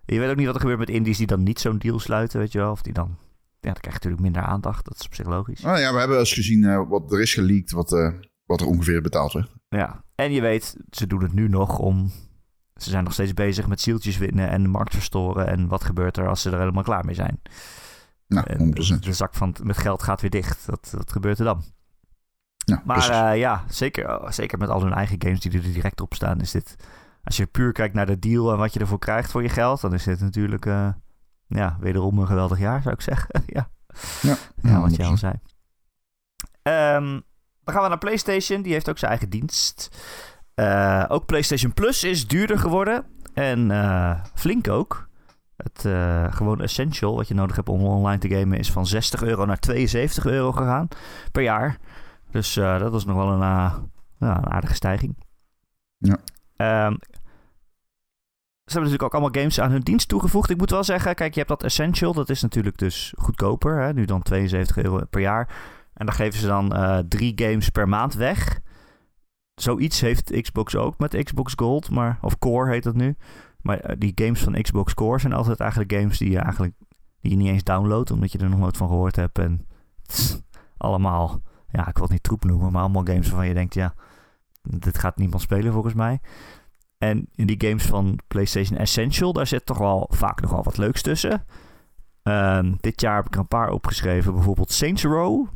Je 0.05 0.20
weet 0.20 0.30
ook 0.30 0.36
niet 0.36 0.45
wat 0.45 0.55
er 0.55 0.61
gebeurt 0.61 0.80
met 0.80 0.89
indies 0.89 1.18
die 1.18 1.28
dan 1.28 1.43
niet 1.43 1.59
zo'n 1.59 1.78
deal 1.78 1.99
sluiten, 1.99 2.39
weet 2.39 2.51
je 2.51 2.57
wel. 2.57 2.72
Of 2.72 2.82
die 2.82 2.93
dan... 2.93 3.18
Ja, 3.59 3.72
dan 3.72 3.82
krijg 3.82 3.84
je 3.84 3.91
natuurlijk 3.93 4.22
minder 4.22 4.41
aandacht. 4.41 4.86
Dat 4.86 4.99
is 4.99 5.05
op 5.05 5.16
zich 5.16 5.28
logisch. 5.28 5.61
Nou 5.61 5.80
ja, 5.80 5.93
we 5.93 5.99
hebben 5.99 6.20
eens 6.20 6.34
gezien 6.34 6.64
eh, 6.64 6.89
wat 6.89 7.11
er 7.11 7.22
is 7.22 7.34
geleakt, 7.34 7.72
wat, 7.72 7.93
eh, 7.93 8.09
wat 8.45 8.61
er 8.61 8.68
ongeveer 8.68 9.01
betaald 9.01 9.34
werd. 9.34 9.49
Ja, 9.78 10.04
en 10.16 10.32
je 10.32 10.42
weet, 10.42 10.78
ze 10.90 11.08
doen 11.08 11.24
het 11.24 11.34
nu 11.34 11.48
nog 11.48 11.78
om... 11.80 12.12
Ze 12.76 12.90
zijn 12.90 13.04
nog 13.04 13.14
steeds 13.14 13.34
bezig 13.34 13.68
met 13.68 13.82
zieltjes 13.82 14.18
winnen 14.18 14.50
en 14.50 14.62
de 14.62 14.70
markt 14.70 14.94
verstoren. 14.94 15.48
En 15.48 15.68
wat 15.68 15.84
gebeurt 15.84 16.18
er 16.18 16.28
als 16.28 16.42
ze 16.42 16.52
er 16.52 16.60
helemaal 16.60 16.84
klaar 16.84 17.06
mee 17.06 17.16
zijn? 17.16 17.42
Nou, 18.28 18.48
En 18.48 18.98
100%. 18.98 19.00
de 19.00 19.14
zak 19.14 19.34
van, 19.34 19.56
met 19.64 19.78
geld 19.78 20.04
gaat 20.04 20.22
weer 20.22 20.30
dicht. 20.30 20.66
Wat, 20.66 20.94
wat 20.98 21.12
gebeurt 21.12 21.40
er 21.40 21.46
dan? 21.46 21.64
Maar 22.84 23.10
eh, 23.10 23.40
ja, 23.40 23.64
zeker, 23.68 24.22
oh, 24.22 24.32
zeker 24.32 24.58
met 24.58 24.70
al 24.70 24.82
hun 24.82 24.94
eigen 24.94 25.22
games 25.22 25.40
die 25.40 25.52
er 25.52 25.62
direct 25.62 26.02
op 26.02 26.14
staan, 26.14 26.42
is 26.42 26.52
dit... 26.52 26.76
Als 27.24 27.38
je 27.38 27.46
puur 27.46 27.72
kijkt 27.72 27.94
naar 27.94 28.06
de 28.06 28.20
deal 28.20 28.52
en 28.52 28.58
wat 28.58 28.74
je 28.74 28.80
ervoor 28.80 29.00
krijgt 29.00 29.32
voor 29.32 29.42
je 29.42 29.50
geld, 29.50 29.82
dan 29.82 29.94
is 29.94 30.04
dit 30.04 30.20
natuurlijk 30.20 30.66
eh, 30.66 30.90
ja, 31.48 31.78
wederom 31.80 32.20
een 32.20 32.28
geweldig 32.28 32.60
jaar, 32.60 32.82
zou 32.82 32.94
ik 32.94 33.02
zeggen. 33.02 33.44
ja. 33.46 33.70
Ja, 34.22 34.36
ja, 34.62 34.82
wat 34.82 34.96
je 34.96 35.04
100%. 35.04 35.06
al 35.06 35.18
zei. 35.18 35.34
Ehm, 36.62 37.20
dan 37.64 37.74
gaan 37.74 37.84
we 37.84 37.89
naar 37.89 37.97
PlayStation. 37.97 38.61
Die 38.61 38.74
heeft 38.74 38.89
ook 38.89 38.97
zijn 38.97 39.11
eigen 39.11 39.30
dienst. 39.30 39.89
Eh, 40.55 41.05
ook 41.07 41.26
PlayStation 41.26 41.74
Plus 41.74 42.03
is 42.03 42.28
duurder 42.28 42.59
geworden. 42.59 43.05
En 43.34 43.72
eh, 43.72 44.24
flink 44.34 44.70
ook. 44.70 45.07
Het 45.55 45.86
eh, 45.86 46.34
gewoon 46.34 46.61
essential 46.61 47.16
wat 47.16 47.28
je 47.28 47.34
nodig 47.34 47.55
hebt 47.55 47.70
om 47.70 47.82
online 47.82 48.18
te 48.18 48.30
gamen 48.30 48.59
is 48.59 48.72
van 48.72 48.86
60 48.86 49.24
euro 49.24 49.45
naar 49.45 49.59
72 49.59 50.26
euro 50.26 50.51
gegaan 50.51 50.88
per 51.32 51.43
jaar. 51.43 51.78
Dus 52.32 52.53
dat 52.53 52.91
was 52.91 53.05
nog 53.05 53.16
wel 53.16 53.28
een, 53.28 53.39
ja, 53.39 53.82
een 54.20 54.51
aardige 54.51 54.74
stijging. 54.74 55.18
Ja. 55.97 56.18
Ehm, 56.55 56.95
ze 58.66 58.72
hebben 58.74 58.91
natuurlijk 58.91 59.03
ook 59.03 59.22
allemaal 59.22 59.41
games 59.41 59.59
aan 59.59 59.72
hun 59.72 59.82
dienst 59.82 60.07
toegevoegd. 60.07 60.49
Ik 60.49 60.57
moet 60.57 60.70
wel 60.70 60.84
zeggen, 60.84 61.16
kijk, 61.16 61.34
je 61.34 61.38
hebt 61.38 61.51
dat 61.51 61.64
Essential. 61.64 62.14
Dat 62.14 62.30
is 62.30 62.41
natuurlijk 62.41 62.78
dus 62.78 63.14
goedkoper. 63.18 63.82
Hè? 63.82 63.93
Nu 63.93 64.05
dan 64.05 64.22
72 64.22 64.78
euro 64.78 65.05
per 65.09 65.22
jaar. 65.22 65.49
En 65.94 66.06
dan 66.06 66.16
geven 66.16 66.39
ze 66.39 66.48
dan 66.48 66.74
eh, 66.74 66.98
drie 67.08 67.32
games 67.36 67.70
per 67.70 67.89
maand 67.89 68.14
weg. 68.14 68.62
Zoiets 69.56 70.02
heeft 70.02 70.41
Xbox 70.41 70.76
ook 70.76 70.98
met 70.98 71.24
Xbox 71.24 71.54
Gold. 71.56 71.89
Maar, 71.89 72.18
of 72.22 72.39
Core 72.39 72.72
heet 72.72 72.84
dat 72.84 72.96
nu. 72.96 73.16
Maar 73.62 73.80
eh, 73.80 73.96
die 74.00 74.12
games 74.16 74.41
van 74.41 74.62
Xbox 74.62 74.94
Core 74.94 75.20
zijn 75.20 75.34
altijd 75.34 75.60
eigenlijk 75.60 75.94
games 75.94 76.18
die 76.18 76.30
je 76.30 76.39
eigenlijk 76.39 76.74
die 77.22 77.32
je 77.32 77.38
niet 77.38 77.48
eens 77.48 77.64
downloadt. 77.64 78.12
Omdat 78.12 78.32
je 78.32 78.38
er 78.38 78.50
nog 78.50 78.60
nooit 78.60 78.78
van 78.78 78.88
gehoord 78.88 79.16
hebt. 79.16 79.39
En 79.39 79.68
allemaal, 80.78 81.41
ja, 81.72 81.88
ik 81.88 81.94
wil 81.94 82.04
het 82.04 82.12
niet 82.12 82.24
troep 82.24 82.44
noemen. 82.44 82.72
Maar 82.72 82.82
allemaal 82.82 83.06
games 83.06 83.28
waarvan 83.28 83.48
je 83.48 83.54
denkt, 83.54 83.74
ja, 83.74 83.94
dit 84.62 84.98
gaat 84.98 85.18
niemand 85.18 85.41
spelen 85.41 85.74
volgens 85.74 85.94
mij. 85.94 86.20
En 86.98 87.28
in 87.36 87.46
die 87.46 87.68
games 87.68 87.86
van 87.86 88.20
PlayStation 88.28 88.78
Essential, 88.78 89.34
daar 89.34 89.48
zit 89.48 89.66
toch 89.66 89.78
wel 89.78 90.08
vaak 90.12 90.41
nog 90.41 90.52
wel 90.52 90.64
wat 90.64 90.78
leuks 90.78 91.02
tussen. 91.02 91.46
Ehm, 92.24 92.74
dit 92.80 93.02
jaar 93.02 93.16
heb 93.16 93.26
ik 93.26 93.34
er 93.34 93.39
een 93.39 93.48
paar 93.48 93.70
opgeschreven. 93.70 94.34
Bijvoorbeeld 94.34 94.72
Saints 94.72 95.04
Row, 95.04 95.48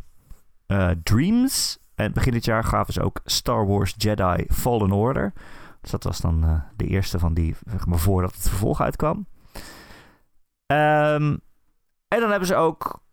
eh, 0.68 0.89
Dreams. 1.03 1.78
En 1.95 2.13
begin 2.13 2.32
dit 2.32 2.45
jaar 2.45 2.63
gaven 2.63 2.93
ze 2.93 3.01
ook 3.01 3.22
Star 3.26 3.68
Wars 3.68 3.93
Jedi 3.97 4.45
Fallen 4.49 4.91
Order. 4.91 5.34
Dus 5.82 5.91
dat 5.91 6.03
was 6.03 6.22
dan 6.22 6.43
eh, 6.43 6.61
de 6.76 6.88
eerste 6.88 7.20
van 7.20 7.34
die, 7.34 7.55
zeg 7.65 7.86
maar, 7.86 7.99
voordat 7.99 8.34
het 8.34 8.49
vervolg 8.49 8.82
uitkwam. 8.82 9.28
Ehm, 10.65 11.38
en 12.07 12.20
dan 12.20 12.30
hebben 12.30 12.47
ze 12.47 12.55
ook 12.55 13.03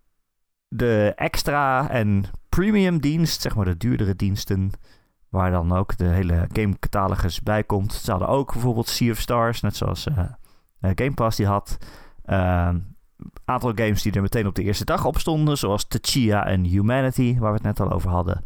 de 0.69 1.13
extra 1.17 1.91
en 1.91 2.25
premium 2.49 3.01
dienst, 3.01 3.41
zeg 3.41 3.55
maar 3.55 3.65
de 3.65 3.77
duurdere 3.77 4.17
diensten. 4.17 4.71
Waar 5.29 5.51
dan 5.51 5.73
ook 5.73 5.97
de 5.97 6.05
hele 6.05 6.49
game 6.53 6.79
catalogus 6.79 7.43
bij 7.43 7.65
komt. 7.65 7.93
Ze 7.93 8.11
hadden 8.11 8.29
ook 8.29 8.53
bijvoorbeeld 8.53 8.89
Sea 8.89 9.11
of 9.11 9.19
Stars, 9.19 9.61
net 9.61 9.77
zoals 9.77 10.07
eh, 10.07 10.25
Game 10.81 11.15
Pass 11.15 11.37
die 11.37 11.47
had. 11.47 11.77
Ehm 12.25 12.77
aantal 13.45 13.73
games 13.75 14.03
die 14.03 14.13
er 14.13 14.23
meteen 14.23 14.47
op 14.47 14.55
de 14.55 14.63
eerste 14.63 14.85
dag 14.85 15.05
op 15.05 15.19
stonden, 15.19 15.59
zoals 15.59 15.87
Tachia 15.87 16.47
en 16.47 16.65
Humanity, 16.65 17.39
waar 17.39 17.51
we 17.51 17.57
het 17.57 17.67
net 17.67 17.81
al 17.81 17.93
over 17.93 18.11
hadden. 18.11 18.45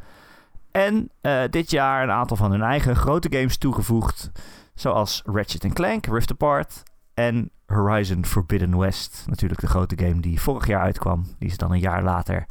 En 0.70 1.11
eh, 1.20 1.43
dit 1.51 1.70
jaar 1.70 2.03
een 2.03 2.11
aantal 2.11 2.37
van 2.37 2.51
hun 2.51 2.62
eigen 2.62 2.97
grote 2.97 3.29
games 3.31 3.57
toegevoegd, 3.57 4.31
zoals 4.74 5.22
Ratchet 5.24 5.72
Clank, 5.72 6.07
Rift 6.07 6.31
Apart 6.31 6.83
en 7.14 7.51
Horizon 7.66 8.24
Forbidden 8.24 8.79
West. 8.79 9.24
Natuurlijk 9.26 9.61
de 9.61 9.66
grote 9.66 9.99
game 9.99 10.20
die 10.20 10.41
vorig 10.41 10.66
jaar 10.66 10.83
uitkwam. 10.83 11.26
Die 11.39 11.49
is 11.49 11.57
dan 11.57 11.72
een 11.72 11.81
jaar 11.81 12.03
later 12.03 12.47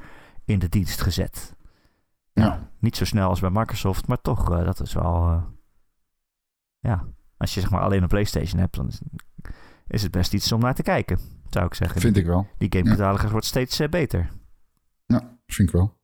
in 0.45 0.59
de 0.59 0.69
dienst 0.69 1.01
gezet. 1.01 1.55
Ja. 2.33 2.69
Niet 2.79 2.97
zo 2.97 3.05
snel 3.05 3.29
als 3.29 3.39
bij 3.39 3.49
Microsoft, 3.49 4.07
maar 4.07 4.21
toch, 4.21 4.51
eh, 4.51 4.65
dat 4.65 4.79
is 4.79 4.93
wel... 4.93 5.27
eh, 5.27 5.41
ja, 6.79 7.05
als 7.37 7.53
je 7.53 7.59
zeg 7.59 7.69
maar 7.69 7.81
alleen 7.81 8.01
een 8.01 8.07
PlayStation 8.07 8.59
hebt, 8.59 8.75
dan 8.75 8.87
is, 8.87 9.01
is 9.87 10.03
het 10.03 10.11
best 10.11 10.33
iets 10.33 10.51
om 10.51 10.59
naar 10.59 10.75
te 10.75 10.83
kijken, 10.83 11.19
zou 11.53 11.65
ik 11.65 11.73
zeggen. 11.73 12.01
Vind 12.01 12.17
ik 12.17 12.25
wel. 12.25 12.47
Die 12.57 12.71
game 12.71 12.89
catalogus 12.89 13.31
wordt 13.31 13.45
steeds 13.45 13.79
eh, 13.79 13.89
beter. 13.89 14.29
Ja, 15.05 15.37
vind 15.45 15.67
ik 15.69 15.75
wel. 15.75 15.95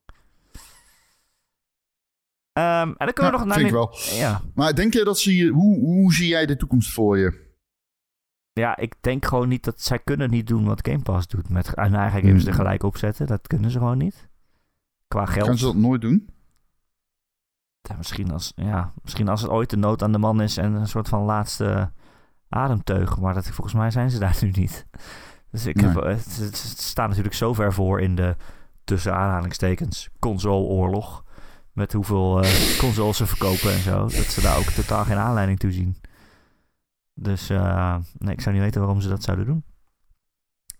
Ehm, 2.53 2.87
en 2.87 3.05
dan 3.05 3.13
kunnen 3.13 3.31
we 3.31 3.37
nog 3.37 3.45
naar... 3.47 3.57
vind 3.57 3.67
ik 3.67 3.73
Nin- 3.73 3.73
wel. 3.73 4.17
Ja, 4.19 4.41
Maar 4.55 4.75
denk 4.75 4.93
je 4.93 5.03
dat 5.03 5.19
ze. 5.19 5.47
Hoe, 5.47 5.79
hoe 5.79 6.13
zie 6.13 6.27
jij 6.27 6.45
de 6.45 6.55
toekomst 6.57 6.91
voor 6.93 7.17
je? 7.17 7.51
Ja, 8.51 8.77
ik 8.77 8.95
denk 9.01 9.25
gewoon 9.25 9.47
niet 9.47 9.63
dat 9.63 9.81
zij 9.81 9.99
kunnen 9.99 10.29
niet 10.29 10.47
doen 10.47 10.65
wat 10.65 10.87
Game 10.87 11.01
Pass 11.01 11.27
doet. 11.27 11.49
Met 11.49 11.75
hun 11.75 11.95
eigen 11.95 12.21
games 12.21 12.39
Hmm. 12.41 12.47
er 12.51 12.53
gelijk 12.57 12.83
opzetten. 12.83 13.27
Dat 13.27 13.47
kunnen 13.47 13.71
ze 13.71 13.77
gewoon 13.77 13.97
niet. 13.97 14.29
Qua 15.07 15.25
geld. 15.25 15.47
Gaan 15.47 15.57
ze 15.57 15.65
dat 15.65 15.75
nooit 15.75 16.01
doen? 16.01 16.29
Ja, 17.81 17.95
misschien, 17.95 18.31
als, 18.31 18.51
ja, 18.55 18.93
misschien 19.01 19.27
als 19.27 19.41
het 19.41 19.51
ooit 19.51 19.69
de 19.69 19.77
nood 19.77 20.03
aan 20.03 20.11
de 20.11 20.17
man 20.17 20.41
is 20.41 20.57
en 20.57 20.73
een 20.73 20.87
soort 20.87 21.07
van 21.09 21.21
laatste 21.23 21.91
ademteug. 22.49 23.19
Maar 23.19 23.33
dat, 23.33 23.47
volgens 23.47 23.75
mij 23.75 23.91
zijn 23.91 24.09
ze 24.11 24.19
daar 24.19 24.37
nu 24.41 24.49
niet. 24.51 24.85
Dus 25.53 25.65
ik 25.65 25.79
heb, 25.79 25.93
Nee. 25.93 26.17
staat 26.53 27.07
natuurlijk 27.07 27.35
zo 27.35 27.53
ver 27.53 27.73
voor 27.73 28.01
in 28.01 28.15
de 28.15 28.35
tussen 28.83 29.15
aanhalingstekens 29.15 30.09
console-oorlog. 30.19 31.25
Met 31.71 31.93
hoeveel 31.93 32.43
eh, 32.43 32.77
consoles 32.83 33.17
ze 33.17 33.25
verkopen 33.25 33.71
en 33.73 33.79
zo. 33.79 33.99
Dat 33.99 34.11
ze 34.11 34.41
daar 34.41 34.57
ook 34.57 34.63
totaal 34.69 35.03
geen 35.05 35.17
aanleiding 35.17 35.59
toe 35.59 35.71
zien. 35.71 35.95
Dus 37.13 37.49
eh, 37.49 37.97
nee, 38.17 38.33
ik 38.33 38.41
zou 38.41 38.55
niet 38.55 38.63
weten 38.63 38.81
waarom 38.81 39.01
ze 39.01 39.09
dat 39.09 39.23
zouden 39.23 39.45
doen. 39.45 39.63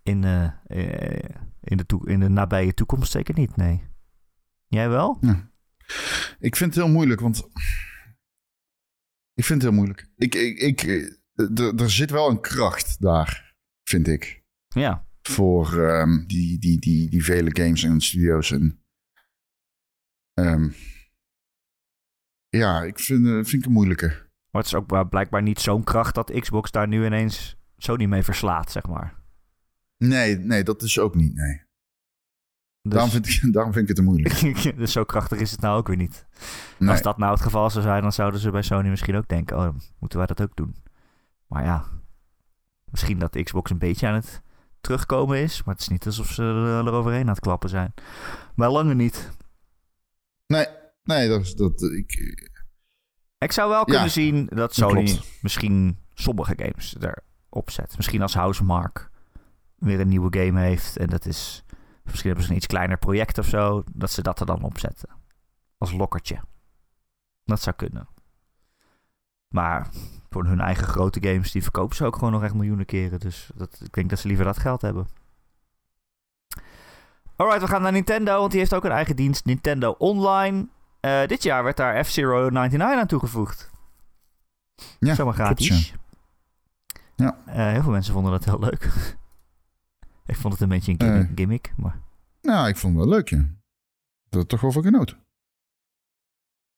In, 0.04 0.24
eh, 0.24 0.44
eh, 0.66 1.30
in, 1.62 1.78
de, 1.78 2.02
in 2.04 2.20
de 2.20 2.30
nabije 2.30 2.74
toekomst 2.74 3.12
zeker 3.12 3.36
niet, 3.38 3.56
nee. 3.56 3.84
Jij 4.68 4.90
wel? 4.90 5.18
Ik 6.40 6.56
vind 6.56 6.76
het 6.76 6.84
heel 6.84 6.94
moeilijk, 6.94 7.22
want... 7.22 7.48
Ik 9.34 9.46
vind 9.46 9.62
het 9.62 9.72
heel 9.72 9.80
moeilijk. 9.80 10.10
Ik, 10.18 10.36
ik, 10.36 10.60
ik, 10.60 10.84
eh, 10.84 11.80
er 11.82 11.92
zit 11.92 12.10
wel 12.12 12.30
een 12.30 12.42
kracht 12.42 13.02
daar, 13.02 13.56
vind 13.84 14.08
ik. 14.08 14.43
Ja. 14.74 15.06
Voor 15.22 15.84
ehm, 15.84 16.26
die, 16.26 16.60
die, 16.60 16.80
die, 16.80 17.10
die 17.10 17.24
vele 17.24 17.50
games 17.54 17.84
en 17.84 18.02
studio's. 18.02 18.52
En, 18.52 18.84
ehm, 20.34 20.70
ja, 22.50 22.84
ik 22.84 23.00
vind, 23.00 23.26
eh, 23.26 23.34
vind 23.34 23.54
ik 23.54 23.66
een 23.66 23.72
moeilijke. 23.72 24.08
Maar 24.50 24.62
het 24.62 24.66
is 24.66 24.76
ook 24.76 25.10
blijkbaar 25.10 25.42
niet 25.42 25.60
zo'n 25.60 25.84
kracht 25.84 26.16
dat 26.16 26.40
Xbox 26.40 26.72
daar 26.72 26.88
nu 26.88 27.06
ineens 27.06 27.58
Sony 27.78 28.06
mee 28.06 28.24
verslaat, 28.24 28.72
zeg 28.72 28.88
maar. 28.88 29.22
Nee, 29.98 30.38
nee, 30.38 30.64
dat 30.64 30.82
is 30.82 31.00
ook 31.00 31.16
niet, 31.16 31.34
nee. 31.34 31.62
Dus, 32.82 32.94
Daarom, 32.94 33.10
vind 33.10 33.28
ik, 33.28 33.42
daarom 33.54 33.74
vind 33.74 33.84
ik 33.84 33.90
het 33.90 33.98
een 33.98 34.04
moeilijk. 34.04 34.62
dus 34.78 34.92
zo 34.92 35.04
krachtig 35.04 35.40
is 35.40 35.52
het 35.52 35.62
nou 35.62 35.78
ook 35.78 35.88
weer 35.88 35.98
niet. 35.98 36.26
Nee. 36.78 36.90
Als 36.90 37.02
dat 37.02 37.18
nou 37.18 37.32
het 37.32 37.42
geval 37.42 37.70
zou 37.70 37.84
zijn, 37.84 38.02
dan 38.02 38.12
zouden 38.12 38.40
ze 38.40 38.52
bij 38.52 38.62
Sony 38.62 38.90
misschien 38.90 39.16
ook 39.16 39.28
denken: 39.28 39.58
oh, 39.58 39.64
dan 39.64 39.82
moeten 40.00 40.18
wij 40.18 40.28
dat 40.28 40.42
ook 40.42 40.56
doen. 40.56 40.76
Maar 41.48 41.64
ja, 41.64 41.86
misschien 42.92 43.20
dat 43.20 43.44
Xbox 43.44 43.72
een 43.72 43.78
beetje 43.78 44.08
aan 44.08 44.14
het 44.14 44.42
terugkomen 44.84 45.38
is. 45.38 45.64
Maar 45.64 45.74
het 45.74 45.84
is 45.84 45.90
niet 45.90 46.06
alsof 46.06 46.28
ze 46.28 46.44
er 46.44 46.88
eroverheen 46.88 47.22
aan 47.22 47.28
het 47.28 47.40
klappen 47.40 47.70
zijn. 47.70 47.94
Maar 48.56 48.70
lange 48.70 48.94
niet. 48.94 49.32
Nee, 50.48 50.66
nee, 51.04 51.30
dat 51.30 51.42
is 51.42 51.54
dat. 51.56 51.82
Ik, 51.82 52.12
Ik 53.38 53.52
zou 53.52 53.70
wel 53.70 53.78
Ja, 53.80 53.84
kunnen 53.84 54.10
zien 54.12 54.46
dat 54.46 54.74
Sony 54.74 55.04
klopt. 55.04 55.42
misschien 55.42 55.98
sommige 56.14 56.54
games 56.58 56.96
erop 57.50 57.70
zet. 57.70 57.96
Misschien 57.98 58.22
als 58.22 58.34
Housemark 58.34 59.10
weer 59.76 60.00
een 60.00 60.08
nieuwe 60.08 60.40
game 60.40 60.60
heeft. 60.60 60.98
En 60.98 61.08
dat 61.08 61.26
is. 61.26 61.64
Misschien 62.04 62.28
hebben 62.28 62.44
ze 62.46 62.52
een 62.52 62.58
iets 62.58 62.68
kleiner 62.68 62.98
project 62.98 63.38
of 63.38 63.48
zo. 63.48 63.84
Dat 63.94 64.12
ze 64.12 64.22
dat 64.22 64.40
er 64.40 64.46
dan 64.46 64.64
opzetten. 64.64 65.10
Als 65.78 65.92
lokkertje. 65.92 66.40
Dat 67.46 67.62
zou 67.62 67.76
kunnen. 67.76 68.08
Maar 69.54 69.88
voor 70.30 70.45
hun 70.45 70.60
eigen 70.62 70.88
grote 70.88 71.20
games, 71.28 71.51
die 71.51 71.62
verkopen 71.64 71.95
ze 71.95 72.06
ook 72.06 72.16
gewoon 72.16 72.32
nog 72.32 72.43
echt 72.43 72.54
miljoenen 72.54 72.86
keren. 72.86 73.20
Dus 73.20 73.49
dat, 73.56 73.80
ik 73.84 73.93
denk 73.93 74.10
dat 74.10 74.20
ze 74.20 74.28
liever 74.28 74.45
dat 74.45 74.58
geld 74.58 74.82
hebben. 74.82 75.08
Alright, 77.36 77.62
we 77.62 77.68
gaan 77.68 77.82
naar 77.82 77.91
Nintendo, 77.91 78.39
want 78.39 78.51
die 78.51 78.60
heeft 78.60 78.74
ook 78.74 78.84
een 78.86 78.91
eigen 78.91 79.16
dienst, 79.16 79.45
Nintendo 79.45 79.95
Online. 79.97 80.68
Eh, 80.99 81.26
dit 81.28 81.43
jaar 81.43 81.64
werd 81.64 81.78
daar 81.78 82.06
F-Zero 82.06 82.49
99 82.49 82.99
aan 83.01 83.08
toegevoegd. 83.08 83.70
Ja, 84.99 85.16
Zomaar 85.16 85.34
gratis. 85.34 85.93
Ja. 87.16 87.38
Eh, 87.45 87.56
heel 87.72 87.82
veel 87.82 87.91
mensen 87.91 88.14
vonden 88.14 88.32
dat 88.32 88.45
heel 88.45 88.60
leuk. 88.60 88.84
ik 90.26 90.36
vond 90.36 90.54
het 90.54 90.62
een 90.62 90.70
beetje 90.70 90.91
een 90.91 90.99
gimmick, 91.01 91.30
Eh. 91.30 91.36
gimmick 91.36 91.74
maar... 91.78 91.99
nou, 92.41 92.68
ik 92.68 92.78
vond 92.78 92.95
het 92.95 93.04
wel 93.06 93.14
leuk, 93.14 93.30
ja. 93.30 93.45
Dat 94.30 94.49
toch 94.49 94.62
wel 94.62 94.72
van 94.72 94.84
genoten. 94.84 95.18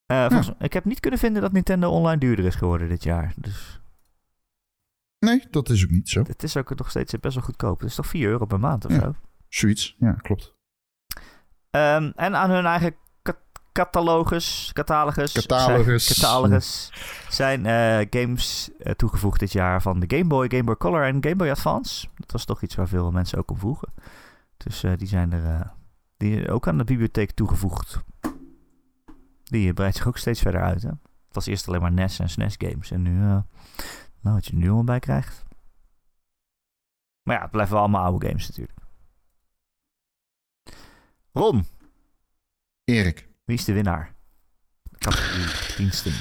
Eh, 0.05 0.25
volgens- 0.27 0.51
Ik 0.59 0.73
heb 0.73 0.85
niet 0.85 0.99
kunnen 0.99 1.19
vinden 1.19 1.41
dat 1.41 1.51
Nintendo 1.51 1.89
Online 1.89 2.17
duurder 2.19 2.45
is 2.45 2.55
geworden 2.55 2.89
dit 2.89 3.03
jaar. 3.03 3.33
Dus 3.35 3.79
Nee, 5.19 5.43
dat 5.49 5.69
is 5.69 5.83
ook 5.83 5.89
niet 5.89 6.09
zo. 6.09 6.23
het 6.27 6.43
is 6.43 6.57
ook 6.57 6.75
nog 6.77 6.89
steeds 6.89 7.19
best 7.19 7.35
wel 7.35 7.43
goedkoop. 7.43 7.79
Het 7.79 7.89
is 7.89 7.95
toch 7.95 8.07
4 8.07 8.29
euro 8.29 8.45
per 8.45 8.59
maand 8.59 8.85
of 8.85 8.91
Ja. 8.91 8.99
zo? 8.99 9.15
Zoiets, 9.49 9.95
ja, 9.99 10.11
klopt. 10.11 10.53
Ehm, 11.69 12.11
en 12.15 12.35
aan 12.35 12.49
hun 12.49 12.65
eigen 12.65 12.95
ca- 13.21 13.37
catalogus, 13.71 14.69
catalogus, 14.73 15.31
Catalogus. 15.31 16.05
zijn, 16.05 16.17
catalogus 16.21 16.91
zijn 17.29 17.65
eh, 17.65 18.07
games 18.21 18.69
eh, 18.79 18.91
toegevoegd 18.93 19.39
dit 19.39 19.51
jaar 19.51 19.81
van 19.81 19.99
de 19.99 20.17
Game 20.17 20.27
Boy, 20.27 20.49
Game 20.49 20.63
Boy 20.63 20.75
Color 20.75 21.03
en 21.03 21.23
Game 21.23 21.35
Boy 21.35 21.49
Advance. 21.49 22.07
Dat 22.15 22.31
was 22.31 22.45
toch 22.45 22.61
iets 22.61 22.75
waar 22.75 22.87
veel 22.87 23.11
mensen 23.11 23.37
ook 23.37 23.51
om 23.51 23.57
vroegen. 23.57 23.93
Dus 24.57 24.83
die 24.97 25.07
zijn 25.07 25.31
er 25.33 25.71
die 26.17 26.49
ook 26.51 26.67
aan 26.67 26.77
de 26.77 26.83
bibliotheek 26.83 27.31
toegevoegd. 27.31 28.03
Die 29.45 29.73
breidt 29.73 29.95
zich 29.95 30.07
ook 30.07 30.17
steeds 30.17 30.41
verder 30.41 30.61
uit. 30.61 30.81
Hè? 30.81 30.89
Het 30.89 31.43
was 31.45 31.45
eerst 31.45 31.67
alleen 31.67 31.81
maar 31.81 31.91
NES 31.91 32.19
en 32.19 32.29
SNES 32.29 32.55
games. 32.57 32.91
En 32.91 33.01
nu, 33.01 33.21
eh, 33.21 33.41
nou, 34.21 34.35
wat 34.35 34.45
je 34.45 34.51
er 34.51 34.57
nu 34.57 34.69
al 34.69 34.83
bij 34.83 34.99
krijgt. 34.99 35.43
Maar 37.23 37.35
ja, 37.35 37.41
het 37.41 37.51
blijven 37.51 37.73
wel 37.73 37.83
allemaal 37.83 38.03
oude 38.03 38.27
games 38.27 38.47
natuurlijk. 38.47 38.79
Ron, 41.31 41.65
Erik. 42.83 43.29
wie 43.43 43.57
is 43.57 43.65
de 43.65 43.73
winnaar? 43.73 44.15
Categorie 44.97 45.75
diensten. 45.77 46.13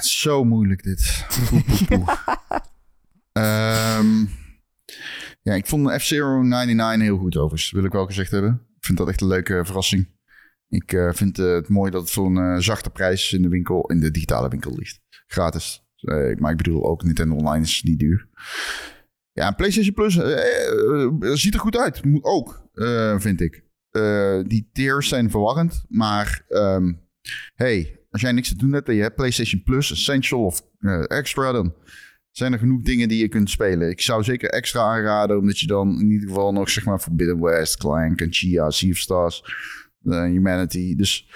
Zo 0.00 0.44
moeilijk 0.44 0.82
dit. 0.82 1.26
Ehm, 3.32 4.26
ja, 5.42 5.54
ik 5.54 5.66
vond 5.66 5.92
F-Zero 5.92 6.42
99 6.42 7.02
heel 7.02 7.18
goed 7.18 7.36
overigens. 7.36 7.70
Wil 7.70 7.84
ik 7.84 7.92
wel 7.92 8.06
gezegd 8.06 8.30
hebben. 8.30 8.66
Ik 8.76 8.84
vind 8.84 8.98
dat 8.98 9.08
echt 9.08 9.20
een 9.20 9.26
leuke 9.26 9.64
verrassing. 9.64 10.08
Ik 10.70 10.92
eh, 10.92 11.12
vind 11.12 11.38
eh, 11.38 11.54
het 11.54 11.68
mooi 11.68 11.90
dat 11.90 12.08
het 12.08 12.16
een 12.16 12.36
eh, 12.36 12.56
zachte 12.56 12.90
prijs 12.90 13.32
in 13.32 13.42
de 13.42 13.48
winkel, 13.48 13.86
in 13.86 14.00
de 14.00 14.10
digitale 14.10 14.48
winkel 14.48 14.74
ligt. 14.76 15.00
Gratis. 15.26 15.84
Maar 16.36 16.50
ik 16.50 16.56
bedoel 16.56 16.84
ook 16.84 17.02
Nintendo 17.02 17.34
Online 17.34 17.64
is 17.64 17.82
niet 17.82 17.98
duur. 17.98 18.28
Ja, 19.32 19.50
PlayStation 19.50 19.94
Plus 19.94 20.14
ziet 21.40 21.54
er 21.54 21.60
goed 21.60 21.76
uit. 21.76 22.04
Moet 22.04 22.24
Ook, 22.24 22.68
vind 23.18 23.40
ik. 23.40 23.64
Die 24.46 24.70
tiers 24.72 25.08
zijn 25.08 25.30
verwarrend, 25.30 25.84
maar 25.88 26.44
ehm, 26.48 26.92
hey, 27.54 28.00
als 28.10 28.20
jij 28.20 28.32
niks 28.32 28.48
te 28.48 28.56
doen 28.56 28.72
hebt 28.72 28.88
en 28.88 28.94
je 28.94 29.02
hebt 29.02 29.14
PlayStation 29.14 29.62
Plus, 29.62 29.92
Essential 29.92 30.44
of 30.44 30.62
Extra, 31.06 31.52
dan 31.52 31.74
zijn 32.30 32.52
er 32.52 32.58
genoeg 32.58 32.82
dingen 32.82 33.08
die 33.08 33.18
je 33.18 33.28
kunt 33.28 33.50
spelen. 33.50 33.90
Ik 33.90 34.00
zou 34.00 34.22
zeker 34.22 34.50
extra 34.50 34.82
aanraden, 34.82 35.38
omdat 35.38 35.58
je 35.58 35.66
dan 35.66 36.00
in 36.00 36.10
ieder 36.10 36.28
geval 36.28 36.52
nog 36.52 36.70
zeg 36.70 36.84
maar 36.84 36.98
Forbidden 36.98 37.40
West, 37.40 37.76
Clank 37.76 38.20
en 38.20 38.32
Chia, 38.32 38.70
Sea 38.70 38.90
of 38.90 38.96
Stars, 38.96 39.42
Humanity. 40.02 40.96
Dus 40.96 41.28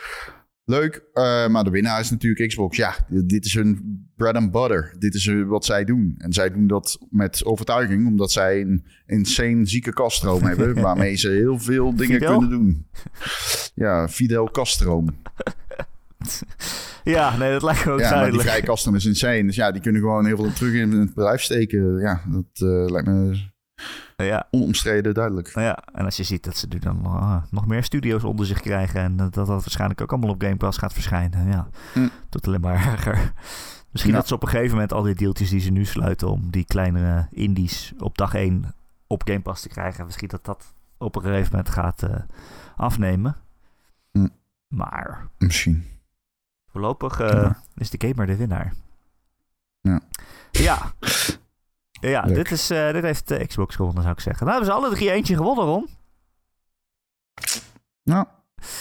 leuk, 0.64 1.04
eh, 1.12 1.48
maar 1.48 1.64
de 1.64 1.70
winnaar 1.70 2.00
is 2.00 2.10
natuurlijk 2.10 2.48
Xbox. 2.48 2.76
Ja, 2.76 2.94
dit, 3.08 3.44
is 3.44 3.54
hun 3.54 3.98
bread 4.16 4.34
and 4.34 4.50
butter. 4.50 4.94
Dit 4.98 5.14
is 5.14 5.26
eh, 5.26 5.42
wat 5.46 5.64
zij 5.64 5.84
doen. 5.84 6.14
En 6.18 6.32
zij 6.32 6.50
doen 6.50 6.66
dat 6.66 6.98
met 7.10 7.44
overtuiging, 7.44 8.06
omdat 8.06 8.32
zij 8.32 8.60
een 8.60 8.84
insane 9.06 9.66
zieke 9.66 9.92
kaststroom 9.92 10.42
hebben, 10.50 10.74
waarmee 10.82 11.14
ze 11.14 11.28
heel 11.28 11.58
veel 11.58 11.94
dingen 11.96 12.20
Fidel? 12.20 12.38
kunnen 12.38 12.58
doen. 12.58 12.86
Ja, 13.74 14.08
Fidel 14.08 14.50
kaststroom. 14.50 15.08
Ja, 17.04 17.36
nee, 17.36 17.52
dat 17.52 17.62
lijkt 17.62 17.84
me 17.84 17.92
ook 17.92 17.98
Ja, 17.98 18.04
maar 18.04 18.10
die 18.10 18.18
duidelijk. 18.18 18.48
vrije 18.48 18.62
kasten 18.62 18.94
is 18.94 19.04
insane. 19.04 19.44
Dus 19.44 19.56
ja, 19.56 19.72
die 19.72 19.82
kunnen 19.82 20.00
gewoon 20.00 20.26
heel 20.26 20.36
veel 20.36 20.52
terug 20.52 20.72
in 20.72 20.90
het 20.92 21.14
bedrijf 21.14 21.40
steken. 21.42 21.98
Ja, 21.98 22.22
dat 22.26 22.68
eh, 22.68 22.90
lijkt 22.90 23.08
me 23.08 23.52
Ja, 24.16 24.46
onomstreden 24.50 25.14
duidelijk. 25.14 25.54
nou 25.54 25.66
ja, 25.66 25.78
en 25.92 26.04
als 26.04 26.16
je 26.16 26.22
ziet 26.24 26.44
dat 26.44 26.56
ze 26.56 26.66
nu 26.68 26.78
dan 26.78 27.06
ah, 27.06 27.42
nog 27.50 27.66
meer 27.66 27.84
studio's 27.84 28.24
onder 28.24 28.46
zich 28.46 28.60
krijgen 28.60 29.00
en 29.00 29.16
dat 29.16 29.34
dat 29.34 29.46
waarschijnlijk 29.46 30.00
ook 30.00 30.10
allemaal 30.12 30.30
op 30.30 30.42
Game 30.42 30.56
Pass 30.56 30.78
gaat 30.78 30.92
verschijnen, 30.92 31.46
ja, 31.48 31.68
Hm. 31.92 32.08
doet 32.28 32.46
alleen 32.46 32.60
maar 32.60 32.86
erger. 32.92 33.32
Misschien 33.90 34.12
Ja. 34.14 34.18
dat 34.20 34.28
ze 34.28 34.34
op 34.34 34.42
een 34.42 34.48
gegeven 34.48 34.72
moment 34.72 34.92
al 34.92 35.02
die 35.02 35.14
deeltjes 35.14 35.50
die 35.50 35.60
ze 35.60 35.70
nu 35.70 35.84
sluiten 35.84 36.28
om 36.30 36.50
die 36.50 36.64
kleinere 36.64 37.26
indies 37.30 37.92
op 37.98 38.18
dag 38.18 38.34
1 38.34 38.74
op 39.06 39.22
Game 39.26 39.40
Pass 39.40 39.62
te 39.62 39.68
krijgen, 39.68 40.04
misschien 40.04 40.28
dat 40.28 40.44
dat 40.44 40.72
op 40.98 41.16
een 41.16 41.22
gegeven 41.22 41.48
moment 41.50 41.68
gaat 41.68 42.02
eh, 42.02 42.16
afnemen. 42.76 43.36
Hm. 44.12 44.28
Maar 44.68 45.28
Misschien. 45.38 45.84
voorlopig 46.70 47.20
eh, 47.20 47.28
Ja. 47.28 47.56
is 47.76 47.90
de 47.90 48.06
gamer 48.08 48.26
de 48.26 48.36
winnaar. 48.36 48.74
Ja. 49.80 50.00
Ja. 50.50 50.92
Ja, 52.00 52.22
Leuk. 52.26 52.34
dit, 52.34 52.50
is, 52.50 52.70
eh, 52.70 52.92
dit 52.92 53.02
heeft 53.02 53.30
eh, 53.30 53.46
Xbox 53.46 53.74
gewonnen, 53.74 54.02
zou 54.02 54.14
ik 54.14 54.20
zeggen. 54.20 54.46
Nou, 54.46 54.58
hebben 54.58 54.74
ze 54.74 54.80
alle 54.80 54.94
drie 54.94 55.10
eentje 55.10 55.36
gewonnen, 55.36 55.64
Ron. 55.64 55.88
Nou, 58.02 58.26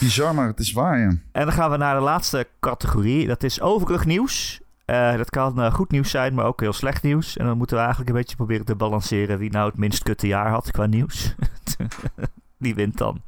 bizar, 0.00 0.34
maar 0.34 0.46
het 0.46 0.58
is 0.58 0.72
waar, 0.72 0.98
ja. 0.98 1.08
En 1.32 1.44
dan 1.44 1.52
gaan 1.52 1.70
we 1.70 1.76
naar 1.76 1.94
de 1.94 2.02
laatste 2.02 2.48
categorie. 2.60 3.26
Dat 3.26 3.42
is 3.42 3.60
overig 3.60 4.04
nieuws. 4.04 4.60
Eh, 4.84 5.16
dat 5.16 5.30
kan 5.30 5.72
goed 5.72 5.90
nieuws 5.90 6.10
zijn, 6.10 6.34
maar 6.34 6.44
ook 6.44 6.60
heel 6.60 6.72
slecht 6.72 7.02
nieuws. 7.02 7.36
En 7.36 7.46
dan 7.46 7.56
moeten 7.56 7.76
we 7.76 7.82
eigenlijk 7.82 8.10
een 8.10 8.18
beetje 8.18 8.36
proberen 8.36 8.64
te 8.64 8.74
balanceren 8.74 9.38
wie 9.38 9.50
nou 9.50 9.68
het 9.68 9.78
minst 9.78 10.02
kutte 10.02 10.26
jaar 10.26 10.50
had 10.50 10.70
qua 10.70 10.86
nieuws. 10.86 11.34
Die 12.58 12.74
wint 12.74 12.98
dan. 12.98 13.22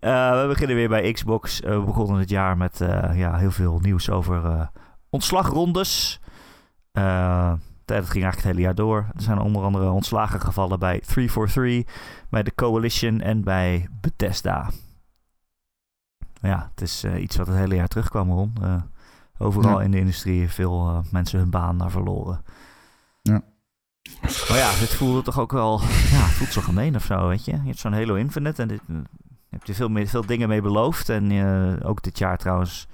We 0.00 0.44
beginnen 0.48 0.76
weer 0.76 0.88
bij 0.88 1.12
Xbox. 1.12 1.60
We 1.60 1.82
begonnen 1.84 2.18
het 2.18 2.30
jaar 2.30 2.56
met 2.56 2.78
ja, 3.14 3.36
heel 3.36 3.50
veel 3.50 3.78
nieuws 3.82 4.10
over 4.10 4.44
eh, 4.44 4.66
ontslagrondes. 5.10 6.20
Eh, 7.90 7.96
dat 7.96 8.10
ging 8.10 8.24
eigenlijk 8.24 8.36
het 8.36 8.44
hele 8.44 8.60
jaar 8.60 8.74
door. 8.74 9.06
Er 9.16 9.22
zijn 9.22 9.38
onder 9.38 9.62
andere 9.62 9.90
ontslagen 9.90 10.40
gevallen 10.40 10.78
bij 10.78 11.00
343, 11.00 11.94
bij 12.30 12.42
de 12.42 12.54
Coalition 12.54 13.20
en 13.20 13.44
bij 13.44 13.88
Bethesda. 14.00 14.70
Ja, 16.40 16.68
het 16.70 16.80
is 16.80 17.04
iets 17.04 17.36
wat 17.36 17.46
het 17.46 17.56
hele 17.56 17.74
jaar 17.74 17.88
terugkwam, 17.88 18.30
Ron. 18.30 18.52
overal 19.38 19.80
in 19.80 19.90
de 19.90 19.98
industrie 19.98 20.50
veel 20.50 21.02
mensen 21.10 21.38
hun 21.38 21.50
baan 21.50 21.76
naar 21.76 21.90
verloren. 21.90 22.44
Ja. 23.22 23.42
Maar 24.22 24.58
ja, 24.58 24.70
dit 24.78 24.94
voelde 24.94 25.22
toch 25.22 25.38
ook 25.38 25.52
wel... 25.52 25.80
Ja, 26.12 26.24
het 26.24 26.32
voelt 26.32 26.52
zo 26.52 26.60
gemeen 26.60 26.96
of 26.96 27.04
zo, 27.04 27.28
weet 27.28 27.44
je. 27.44 27.52
Je 27.52 27.58
hebt 27.64 27.78
zo'n 27.78 27.92
Halo 27.92 28.14
Infinite 28.14 28.62
en 28.62 28.68
dit, 28.68 28.80
je 28.86 29.02
hebt 29.56 29.68
er 29.68 29.74
veel, 29.74 29.88
meer, 29.88 30.06
veel 30.06 30.26
dingen 30.26 30.48
mee 30.48 30.62
beloofd. 30.62 31.08
En 31.08 31.82
ook 31.82 32.02
dit 32.02 32.18
jaar 32.18 32.38
trouwens 32.38 32.88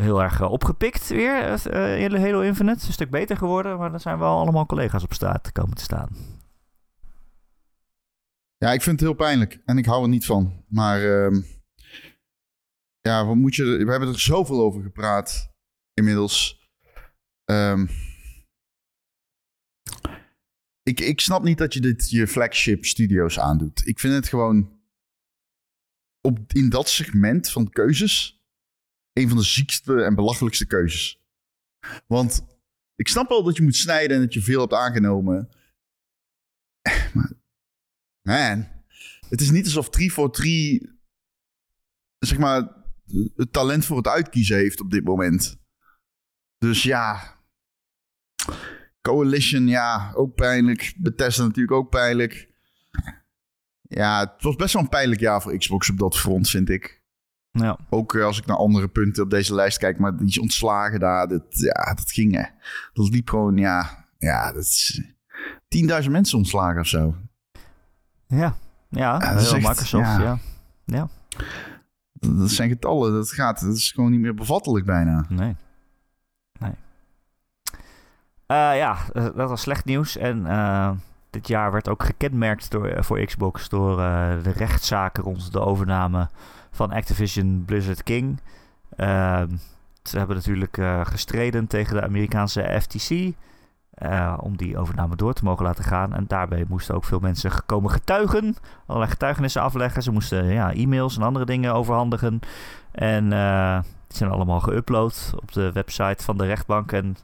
heel 0.00 0.22
erg 0.22 0.40
eh, 0.40 0.50
opgepikt 0.50 1.08
weer. 1.08 1.66
Uh, 1.66 2.20
Halo 2.22 2.40
Infinite. 2.40 2.86
Een 2.86 2.92
stuk 2.92 3.10
beter 3.10 3.36
geworden. 3.36 3.78
Maar 3.78 3.90
dan 3.90 4.00
zijn 4.00 4.18
wel 4.18 4.38
allemaal 4.38 4.66
collega's 4.66 5.02
op 5.02 5.12
straat 5.12 5.52
komen 5.52 5.76
te 5.76 5.82
staan. 5.82 6.16
Ja, 8.56 8.72
ik 8.72 8.82
vind 8.82 9.00
het 9.00 9.08
heel 9.08 9.18
pijnlijk. 9.18 9.60
En 9.64 9.78
ik 9.78 9.86
hou 9.86 10.02
er 10.02 10.08
niet 10.08 10.26
van. 10.26 10.64
Maar 10.68 11.02
uh, 11.02 11.42
ja, 13.00 13.26
wat 13.26 13.36
moet 13.36 13.54
je... 13.54 13.64
We 13.64 13.90
hebben 13.90 14.08
er 14.08 14.20
zoveel 14.20 14.60
over 14.60 14.82
gepraat 14.82 15.54
inmiddels. 15.94 16.68
Um, 17.44 17.90
ik, 20.82 21.00
ik 21.00 21.20
snap 21.20 21.42
niet 21.42 21.58
dat 21.58 21.74
je 21.74 21.80
dit 21.80 22.10
je 22.10 22.26
flagship 22.26 22.84
studio's 22.84 23.38
aandoet. 23.38 23.86
Ik 23.86 23.98
vind 23.98 24.14
het 24.14 24.28
gewoon... 24.28 24.78
Op, 26.20 26.38
in 26.52 26.68
dat 26.68 26.88
segment 26.88 27.50
van 27.50 27.70
keuzes 27.70 28.39
een 29.12 29.28
van 29.28 29.36
de 29.36 29.44
ziekste 29.44 30.02
en 30.02 30.14
belachelijkste 30.14 30.66
keuzes. 30.66 31.20
Want 32.06 32.46
ik 32.94 33.08
snap 33.08 33.28
wel 33.28 33.42
dat 33.42 33.56
je 33.56 33.62
moet 33.62 33.76
snijden 33.76 34.16
en 34.16 34.22
dat 34.22 34.34
je 34.34 34.42
veel 34.42 34.60
hebt 34.60 34.72
aangenomen. 34.72 35.48
Maar, 37.14 37.32
man, 38.22 38.68
het 39.28 39.40
is 39.40 39.50
niet 39.50 39.64
alsof 39.64 39.90
3 39.90 40.12
voor 40.12 40.32
3, 40.32 40.90
zeg 42.18 42.38
maar, 42.38 42.76
het 43.34 43.52
talent 43.52 43.84
voor 43.84 43.96
het 43.96 44.06
uitkiezen 44.06 44.56
heeft 44.56 44.80
op 44.80 44.90
dit 44.90 45.04
moment. 45.04 45.58
Dus 46.58 46.82
ja, 46.82 47.38
Coalition, 49.00 49.66
ja, 49.66 50.12
ook 50.14 50.34
pijnlijk. 50.34 50.94
Bethesda 50.96 51.42
natuurlijk 51.42 51.76
ook 51.76 51.90
pijnlijk. 51.90 52.48
Ja, 53.82 54.20
het 54.20 54.42
was 54.42 54.56
best 54.56 54.72
wel 54.72 54.82
een 54.82 54.88
pijnlijk 54.88 55.20
jaar 55.20 55.42
voor 55.42 55.58
Xbox 55.58 55.90
op 55.90 55.98
dat 55.98 56.18
front, 56.18 56.48
vind 56.48 56.68
ik. 56.68 56.99
Ja. 57.52 57.78
Ook 57.88 58.14
eh, 58.14 58.24
als 58.24 58.38
ik 58.38 58.46
naar 58.46 58.56
andere 58.56 58.88
punten 58.88 59.22
op 59.22 59.30
deze 59.30 59.54
lijst 59.54 59.78
kijk, 59.78 59.98
maar 59.98 60.16
die 60.16 60.40
ontslagen 60.40 61.00
daar, 61.00 61.28
dat, 61.28 61.44
ja, 61.48 61.94
dat 61.94 62.10
ging. 62.10 62.34
Hè. 62.34 62.44
Dat 62.92 63.08
liep 63.08 63.28
gewoon, 63.28 63.56
ja, 63.56 64.06
ja, 64.18 64.52
dat 64.52 64.62
is 64.62 65.02
10.000 66.04 66.10
mensen 66.10 66.38
ontslagen 66.38 66.80
of 66.80 66.86
zo. 66.86 67.14
Ja, 68.26 68.56
ja, 68.88 69.18
ja 69.20 69.32
dat 69.32 69.42
is 69.42 69.52
echt, 69.52 69.68
Microsoft, 69.68 70.06
ja. 70.06 70.20
ja. 70.20 70.38
ja. 70.84 71.08
Dat, 72.12 72.50
zijn 72.50 72.68
getallen, 72.68 73.12
dat 73.12 73.30
gaat, 73.30 73.60
dat 73.60 73.76
is 73.76 73.92
gewoon 73.92 74.10
niet 74.10 74.20
meer 74.20 74.34
bevattelijk 74.34 74.86
bijna. 74.86 75.24
Nee. 75.28 75.56
Nee. 76.58 76.74
Uh, 78.46 78.76
ja, 78.76 78.96
eh, 79.12 79.22
dat 79.22 79.48
was 79.48 79.60
slecht 79.60 79.84
nieuws. 79.84 80.16
En 80.16 80.38
uh, 80.38 80.90
dit 81.30 81.48
jaar 81.48 81.72
werd 81.72 81.88
ook 81.88 82.02
gekenmerkt 82.02 82.70
door, 82.70 83.04
voor 83.04 83.24
Xbox 83.24 83.68
door 83.68 83.96
de 84.42 84.52
rechtszaken 84.56 85.22
rond 85.22 85.52
de 85.52 85.60
overname 85.60 86.28
van 86.70 86.92
Activision 86.92 87.62
Blizzard 87.66 88.02
King. 88.02 88.40
Uh, 88.96 89.42
ze 90.02 90.18
hebben 90.18 90.36
natuurlijk 90.36 90.76
uh, 90.76 91.00
gestreden 91.04 91.66
tegen 91.66 91.94
de 91.94 92.02
Amerikaanse 92.02 92.80
FTC. 92.80 93.10
Uh, 93.10 93.32
eh, 94.00 94.38
om 94.40 94.56
die 94.56 94.78
overname 94.78 95.16
door 95.16 95.32
te 95.32 95.44
mogen 95.44 95.64
laten 95.64 95.84
gaan. 95.84 96.14
En 96.14 96.24
daarbij 96.28 96.64
moesten 96.68 96.94
ook 96.94 97.04
veel 97.04 97.18
mensen 97.18 97.50
komen 97.66 97.90
getuigen. 97.90 98.56
Allerlei 98.86 99.10
getuigenissen 99.10 99.62
afleggen. 99.62 100.02
Ze 100.02 100.10
moesten 100.10 100.44
ja, 100.44 100.72
e-mails 100.72 101.16
en 101.16 101.22
andere 101.22 101.44
dingen 101.44 101.74
overhandigen. 101.74 102.40
En 102.92 103.32
uh, 103.32 103.78
die 104.06 104.16
zijn 104.16 104.30
allemaal 104.30 104.60
geüpload 104.60 105.34
op 105.34 105.52
de 105.52 105.72
website 105.72 106.24
van 106.24 106.38
de 106.38 106.46
rechtbank. 106.46 106.92
En 106.92 107.16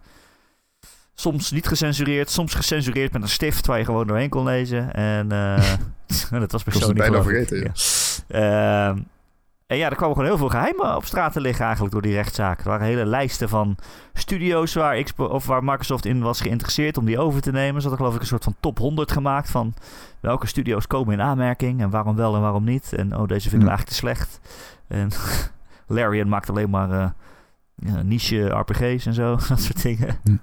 soms 1.14 1.50
niet 1.50 1.66
gecensureerd, 1.66 2.30
soms 2.30 2.54
gecensureerd 2.54 3.12
met 3.12 3.22
een 3.22 3.28
stift 3.28 3.66
waar 3.66 3.78
je 3.78 3.84
gewoon 3.84 4.06
doorheen 4.06 4.28
kon 4.28 4.44
lezen. 4.44 4.94
En 4.94 5.28
dat 6.30 6.52
was 6.52 6.62
persoonlijk. 6.62 6.98
bijna 6.98 7.22
vergeten, 7.22 7.58
ja. 7.58 7.72
Ehm, 8.28 8.98
en 9.66 9.76
ja, 9.76 9.90
er 9.90 9.96
kwamen 9.96 10.14
gewoon 10.14 10.28
heel 10.28 10.38
veel 10.38 10.48
geheimen 10.48 10.96
op 10.96 11.04
straat 11.04 11.32
te 11.32 11.40
liggen 11.40 11.64
eigenlijk 11.64 11.92
door 11.92 12.02
die 12.02 12.14
rechtszaak. 12.14 12.58
Er 12.58 12.68
waren 12.68 12.86
hele 12.86 13.06
lijsten 13.06 13.48
van 13.48 13.76
studio's 14.12 14.74
waar, 14.74 15.04
of 15.16 15.46
waar 15.46 15.64
Microsoft 15.64 16.04
in 16.04 16.20
was 16.20 16.40
geïnteresseerd 16.40 16.96
om 16.96 17.04
die 17.04 17.18
over 17.18 17.40
te 17.40 17.50
nemen. 17.50 17.82
Ze 17.82 17.88
hadden 17.88 17.96
geloof 17.96 18.14
ik 18.14 18.20
een 18.20 18.26
soort 18.26 18.44
van 18.44 18.56
top 18.60 18.78
100 18.78 19.12
gemaakt 19.12 19.50
van 19.50 19.74
welke 20.20 20.46
studio's 20.46 20.86
komen 20.86 21.12
in 21.12 21.20
aanmerking 21.20 21.80
en 21.80 21.90
waarom 21.90 22.16
wel 22.16 22.34
en 22.34 22.40
waarom 22.40 22.64
niet. 22.64 22.92
En 22.92 23.16
oh, 23.16 23.26
deze 23.26 23.48
vinden 23.48 23.68
we 23.68 23.74
eigenlijk 23.74 23.88
te 23.88 23.94
slecht. 23.94 24.40
En 24.86 25.10
Larian 25.96 26.28
maakt 26.28 26.50
alleen 26.50 26.70
maar 26.70 26.90
uh, 26.90 27.08
ja, 27.74 28.02
niche 28.02 28.46
RPG's 28.46 29.06
en 29.06 29.14
zo, 29.14 29.36
dat 29.48 29.60
soort 29.60 29.82
dingen. 29.82 30.18
Hm. 30.22 30.36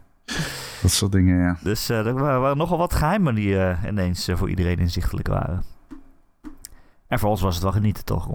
Dat 0.81 0.91
soort 0.91 1.11
dingen, 1.11 1.37
ja. 1.37 1.57
Dus 1.61 1.89
uh, 1.89 2.05
er 2.05 2.13
waren 2.13 2.57
nogal 2.57 2.77
wat 2.77 2.93
geheimen 2.93 3.35
die 3.35 3.49
uh, 3.49 3.77
ineens 3.87 4.29
voor 4.33 4.49
iedereen 4.49 4.79
inzichtelijk 4.79 5.27
waren. 5.27 5.63
En 7.07 7.19
voor 7.19 7.29
ons 7.29 7.41
was 7.41 7.53
het 7.53 7.63
wel 7.63 7.71
genieten 7.71 8.05
toch, 8.05 8.27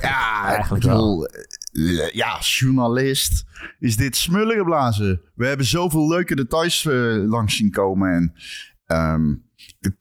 Ja, 0.00 0.44
eigenlijk 0.44 0.84
wel. 0.84 1.26
Eh, 1.26 2.10
ja, 2.10 2.38
journalist 2.40 3.44
is 3.78 3.96
dit 3.96 4.16
smullen 4.16 4.56
geblazen. 4.56 5.20
We 5.34 5.46
hebben 5.46 5.66
zoveel 5.66 6.08
leuke 6.08 6.34
details 6.34 6.84
uh, 6.84 7.28
langs 7.28 7.56
zien 7.56 7.70
komen. 7.70 8.12
En 8.12 8.32
um, 8.96 9.44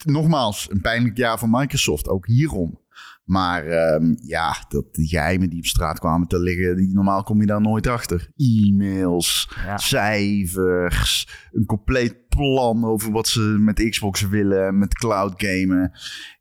nogmaals, 0.06 0.68
een 0.70 0.82
pijnlijk 0.82 1.18
jaar 1.18 1.40
voor 1.40 1.50
Microsoft, 1.50 2.08
ook 2.08 2.28
hierom. 2.28 2.81
Maar 3.24 3.94
um, 3.94 4.18
ja, 4.22 4.66
dat, 4.68 4.86
die 4.92 5.08
geheimen 5.08 5.50
die 5.50 5.60
op 5.60 5.66
straat 5.66 6.00
kwamen 6.00 6.28
te 6.28 6.40
liggen, 6.40 6.76
die, 6.76 6.94
normaal 6.94 7.24
kom 7.24 7.40
je 7.40 7.46
daar 7.46 7.62
nooit 7.62 7.88
achter. 7.88 8.32
E-mails, 8.36 9.50
cijfers, 9.76 11.28
een 11.52 11.66
compleet 11.66 12.28
plan 12.28 12.86
over 12.86 13.12
wat 13.12 13.28
ze 13.28 13.40
met 13.40 13.90
Xbox 13.90 14.28
willen, 14.28 14.78
met 14.78 14.94
cloud 14.94 15.34
gamen. 15.38 15.92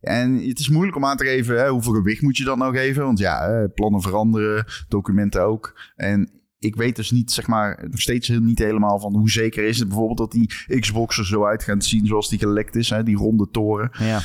En 0.00 0.48
het 0.48 0.58
is 0.58 0.68
moeilijk 0.68 0.96
om 0.96 1.04
aan 1.04 1.16
te 1.16 1.24
geven 1.24 1.58
hè, 1.58 1.68
hoeveel 1.68 1.92
gewicht 1.92 2.22
moet 2.22 2.36
je 2.36 2.44
dan 2.44 2.58
nou 2.58 2.76
geven. 2.76 3.04
Want 3.04 3.18
ja, 3.18 3.68
plannen 3.74 4.02
veranderen, 4.02 4.64
documenten 4.88 5.42
ook. 5.42 5.80
En 5.96 6.30
ik 6.58 6.76
weet 6.76 6.96
dus 6.96 7.10
niet, 7.10 7.32
zeg 7.32 7.46
maar, 7.46 7.86
nog 7.90 8.00
steeds 8.00 8.28
niet 8.28 8.58
helemaal 8.58 9.00
van 9.00 9.16
hoe 9.16 9.30
zeker 9.30 9.64
is 9.64 9.78
het 9.78 9.88
bijvoorbeeld 9.88 10.18
dat 10.18 10.32
die 10.32 10.78
Xbox 10.80 11.18
er 11.18 11.26
zo 11.26 11.44
uit 11.44 11.62
gaat 11.62 11.84
zien 11.84 12.06
zoals 12.06 12.28
die 12.28 12.38
gelekt 12.38 12.76
is, 12.76 12.90
hè, 12.90 13.02
die 13.02 13.16
ronde 13.16 13.48
toren. 13.50 13.90
Ja. 13.98 14.20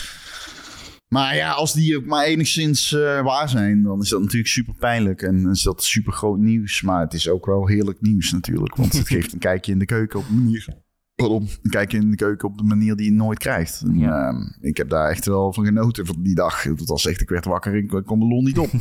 Maar 1.07 1.35
ja, 1.35 1.51
als 1.51 1.73
die 1.73 1.97
ook 1.97 2.05
maar 2.05 2.25
enigszins 2.25 2.91
uh, 2.91 3.21
waar 3.21 3.49
zijn, 3.49 3.83
dan 3.83 4.01
is 4.01 4.09
dat 4.09 4.21
natuurlijk 4.21 4.47
super 4.47 4.73
pijnlijk. 4.73 5.21
En 5.21 5.49
is 5.49 5.61
dat 5.61 5.83
super 5.83 6.13
groot 6.13 6.39
nieuws. 6.39 6.81
Maar 6.81 7.01
het 7.01 7.13
is 7.13 7.29
ook 7.29 7.45
wel 7.45 7.67
heerlijk 7.67 8.01
nieuws 8.01 8.31
natuurlijk. 8.31 8.75
Want 8.75 8.93
het 8.93 9.07
geeft 9.15 9.33
een 9.33 9.39
kijkje 9.39 9.71
in 9.71 9.79
de 9.79 9.85
keuken 9.85 10.19
op 10.19 10.25
een 10.29 10.43
manier. 10.43 10.67
Pardon, 11.15 11.49
een 11.61 11.69
kijkje 11.69 11.97
in 11.97 12.09
de 12.09 12.15
keuken 12.15 12.47
op 12.47 12.57
de 12.57 12.63
manier 12.63 12.95
die 12.95 13.05
je 13.05 13.11
nooit 13.11 13.39
krijgt. 13.39 13.81
En, 13.81 13.97
ja. 13.97 14.31
uh, 14.31 14.69
ik 14.69 14.77
heb 14.77 14.89
daar 14.89 15.09
echt 15.09 15.25
wel 15.25 15.53
van 15.53 15.65
genoten 15.65 16.05
van 16.05 16.23
die 16.23 16.35
dag. 16.35 16.63
Dat 16.63 16.87
was 16.87 17.05
echt, 17.05 17.21
ik 17.21 17.29
werd 17.29 17.45
wakker 17.45 17.73
en 17.73 17.77
ik 17.77 18.05
kon 18.05 18.19
de 18.19 18.25
lol 18.25 18.41
niet 18.41 18.59
op. 18.59 18.69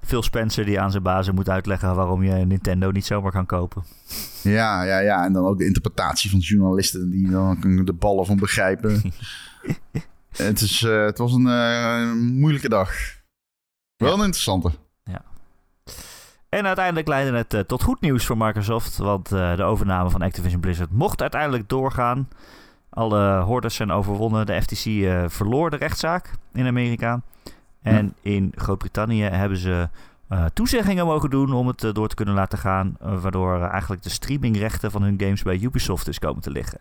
Phil 0.00 0.22
Spencer 0.22 0.64
die 0.64 0.80
aan 0.80 0.90
zijn 0.90 1.02
bazen 1.02 1.34
moet 1.34 1.48
uitleggen 1.48 1.94
waarom 1.94 2.22
je 2.22 2.46
Nintendo 2.46 2.90
niet 2.90 3.04
zomaar 3.04 3.32
kan 3.32 3.46
kopen. 3.46 3.84
Ja, 4.42 4.82
ja, 4.82 4.98
ja. 4.98 5.24
En 5.24 5.32
dan 5.32 5.44
ook 5.44 5.58
de 5.58 5.66
interpretatie 5.66 6.30
van 6.30 6.38
journalisten 6.38 7.10
die 7.10 7.30
dan 7.30 7.84
de 7.84 7.92
ballen 7.92 8.26
van 8.26 8.36
begrijpen. 8.36 9.02
Het, 10.36 10.60
is, 10.60 10.82
uh, 10.82 11.04
het 11.04 11.18
was 11.18 11.32
een 11.32 11.46
uh, 11.46 12.12
moeilijke 12.12 12.68
dag. 12.68 12.92
Wel 13.96 14.12
een 14.12 14.24
interessante. 14.24 14.70
Ja. 15.04 15.22
En 16.48 16.66
uiteindelijk 16.66 17.08
leidde 17.08 17.36
het 17.36 17.54
uh, 17.54 17.60
tot 17.60 17.82
goed 17.82 18.00
nieuws 18.00 18.26
voor 18.26 18.36
Microsoft. 18.36 18.96
Want 18.96 19.28
de 19.28 19.62
overname 19.62 20.10
van 20.10 20.22
Activision 20.22 20.60
Blizzard 20.60 20.90
mocht 20.90 21.20
uiteindelijk 21.20 21.68
doorgaan. 21.68 22.28
Alle 22.90 23.40
hordes 23.40 23.74
zijn 23.74 23.90
overwonnen. 23.90 24.46
De 24.46 24.62
FTC 24.62 24.84
verloor 25.30 25.70
de 25.70 25.76
rechtszaak 25.76 26.30
in 26.52 26.66
Amerika. 26.66 27.20
En 27.82 28.14
in 28.22 28.52
Groot-Brittannië 28.54 29.22
hebben 29.22 29.58
ze 29.58 29.88
toezeggingen 30.52 31.06
mogen 31.06 31.30
doen 31.30 31.52
om 31.52 31.66
het 31.66 31.90
door 31.92 32.08
te 32.08 32.14
kunnen 32.14 32.34
laten 32.34 32.58
gaan. 32.58 32.96
waardoor 32.98 33.60
eigenlijk 33.62 34.02
de 34.02 34.10
streamingrechten 34.10 34.90
van 34.90 35.02
hun 35.02 35.20
games 35.20 35.42
bij 35.42 35.58
Ubisoft 35.60 36.08
is 36.08 36.18
komen 36.18 36.42
te 36.42 36.50
liggen. 36.50 36.80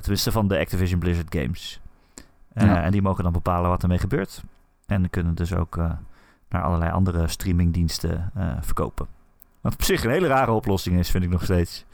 tenminste 0.00 0.32
van 0.32 0.48
de 0.48 0.58
Activision 0.58 0.98
Blizzard 0.98 1.34
games. 1.34 1.80
Uh, 2.54 2.84
En 2.84 2.90
die 2.90 3.02
mogen 3.02 3.24
dan 3.24 3.32
bepalen 3.32 3.70
wat 3.70 3.82
ermee 3.82 3.98
gebeurt. 3.98 4.42
En 4.86 5.10
kunnen 5.10 5.34
dus 5.34 5.54
ook 5.54 5.76
uh, 5.76 5.92
naar 6.48 6.62
allerlei 6.62 6.90
andere 6.90 7.28
streamingdiensten 7.28 8.32
uh, 8.36 8.52
verkopen. 8.60 9.06
Wat 9.60 9.72
op 9.72 9.82
zich 9.82 10.04
een 10.04 10.10
hele 10.10 10.26
rare 10.26 10.50
oplossing 10.50 10.98
is, 10.98 11.10
vind 11.10 11.24
ik 11.24 11.30
nog 11.30 11.44
steeds. 11.44 11.84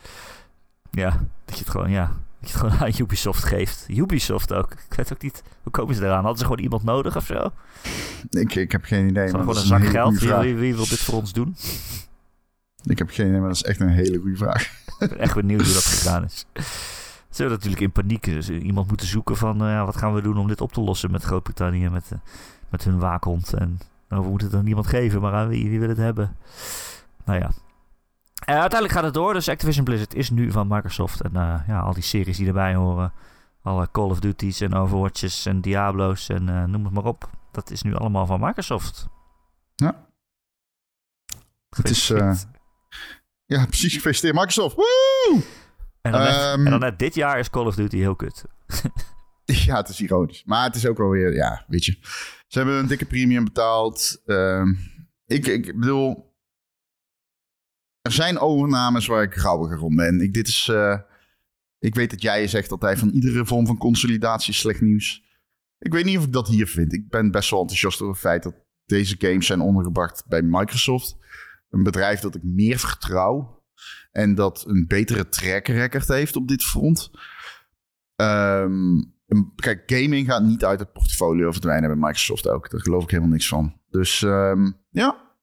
Ja, 0.90 1.10
dat 1.44 1.55
je 1.59 1.64
het 1.64 1.70
gewoon, 1.70 1.90
ja, 1.90 2.06
dat 2.40 2.51
je 2.51 2.59
het 2.59 2.66
gewoon 2.66 2.78
aan 2.89 2.93
Ubisoft 2.98 3.44
geeft. 3.44 3.86
Ubisoft 3.89 4.52
ook. 4.52 4.72
Ik 4.72 4.97
weet 4.97 5.12
ook 5.12 5.22
niet, 5.22 5.43
hoe 5.62 5.72
komen 5.72 5.94
ze 5.94 6.05
eraan? 6.05 6.20
Hadden 6.20 6.39
ze 6.39 6.44
gewoon 6.44 6.59
iemand 6.59 6.82
nodig 6.82 7.16
of 7.16 7.26
zo? 7.26 7.52
Ik, 8.30 8.55
ik 8.55 8.72
heb 8.72 8.85
geen 8.85 9.09
idee. 9.09 9.28
Gewoon 9.28 9.48
een 9.48 9.55
zak 9.55 9.85
geld. 9.85 10.18
Wie, 10.18 10.35
wie, 10.35 10.56
wie 10.56 10.74
wil 10.74 10.89
dit 10.89 10.98
voor 11.01 11.14
ons 11.14 11.32
doen? 11.32 11.56
Ik 12.85 12.98
heb 12.98 13.10
geen 13.10 13.26
idee, 13.26 13.39
maar 13.39 13.48
dat 13.48 13.56
is 13.56 13.62
echt 13.62 13.80
een 13.80 13.89
hele 13.89 14.18
goede 14.18 14.36
vraag. 14.36 14.62
Ik 14.98 15.09
ben 15.09 15.18
echt 15.18 15.35
benieuwd 15.35 15.64
hoe 15.64 15.72
dat 15.72 15.85
gegaan 15.85 16.24
is. 16.24 16.47
Ze 17.39 17.44
hebben 17.44 17.62
natuurlijk 17.62 17.97
in 17.97 18.02
paniek 18.02 18.24
dus 18.24 18.51
iemand 18.51 18.89
moeten 18.89 19.06
zoeken 19.06 19.36
van... 19.36 19.62
eh, 19.62 19.69
ja, 19.69 19.85
wat 19.85 19.97
gaan 19.97 20.15
we 20.15 20.23
doen 20.23 20.36
om 20.36 20.48
dit 20.48 20.60
op 20.60 20.73
te 20.73 20.81
lossen 20.81 21.10
met 21.10 21.23
Groot-Brittannië, 21.23 21.89
met, 21.89 22.12
eh, 22.12 22.19
met 22.69 22.85
hun 22.85 22.98
waakhond. 22.98 23.52
En 23.52 23.78
nou, 24.09 24.23
we 24.23 24.28
moeten 24.28 24.47
het 24.48 24.56
aan 24.56 24.65
niemand 24.65 24.86
geven, 24.86 25.20
maar 25.20 25.32
aan 25.32 25.48
wie, 25.48 25.69
wie 25.69 25.81
wil 25.81 25.89
het 25.89 25.97
hebben? 25.97 26.36
Nou 27.24 27.39
ja. 27.39 27.51
Eh, 28.44 28.60
uiteindelijk 28.60 28.93
gaat 28.93 29.05
het 29.05 29.15
door, 29.15 29.32
dus 29.32 29.48
Activision 29.48 29.85
Blizzard 29.85 30.15
is 30.15 30.31
nu 30.31 30.51
van 30.51 30.69
Microsoft. 30.69 31.20
En 31.20 31.36
eh, 31.36 31.60
ja, 31.66 31.81
al 31.81 31.93
die 31.93 32.02
series 32.02 32.36
die 32.36 32.47
erbij 32.47 32.74
horen... 32.74 33.12
Alle 33.62 33.89
Call 33.93 34.10
of 34.10 34.20
Duty's 34.20 34.60
en 34.60 34.74
Overwatches 34.74 35.47
en 35.47 35.60
Diablo's 35.60 36.28
en 36.28 36.70
noem 36.70 36.85
het 36.85 36.93
maar 36.93 37.05
op. 37.05 37.31
Dat 37.52 37.70
is 37.70 37.82
nu 37.82 37.94
allemaal 37.94 38.27
van 38.27 38.40
Microsoft. 38.40 39.06
Ja. 39.74 40.06
Het 41.77 41.90
is. 41.90 42.06
Ja, 43.47 43.66
precies. 43.66 43.94
Gefeliciteerd 43.94 44.35
Microsoft. 44.35 44.77
Woe! 44.77 45.43
En, 46.12 46.12
dan 46.12 46.22
net, 46.22 46.30
ehm, 46.30 46.64
en 46.64 46.70
dan 46.70 46.80
net 46.80 46.98
dit 46.98 47.14
jaar 47.14 47.39
is 47.39 47.51
Call 47.51 47.66
of 47.66 47.74
Duty 47.74 47.97
heel 47.97 48.16
kut. 48.16 48.44
Ja, 49.52 49.76
het 49.76 49.89
is 49.89 50.01
ironisch. 50.01 50.43
Maar 50.44 50.64
het 50.64 50.74
is 50.74 50.86
ook 50.86 50.98
wel 50.98 51.09
weer, 51.09 51.35
ja, 51.35 51.64
weet 51.68 51.85
je. 51.85 51.97
Ze 52.47 52.59
hebben 52.59 52.76
een 52.76 52.86
dikke 52.86 53.05
premium 53.05 53.44
betaald. 53.44 54.22
Ehm, 54.26 54.74
ik, 55.26 55.47
ik 55.47 55.78
bedoel, 55.78 56.35
er 58.01 58.12
zijn 58.12 58.39
overnames 58.39 59.06
waar 59.06 59.22
ik 59.22 59.35
gauwiger 59.35 59.82
om 59.82 59.97
ben. 59.97 60.20
Ik, 60.20 60.35
dit 60.35 60.48
is, 60.48 60.68
eh, 60.68 60.98
ik 61.78 61.94
weet 61.94 62.10
dat 62.10 62.22
jij 62.22 62.48
zegt 62.48 62.70
altijd 62.70 62.98
van 62.98 63.09
iedere 63.09 63.47
vorm 63.47 63.66
van 63.66 63.76
consolidatie 63.78 64.52
is 64.52 64.59
slecht 64.59 64.80
nieuws. 64.80 65.22
Ik 65.78 65.93
weet 65.93 66.05
niet 66.05 66.18
of 66.18 66.24
ik 66.24 66.32
dat 66.32 66.48
hier 66.48 66.66
vind. 66.66 66.93
Ik 66.93 67.09
ben 67.09 67.30
best 67.30 67.51
wel 67.51 67.60
enthousiast 67.60 68.01
over 68.01 68.12
het 68.12 68.22
feit 68.22 68.43
dat 68.43 68.55
deze 68.86 69.16
games 69.18 69.47
zijn 69.47 69.60
ondergebracht 69.60 70.26
bij 70.26 70.43
Microsoft. 70.43 71.16
Een 71.70 71.82
bedrijf 71.82 72.20
dat 72.20 72.35
ik 72.35 72.43
meer 72.43 72.78
vertrouw. 72.78 73.57
En 74.18 74.34
dat 74.34 74.64
een 74.68 74.84
betere 74.86 75.28
track 75.28 75.66
record 75.66 76.08
heeft 76.08 76.36
op 76.36 76.48
dit 76.48 76.62
front. 76.64 77.10
Ehm, 78.14 78.72
een- 79.26 79.52
kijk, 79.56 79.82
gaming 79.86 80.26
gaat 80.26 80.42
niet 80.42 80.64
uit 80.64 80.78
het 80.80 80.92
portfolio 80.92 81.50
verdwijnen 81.50 81.88
bij 81.88 81.98
Microsoft 81.98 82.48
ook. 82.48 82.70
Daar 82.70 82.80
geloof 82.80 83.02
ik 83.02 83.10
helemaal 83.10 83.30
niks 83.30 83.48
van. 83.48 83.80
Dus 83.90 84.22
ehm, 84.22 84.70
ja, 84.90 85.36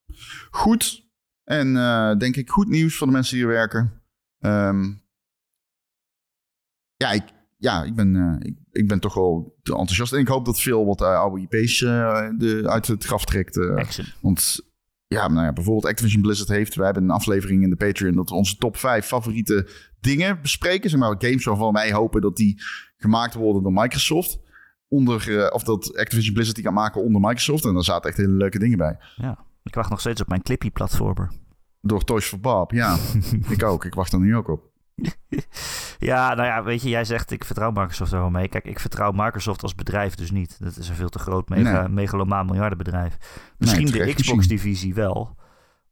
goed. 0.49 1.09
En 1.43 1.77
eh, 1.77 2.17
denk 2.17 2.35
ik 2.35 2.49
goed 2.49 2.67
nieuws 2.67 2.95
voor 2.95 3.07
de 3.07 3.13
mensen 3.13 3.35
die 3.35 3.45
hier 3.45 3.53
werken. 3.53 4.01
Ehm, 4.39 4.83
ja, 6.95 7.11
ik, 7.11 7.23
ja, 7.57 7.83
ik 7.83 7.95
ben, 7.95 8.15
eh, 8.15 8.47
ik, 8.47 8.57
ik 8.71 8.87
ben 8.87 8.99
toch 8.99 9.13
wel 9.13 9.57
enthousiast. 9.63 10.13
En 10.13 10.19
ik 10.19 10.27
hoop 10.27 10.45
dat 10.45 10.61
veel 10.61 10.85
wat 10.85 11.01
eh, 11.01 11.19
oude 11.19 11.41
IP's 11.49 11.79
de, 11.79 12.61
uit 12.65 12.87
het 12.87 13.03
graf 13.03 13.25
trekt. 13.25 13.55
want 14.21 14.59
ja, 15.15 15.27
nou 15.27 15.45
ja, 15.45 15.53
bijvoorbeeld 15.53 15.85
Activision 15.85 16.21
Blizzard 16.21 16.49
heeft... 16.49 16.75
wij 16.75 16.85
hebben 16.85 17.03
een 17.03 17.09
aflevering 17.09 17.63
in 17.63 17.69
de 17.69 17.75
Patreon... 17.75 18.15
dat 18.15 18.29
we 18.29 18.35
onze 18.35 18.57
top 18.57 18.77
5 18.77 19.05
favoriete 19.05 19.69
dingen 19.99 20.41
bespreken. 20.41 20.89
Zeg 20.89 20.99
maar 20.99 21.15
games 21.17 21.45
waarvan 21.45 21.73
wij 21.73 21.91
hopen 21.91 22.21
dat 22.21 22.35
die 22.35 22.61
gemaakt 22.97 23.33
worden 23.33 23.63
door 23.63 23.73
Microsoft. 23.73 24.39
Onder, 24.87 25.39
eh, 25.39 25.53
of 25.53 25.63
dat 25.63 25.97
Activision 25.97 26.33
Blizzard 26.33 26.55
die 26.55 26.65
kan 26.65 26.73
maken 26.73 27.03
onder 27.03 27.21
Microsoft. 27.21 27.65
En 27.65 27.73
daar 27.73 27.83
zaten 27.83 28.09
echt 28.09 28.17
hele 28.17 28.31
leuke 28.31 28.59
dingen 28.59 28.77
bij. 28.77 28.97
Ja. 29.15 29.45
Ik 29.63 29.75
wacht 29.75 29.89
nog 29.89 29.99
steeds 29.99 30.21
op 30.21 30.27
mijn 30.27 30.41
Clippy-platformer. 30.41 31.31
Door 31.81 32.03
Toys 32.03 32.25
for 32.25 32.39
Bob, 32.39 32.71
ja. 32.71 32.97
ik 33.55 33.63
ook. 33.63 33.85
Ik 33.85 33.93
wacht 33.93 34.13
er 34.13 34.19
nu 34.19 34.35
ook 34.35 34.47
op. 34.47 34.74
Ja, 35.99 36.33
nou 36.33 36.47
ja, 36.47 36.63
weet 36.63 36.81
je, 36.81 36.89
jij 36.89 37.05
zegt 37.05 37.31
ik 37.31 37.43
vertrouw 37.45 37.71
Microsoft 37.71 38.11
er 38.11 38.19
wel 38.19 38.29
mee. 38.29 38.47
Kijk, 38.47 38.65
ik 38.65 38.79
vertrouw 38.79 39.11
Microsoft 39.11 39.61
als 39.63 39.75
bedrijf 39.75 40.15
dus 40.15 40.31
niet. 40.31 40.59
Dat 40.63 40.77
is 40.77 40.89
een 40.89 40.95
veel 40.95 41.09
te 41.09 41.19
groot 41.19 41.49
mega, 41.49 41.79
Nee. 41.81 41.89
megalomaan 41.89 42.45
miljardenbedrijf. 42.45 43.17
Misschien 43.57 43.85
de. 43.91 44.13
Xbox-divisie 44.13 44.93
wel, 44.93 45.35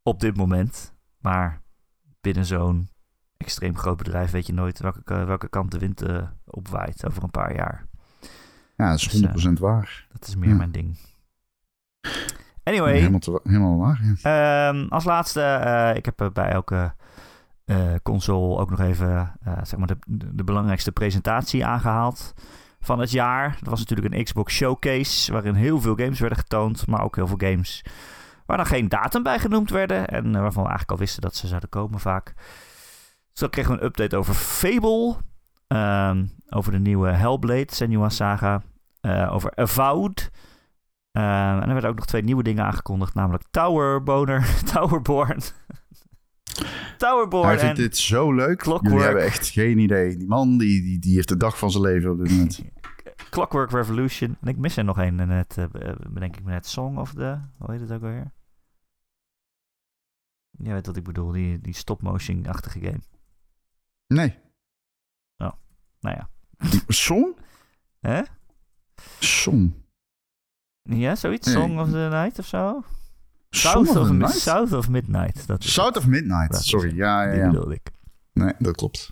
op 0.02 0.20
dit 0.20 0.36
moment. 0.36 0.94
Maar 1.20 1.62
binnen 2.20 2.44
zo'n 2.44 2.88
extreem 3.36 3.76
groot 3.78 3.96
bedrijf 3.96 4.30
weet 4.30 4.46
je 4.46 4.52
nooit 4.52 4.78
welke, 4.80 5.02
ka- 5.02 5.24
welke 5.26 5.48
kant 5.48 5.70
de 5.70 5.78
wind 5.78 6.02
eh, 6.02 6.22
opwaait 6.44 7.06
over 7.06 7.22
een 7.22 7.30
paar 7.30 7.54
jaar. 7.54 7.86
Ja, 8.76 8.90
dat 8.90 8.98
is 8.98 9.08
Dus, 9.08 9.20
eh, 9.20 9.28
100% 9.52 9.58
waar. 9.58 10.06
Dat 10.12 10.26
is 10.28 10.36
meer 10.36 10.48
Ja. 10.48 10.54
mijn 10.54 10.72
ding. 10.72 10.96
Anyway, 12.62 12.96
Helemaal, 12.98 13.18
te- 13.18 13.40
helemaal 13.44 13.76
waar, 13.78 14.00
ja. 14.22 14.68
Ehm, 14.68 14.86
als 14.88 15.04
laatste, 15.04 15.42
eh, 15.42 15.96
ik 15.96 16.04
heb 16.04 16.20
eh, 16.20 16.30
bij 16.30 16.48
elke 16.50 16.74
eh, 16.74 16.90
console 18.02 18.58
ook 18.58 18.70
nog 18.70 18.80
even 18.80 19.36
eh, 19.44 19.52
zeg 19.62 19.78
maar 19.78 19.86
de, 19.86 19.96
de, 20.06 20.44
belangrijkste 20.44 20.92
presentatie 20.92 21.64
aangehaald 21.64 22.34
van 22.80 22.98
het 22.98 23.10
jaar. 23.10 23.56
Dat 23.60 23.68
was 23.68 23.78
natuurlijk 23.78 24.14
een 24.14 24.24
Xbox 24.24 24.54
Showcase, 24.54 25.32
waarin 25.32 25.54
heel 25.54 25.80
veel 25.80 25.94
games 25.96 26.20
werden 26.20 26.38
getoond, 26.38 26.86
maar 26.86 27.02
ook 27.02 27.16
heel 27.16 27.26
veel 27.26 27.50
games 27.50 27.84
waar 28.46 28.56
dan 28.56 28.66
geen 28.66 28.88
datum 28.88 29.22
bij 29.22 29.38
genoemd 29.38 29.70
werden 29.70 30.08
en 30.08 30.34
eh, 30.34 30.40
waarvan 30.40 30.62
we 30.62 30.68
eigenlijk 30.68 30.90
al 30.90 30.98
wisten 30.98 31.22
dat 31.22 31.36
ze 31.36 31.46
zouden 31.46 31.68
komen 31.68 32.00
vaak. 32.00 32.32
Dus 33.30 33.40
dan 33.40 33.50
kregen 33.50 33.72
we 33.72 33.80
een 33.80 33.86
update 33.86 34.16
over 34.16 34.34
Fable, 34.34 35.16
ehm, 35.66 36.26
over 36.48 36.72
de 36.72 36.78
nieuwe 36.78 37.10
Hellblade, 37.10 37.74
Senua 37.74 38.08
Saga, 38.08 38.62
eh, 39.00 39.32
over 39.32 39.52
Avowed. 39.54 40.30
Ehm, 41.10 41.60
en 41.60 41.62
er 41.62 41.72
werden 41.72 41.90
ook 41.90 41.96
nog 41.96 42.06
twee 42.06 42.22
nieuwe 42.22 42.42
dingen 42.42 42.64
aangekondigd, 42.64 43.14
namelijk 43.14 43.44
Towerboner, 43.50 44.46
Towerborn. 44.72 45.40
Towerborn 46.96 47.44
Hij 47.44 47.54
en 47.54 47.60
vindt 47.60 47.76
dit 47.76 47.96
zo 47.96 48.32
leuk. 48.32 48.58
Clockwork. 48.58 48.92
Jullie 48.92 49.04
hebben 49.04 49.22
echt 49.24 49.48
geen 49.48 49.78
idee. 49.78 50.16
Die 50.16 50.28
man 50.28 50.58
die, 50.58 50.82
die, 50.82 50.98
die 50.98 51.14
heeft 51.14 51.28
de 51.28 51.36
dag 51.36 51.58
van 51.58 51.70
zijn 51.70 51.82
leven 51.82 52.10
op 52.10 52.18
dit 52.18 52.30
moment. 52.30 52.62
Clockwork 53.30 53.70
Revolution. 53.70 54.36
En 54.40 54.48
ik 54.48 54.56
mis 54.56 54.76
er 54.76 54.84
nog 54.84 54.98
een 54.98 55.20
en 55.20 55.28
net, 55.28 55.58
eh, 55.58 55.66
bedenk 56.10 56.36
ik 56.36 56.44
me 56.44 56.50
net, 56.50 56.66
Song 56.66 56.98
of 56.98 57.14
the... 57.14 57.38
Hoe 57.58 57.70
heet 57.70 57.80
het 57.80 57.92
ook 57.92 58.02
alweer? 58.02 58.32
Je 60.50 60.72
weet 60.72 60.86
wat 60.86 60.96
ik 60.96 61.04
bedoel, 61.04 61.32
die, 61.32 61.60
die 61.60 61.74
stop-motion-achtige 61.74 62.80
game. 62.80 63.00
Nee. 64.06 64.42
Nou 66.04 66.16
ja. 66.16 66.30
Song? 66.88 67.36
Hè? 68.00 68.22
Song. 69.18 69.74
Ja, 70.82 71.14
zoiets? 71.14 71.46
Nee. 71.46 71.56
Song 71.56 71.78
of 71.78 71.90
the 71.90 72.08
Night 72.10 72.38
of 72.38 72.46
zo? 72.46 72.84
South, 73.56 73.96
of? 73.96 74.30
South 74.30 74.88
Midnight. 74.88 75.46
Dat 75.46 75.64
South 75.64 75.96
of 75.96 76.06
Midnight. 76.06 76.52
Dat 76.52 76.64
Sorry, 76.64 76.96
ja, 76.96 77.22
ja, 77.22 77.30
die 77.30 77.40
ja. 77.40 77.50
bedoelde 77.50 77.74
ik. 77.74 77.90
Nee, 78.32 78.52
dat 78.58 78.76
klopt. 78.76 79.10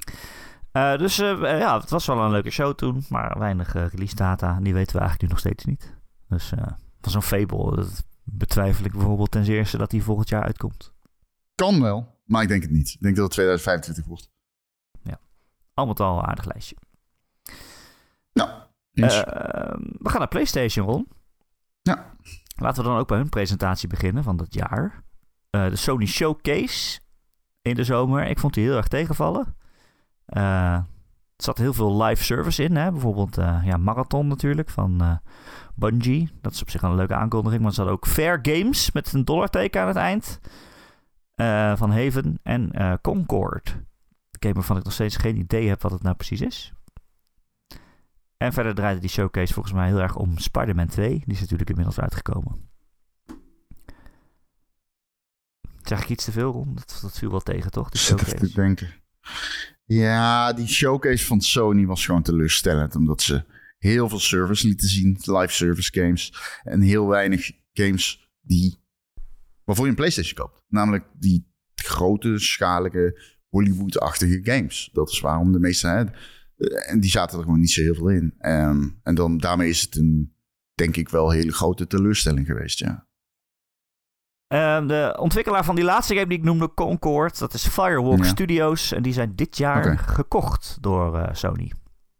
Eh, 0.73 0.98
dus 0.98 1.19
eh, 1.19 1.40
ja, 1.40 1.81
het 1.81 1.90
was 1.90 2.06
wel 2.06 2.19
een 2.19 2.31
leuke 2.31 2.51
show 2.51 2.74
toen, 2.74 3.05
maar 3.09 3.39
weinig 3.39 3.74
eh, 3.74 3.86
release 3.86 4.14
data. 4.14 4.59
Die 4.60 4.74
weten 4.74 4.93
we 4.93 5.01
eigenlijk 5.01 5.23
nu 5.23 5.28
nog 5.28 5.39
steeds 5.39 5.64
niet. 5.64 5.94
Dus 6.28 6.52
eh 6.52 6.66
van 7.01 7.12
zo'n 7.12 7.23
Fable, 7.23 7.77
dat 7.77 8.05
betwijfel 8.24 8.85
ik 8.85 8.93
bijvoorbeeld 8.93 9.31
ten 9.31 9.44
eerste 9.44 9.78
dat 9.78 9.90
die 9.90 10.02
volgend 10.02 10.28
jaar 10.28 10.43
uitkomt. 10.43 10.93
Kan 11.55 11.82
wel, 11.82 12.19
maar 12.24 12.43
ik 12.43 12.48
denk 12.48 12.62
het 12.62 12.70
niet. 12.70 12.89
Ik 12.89 13.01
denk 13.01 13.16
dat 13.16 13.24
het 13.24 13.32
2025 13.32 14.05
wordt. 14.05 14.31
Al 15.74 15.86
met 15.86 16.01
al 16.01 16.19
een 16.19 16.24
aardig 16.24 16.44
lijstje. 16.44 16.77
Nou. 18.32 18.51
Eh, 18.93 19.12
we 19.98 20.09
gaan 20.09 20.19
naar 20.19 20.28
PlayStation, 20.28 20.86
Ron. 20.86 21.09
Ja. 21.82 22.16
Laten 22.62 22.82
we 22.82 22.89
dan 22.89 22.98
ook 22.98 23.09
bij 23.09 23.18
hun 23.18 23.28
presentatie 23.28 23.89
beginnen 23.89 24.22
van 24.22 24.36
dat 24.36 24.55
jaar. 24.55 25.02
Eh, 25.51 25.68
de 25.68 25.76
Sony 25.76 26.06
Showcase 26.06 27.01
in 27.62 27.74
de 27.74 27.84
zomer. 27.84 28.26
Ik 28.26 28.39
vond 28.39 28.55
die 28.55 28.64
heel 28.64 28.76
erg 28.76 28.89
tegenvallen. 28.89 29.56
Eh, 30.24 30.74
er 31.36 31.48
zat 31.48 31.59
heel 31.59 31.72
veel 31.72 32.02
live 32.02 32.24
service 32.24 32.62
in. 32.62 32.76
Hè? 32.76 32.90
Bijvoorbeeld 32.93 33.39
eh, 33.39 33.60
ja, 33.64 33.76
Marathon 33.76 34.26
natuurlijk 34.26 34.70
van 34.70 35.20
Bungie. 35.74 36.30
Dat 36.40 36.52
is 36.52 36.62
op 36.62 36.70
zich 36.70 36.82
een 36.82 36.94
leuke 36.94 37.14
aankondiging. 37.14 37.60
Maar 37.60 37.70
er 37.70 37.76
zat 37.76 37.89
ook 37.89 38.06
Fair 38.06 38.39
Games 38.43 38.93
met 38.93 39.12
een 39.12 39.24
dollarteken 39.24 39.80
aan 39.80 39.89
het 39.89 39.97
eind. 39.97 40.40
van 41.78 41.90
Haven 41.90 42.39
en 42.43 42.70
Concord. 43.01 43.68
Een 43.68 44.40
game 44.40 44.55
waarvan 44.55 44.76
ik 44.76 44.84
nog 44.84 44.93
steeds 44.93 45.16
geen 45.16 45.36
idee 45.36 45.68
heb 45.68 45.82
wat 45.82 45.93
het 45.93 46.02
nou 46.02 46.16
precies 46.16 46.40
is. 46.40 46.72
En 48.43 48.52
verder 48.52 48.74
draaide 48.74 49.01
die 49.01 49.10
showcase 49.10 49.52
volgens 49.52 49.74
mij 49.74 49.86
heel 49.86 50.01
erg 50.01 50.16
om 50.16 50.39
Spider-Man 50.39 50.86
2. 50.86 51.09
Die 51.09 51.35
is 51.35 51.40
natuurlijk 51.40 51.70
inmiddels 51.70 52.01
uitgekomen. 52.01 52.70
Zeg 55.82 56.02
ik 56.02 56.09
iets 56.09 56.24
te 56.24 56.32
veel, 56.32 56.52
Ron? 56.52 56.74
Dat, 56.74 56.98
dat 57.02 57.19
viel 57.19 57.31
wel 57.31 57.40
tegen, 57.40 57.70
toch? 57.70 57.90
Die 57.90 58.01
zit 58.01 58.39
te 58.39 58.52
denken. 58.55 58.90
Ja, 59.85 60.52
die 60.52 60.66
showcase 60.66 61.27
van 61.27 61.40
Sony 61.40 61.86
was 61.86 62.05
gewoon 62.05 62.23
teleurstellend. 62.23 62.97
Omdat 62.97 63.23
ze 63.23 63.44
heel 63.78 64.09
veel 64.09 64.19
service 64.19 64.66
lieten 64.66 64.89
zien. 64.89 65.19
Live 65.20 65.52
service 65.52 66.01
games. 66.01 66.35
En 66.62 66.81
heel 66.81 67.06
weinig 67.06 67.51
games 67.73 68.31
die... 68.40 68.81
Waarvoor 69.64 69.85
je 69.85 69.90
een 69.90 69.97
Playstation 69.97 70.35
koopt. 70.35 70.64
Namelijk 70.69 71.05
die 71.12 71.52
grote, 71.74 72.39
schalige, 72.39 73.20
Hollywood-achtige 73.48 74.40
games. 74.43 74.90
Dat 74.93 75.10
is 75.10 75.20
waarom 75.20 75.52
de 75.52 75.60
meeste... 75.60 75.89
Hè, 75.89 76.05
en 76.86 77.00
die 77.00 77.10
zaten 77.10 77.38
er 77.38 77.44
gewoon 77.44 77.60
niet 77.60 77.70
zo 77.70 77.82
heel 77.82 77.94
veel 77.94 78.08
in. 78.08 78.34
Ehm, 78.38 78.88
en 79.02 79.14
dan, 79.14 79.38
daarmee 79.38 79.68
is 79.68 79.80
het 79.80 79.96
een, 79.96 80.34
denk 80.74 80.96
ik 80.96 81.08
wel, 81.08 81.30
hele 81.30 81.52
grote 81.52 81.86
teleurstelling 81.86 82.46
geweest, 82.46 82.78
ja. 82.78 83.06
Ehm, 84.46 84.86
de 84.86 85.16
ontwikkelaar 85.18 85.64
van 85.64 85.74
die 85.74 85.84
laatste 85.84 86.14
game 86.14 86.26
die 86.26 86.38
ik 86.38 86.44
noemde, 86.44 86.74
Concord, 86.74 87.38
dat 87.38 87.54
is 87.54 87.66
Firewalk 87.66 88.18
Ja. 88.18 88.24
Studios. 88.24 88.92
En 88.92 89.02
die 89.02 89.12
zijn 89.12 89.32
dit 89.36 89.56
jaar 89.56 89.98
gekocht 89.98 90.78
door 90.80 91.18
eh, 91.18 91.34
Sony. 91.34 91.72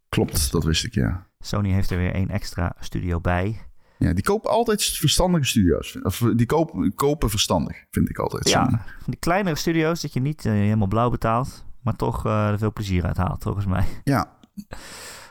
Klopt, 0.09 0.51
dat 0.51 0.63
wist 0.63 0.83
ik, 0.85 0.93
ja. 0.93 1.27
Sony 1.39 1.71
heeft 1.71 1.89
er 1.91 1.97
weer 1.97 2.13
één 2.13 2.29
extra 2.29 2.75
studio 2.79 3.19
bij. 3.19 3.61
Ja, 3.97 4.13
die 4.13 4.23
kopen 4.23 4.49
altijd 4.49 4.83
verstandige 4.83 5.45
studio's. 5.45 5.97
Of 6.01 6.17
die 6.35 6.45
kopen, 6.45 6.93
kopen 6.95 7.29
verstandig, 7.29 7.85
vind 7.91 8.09
ik 8.09 8.17
altijd. 8.17 8.49
Ja, 8.49 8.69
van 8.69 8.83
die 9.05 9.19
kleinere 9.19 9.55
studio's 9.55 10.01
dat 10.01 10.13
je 10.13 10.19
niet 10.19 10.45
eh, 10.45 10.51
helemaal 10.51 10.87
blauw 10.87 11.09
betaalt. 11.09 11.65
Maar 11.83 11.95
toch 11.95 12.25
eh, 12.25 12.47
er 12.47 12.57
veel 12.57 12.73
plezier 12.73 13.05
uit 13.05 13.17
haalt, 13.17 13.43
volgens 13.43 13.65
mij. 13.65 13.85
Ja. 14.03 14.39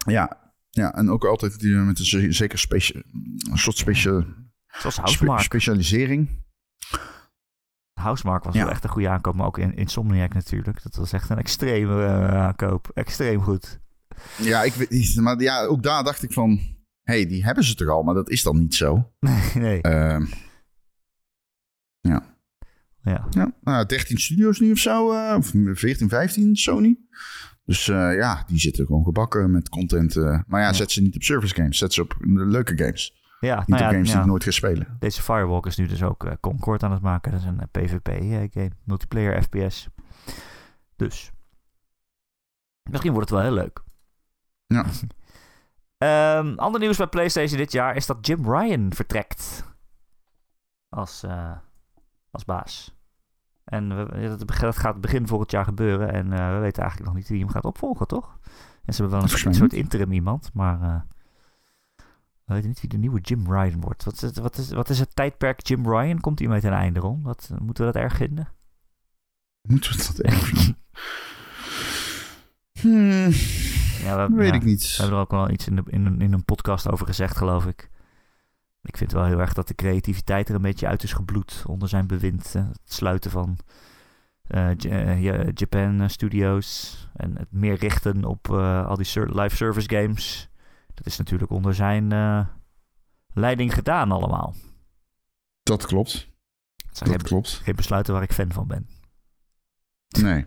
Ja. 0.07 0.41
Ja, 0.71 0.95
en 0.95 1.11
ook 1.11 1.25
altijd 1.25 1.59
die, 1.61 1.75
met 1.75 1.99
een 1.99 2.05
ze- 2.05 2.33
zeker 2.33 2.59
specia- 2.59 3.03
een 3.51 3.59
soort 3.59 3.77
specia- 3.77 4.25
Zoals 4.67 4.95
spe- 4.95 5.03
Housemark. 5.05 5.41
specialisering. 5.43 6.41
Housemark 8.01 8.45
was 8.45 8.55
Ja. 8.55 8.63
wel 8.63 8.71
echt 8.71 8.85
een 8.85 8.91
goede 8.91 9.09
aankoop, 9.09 9.35
maar 9.35 9.47
ook 9.47 9.59
in 9.59 9.75
Insomniac 9.77 10.35
natuurlijk. 10.35 10.83
Dat 10.83 10.95
was 10.95 11.13
echt 11.13 11.31
een 11.31 11.39
extreme 11.39 12.05
eh, 12.05 12.29
aankoop. 12.43 12.91
Extreem 12.95 13.41
goed. 13.43 13.81
Ja, 14.39 14.63
ik 14.63 14.73
weet 14.73 14.91
niet. 14.91 15.17
Maar 15.21 15.41
ja, 15.41 15.65
ook 15.65 15.83
daar 15.83 16.05
dacht 16.05 16.23
ik 16.23 16.33
van... 16.33 16.51
Hé, 17.03 17.15
hey, 17.15 17.27
die 17.27 17.45
hebben 17.45 17.65
ze 17.65 17.75
toch 17.75 17.89
al, 17.89 18.03
maar 18.03 18.15
dat 18.15 18.31
is 18.31 18.43
dan 18.43 18.59
niet 18.59 18.75
zo. 18.75 19.13
Nee, 19.21 19.51
nee. 19.65 19.81
Ehm, 19.81 20.25
ja. 22.01 22.32
Ja, 23.03 23.53
nou, 23.63 23.87
13 23.87 24.19
studio's 24.19 24.61
nu 24.61 24.71
of 24.73 24.79
zo. 24.79 25.13
eh, 25.13 25.35
of 25.37 25.53
14, 25.79 26.09
15 26.09 26.57
Sony. 26.57 26.97
Dus 27.65 27.89
eh, 27.89 28.15
ja, 28.17 28.45
die 28.47 28.59
zitten 28.59 28.87
gewoon 28.87 29.05
gebakken 29.05 29.51
met 29.51 29.69
content. 29.69 30.17
eh. 30.17 30.23
maar 30.47 30.61
ja, 30.61 30.67
Ja. 30.67 30.73
zet 30.73 30.91
ze 30.91 31.03
niet 31.03 31.15
op 31.15 31.23
service 31.23 31.55
games. 31.55 31.79
Zet 31.79 31.93
ze 31.93 32.03
op 32.03 32.15
leuke 32.25 32.79
games. 32.79 33.21
Ja, 33.41 33.59
Niet 33.59 33.69
nou 33.69 33.81
op 33.83 33.87
ja, 33.89 33.93
games 33.93 34.07
ja. 34.09 34.13
die 34.13 34.23
ik 34.23 34.29
nooit 34.29 34.45
ga 34.45 34.51
spelen. 34.51 34.97
Deze 35.01 35.23
Firewalk 35.23 35.67
is 35.67 35.77
nu 35.77 35.87
dus 35.87 36.03
ook 36.03 36.37
Concord 36.41 36.83
aan 36.83 36.93
het 36.93 37.03
maken. 37.03 37.33
Dat 37.33 37.41
is 37.41 37.47
een 37.47 37.69
PvP-game, 37.71 38.71
multiplayer 38.85 39.43
FPS. 39.43 39.89
Dus. 40.97 41.31
Misschien 42.91 43.13
wordt 43.13 43.31
het 43.31 43.39
wel 43.39 43.49
heel 43.49 43.57
leuk. 43.59 43.83
Ja. 44.67 44.85
Ehm, 45.99 46.55
ander 46.57 46.81
nieuws 46.81 46.97
bij 46.97 47.07
PlayStation 47.07 47.59
dit 47.59 47.73
jaar 47.73 47.97
is 47.97 48.07
dat 48.07 48.27
Jim 48.27 48.45
Ryan 48.53 48.93
vertrekt. 48.95 49.65
Als, 50.89 51.23
als 52.33 52.45
baas. 52.45 52.95
En 53.65 53.97
we, 53.97 54.29
dat, 54.29 54.49
dat 54.61 54.77
gaat 54.77 55.01
begin 55.01 55.27
volgend 55.27 55.51
jaar 55.51 55.65
gebeuren. 55.65 56.13
En 56.13 56.33
eh, 56.33 56.53
we 56.55 56.59
weten 56.59 56.83
eigenlijk 56.83 57.11
nog 57.13 57.15
niet 57.21 57.29
wie 57.29 57.39
hem 57.41 57.49
gaat 57.49 57.65
opvolgen, 57.65 58.07
toch? 58.07 58.39
En 58.85 58.95
ze 58.95 59.01
hebben 59.03 59.21
wel 59.21 59.31
een 59.47 59.55
soort 59.55 59.73
interim 59.73 60.13
iemand, 60.13 60.51
maar... 60.55 60.83
eh, 60.83 61.01
we 62.45 62.55
weten 62.55 62.69
niet 62.69 62.81
wie 62.81 62.91
de 62.91 62.97
nieuwe 62.99 63.21
Jim 63.21 63.53
Ryan 63.53 63.81
wordt. 63.81 64.05
Wat 64.05 64.15
is 64.15 64.21
het, 64.21 64.39
wat 64.39 64.59
is, 64.59 64.71
wat 64.71 64.89
is 64.89 64.99
het 64.99 65.15
tijdperk 65.17 65.67
Jim 65.67 65.89
Ryan? 65.89 66.21
Komt 66.21 66.39
hij 66.39 66.49
mee 66.49 66.61
ten 66.61 66.73
einde, 66.73 67.01
Ron? 67.01 67.23
Wat, 67.23 67.51
moeten 67.63 67.87
we 67.87 67.93
dat 67.93 68.03
erg 68.03 68.17
vinden? 68.17 68.49
Moeten 69.69 69.91
we 69.91 69.97
dat 69.97 70.21
even... 70.25 70.77
hmm, 72.81 73.31
Ja, 74.05 74.29
we, 74.29 74.35
weet 74.37 74.49
ja, 74.49 74.55
ik 74.55 74.63
We 74.63 74.69
niet. 74.69 74.97
hebben 74.97 75.17
er 75.17 75.23
ook 75.23 75.31
wel 75.31 75.51
iets 75.51 75.67
in, 75.67 75.77
de, 75.77 75.83
in, 75.87 76.07
een, 76.07 76.21
in 76.21 76.33
een 76.33 76.45
podcast 76.45 76.91
over 76.91 77.07
gezegd, 77.07 77.37
geloof 77.37 77.67
ik. 77.67 77.91
Ik 78.83 78.97
vind 78.97 79.13
wel 79.13 79.25
heel 79.25 79.41
erg 79.41 79.53
dat 79.53 79.69
de 79.69 79.75
creativiteit 79.75 80.49
er 80.49 80.55
een 80.55 80.63
beetje 80.63 80.87
uit 80.87 81.03
is 81.03 81.13
gebloed 81.13 81.63
onder 81.67 81.89
zijn 81.89 82.07
bewind. 82.07 82.55
eh, 82.55 82.69
Het 82.69 82.93
sluiten 82.93 83.31
van 83.31 83.59
eh, 84.47 84.71
eh, 84.85 85.23
ja, 85.23 85.45
Japan 85.55 86.01
eh, 86.01 86.09
Studios 86.09 86.97
en 87.15 87.37
het 87.39 87.53
meer 87.53 87.75
richten 87.75 88.25
op 88.25 88.51
eh, 88.51 88.87
al 88.87 88.97
die 88.97 89.35
live 89.35 89.57
service 89.57 89.89
games. 89.89 90.49
Dat 90.95 91.07
is 91.07 91.17
natuurlijk 91.19 91.51
onder 91.51 91.75
zijn 91.75 92.13
eh, 92.13 92.47
leiding 93.35 93.75
gedaan 93.75 94.13
allemaal. 94.13 94.55
Dat 95.63 95.87
klopt. 95.87 96.31
Dat 96.93 97.09
geen, 97.09 97.23
klopt. 97.23 97.49
geen 97.51 97.77
besluiten 97.77 98.13
waar 98.15 98.23
ik 98.23 98.33
fan 98.33 98.53
van 98.53 98.67
ben. 98.67 98.89
Nee. 100.09 100.47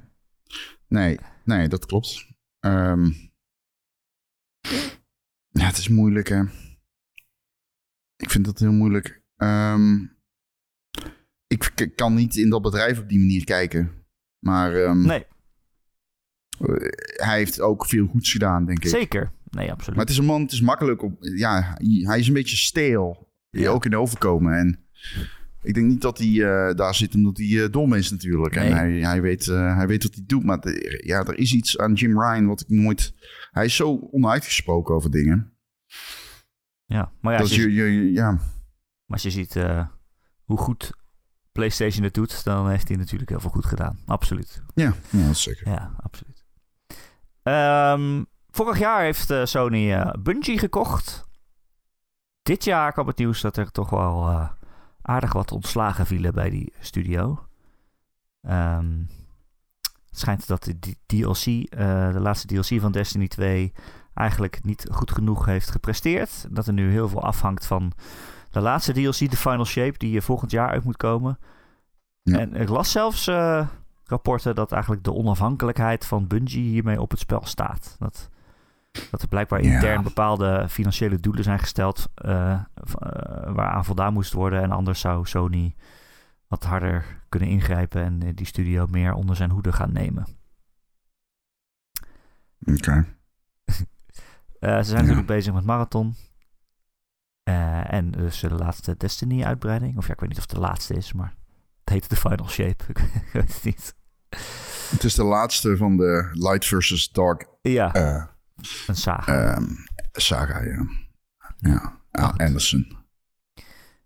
Nee, 0.87 1.19
nee, 1.43 1.67
dat 1.67 1.85
klopt. 1.85 2.27
Ehm, 2.59 3.05
ja, 5.49 5.65
het 5.65 5.77
is 5.77 5.87
moeilijk, 5.89 6.27
hè. 6.29 6.43
Ik 8.17 8.29
vind 8.29 8.45
dat 8.45 8.59
heel 8.59 8.71
moeilijk. 8.71 9.21
Ehm, 9.37 9.93
ik 11.47 11.91
kan 11.95 12.13
niet 12.13 12.35
in 12.35 12.49
dat 12.49 12.61
bedrijf 12.61 12.99
op 12.99 13.09
die 13.09 13.19
manier 13.19 13.43
kijken. 13.43 13.91
Maar 14.39 14.75
ehm, 14.75 15.01
Nee, 15.05 15.25
eh, 16.59 16.75
hij 17.25 17.37
heeft 17.37 17.61
ook 17.61 17.85
veel 17.85 18.05
goeds 18.07 18.31
gedaan, 18.31 18.65
denk 18.65 18.83
ik. 18.83 18.89
zeker. 18.89 19.31
Nee, 19.49 19.71
absoluut. 19.71 19.95
Maar 19.95 20.05
het 20.05 20.13
is 20.13 20.19
een 20.19 20.25
man, 20.25 20.41
het 20.41 20.51
is 20.51 20.61
makkelijk 20.61 21.01
om... 21.03 21.17
Ja, 21.19 21.77
hij 21.79 22.19
is 22.19 22.27
een 22.27 22.33
beetje 22.33 22.55
steel. 22.57 23.29
Ja. 23.49 23.69
Ook 23.69 23.85
in 23.85 23.91
de 23.91 23.97
overkomen. 23.97 24.53
En 24.57 24.85
ik 25.61 25.73
denk 25.73 25.87
niet 25.87 26.01
dat 26.01 26.17
hij 26.17 26.27
eh, 26.27 26.75
daar 26.75 26.95
zit 26.95 27.15
omdat 27.15 27.37
hij 27.37 27.63
eh, 27.63 27.71
dom 27.71 27.93
is 27.93 28.11
natuurlijk. 28.11 28.55
Nee. 28.55 28.67
En 28.69 28.75
hij, 28.75 28.91
hij, 28.91 29.21
weet, 29.21 29.45
hij 29.45 29.87
weet 29.87 30.03
wat 30.03 30.13
hij 30.15 30.23
doet. 30.27 30.43
Maar 30.43 30.59
de- 30.59 31.01
ja, 31.05 31.25
er 31.25 31.37
is 31.37 31.53
iets 31.53 31.77
aan 31.77 31.93
Jim 31.93 32.21
Ryan 32.21 32.45
wat 32.47 32.61
ik 32.61 32.69
nooit... 32.69 33.13
Hij 33.51 33.65
is 33.65 33.75
zo 33.75 34.07
onuitgesproken 34.11 34.95
over 34.95 35.11
dingen. 35.11 35.53
Ja, 36.85 37.11
maar 37.21 37.33
ja, 37.33 37.39
als 37.39 37.55
je, 37.55 37.73
je, 37.73 37.83
je, 37.83 38.11
ja, 38.11 38.31
maar 39.05 39.17
als 39.17 39.23
je 39.23 39.31
ziet 39.31 39.55
eh, 39.55 39.87
hoe 40.43 40.57
goed 40.57 40.91
PlayStation 41.51 42.03
het 42.03 42.13
doet, 42.13 42.43
dan 42.43 42.69
heeft 42.69 42.87
hij 42.87 42.97
natuurlijk 42.97 43.29
heel 43.29 43.39
veel 43.39 43.49
goed 43.49 43.65
gedaan. 43.65 43.99
Absoluut. 44.05 44.63
ja, 44.73 44.93
ja, 45.09 45.33
zeker. 45.33 45.69
Ja, 45.69 45.93
absoluut. 45.97 46.45
Ehm, 47.43 48.23
vorig 48.49 48.79
jaar 48.79 49.01
heeft 49.01 49.29
eh, 49.29 49.45
Sony 49.45 49.93
eh, 49.93 50.11
Bungie 50.19 50.59
gekocht. 50.59 51.23
Dit 52.41 52.63
jaar 52.63 52.91
kwam 52.91 53.07
het 53.07 53.17
nieuws 53.17 53.41
dat 53.41 53.57
er 53.57 53.71
toch 53.71 53.89
wel 53.89 54.49
aardig 55.01 55.33
wat 55.33 55.51
ontslagen 55.51 56.05
vielen 56.05 56.33
bij 56.33 56.49
die 56.49 56.73
studio. 56.79 57.47
Ehm, 58.41 58.99
het 60.09 60.19
schijnt 60.19 60.47
dat 60.47 60.63
de 60.63 60.95
DLC, 61.05 61.43
de 62.13 62.19
laatste 62.19 62.47
DLC 62.47 62.81
van 62.81 62.91
Destiny 62.91 63.27
2, 63.27 63.73
eigenlijk 64.15 64.63
niet 64.63 64.87
goed 64.91 65.11
genoeg 65.11 65.45
heeft 65.45 65.71
gepresteerd. 65.71 66.47
Dat 66.49 66.67
er 66.67 66.73
nu 66.73 66.91
heel 66.91 67.09
veel 67.09 67.23
afhangt 67.23 67.65
van 67.65 67.91
de 68.49 68.59
laatste 68.61 68.91
DLC, 68.93 69.29
de 69.29 69.37
Final 69.37 69.65
Shape, 69.65 69.97
die 69.97 70.17
eh, 70.17 70.23
volgend 70.23 70.51
jaar 70.51 70.69
uit 70.69 70.83
moet 70.83 70.97
komen. 70.97 71.39
Ja. 72.21 72.39
En 72.39 72.55
ik 72.55 72.69
las 72.69 72.91
zelfs 72.91 73.27
eh, 73.27 73.67
rapporten 74.05 74.55
dat 74.55 74.71
eigenlijk 74.71 75.03
de 75.03 75.13
onafhankelijkheid 75.13 76.05
van 76.05 76.27
Bungie 76.27 76.69
hiermee 76.69 77.01
op 77.01 77.11
het 77.11 77.19
spel 77.19 77.45
staat. 77.45 77.95
Dat, 77.99 78.29
dat 79.11 79.21
er 79.21 79.27
blijkbaar 79.27 79.63
Ja. 79.63 79.73
intern 79.73 80.03
bepaalde 80.03 80.65
financiële 80.69 81.19
doelen 81.19 81.43
zijn 81.43 81.59
gesteld 81.59 82.07
v- 82.15 82.25
eh, 82.25 82.59
waaraan 83.53 83.85
voldaan 83.85 84.13
moest 84.13 84.33
worden. 84.33 84.61
En 84.61 84.71
anders 84.71 84.99
zou 84.99 85.25
Sony 85.25 85.75
wat 86.47 86.63
harder 86.63 87.21
kunnen 87.29 87.49
ingrijpen 87.49 88.01
en 88.03 88.35
die 88.35 88.45
studio 88.45 88.87
meer 88.89 89.13
onder 89.13 89.35
zijn 89.35 89.49
hoede 89.51 89.71
gaan 89.73 89.91
nemen. 89.93 90.25
Oké. 92.65 93.05
Ze 94.67 94.83
zijn 94.83 94.85
Ja. 94.87 94.93
natuurlijk 95.01 95.27
bezig 95.27 95.53
met 95.53 95.65
Marathon. 95.65 96.15
Eh, 97.43 97.93
en 97.93 98.11
dus 98.11 98.39
de 98.39 98.49
laatste 98.49 98.97
Destiny-uitbreiding. 98.97 99.97
Of 99.97 100.07
ja, 100.07 100.13
ik 100.13 100.19
weet 100.19 100.29
niet 100.29 100.37
of 100.37 100.43
het 100.45 100.53
de 100.53 100.59
laatste 100.59 100.93
is, 100.93 101.13
maar 101.13 101.35
het 101.79 101.89
heet 101.89 102.09
de 102.09 102.15
Final 102.15 102.49
Shape. 102.49 102.83
ik 103.25 103.29
weet 103.33 103.53
het 103.53 103.63
niet. 103.63 103.95
Het 104.89 105.03
is 105.03 105.15
de 105.15 105.23
laatste 105.23 105.77
van 105.77 105.97
de 105.97 106.29
Light 106.33 106.65
versus 106.65 107.09
Dark 107.11 107.47
Ja, 107.61 107.93
eh, 107.93 108.25
een 108.87 108.95
saga. 108.95 109.53
ehm, 109.53 109.65
saga, 110.11 110.61
ja. 110.61 110.85
Ja. 111.57 111.99
Anderson. 112.37 112.97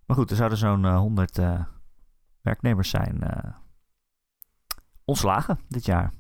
Maar 0.06 0.18
goed, 0.18 0.30
er 0.30 0.36
zouden 0.36 0.58
zo'n 0.58 0.86
eh, 0.86 0.98
100 0.98 1.38
eh, 1.38 1.64
werknemers 2.42 2.90
zijn 2.90 3.24
eh, 3.24 3.54
ontslagen 5.06 5.60
dit 5.68 5.86
jaar. 5.86 6.12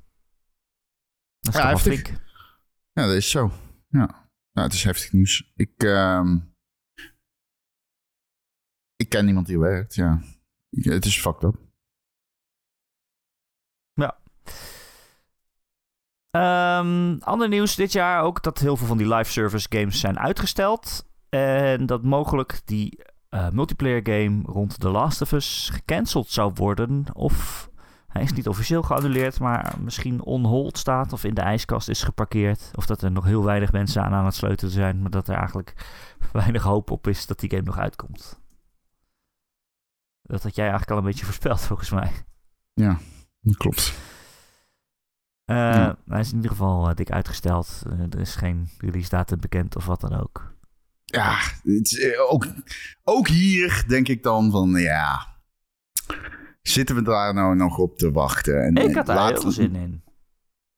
Dat 1.40 1.54
is 1.54 1.60
Ja, 1.60 1.72
toch 1.72 1.84
wel 1.84 1.94
flink. 1.94 2.08
Ja, 2.94 3.06
dat 3.06 3.16
is 3.16 3.30
zo. 3.30 3.52
Ja, 3.88 4.19
ja 4.52 4.64
het 4.64 4.74
is 4.74 4.84
heftig 4.84 5.12
nieuws. 5.12 5.52
Ik, 5.56 5.84
ehm, 5.84 6.38
ik 8.96 9.10
ken 9.10 9.26
niemand 9.26 9.48
die 9.48 9.60
werkt, 9.60 9.96
ja. 9.96 10.22
Het 10.70 11.06
is 11.06 11.22
fucked 11.22 11.44
up. 11.44 11.70
Ehm, 16.32 17.18
ander 17.20 17.48
nieuws 17.48 17.76
dit 17.76 17.92
jaar 17.92 18.22
ook 18.22 18.44
dat 18.44 18.60
heel 18.60 18.78
veel 18.78 18.88
van 18.88 18.98
die 18.98 19.16
live 19.16 19.32
service 19.32 19.68
games 19.70 20.00
zijn 20.00 20.20
uitgesteld. 20.20 21.08
En 21.30 21.86
dat 21.86 22.04
mogelijk 22.04 22.62
die 22.66 23.04
eh, 23.30 23.50
multiplayer 23.50 24.02
game 24.04 24.42
rond 24.46 24.80
The 24.80 24.90
Last 24.90 25.22
of 25.22 25.32
Us 25.32 25.70
gecanceld 25.74 26.30
zou 26.30 26.52
worden. 26.56 27.06
Of 27.14 27.69
hij 28.10 28.22
is 28.22 28.34
niet 28.34 28.48
officieel 28.48 28.82
geannuleerd, 28.82 29.40
maar 29.40 29.76
misschien 29.82 30.22
on 30.22 30.46
hold 30.46 30.78
staat 30.78 31.14
of 31.14 31.24
in 31.24 31.34
de 31.34 31.42
ijskast 31.42 31.90
is 31.90 32.04
geparkeerd. 32.04 32.72
Of 32.76 32.86
dat 32.86 33.02
er 33.02 33.12
nog 33.12 33.24
heel 33.26 33.44
weinig 33.44 33.72
mensen 33.72 34.04
aan 34.04 34.14
aan 34.14 34.26
het 34.26 34.36
sleutelen 34.36 34.74
zijn, 34.74 35.02
maar 35.02 35.12
dat 35.12 35.28
er 35.28 35.36
eigenlijk 35.36 35.74
weinig 36.32 36.64
hoop 36.64 36.92
op 36.92 37.08
is 37.08 37.26
dat 37.26 37.40
die 37.40 37.50
game 37.50 37.64
nog 37.64 37.78
uitkomt. 37.78 38.40
Dat 40.22 40.44
had 40.44 40.56
jij 40.56 40.70
eigenlijk 40.70 40.92
al 40.92 40.98
een 40.98 41.10
beetje 41.10 41.26
voorspeld 41.32 41.62
volgens 41.62 41.90
mij. 41.90 42.12
Ja, 42.74 43.00
dat 43.42 43.58
klopt. 43.58 43.94
Eh, 45.46 45.56
Ja. 45.56 45.98
Hij 46.06 46.20
is 46.20 46.30
in 46.30 46.36
ieder 46.36 46.52
geval 46.52 46.90
eh, 46.90 46.96
dik 46.96 47.12
uitgesteld. 47.12 47.84
Eh, 47.90 48.00
er 48.00 48.20
is 48.20 48.36
geen 48.36 48.70
release 48.78 49.10
datum 49.10 49.40
bekend 49.40 49.76
of 49.76 49.86
wat 49.86 50.02
dan 50.02 50.20
ook. 50.20 50.58
Ja, 51.06 51.38
het 51.64 51.92
is, 51.92 52.18
ook, 52.18 52.48
ook 53.04 53.28
hier 53.28 53.84
denk 53.88 54.08
ik 54.08 54.24
dan 54.24 54.52
van, 54.52 54.70
ja... 54.70 55.38
Zitten 56.62 56.96
we 56.96 57.02
daar 57.02 57.34
nou 57.34 57.56
nog 57.56 57.78
op 57.78 57.98
te 57.98 58.12
wachten? 58.12 58.64
En, 58.64 58.76
Ik 58.76 58.96
had 58.96 59.06
daar 59.06 59.32
heel 59.32 59.52
zin 59.52 59.76
in. 59.76 60.04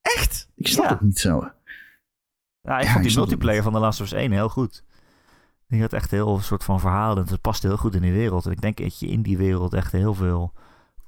Echt? 0.01 0.49
Ik 0.55 0.67
snap 0.67 0.83
Ja. 0.85 0.91
het 0.91 1.01
niet 1.01 1.19
zo. 1.19 1.51
Ja, 2.61 2.79
ik 2.79 2.85
Ja, 2.85 2.91
vond 2.91 3.03
die 3.05 3.15
multiplayer 3.15 3.63
van 3.63 3.73
The 3.73 3.79
Last 3.79 3.99
of 4.01 4.05
Us 4.05 4.11
1 4.11 4.31
heel 4.31 4.49
goed. 4.49 4.83
Die 5.67 5.81
had 5.81 5.93
echt 5.93 6.11
heel 6.11 6.35
een 6.35 6.43
soort 6.43 6.63
van 6.63 6.79
verhaal. 6.79 7.17
En 7.17 7.27
het 7.27 7.41
paste 7.41 7.67
heel 7.67 7.77
goed 7.77 7.95
in 7.95 8.01
die 8.01 8.11
wereld. 8.11 8.45
En 8.45 8.51
ik 8.51 8.61
denk 8.61 8.77
dat 8.77 8.99
je 8.99 9.07
in 9.07 9.21
die 9.21 9.37
wereld 9.37 9.73
echt 9.73 9.91
heel 9.91 10.13
veel 10.13 10.53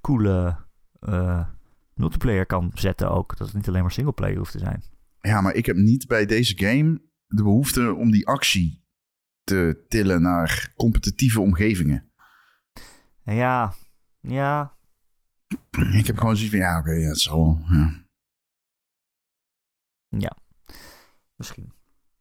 coole, 0.02 0.56
eh, 1.00 1.48
multiplayer 1.94 2.46
kan 2.46 2.72
zetten 2.74 3.12
ook. 3.12 3.38
Dat 3.38 3.48
het 3.48 3.56
niet 3.56 3.68
alleen 3.68 3.82
maar 3.82 3.92
singleplayer 3.92 4.38
hoeft 4.38 4.52
te 4.52 4.60
zijn. 4.60 4.84
Ja, 5.22 5.42
maar 5.42 5.54
ik 5.54 5.66
heb 5.66 5.76
niet 5.76 6.08
bij 6.08 6.26
deze 6.26 6.58
game 6.58 7.02
de 7.28 7.44
behoefte 7.44 7.94
om 7.94 8.12
die 8.12 8.28
actie 8.28 8.86
te 9.44 9.86
tillen 9.88 10.22
naar 10.22 10.74
competitieve 10.76 11.42
omgevingen. 11.42 12.12
En 13.24 13.36
ja, 13.36 13.74
ja, 14.28 14.74
Ik 16.00 16.08
heb 16.08 16.18
gewoon 16.18 16.36
zoiets 16.36 16.56
van, 16.56 16.66
ja, 16.66 16.80
oké, 16.80 16.92
ja, 16.92 17.08
het 17.08 17.20
zal. 17.20 17.60
Ja. 17.70 18.06
ja. 20.08 20.38
Misschien. 21.36 21.74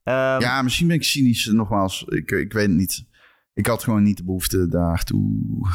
Ehm, 0.03 0.41
ja, 0.41 0.63
misschien 0.63 0.87
ben 0.87 0.97
ik 0.97 1.05
cynisch, 1.05 1.47
nogmaals. 1.47 2.03
Ik, 2.03 2.31
ik 2.31 2.53
weet 2.53 2.69
het 2.69 2.77
niet. 2.77 3.07
Ik 3.53 3.67
had 3.67 3.85
gewoon 3.85 4.03
niet 4.03 4.17
de 4.17 4.25
behoefte 4.25 4.69
daartoe. 4.69 5.69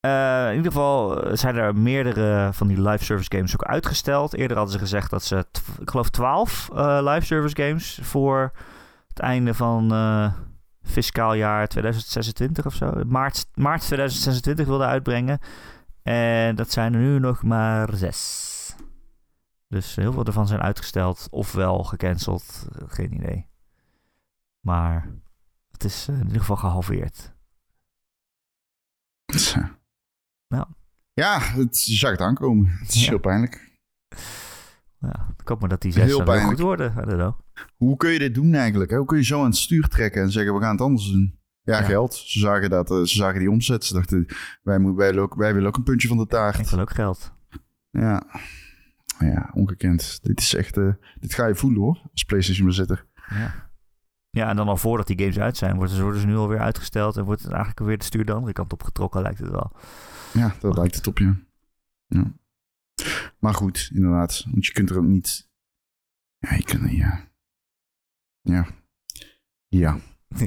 Eh, 0.00 0.48
in 0.48 0.56
ieder 0.56 0.72
geval 0.72 1.22
eh, 1.22 1.36
zijn 1.36 1.56
er 1.56 1.76
meerdere 1.76 2.50
van 2.52 2.68
die 2.68 2.82
live 2.82 3.04
service 3.04 3.30
games 3.36 3.54
ook 3.54 3.64
uitgesteld. 3.64 4.34
Eerder 4.34 4.56
hadden 4.56 4.74
ze 4.74 4.80
gezegd 4.80 5.10
dat 5.10 5.24
ze, 5.24 5.46
ik 5.80 5.90
geloof, 5.90 6.10
12 6.10 6.70
eh, 6.72 6.98
live 7.02 7.26
service 7.26 7.56
games 7.56 7.98
voor 8.02 8.52
het 9.08 9.18
einde 9.18 9.54
van 9.54 9.92
eh, 9.92 10.32
fiscaal 10.86 11.34
jaar 11.34 11.68
2026 11.68 12.66
of 12.66 12.74
zo. 12.74 12.92
Maart, 13.06 13.46
maart 13.54 13.80
2026 13.80 14.66
wilden 14.66 14.86
uitbrengen. 14.86 15.38
En 16.02 16.54
dat 16.56 16.70
zijn 16.70 16.94
er 16.94 17.00
nu 17.00 17.18
nog 17.18 17.42
maar 17.42 17.96
zes. 17.96 18.54
Dus 19.68 19.94
heel 19.94 20.12
veel 20.12 20.24
ervan 20.24 20.46
zijn 20.46 20.60
uitgesteld, 20.60 21.26
ofwel 21.30 21.84
gecanceld. 21.84 22.66
eh, 22.72 22.82
geen 22.86 23.14
idee. 23.14 23.48
Maar 24.60 25.08
het 25.70 25.84
is 25.84 26.08
eh, 26.08 26.14
in 26.18 26.22
ieder 26.26 26.40
geval 26.40 26.56
gehalveerd. 26.56 27.34
Ja. 30.48 30.68
Ja, 31.12 31.38
het 31.40 31.76
zag 31.76 32.10
het 32.10 32.20
aankomen. 32.20 32.66
Het 32.78 32.94
is 32.94 33.02
Ja. 33.04 33.08
heel 33.08 33.18
pijnlijk. 33.18 33.70
Ja, 34.98 35.26
ik 35.38 35.48
hoop 35.48 35.60
maar 35.60 35.68
dat 35.68 35.80
die 35.82 35.92
zes 35.92 36.04
Heel 36.04 36.40
goed 36.40 36.58
worden. 36.58 36.90
I 36.92 36.94
don't 36.94 37.10
know. 37.12 37.38
Hoe 37.76 37.96
kun 37.96 38.10
je 38.10 38.18
dit 38.18 38.34
doen 38.34 38.54
eigenlijk? 38.54 38.90
Hoe 38.90 39.04
kun 39.06 39.16
je 39.16 39.24
zo 39.24 39.38
aan 39.40 39.44
het 39.46 39.56
stuur 39.56 39.88
trekken 39.88 40.22
en 40.22 40.30
zeggen, 40.32 40.54
we 40.54 40.60
gaan 40.60 40.70
het 40.72 40.80
anders 40.80 41.10
doen? 41.10 41.38
Ja, 41.62 41.78
Ja. 41.78 41.84
geld. 41.84 42.14
Ze 42.14 42.38
zagen, 42.38 42.70
dat, 42.70 42.90
eh, 42.90 42.96
ze 42.96 43.06
zagen 43.16 43.38
die 43.40 43.50
omzet. 43.50 43.84
Ze 43.84 43.94
dachten, 43.94 44.26
wij, 44.62 44.80
wij, 44.80 44.92
willen 44.94 45.22
ook, 45.22 45.34
wij 45.34 45.52
willen 45.54 45.68
ook 45.68 45.76
een 45.76 45.82
puntje 45.82 46.08
van 46.08 46.16
de 46.16 46.22
Ik 46.22 46.28
taart. 46.28 46.70
wil 46.70 46.80
ook 46.80 46.94
geld. 46.94 47.32
Ja. 47.90 48.26
Ja, 49.18 49.50
ongekend. 49.54 50.18
Dit 50.22 50.40
is 50.40 50.54
echt... 50.54 50.76
eh, 50.76 50.92
dit 51.20 51.34
ga 51.34 51.46
je 51.46 51.54
voelen 51.54 51.80
hoor, 51.80 52.00
als 52.12 52.24
PlayStation 52.24 52.66
bezitter. 52.66 53.06
Ja. 53.28 53.70
ja, 54.30 54.48
en 54.48 54.56
dan 54.56 54.68
al 54.68 54.76
voordat 54.76 55.06
die 55.06 55.18
games 55.18 55.38
uit 55.38 55.56
zijn, 55.56 55.76
worden 55.76 55.96
ze, 55.96 56.02
worden 56.02 56.20
ze 56.20 56.26
nu 56.26 56.36
alweer 56.36 56.58
uitgesteld 56.60 57.16
en 57.16 57.24
wordt 57.24 57.42
het 57.42 57.50
eigenlijk 57.52 57.86
weer 57.86 57.98
de 57.98 58.04
stuur 58.04 58.24
de 58.24 58.32
andere 58.32 58.52
kant 58.52 58.72
opgetrokken, 58.72 59.22
lijkt 59.22 59.38
het 59.38 59.50
wel. 59.50 59.72
Ja, 60.32 60.54
dat 60.60 60.76
lijkt 60.76 60.94
het 60.94 61.06
op 61.06 61.18
je. 61.18 61.34
Ja. 62.06 62.32
Maar 63.38 63.54
goed, 63.54 63.90
inderdaad. 63.94 64.44
Want 64.50 64.66
je 64.66 64.72
kunt 64.72 64.90
er 64.90 64.96
ook 64.96 65.04
niet... 65.04 65.48
Ja, 66.38 66.54
je 66.54 66.62
kunt... 66.62 66.90
Ja. 66.90 67.28
Ja. 68.46 68.66
Ja. 69.68 69.98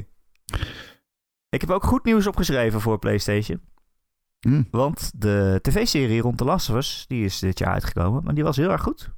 Ik 1.48 1.60
heb 1.60 1.70
ook 1.70 1.84
goed 1.84 2.04
nieuws 2.04 2.26
opgeschreven 2.26 2.80
voor 2.80 2.98
PlayStation. 2.98 3.60
Hm. 4.40 4.62
Want 4.70 5.20
de 5.20 5.58
tv-serie 5.62 6.20
rond 6.20 6.38
The 6.38 6.44
Last 6.44 6.70
of 6.70 6.76
Us, 6.76 7.04
die 7.08 7.24
is 7.24 7.38
dit 7.38 7.58
jaar 7.58 7.72
uitgekomen. 7.72 8.24
Maar 8.24 8.34
die 8.34 8.44
was 8.44 8.56
heel 8.56 8.70
erg 8.70 8.82
goed. 8.82 9.10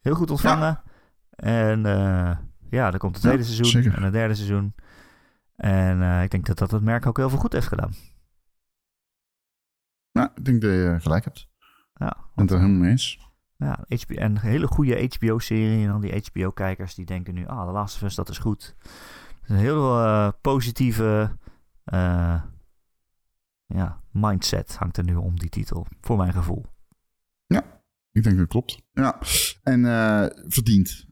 Heel 0.00 0.14
goed 0.14 0.30
ontvangen. 0.30 0.82
En 1.30 1.86
eh, 1.86 2.38
ja, 2.70 2.92
er 2.92 2.98
komt 2.98 3.14
een 3.14 3.20
tweede 3.20 3.38
Ja, 3.38 3.44
seizoen 3.44 3.66
zeker. 3.66 3.96
en 3.96 4.02
een 4.02 4.12
derde 4.12 4.34
seizoen. 4.34 4.74
En 5.56 6.02
eh, 6.02 6.22
ik 6.22 6.30
denk 6.30 6.46
dat 6.46 6.58
dat 6.58 6.70
het 6.70 6.82
merk 6.82 7.06
ook 7.06 7.16
heel 7.16 7.28
veel 7.30 7.38
goed 7.38 7.52
heeft 7.52 7.68
gedaan. 7.68 7.92
Nou, 10.12 10.28
ik 10.34 10.44
denk 10.44 10.60
dat 10.60 10.70
je 10.70 10.96
gelijk 11.00 11.24
hebt. 11.24 11.48
Ja, 11.94 12.16
ben 12.34 12.44
het 12.44 12.50
er 12.50 12.60
helemaal 12.60 12.80
mee 12.80 12.90
eens. 12.90 13.18
Ja, 13.64 13.84
HBO, 13.88 14.14
en 14.14 14.30
een 14.30 14.38
hele 14.38 14.66
goede 14.66 15.08
HBO-serie. 15.14 15.82
En 15.82 15.88
dan 15.88 16.00
die 16.00 16.22
HBO-kijkers 16.30 16.94
die 16.94 17.04
denken 17.04 17.34
nu... 17.34 17.46
Ah, 17.46 17.72
Last 17.72 17.94
of 17.96 18.02
Us, 18.02 18.14
dat 18.14 18.28
is 18.28 18.38
goed. 18.38 18.74
Een 19.42 19.56
heel 19.56 19.98
eh, 19.98 20.28
positieve... 20.40 21.36
eh, 21.84 22.42
ja, 23.66 24.02
mindset 24.10 24.76
hangt 24.76 24.96
er 24.96 25.04
nu 25.04 25.14
om 25.14 25.38
die 25.38 25.48
titel. 25.48 25.86
Voor 26.00 26.16
mijn 26.16 26.32
gevoel. 26.32 26.64
Ik 28.14 28.22
denk 28.22 28.36
dat 28.36 28.48
klopt. 28.48 28.82
Ja. 28.92 29.18
En 29.62 29.84
eh 29.84 30.26
verdiend. 30.48 31.06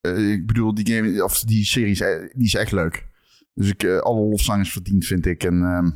Ik 0.00 0.46
bedoel, 0.46 0.74
die 0.74 0.94
game, 0.94 1.24
of 1.24 1.40
die 1.40 1.64
serie 1.64 1.90
is, 1.90 1.98
die 2.32 2.44
is 2.44 2.54
echt 2.54 2.72
leuk. 2.72 3.06
Dus 3.54 3.68
ik, 3.68 3.84
alle 3.84 4.20
lofzang 4.20 4.60
is 4.60 4.72
verdiend, 4.72 5.04
vind 5.04 5.26
ik. 5.26 5.44
En 5.44 5.62
ehm, 5.62 5.90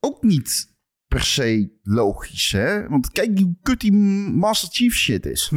ook 0.00 0.22
niet 0.22 0.71
per 1.12 1.24
se 1.24 1.70
logisch, 1.82 2.52
hè? 2.52 2.88
Want 2.88 3.10
kijk 3.12 3.38
hoe 3.38 3.54
kut 3.62 3.80
die 3.80 3.92
Master 4.32 4.68
Chief 4.72 4.94
shit 4.94 5.26
is. 5.26 5.50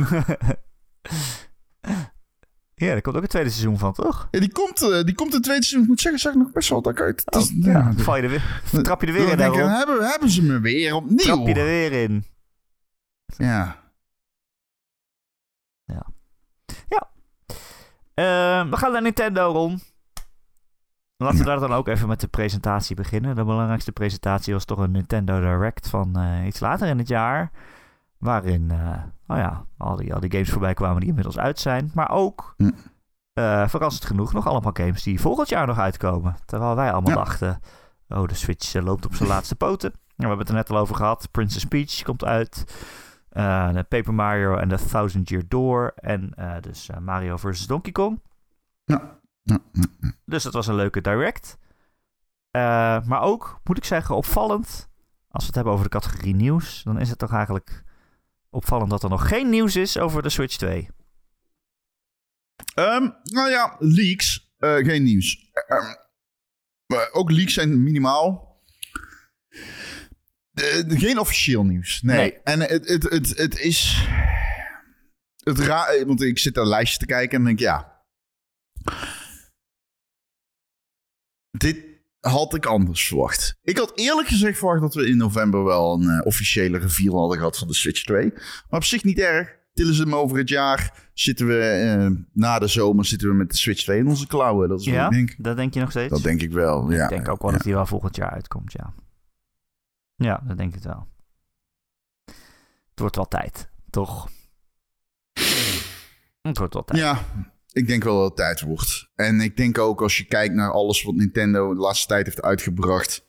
ja, 2.75 2.87
er 2.87 3.01
komt 3.01 3.15
ook 3.15 3.21
een 3.21 3.27
tweede 3.27 3.49
seizoen 3.49 3.77
van, 3.77 3.93
toch? 3.93 4.27
Ja, 4.31 4.39
die 4.39 4.51
komt, 4.51 4.81
eh, 4.81 5.03
die 5.03 5.15
komt 5.15 5.29
in 5.29 5.35
het 5.35 5.43
tweede 5.43 5.63
seizoen. 5.63 5.81
Ik 5.81 5.87
moet 5.87 6.01
zeggen, 6.01 6.21
zag 6.21 6.33
nog 6.33 6.51
best 6.51 6.69
wel 6.69 6.81
dat 6.81 6.99
uit. 6.99 7.23
Is- 7.25 7.49
Oh, 7.51 7.63
ja, 7.63 7.71
ja, 7.71 7.81
dan 7.95 7.97
val 7.99 8.15
je 8.15 8.21
er 8.23 8.29
weer, 8.29 8.61
trap 8.83 9.01
je 9.01 9.07
er 9.07 9.13
weer 9.13 9.21
dan 9.21 9.31
in, 9.31 9.37
denk 9.37 9.53
ik, 9.53 9.59
daarom. 9.59 9.77
hebben, 9.77 10.09
hebben 10.09 10.29
ze 10.29 10.43
me 10.43 10.59
weer 10.59 10.93
opnieuw. 10.95 11.17
Trap 11.17 11.47
je 11.47 11.53
er 11.53 11.65
weer 11.65 11.91
in. 11.91 12.25
Ja. 13.37 13.83
Ehm, 18.13 18.69
we 18.69 18.77
gaan 18.77 18.91
naar 18.91 19.01
Nintendo, 19.01 19.51
Ron. 19.51 19.81
Laten 21.17 21.37
we 21.37 21.43
daar 21.45 21.59
dan 21.59 21.73
ook 21.73 21.87
even 21.87 22.07
met 22.07 22.19
de 22.19 22.27
presentatie 22.27 22.95
beginnen. 22.95 23.35
De 23.35 23.43
belangrijkste 23.43 23.91
presentatie 23.91 24.53
was 24.53 24.65
toch 24.65 24.77
een 24.77 24.91
Nintendo 24.91 25.39
Direct 25.39 25.89
van 25.89 26.15
eh, 26.15 26.45
iets 26.45 26.59
later 26.59 26.87
in 26.87 26.97
het 26.97 27.07
jaar. 27.07 27.51
Waarin, 28.17 28.71
eh 28.71 29.03
oh 29.27 29.37
ja, 29.37 29.65
al 29.77 29.95
die, 29.95 30.13
al 30.13 30.19
die 30.19 30.31
games 30.31 30.49
voorbij 30.49 30.73
kwamen 30.73 30.99
die 30.99 31.09
inmiddels 31.09 31.37
uit 31.37 31.59
zijn. 31.59 31.91
Maar 31.93 32.09
ook, 32.09 32.55
eh, 33.33 33.67
verrassend 33.67 34.05
genoeg, 34.05 34.33
nog 34.33 34.47
allemaal 34.47 34.73
games 34.73 35.03
die 35.03 35.21
volgend 35.21 35.49
jaar 35.49 35.67
nog 35.67 35.79
uitkomen. 35.79 36.35
Terwijl 36.45 36.75
wij 36.75 36.91
allemaal 36.91 37.17
Ja. 37.17 37.23
dachten, 37.23 37.59
oh 38.09 38.27
de 38.27 38.35
Switch 38.35 38.73
loopt 38.73 39.05
op 39.05 39.15
zijn 39.15 39.29
laatste 39.35 39.55
poten. 39.55 39.91
Nou, 39.91 40.01
we 40.15 40.21
hebben 40.27 40.39
het 40.39 40.49
er 40.49 40.55
net 40.55 40.69
al 40.69 40.77
over 40.77 40.95
gehad. 40.95 41.31
Princess 41.31 41.65
Peach 41.65 42.01
komt 42.03 42.23
uit. 42.25 42.63
Paper 43.87 44.13
Mario 44.13 44.55
en 44.57 44.67
The 44.67 44.85
Thousand 44.85 45.29
Year 45.29 45.43
Door. 45.47 45.91
En 45.95 46.33
dus 46.61 46.89
Mario 47.01 47.37
vs. 47.37 47.67
Donkey 47.67 47.91
Kong. 47.91 48.21
Ja. 48.85 49.19
Dus 50.25 50.43
dat 50.43 50.53
was 50.53 50.67
een 50.67 50.75
leuke 50.75 51.01
direct. 51.01 51.57
Eh, 52.51 53.05
maar 53.05 53.21
ook, 53.21 53.59
moet 53.63 53.77
ik 53.77 53.83
zeggen, 53.85 54.15
opvallend. 54.15 54.89
Als 55.29 55.43
we 55.43 55.45
het 55.45 55.55
hebben 55.55 55.73
over 55.73 55.85
de 55.85 55.91
categorie 55.99 56.35
nieuws, 56.35 56.83
dan 56.83 56.99
is 56.99 57.09
het 57.09 57.17
toch 57.19 57.33
eigenlijk 57.33 57.83
opvallend 58.49 58.89
dat 58.89 59.03
er 59.03 59.09
nog 59.09 59.27
geen 59.27 59.49
nieuws 59.49 59.75
is 59.75 59.97
over 59.97 60.23
de 60.23 60.29
Switch 60.29 60.55
2. 60.57 60.89
Ehm, 62.75 63.09
nou 63.23 63.49
ja, 63.49 63.75
leaks. 63.79 64.53
eh, 64.57 64.75
geen 64.75 65.03
nieuws. 65.03 65.49
Ehm, 65.67 65.93
maar 66.85 67.09
ook 67.11 67.31
leaks 67.31 67.53
zijn 67.53 67.83
minimaal. 67.83 68.53
Geen 70.87 71.19
officieel 71.19 71.63
nieuws. 71.65 72.01
Nee. 72.01 72.17
Nee. 72.17 72.41
En 72.43 72.59
het, 72.59 72.87
het, 72.87 73.03
het, 73.03 73.37
het 73.37 73.59
is. 73.59 74.07
Het 75.43 75.59
raar, 75.59 76.05
want 76.05 76.21
ik 76.21 76.39
zit 76.39 76.57
een 76.57 76.67
lijstje 76.67 76.97
te 76.99 77.05
kijken 77.05 77.37
en 77.39 77.45
denk 77.45 77.59
ja. 77.59 78.03
Dit 81.57 81.83
had 82.19 82.53
ik 82.53 82.65
anders 82.65 83.07
verwacht. 83.07 83.57
Ik 83.63 83.77
had 83.77 83.91
eerlijk 83.95 84.27
gezegd 84.27 84.57
verwacht 84.57 84.81
dat 84.81 84.93
we 84.93 85.07
in 85.07 85.17
november 85.17 85.63
wel 85.63 85.93
een 85.93 86.09
eh, 86.09 86.25
officiële 86.25 86.77
reveal 86.77 87.17
hadden 87.19 87.37
gehad 87.37 87.57
van 87.57 87.67
de 87.67 87.73
Switch 87.73 88.03
2. 88.03 88.31
Maar 88.33 88.79
op 88.79 88.83
zich 88.83 89.03
niet 89.03 89.19
erg. 89.19 89.55
Tillen 89.73 89.93
ze 89.93 90.01
hem 90.01 90.15
over 90.15 90.37
het 90.37 90.49
jaar. 90.49 91.09
Zitten 91.13 91.47
we 91.47 91.59
eh, 91.59 92.23
na 92.33 92.59
de 92.59 92.67
zomer 92.67 93.05
zitten 93.05 93.27
we 93.27 93.33
met 93.33 93.49
de 93.49 93.57
Switch 93.57 93.83
2 93.83 93.99
in 93.99 94.07
onze 94.07 94.27
klauwen. 94.27 94.69
Dat 94.69 94.79
is 94.79 94.85
wat 94.85 94.95
Ja, 94.95 95.05
ik 95.05 95.11
denk. 95.11 95.35
dat 95.37 95.55
denk 95.55 95.73
je 95.73 95.79
nog 95.79 95.89
steeds? 95.89 96.09
Dat 96.13 96.23
denk 96.23 96.41
ik 96.41 96.51
wel. 96.51 96.91
Ja, 96.91 97.03
ik 97.03 97.09
denk 97.09 97.29
ook 97.29 97.41
wel 97.41 97.51
ja. 97.51 97.55
dat 97.57 97.65
die 97.65 97.73
wel 97.73 97.85
volgend 97.85 98.15
jaar 98.15 98.29
uitkomt, 98.31 98.71
ja. 98.71 98.93
Ja, 100.15 100.43
dat 100.47 100.57
denk 100.57 100.75
ik 100.75 100.83
wel. 100.83 101.07
Het 102.89 102.99
wordt 102.99 103.15
wel 103.15 103.27
tijd, 103.27 103.69
toch? 103.89 104.29
Het 106.41 106.57
wordt 106.57 106.73
wel 106.73 106.83
tijd. 106.83 106.99
Ja, 106.99 107.19
ik 107.75 107.87
denk 107.87 108.03
wel 108.03 108.15
dat 108.15 108.25
het 108.25 108.35
tijd 108.35 108.61
wordt. 108.61 109.09
En 109.15 109.39
ik 109.39 109.57
denk 109.57 109.77
ook 109.77 110.01
als 110.01 110.17
je 110.17 110.25
kijkt 110.25 110.53
naar 110.53 110.71
alles 110.71 111.03
wat 111.03 111.15
Nintendo 111.15 111.73
de 111.73 111.79
laatste 111.79 112.07
tijd 112.07 112.25
heeft 112.25 112.41
uitgebracht. 112.41 113.27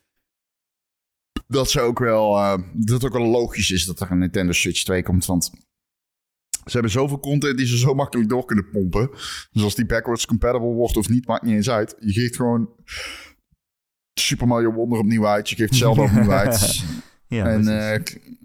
Dat 1.47 1.69
ze 1.69 1.81
ook 1.81 1.99
wel. 1.99 2.37
eh, 2.37 2.57
dat 2.73 3.01
het 3.01 3.05
ook 3.05 3.17
wel 3.17 3.27
logisch 3.27 3.71
is 3.71 3.85
dat 3.85 3.99
er 3.99 4.11
een 4.11 4.17
Nintendo 4.17 4.51
Switch 4.51 4.83
2 4.83 5.03
komt. 5.03 5.25
Want 5.25 5.43
ze 6.65 6.71
hebben 6.71 6.91
zoveel 6.91 7.19
content 7.19 7.57
die 7.57 7.67
ze 7.67 7.77
zo 7.77 7.93
makkelijk 7.93 8.29
door 8.29 8.45
kunnen 8.45 8.69
pompen. 8.69 9.09
Dus 9.51 9.63
als 9.63 9.75
die 9.75 9.85
backwards 9.85 10.25
compatible 10.25 10.67
wordt 10.73 10.97
of 10.97 11.09
niet, 11.09 11.27
maakt 11.27 11.43
niet 11.43 11.55
eens 11.55 11.69
uit. 11.69 11.95
Je 11.99 12.11
geeft 12.11 12.35
gewoon 12.35 12.69
Super 14.13 14.47
Mario 14.47 14.71
Wonder 14.71 14.99
opnieuw 14.99 15.27
uit. 15.27 15.49
Je 15.49 15.55
geeft 15.55 15.75
Zelda 15.75 16.01
opnieuw 16.01 16.31
uit. 16.43 16.83
Ja, 17.27 17.45
en 17.45 17.67
eh, 17.91 18.01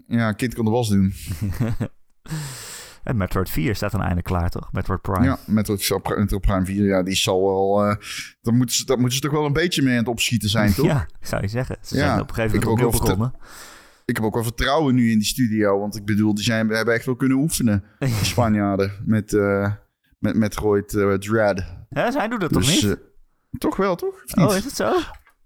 ja, 0.07 0.31
kind 0.31 0.53
kan 0.53 0.65
de 0.65 0.71
was 0.71 0.89
doen. 0.89 1.13
En 3.03 3.17
Metroid 3.17 3.49
4 3.49 3.75
staat 3.75 3.93
aan 3.93 4.01
einde 4.01 4.21
klaar, 4.21 4.49
toch? 4.49 4.71
Metroid 4.71 5.01
Prime. 5.01 5.23
Ja, 5.25 5.37
Metroid, 5.45 5.89
Metroid 6.17 6.41
Prime 6.41 6.65
4, 6.65 6.85
ja, 6.85 7.03
die 7.03 7.15
zal 7.15 7.43
wel... 7.43 7.85
eh 7.85 7.95
dan 8.41 8.55
moeten 8.57 8.75
ze, 8.75 8.83
moeten 8.87 9.11
ze 9.11 9.19
toch 9.19 9.31
wel 9.31 9.45
een 9.45 9.53
beetje 9.53 9.81
mee 9.81 9.91
aan 9.93 9.99
het 9.99 10.07
opschieten 10.07 10.49
zijn, 10.49 10.73
toch? 10.75 10.85
Ja, 10.85 11.07
zou 11.21 11.41
je 11.41 11.47
zeggen. 11.47 11.77
Ze 11.81 11.95
Ja, 11.97 12.05
zijn 12.07 12.21
op 12.21 12.29
een 12.29 12.35
gegeven 12.35 12.59
moment 12.59 12.71
ook 12.71 12.91
wel 12.91 12.99
begonnen. 13.01 13.33
Ik 14.05 14.15
heb 14.15 14.25
ook 14.25 14.33
wel 14.33 14.43
vertrouwen 14.43 14.95
nu 14.95 15.11
in 15.11 15.17
die 15.17 15.27
studio. 15.27 15.79
Want 15.79 15.95
ik 15.95 16.05
bedoel, 16.05 16.33
die 16.35 16.43
zijn, 16.43 16.67
we 16.67 16.75
hebben 16.75 16.93
echt 16.93 17.05
wel 17.05 17.15
kunnen 17.15 17.37
oefenen. 17.37 17.83
De 17.99 18.07
Spanjaarden. 18.21 18.91
Met, 19.05 19.33
eh 19.33 19.71
met 20.19 20.35
Metroid 20.35 20.93
eh, 20.93 21.13
Dread. 21.13 21.63
Ja, 21.89 22.11
zij 22.11 22.27
doen 22.27 22.39
dat 22.39 22.51
toch 22.53 22.63
Dus, 22.65 22.83
niet? 22.83 22.97
toch 23.57 23.75
wel, 23.75 23.95
toch? 23.95 24.23
Oh, 24.35 24.55
is 24.55 24.63
het 24.63 24.75
zo? 24.75 24.93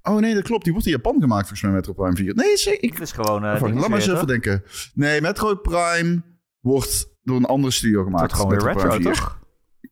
Oh 0.03 0.19
nee, 0.19 0.33
dat 0.33 0.43
klopt. 0.43 0.63
Die 0.63 0.71
wordt 0.73 0.87
in 0.87 0.93
Japan 0.93 1.15
gemaakt 1.19 1.47
volgens 1.47 1.61
mij, 1.61 1.71
Metroid 1.71 1.97
Prime 1.97 2.15
4. 2.15 2.35
Nee, 2.35 2.57
zeker. 2.57 2.83
Ik, 2.83 2.91
Het 2.93 3.01
is 3.01 3.11
gewoon... 3.11 3.41
dinges 3.41 3.61
laat 3.61 3.87
maar 3.89 3.99
eens 3.99 4.07
even 4.07 4.27
denken. 4.27 4.63
Nee, 4.93 5.21
Metroid 5.21 5.61
Prime 5.61 6.21
wordt 6.59 7.07
door 7.27 7.37
een 7.37 7.45
andere 7.45 7.73
studio 7.73 7.97
Het 7.99 8.07
gemaakt. 8.07 8.31
wordt 8.31 8.33
gewoon 8.33 8.49
weer 8.49 8.73
retro, 8.73 8.89
Prime 8.89 9.03
4. 9.03 9.13
toch? 9.13 9.39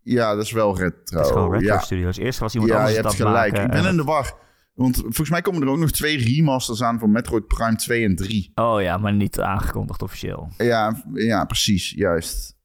Ja, 0.03 0.35
dat 0.35 0.43
is 0.43 0.51
wel 0.51 0.77
retro. 0.77 1.17
Het 1.17 1.25
is 1.25 1.31
gewoon 1.31 1.51
retro 1.51 1.73
ja. 1.73 1.79
studios. 1.79 2.17
Eerst 2.17 2.39
was 2.39 2.53
iemand 2.53 2.71
ja, 2.71 2.77
anders 2.77 2.95
je 2.95 3.01
het 3.01 3.07
hebt 3.07 3.19
het 3.19 3.27
gelijk. 3.27 3.51
maken 3.51 3.65
ik 3.65 3.71
ben 3.71 3.85
en 3.85 3.91
in 3.91 3.97
de 3.97 4.03
war. 4.03 4.33
Want 4.73 4.95
volgens 4.97 5.29
mij 5.29 5.41
komen 5.41 5.61
er 5.61 5.67
ook 5.67 5.77
nog 5.77 5.91
twee 5.91 6.17
remasters 6.17 6.83
aan 6.83 6.99
van 6.99 7.11
Metroid 7.11 7.47
Prime 7.47 7.75
2 7.75 8.05
en 8.05 8.15
3. 8.15 8.51
Oh 8.55 8.81
ja, 8.81 8.97
maar 8.97 9.13
niet 9.13 9.39
aangekondigd 9.39 10.01
officieel. 10.01 10.49
Ja, 10.57 11.03
ja 11.13 11.45
precies. 11.45 11.89
Juist. 11.91 12.57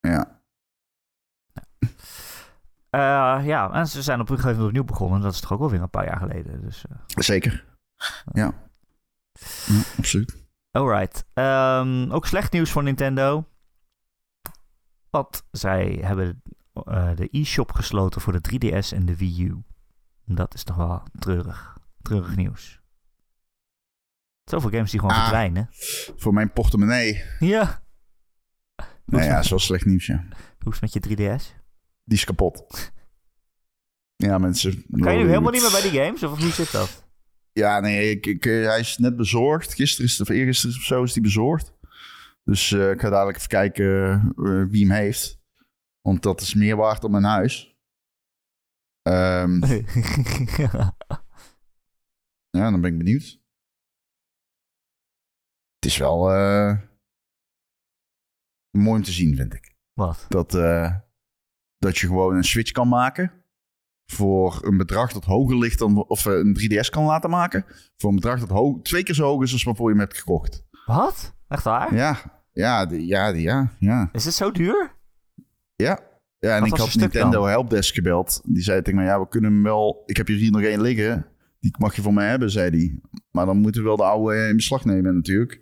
Ja. 0.00 0.40
Eh, 2.90 3.38
ja, 3.46 3.70
en 3.72 3.86
ze 3.86 4.02
zijn 4.02 4.20
op 4.20 4.28
een 4.28 4.36
gegeven 4.36 4.56
moment 4.56 4.68
opnieuw 4.68 4.84
begonnen. 4.92 5.20
Dat 5.20 5.32
is 5.32 5.40
toch 5.40 5.52
ook 5.52 5.60
alweer 5.60 5.80
een 5.82 5.90
paar 5.90 6.04
jaar 6.04 6.18
geleden. 6.18 6.60
Dus, 6.64 6.84
eh, 6.88 6.96
Zeker. 7.24 7.64
Ja. 8.32 8.52
ja 9.66 9.80
absoluut. 9.98 10.36
alright. 10.70 11.24
Ehm, 11.34 12.10
ook 12.10 12.26
slecht 12.26 12.52
nieuws 12.52 12.70
voor 12.70 12.82
Nintendo. 12.82 13.46
Want 15.10 15.42
zij 15.50 15.98
hebben 16.02 16.42
eh, 16.72 17.10
de 17.16 17.28
e-shop 17.30 17.72
gesloten 17.72 18.20
voor 18.20 18.40
de 18.40 18.40
3DS 18.50 18.92
en 18.96 19.06
de 19.06 19.16
Wii 19.16 19.42
U. 19.44 19.62
Dat 20.24 20.54
is 20.54 20.62
toch 20.64 20.76
wel 20.76 21.02
treurig. 21.18 21.76
Treurig 22.02 22.36
nieuws. 22.36 22.80
Zoveel 24.44 24.70
games 24.70 24.90
die 24.90 25.00
gewoon 25.00 25.14
Ah. 25.14 25.22
verdwijnen. 25.22 25.68
Voor 26.16 26.32
mijn 26.32 26.52
portemonnee. 26.52 27.24
Ja. 27.38 27.82
Nou 29.04 29.24
ja, 29.24 29.42
zo 29.42 29.58
slecht 29.58 29.84
nieuws, 29.84 30.06
ja. 30.06 30.24
Hoe 30.58 30.72
is 30.72 30.80
het 30.80 30.80
met 30.80 30.92
je 30.92 31.00
3DS? 31.00 31.54
Die 32.04 32.18
is 32.18 32.24
kapot. 32.24 32.92
Ja, 34.16 34.38
mensen. 34.38 34.84
Kan 34.90 35.12
je 35.12 35.18
nu 35.22 35.28
helemaal 35.28 35.52
niet 35.52 35.62
meer 35.62 35.70
bij 35.70 35.90
die 35.90 36.00
games? 36.00 36.22
Of 36.22 36.38
hoe 36.38 36.50
zit 36.50 36.72
dat? 36.72 37.06
Ja, 37.52 37.80
nee, 37.80 38.10
ik, 38.10 38.26
ik, 38.26 38.46
eh, 38.46 38.64
hij 38.64 38.80
is 38.80 38.98
net 38.98 39.16
bezorgd. 39.16 39.74
Gisteren 39.74 40.06
is 40.06 40.18
het, 40.18 40.28
of 40.28 40.34
eergisteren 40.34 40.76
of 40.76 40.82
zo 40.82 41.02
is 41.02 41.12
hij 41.12 41.22
bezorgd. 41.22 41.72
Dus 42.48 42.72
eh, 42.72 42.90
ik 42.90 43.00
ga 43.00 43.10
dadelijk 43.10 43.36
even 43.36 43.48
kijken 43.48 44.12
eh, 44.36 44.64
wie 44.70 44.86
hem 44.86 44.96
heeft. 44.96 45.40
Want 46.00 46.22
dat 46.22 46.40
is 46.40 46.54
meer 46.54 46.76
waard 46.76 47.00
dan 47.00 47.10
mijn 47.10 47.24
huis. 47.24 47.76
Ehm, 49.02 49.64
ja, 52.58 52.70
dan 52.70 52.80
ben 52.80 52.92
ik 52.92 52.98
benieuwd. 52.98 53.40
Het 55.74 55.84
is 55.84 55.96
wel 55.96 56.32
eh, 56.32 56.78
mooi 58.70 58.96
om 58.96 59.02
te 59.02 59.12
zien, 59.12 59.36
vind 59.36 59.54
ik. 59.54 59.76
Wat? 59.92 60.26
Dat, 60.28 60.50
dat 61.78 61.98
je 61.98 62.06
gewoon 62.06 62.36
een 62.36 62.44
Switch 62.44 62.70
kan 62.70 62.88
maken. 62.88 63.44
Voor 64.12 64.66
een 64.66 64.76
bedrag 64.76 65.12
dat 65.12 65.24
hoger 65.24 65.58
ligt 65.58 65.78
dan. 65.78 65.96
Of 65.96 66.24
een 66.24 66.58
3DS 66.60 66.90
kan 66.90 67.04
laten 67.04 67.30
maken. 67.30 67.64
Voor 67.96 68.10
een 68.10 68.16
bedrag 68.16 68.46
dat 68.46 68.84
twee 68.84 69.02
keer 69.02 69.14
zo 69.14 69.24
hoog 69.24 69.42
is 69.42 69.52
als 69.52 69.62
waarvoor 69.62 69.86
je 69.90 69.96
hem 69.96 70.04
hebt 70.04 70.18
gekocht. 70.18 70.66
Wat? 70.86 71.36
Echt 71.48 71.64
waar? 71.64 71.94
Ja, 71.94 72.37
ja, 72.64 72.86
die- 72.86 73.06
ja, 73.06 73.32
die- 73.32 73.42
ja, 73.42 73.72
ja. 73.78 74.08
Is 74.12 74.24
het 74.24 74.34
zo 74.34 74.50
duur? 74.50 74.96
Ja. 75.76 76.00
Ja, 76.38 76.54
en 76.54 76.60
Wat 76.60 76.68
ik 76.72 76.76
had 76.76 76.94
Nintendo 76.94 77.40
dan? 77.40 77.48
Helpdesk 77.48 77.94
gebeld. 77.94 78.40
Die 78.44 78.62
zei 78.62 78.82
tegen 78.82 78.98
mij, 78.98 79.08
ja, 79.08 79.20
we 79.20 79.28
kunnen 79.28 79.52
hem 79.52 79.62
wel... 79.62 80.02
Ik 80.06 80.16
heb 80.16 80.26
hier 80.26 80.50
nog 80.50 80.60
één 80.62 80.80
liggen. 80.80 81.26
Die 81.60 81.74
mag 81.78 81.96
je 81.96 82.02
voor 82.02 82.12
mij 82.14 82.28
hebben, 82.28 82.50
zei 82.50 82.70
hij. 82.70 83.00
Maar 83.30 83.46
dan 83.46 83.56
moeten 83.58 83.80
we 83.82 83.86
wel 83.86 83.96
de 83.96 84.02
oude 84.04 84.48
in 84.48 84.56
beslag 84.56 84.84
nemen 84.84 85.14
natuurlijk. 85.14 85.60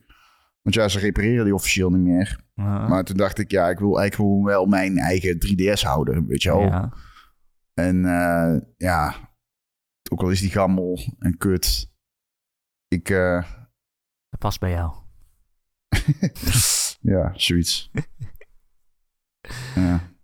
Want 0.63 0.75
ja, 0.75 0.89
ze 0.89 0.99
repareren 0.99 1.45
die 1.45 1.55
officieel 1.55 1.91
niet 1.91 2.01
meer. 2.01 2.41
Uh, 2.57 2.89
Maar 2.89 3.05
toen 3.05 3.17
dacht 3.17 3.39
ik, 3.39 3.51
ja, 3.51 3.69
ik 3.69 3.79
wil 3.79 3.99
eigenlijk 3.99 4.15
gewoon 4.15 4.45
wel 4.45 4.67
mijn 4.67 4.99
eigen 4.99 5.39
3DS 5.39 5.83
houden, 5.83 6.27
weet 6.27 6.43
je 6.43 6.49
wel. 6.49 6.61
ja. 6.61 6.93
En 7.75 8.05
eh, 8.05 8.61
ja, 8.77 9.15
ook 10.11 10.21
al 10.23 10.31
is 10.31 10.41
die 10.41 10.51
gammel 10.51 11.01
en 11.19 11.37
kut. 11.37 11.91
Ik, 12.89 13.11
eh, 13.11 13.43
Dat 14.29 14.39
past 14.41 14.61
bij 14.61 14.71
jou. 14.71 14.93
ja, 17.07 17.33
zoiets. 17.37 17.91
ja. 19.75 20.15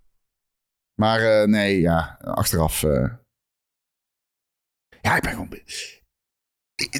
Maar 0.94 1.20
eh, 1.20 1.48
nee, 1.48 1.80
ja, 1.80 2.16
achteraf. 2.20 2.82
eh, 2.82 3.14
ja, 5.00 5.16
ik 5.16 5.22
ben 5.22 5.30
gewoon. 5.32 5.60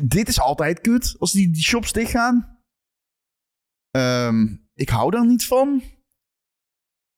Dit 0.02 0.28
is 0.28 0.40
altijd 0.40 0.80
kut 0.80 1.14
als 1.18 1.32
die, 1.32 1.50
die 1.50 1.62
shops 1.62 1.92
dichtgaan. 1.92 2.60
Ehm, 3.90 4.56
ik 4.74 4.88
hou 4.88 5.10
daar 5.10 5.26
niet 5.26 5.46
van. 5.46 5.82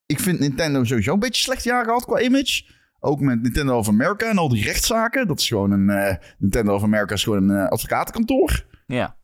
Ik 0.05 0.19
vind 0.19 0.39
Nintendo 0.39 0.83
sowieso 0.83 1.13
een 1.13 1.19
beetje 1.19 1.41
slecht 1.41 1.63
jaar 1.63 1.83
gehad 1.85 2.05
qua 2.05 2.19
image. 2.19 2.73
Ook 2.99 3.19
met 3.19 3.41
Nintendo 3.41 3.77
of 3.77 3.87
America 3.87 4.29
en 4.29 4.37
al 4.37 4.49
die 4.49 4.63
rechtszaken. 4.63 5.27
Dat 5.27 5.39
is 5.39 5.47
gewoon 5.47 5.71
een. 5.71 5.89
eh, 5.89 6.15
Nintendo 6.37 6.75
of 6.75 6.83
America 6.83 7.13
is 7.13 7.23
gewoon 7.23 7.49
een 7.49 7.67
advocatenkantoor. 7.67 8.65
Ja. 8.85 9.17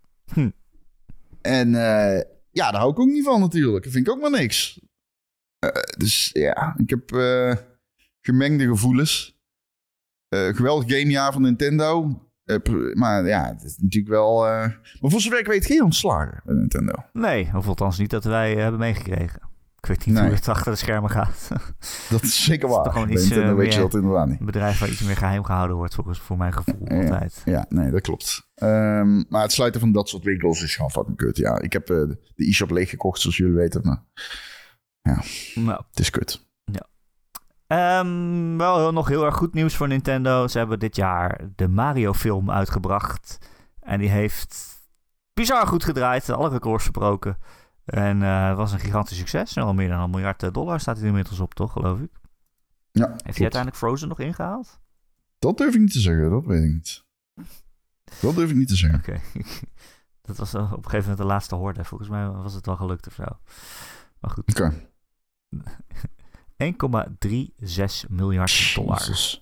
En 1.41 1.76
eh, 1.76 2.22
ja, 2.52 2.72
daar 2.72 2.80
hou 2.80 2.91
ik 2.91 2.99
ook 2.99 3.07
niet 3.07 3.23
van 3.23 3.40
natuurlijk. 3.40 3.84
Dat 3.84 3.94
vind 3.94 4.07
ik 4.07 4.14
ook 4.14 4.22
maar 4.22 4.40
niks. 4.40 4.80
Eh, 5.60 5.69
dus 5.98 6.30
ja, 6.34 6.76
ik 6.78 6.90
heb 6.90 7.11
eh, 7.11 7.56
gemengde 8.22 8.68
gevoelens. 8.68 9.40
Eh, 10.28 10.48
geweldig 10.48 10.98
gamejaar 10.98 11.34
van 11.34 11.41
Nintendo. 11.41 12.22
Maar 12.94 13.28
ja, 13.28 13.48
het 13.48 13.64
is 13.64 13.78
natuurlijk 13.78 14.14
wel... 14.14 14.40
Maar 14.41 15.11
voor 15.11 15.22
zover 15.22 15.40
ik 15.40 15.48
weet 15.48 15.65
geen 15.65 15.84
ontslagen 15.84 16.41
bij 16.45 16.56
Nintendo. 16.56 16.94
Nee, 17.14 17.49
of 17.56 17.68
althans 17.68 17.98
niet 17.98 18.10
dat 18.10 18.23
wij 18.23 18.56
hebben 18.56 18.80
meegekregen. 18.80 19.51
Ik 19.81 19.87
weet 19.87 20.05
niet 20.05 20.15
Nee. 20.15 20.23
hoe 20.25 20.33
het 20.33 20.47
achter 20.47 20.71
de 20.71 20.77
schermen 20.77 21.09
gaat. 21.09 21.47
Dat 22.09 22.21
is 22.23 22.43
zeker 22.43 22.69
is 22.69 22.75
waar. 22.75 22.83
toch 22.83 22.93
gewoon 22.93 23.09
iets, 23.09 23.29
eh, 23.29 23.53
weet 23.53 23.73
je 23.73 23.79
meer- 23.79 23.89
dat 23.89 23.93
inderdaad 24.01 24.27
niet. 24.27 24.39
Een 24.39 24.45
bedrijf 24.45 24.79
waar 24.79 24.89
iets 24.89 25.01
meer 25.01 25.17
geheim 25.17 25.43
gehouden 25.43 25.75
wordt, 25.75 25.95
volgens 25.95 26.19
voor 26.19 26.37
mijn 26.37 26.53
gevoel 26.53 26.75
Ja. 26.87 27.01
altijd. 27.01 27.41
Ja, 27.45 27.65
nee, 27.69 27.91
dat 27.91 28.01
klopt. 28.01 28.49
Ehm, 28.55 29.23
maar 29.29 29.41
het 29.41 29.51
sluiten 29.51 29.79
van 29.81 29.91
dat 29.91 30.09
soort 30.09 30.23
winkels 30.23 30.63
is 30.63 30.75
gewoon 30.75 30.91
fucking 30.91 31.17
kut. 31.17 31.37
Ja, 31.37 31.59
ik 31.59 31.73
heb 31.73 31.89
eh, 31.89 31.95
de 32.35 32.47
e-shop 32.47 32.69
leeggekocht, 32.71 33.19
zoals 33.21 33.37
jullie 33.37 33.53
weten. 33.55 33.81
Maar 33.83 34.03
Nou, 35.55 35.83
het 35.89 35.99
is 35.99 36.09
kut. 36.09 36.49
Ehm, 37.67 38.57
wel 38.57 38.91
nog 38.91 39.07
heel 39.07 39.25
erg 39.25 39.35
goed 39.35 39.53
nieuws 39.53 39.75
voor 39.75 39.87
Nintendo. 39.87 40.47
Ze 40.47 40.57
hebben 40.57 40.79
dit 40.79 40.95
jaar 40.95 41.39
de 41.55 41.67
Mario-film 41.67 42.51
uitgebracht. 42.51 43.37
En 43.79 43.99
die 43.99 44.09
heeft 44.09 44.65
bizar 45.33 45.67
goed 45.67 45.83
gedraaid, 45.83 46.29
alle 46.29 46.49
records 46.49 46.83
verbroken. 46.83 47.37
En 47.91 48.22
eh, 48.22 48.47
het 48.47 48.57
was 48.57 48.72
een 48.72 48.80
gigantisch 48.80 49.18
succes. 49.18 49.57
Al 49.57 49.73
meer 49.73 49.89
dan 49.89 49.99
een 49.99 50.09
miljard 50.09 50.43
eh, 50.43 50.51
dollar 50.51 50.80
staat 50.80 50.97
hij 50.97 51.07
inmiddels 51.07 51.39
op, 51.39 51.53
toch, 51.53 51.72
geloof 51.72 51.99
ik? 51.99 52.11
Ja, 52.91 53.07
Heeft 53.07 53.23
hij 53.23 53.41
uiteindelijk 53.41 53.76
Frozen 53.76 54.07
nog 54.07 54.19
ingehaald? 54.19 54.80
Dat 55.39 55.57
durf 55.57 55.73
ik 55.73 55.80
niet 55.80 55.91
te 55.91 55.99
zeggen, 55.99 56.30
dat 56.30 56.45
weet 56.45 56.63
ik 56.63 56.73
niet. 56.73 57.05
Dat 58.19 58.35
durf 58.35 58.49
ik 58.49 58.55
niet 58.55 58.68
te 58.68 58.76
zeggen. 58.76 58.99
Oké. 58.99 59.22
Dat 60.22 60.38
was 60.38 60.55
op 60.55 60.61
een 60.61 60.69
gegeven 60.69 60.99
moment 60.99 61.18
de 61.18 61.23
laatste 61.23 61.55
hoorde. 61.55 61.84
Volgens 61.84 62.09
mij 62.09 62.30
was 62.30 62.53
het 62.53 62.65
wel 62.65 62.76
gelukt 62.76 63.07
of 63.07 63.13
zo. 63.13 63.23
Maar 64.19 64.31
goed. 64.31 64.49
Oké. 64.49 64.73
1,36 68.05 68.09
miljard 68.09 68.76
dollar. 68.76 69.39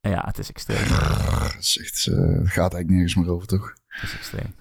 Ja, 0.00 0.24
het 0.26 0.38
is 0.38 0.48
extreem. 0.48 0.84
Is 1.58 1.78
echt, 1.78 2.06
eh, 2.06 2.16
het 2.16 2.48
gaat 2.48 2.72
eigenlijk 2.74 2.88
nergens 2.88 3.14
meer 3.14 3.30
over, 3.30 3.46
toch? 3.46 3.74
Het 3.86 4.02
is 4.02 4.14
extreem. 4.14 4.54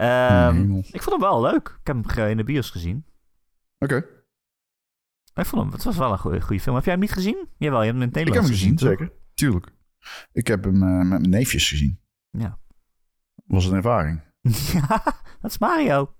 Ehm, 0.00 0.74
ik 0.74 1.02
vond 1.02 1.20
hem 1.20 1.30
wel 1.30 1.40
leuk. 1.40 1.68
Ik 1.80 1.86
heb 1.86 2.04
hem 2.04 2.28
in 2.28 2.36
de 2.36 2.44
bios 2.44 2.70
gezien. 2.70 3.04
Oké, 3.78 3.96
Ik 5.34 5.46
vond 5.46 5.62
hem, 5.62 5.72
het 5.72 5.84
was 5.84 5.96
wel 5.96 6.12
een 6.12 6.18
goede, 6.18 6.40
goede 6.40 6.62
film. 6.62 6.74
Heb 6.74 6.84
jij 6.84 6.92
hem 6.92 7.02
niet 7.02 7.12
gezien? 7.12 7.48
Jawel, 7.58 7.82
je 7.82 7.86
hebt 7.86 7.98
hem 7.98 8.08
in 8.08 8.14
het 8.14 8.28
ik 8.28 8.34
heb 8.34 8.42
hem 8.42 8.52
gezien, 8.52 8.78
zeker. 8.78 9.12
Tuurlijk. 9.34 9.72
Ik 10.32 10.46
heb 10.46 10.64
hem 10.64 10.82
eh, 10.82 10.98
met 10.98 11.08
mijn 11.08 11.30
neefjes 11.30 11.68
gezien. 11.68 12.00
Ja. 12.30 12.58
Was 13.46 13.66
een 13.66 13.74
ervaring. 13.74 14.22
ja, 14.72 15.02
dat 15.40 15.50
is 15.50 15.58
Mario. 15.58 16.14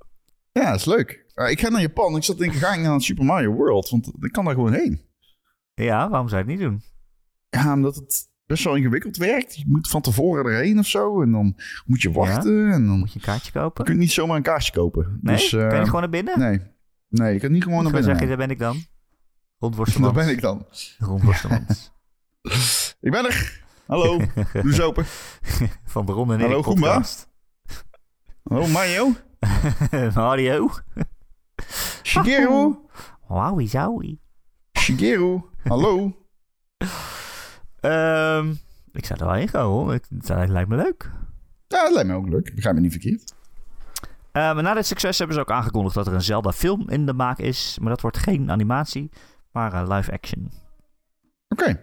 Ja, 0.53 0.71
dat 0.71 0.79
is 0.79 0.85
leuk. 0.85 1.25
Ik 1.49 1.61
ga 1.61 1.69
naar 1.69 1.81
Japan. 1.81 2.17
Ik 2.17 2.25
zat 2.25 2.37
te 2.37 2.43
denken, 2.43 2.61
ga 2.61 2.75
ik 2.75 2.81
naar 2.81 3.01
Super 3.01 3.25
Mario 3.25 3.53
World? 3.53 3.89
Want 3.89 4.13
ik 4.21 4.33
kan 4.33 4.45
daar 4.45 4.55
gewoon 4.55 4.73
heen. 4.73 5.01
Ja, 5.75 6.09
waarom 6.09 6.29
zou 6.29 6.45
je 6.45 6.51
het 6.51 6.59
niet 6.59 6.69
doen? 6.69 6.83
Ja, 7.49 7.73
omdat 7.73 7.95
het 7.95 8.30
best 8.51 8.65
wel 8.65 8.75
ingewikkeld 8.75 9.17
werkt. 9.17 9.57
Je 9.57 9.65
moet 9.67 9.89
van 9.89 10.01
tevoren 10.01 10.45
erheen 10.53 10.79
of 10.79 10.87
zo. 10.87 11.23
En 11.23 11.33
dan 11.33 11.57
moet 11.87 12.03
je 12.03 12.13
wachten. 12.13 12.73
En 12.73 12.87
dan 12.87 12.99
Moet 12.99 13.13
je 13.13 13.19
een 13.19 13.25
kaartje 13.25 13.53
kopen? 13.53 13.93
je 13.93 13.99
niet 13.99 14.13
zomaar 14.13 14.37
een 14.37 14.43
kaartje 14.43 14.73
kopen. 14.73 15.19
Nee? 15.23 15.37
Dus, 15.37 15.51
kan 15.51 15.61
je 15.61 15.67
eh, 15.67 15.79
niet 15.79 15.87
gewoon 15.87 16.01
naar 16.01 16.11
binnen? 16.11 16.39
Nee. 16.39 16.61
Nee, 17.09 17.33
je 17.33 17.41
kan 17.41 17.53
niet 17.53 17.63
gewoon 17.63 17.83
naar 17.83 17.93
Dan 17.93 18.01
binnen. 18.01 18.19
zeg 18.19 18.29
je, 18.29 18.37
daar 18.37 18.47
ben 18.47 18.51
ik 18.51 18.59
dan. 18.59 18.75
Daar 18.79 18.89
Rondworstelmans. 19.59 20.15
ben 20.15 20.29
ik 20.29 20.41
dan. 20.41 20.67
Rondworstelmans. 20.99 21.93
Ik 23.07 23.11
ben 23.11 23.27
er. 23.27 23.63
Hallo. 23.87 24.19
Doe 24.53 24.63
eens 24.65 24.81
open. 24.81 25.05
Van 25.85 26.07
de 26.07 26.13
en 26.13 26.41
Hallo, 26.41 26.61
podcast. 26.61 27.29
Hallo 28.43 28.67
Mario. 28.67 29.13
Mario. 30.15 30.71
Shigeru? 32.03 32.79
Wowie 33.29 33.69
zowie. 33.69 34.21
Shigeru? 34.79 35.43
Hallo? 35.63 36.20
Ehm, 37.81 38.51
ik 38.93 39.05
zou 39.07 39.21
er 39.21 39.27
wel 39.27 39.35
in 39.37 39.49
gaan 39.49 39.65
hoor. 39.65 39.95
Ik- 39.95 40.07
Dat 40.09 40.49
lijkt 40.49 40.69
me 40.69 40.77
leuk. 40.77 41.11
Ja, 41.67 41.83
dat 41.83 41.93
lijkt 41.93 42.09
me 42.09 42.15
ook 42.15 42.29
leuk. 42.29 42.55
Begrijp 42.55 42.75
me 42.75 42.81
niet 42.81 42.93
verkeerd. 42.93 43.35
Maar 44.33 44.63
na 44.63 44.75
dit 44.75 44.87
succes 44.87 45.19
hebben 45.19 45.37
ze 45.37 45.43
ook 45.43 45.51
aangekondigd 45.51 45.95
dat 45.95 46.07
er 46.07 46.13
een 46.13 46.23
Zelda-film 46.23 46.89
in 46.89 47.07
de 47.07 47.13
maak 47.13 47.39
is. 47.39 47.79
Maar 47.81 47.89
dat 47.91 48.01
wordt 48.01 48.17
geen 48.19 48.51
animatie, 48.51 49.11
maar 49.53 49.73
eh, 49.73 49.89
live 49.97 50.13
action. 50.13 50.51
Oké. 51.49 51.81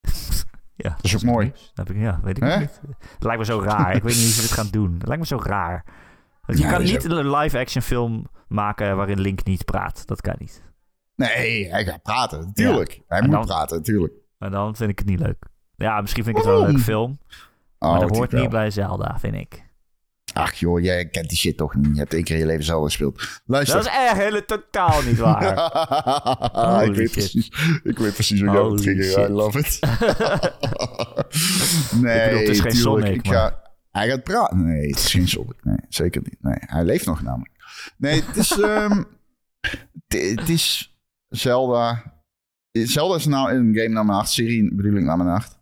Ja, 0.74 0.96
is 1.00 1.14
ook 1.14 1.22
mooi. 1.22 1.50
Dat 1.74 1.86
heb 1.88 1.96
ik, 1.96 2.02
ja, 2.02 2.20
weet 2.22 2.36
ik 2.36 2.42
niet. 2.58 2.80
Het 3.14 3.22
lijkt 3.24 3.38
me 3.38 3.44
zo 3.44 3.60
raar. 3.60 3.94
ik 3.94 4.02
weet 4.02 4.14
niet 4.14 4.22
hoe 4.24 4.32
ze 4.32 4.40
dit 4.40 4.50
gaan 4.52 4.68
doen. 4.70 4.92
Het 4.98 5.06
lijkt 5.06 5.22
me 5.22 5.26
zo 5.28 5.38
raar. 5.42 5.84
Je 6.46 6.56
Ja, 6.56 6.70
kan 6.70 6.82
dat 6.84 6.90
niet 6.92 7.04
een 7.04 7.30
live-action 7.30 7.82
film 7.82 8.26
maken 8.48 8.96
waarin 8.96 9.20
Link 9.20 9.44
niet 9.44 9.64
praat. 9.64 10.06
Dat 10.06 10.20
kan 10.20 10.34
niet. 10.38 10.62
Nee, 11.28 11.70
hij 11.70 11.84
gaat 11.84 12.02
praten. 12.02 12.38
Natuurlijk. 12.40 13.00
Hij 13.08 13.18
En 13.18 13.24
moet 13.24 13.34
dan- 13.34 13.46
praten, 13.46 13.76
natuurlijk. 13.76 14.12
En 14.38 14.50
dan 14.50 14.76
vind 14.76 14.90
ik 14.90 14.98
het 14.98 15.08
niet 15.08 15.20
leuk. 15.20 15.44
Ja, 15.76 16.00
misschien 16.00 16.24
vind 16.24 16.36
ik 16.36 16.42
het 16.42 16.52
wel 16.52 16.60
een 16.62 16.66
leuke 16.66 16.82
film. 16.82 17.18
Oh, 17.78 17.90
Maar 17.90 18.00
dat 18.00 18.08
het 18.08 18.18
hoort 18.18 18.32
niet 18.32 18.50
bij 18.50 18.70
Zelda, 18.70 19.18
vind 19.18 19.34
ik. 19.34 19.68
Ach 20.32 20.54
joh, 20.54 20.80
jij 20.80 21.08
kent 21.08 21.28
die 21.28 21.38
shit 21.38 21.56
toch 21.56 21.74
niet. 21.74 21.90
Je 21.92 21.98
hebt 21.98 22.14
één 22.14 22.24
keer 22.24 22.34
in 22.34 22.40
je 22.40 22.46
leven 22.46 22.64
zelf 22.64 22.84
gespeeld. 22.84 23.40
Luister. 23.46 23.76
Dat 23.76 23.86
is 23.86 23.92
echt 23.92 24.16
hele 24.16 24.44
totaal 24.44 25.02
niet 25.02 25.18
waar. 25.24 26.84
ik, 26.84 26.94
weet 26.94 27.10
shit. 27.10 27.12
precies, 27.12 27.46
ik 27.82 27.98
weet 27.98 28.14
precies 28.14 28.40
hoe 28.40 28.72
het 28.72 28.82
trigger. 28.82 29.04
I 29.04 29.08
shit. 29.10 29.28
love 29.28 29.58
it. 29.58 29.78
nee, 32.02 32.18
Ik 32.18 32.24
bedoel, 32.24 32.40
het 32.40 32.48
is 32.48 32.60
geen 32.60 32.72
tuurlijk, 32.72 32.74
Sonic, 32.74 33.14
ik 33.14 33.26
ga, 33.32 33.62
Hij 33.90 34.08
gaat 34.08 34.22
praten. 34.22 34.66
Nee, 34.66 34.86
het 34.86 34.96
is 34.98 35.10
geen 35.10 35.28
Sonic. 35.28 35.64
Nee, 35.64 35.76
zeker 35.88 36.20
niet. 36.24 36.36
Nee, 36.40 36.56
hij 36.58 36.84
leeft 36.84 37.06
nog 37.06 37.22
namelijk. 37.22 37.50
Nee, 37.96 38.22
het 38.26 38.36
is... 38.36 38.60
ehm, 38.70 39.02
het 40.08 40.48
is 40.48 40.94
Zelda. 41.30 42.14
Zelda 42.72 43.14
is 43.16 43.26
nou 43.26 43.50
een 43.52 43.74
game 43.76 43.88
naar 43.88 44.04
mijn 44.04 44.16
hart. 44.16 44.28
Serie 44.28 44.74
bedoel 44.74 44.94
ik 44.96 45.04
naar 45.04 45.16
mijn 45.16 45.28
hart. 45.28 45.58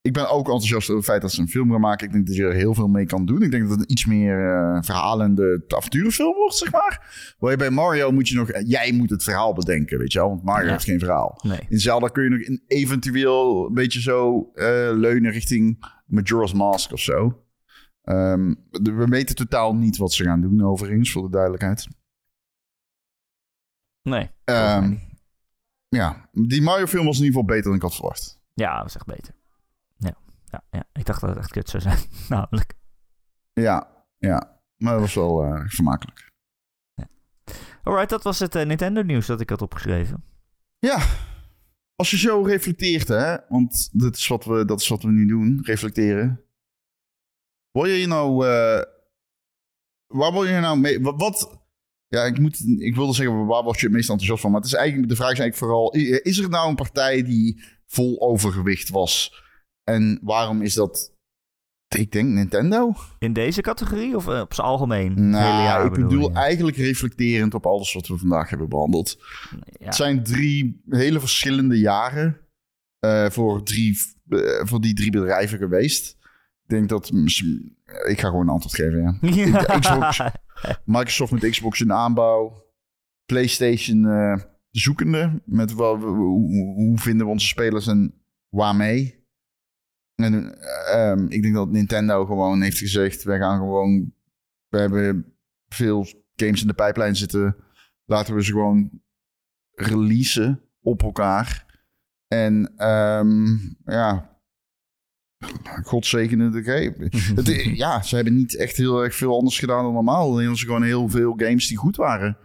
Ik 0.00 0.12
ben 0.12 0.30
ook 0.30 0.46
enthousiast 0.46 0.84
over 0.84 0.94
het 0.96 1.04
feit 1.04 1.20
dat 1.22 1.32
ze 1.32 1.40
een 1.40 1.48
film 1.48 1.70
gaan 1.70 1.80
maken. 1.80 2.06
Ik 2.06 2.12
denk 2.12 2.26
dat 2.26 2.36
je 2.36 2.44
er 2.44 2.52
heel 2.52 2.74
veel 2.74 2.88
mee 2.88 3.06
kan 3.06 3.26
doen. 3.26 3.42
Ik 3.42 3.50
denk 3.50 3.62
dat 3.62 3.70
het 3.72 3.80
een 3.80 3.90
iets 3.92 4.04
meer 4.04 4.52
eh, 4.52 4.82
verhalende 4.82 5.64
avonturenfilm 5.68 6.34
wordt, 6.34 6.54
zeg 6.54 6.72
maar. 6.72 7.34
Waar 7.38 7.56
bij 7.56 7.70
Mario 7.70 8.10
moet 8.10 8.28
je 8.28 8.36
nog... 8.36 8.50
Jij 8.64 8.92
moet 8.92 9.10
het 9.10 9.22
verhaal 9.22 9.52
bedenken, 9.54 9.98
weet 9.98 10.12
je 10.12 10.18
wel. 10.18 10.28
Want 10.28 10.42
Mario 10.42 10.64
Ja. 10.66 10.72
heeft 10.72 10.84
geen 10.84 10.98
verhaal. 10.98 11.40
Nee. 11.42 11.58
In 11.68 11.78
Zelda 11.78 12.08
kun 12.08 12.22
je 12.24 12.30
nog 12.30 12.40
in, 12.40 12.62
eventueel 12.66 13.66
een 13.66 13.74
beetje 13.74 14.00
zo 14.00 14.50
eh, 14.54 14.66
leunen 14.92 15.30
richting 15.32 15.84
Majora's 16.06 16.52
Mask 16.52 16.92
of 16.92 17.00
zo. 17.00 17.42
Ehm, 18.02 18.54
we 18.70 19.06
weten 19.08 19.34
totaal 19.36 19.74
niet 19.74 19.96
wat 19.96 20.12
ze 20.12 20.24
gaan 20.24 20.40
doen, 20.40 20.64
overigens, 20.64 21.12
voor 21.12 21.22
de 21.22 21.30
duidelijkheid. 21.30 21.88
Nee. 24.04 24.30
Ehm, 24.44 24.96
ja, 25.88 26.28
die 26.32 26.62
Mario-film 26.62 27.04
was 27.06 27.18
in 27.18 27.24
ieder 27.24 27.40
geval 27.40 27.54
beter 27.54 27.64
dan 27.64 27.74
ik 27.74 27.82
had 27.82 27.94
verwacht. 27.94 28.40
Ja, 28.54 28.76
dat 28.78 28.86
is 28.86 28.94
echt 28.94 29.06
beter. 29.06 29.34
Ja. 29.96 30.16
Ja, 30.44 30.62
ja. 30.70 30.84
Ik 30.92 31.04
dacht 31.04 31.20
dat 31.20 31.30
het 31.30 31.38
echt 31.38 31.50
kut 31.50 31.68
zou 31.68 31.82
zijn. 31.82 31.98
Namelijk. 32.28 32.74
Ja, 33.52 34.04
ja. 34.18 34.60
Maar 34.76 34.92
dat 34.92 35.00
was 35.00 35.14
wel 35.14 35.44
eh, 35.44 35.62
vermakelijk. 35.66 36.32
Alright, 37.82 38.08
dat 38.10 38.22
was 38.22 38.38
het 38.38 38.54
eh, 38.54 38.66
Nintendo 38.66 39.02
nieuws 39.02 39.26
dat 39.26 39.40
ik 39.40 39.50
had 39.50 39.62
opgeschreven. 39.62 40.24
Ja, 40.78 41.06
als 41.96 42.10
je 42.10 42.16
zo 42.18 42.42
reflecteert, 42.42 43.08
hè, 43.08 43.36
want 43.48 43.88
dat 43.92 44.16
is 44.16 44.26
wat 44.28 44.44
we, 44.44 44.64
dat 44.64 44.80
is 44.80 44.88
wat 44.88 45.02
we 45.02 45.10
nu 45.10 45.26
doen, 45.26 45.60
reflecteren. 45.62 46.44
Word 47.70 47.90
je 47.90 48.06
nou, 48.06 48.46
eh, 48.46 48.82
waar 50.06 50.32
word 50.32 50.48
je 50.48 50.60
nou 50.60 50.78
mee, 50.78 51.00
wat- 51.00 51.62
ja, 52.08 52.24
ik, 52.24 52.38
moet, 52.38 52.64
ik 52.78 52.94
wilde 52.94 53.14
zeggen, 53.14 53.46
waar 53.46 53.62
word 53.62 53.80
je 53.80 53.86
het 53.86 53.94
meest 53.94 54.08
enthousiast 54.08 54.42
van? 54.42 54.50
Maar 54.50 54.60
het 54.60 54.70
is 54.70 54.76
eigenlijk, 54.76 55.08
de 55.08 55.16
vraag 55.16 55.32
is 55.32 55.38
eigenlijk 55.38 55.72
vooral, 55.72 55.92
is 56.22 56.38
er 56.38 56.48
nou 56.48 56.68
een 56.68 56.74
partij 56.74 57.22
die 57.22 57.62
vol 57.86 58.20
overgewicht 58.20 58.88
was? 58.88 59.42
En 59.84 60.18
waarom 60.22 60.62
is 60.62 60.74
dat, 60.74 61.12
ik 61.88 62.12
denk 62.12 62.28
Nintendo? 62.28 62.94
In 63.18 63.32
deze 63.32 63.60
categorie 63.60 64.16
of 64.16 64.28
eh, 64.28 64.40
op 64.40 64.54
zijn 64.54 64.66
algemeen? 64.66 65.30
Nou, 65.30 65.62
jaar 65.62 65.86
ik 65.86 65.92
bedoel 65.92 66.32
eigenlijk 66.32 66.76
reflecterend 66.76 67.54
op 67.54 67.66
alles 67.66 67.92
wat 67.92 68.06
we 68.06 68.18
vandaag 68.18 68.50
hebben 68.50 68.68
behandeld. 68.68 69.18
Ja. 69.50 69.84
Het 69.84 69.94
zijn 69.94 70.22
drie 70.22 70.82
hele 70.88 71.20
verschillende 71.20 71.78
jaren 71.78 72.40
eh, 72.98 73.30
voor, 73.30 73.62
drie, 73.62 73.98
eh, 74.28 74.38
voor 74.62 74.80
die 74.80 74.94
drie 74.94 75.10
bedrijven 75.10 75.58
geweest. 75.58 76.16
Ik 76.74 76.88
denk 76.88 76.88
dat... 76.88 77.10
Ik 78.08 78.20
ga 78.20 78.28
gewoon 78.28 78.40
een 78.40 78.48
antwoord 78.48 78.74
geven, 78.74 79.02
ja. 79.02 79.18
Ja. 79.30 79.78
Xbox. 79.80 80.20
Microsoft 80.84 81.32
met 81.32 81.50
Xbox 81.50 81.80
in 81.80 81.92
aanbouw. 81.92 82.64
PlayStation 83.26 84.06
eh, 84.06 84.36
zoekende. 84.70 85.42
Met 85.44 85.74
wel, 85.74 85.96
hoe, 85.98 86.74
hoe 86.74 86.98
vinden 86.98 87.26
we 87.26 87.32
onze 87.32 87.46
spelers 87.46 87.86
en 87.86 88.14
waarmee. 88.48 89.26
En 90.14 90.58
eh, 90.60 91.10
ehm, 91.10 91.26
ik 91.28 91.42
denk 91.42 91.54
dat 91.54 91.70
Nintendo 91.70 92.24
gewoon 92.24 92.62
heeft 92.62 92.78
gezegd... 92.78 93.22
wij 93.22 93.38
gaan 93.38 93.58
gewoon... 93.58 94.12
We 94.68 94.78
hebben 94.78 95.34
veel 95.68 96.06
games 96.36 96.60
in 96.60 96.66
de 96.66 96.74
pijplijn 96.74 97.16
zitten. 97.16 97.56
Laten 98.04 98.34
we 98.34 98.44
ze 98.44 98.52
gewoon 98.52 98.90
releasen 99.70 100.60
op 100.80 101.02
elkaar. 101.02 101.66
En 102.26 102.72
ehm, 102.76 103.56
ja... 103.84 104.33
God 105.84 106.06
zegene 106.06 106.50
de 106.50 106.62
game. 106.62 107.08
Het, 107.36 107.62
ja, 107.76 108.02
ze 108.02 108.14
hebben 108.14 108.34
niet 108.34 108.56
echt 108.56 108.76
heel 108.76 109.02
erg 109.04 109.14
veel 109.14 109.36
anders 109.36 109.58
gedaan 109.58 109.82
dan 109.84 109.92
normaal. 109.92 110.30
Alleen 110.30 110.56
ze 110.56 110.64
gewoon 110.66 110.82
heel 110.82 111.08
veel 111.08 111.34
games 111.36 111.68
die 111.68 111.76
goed 111.76 111.96
waren. 111.96 112.36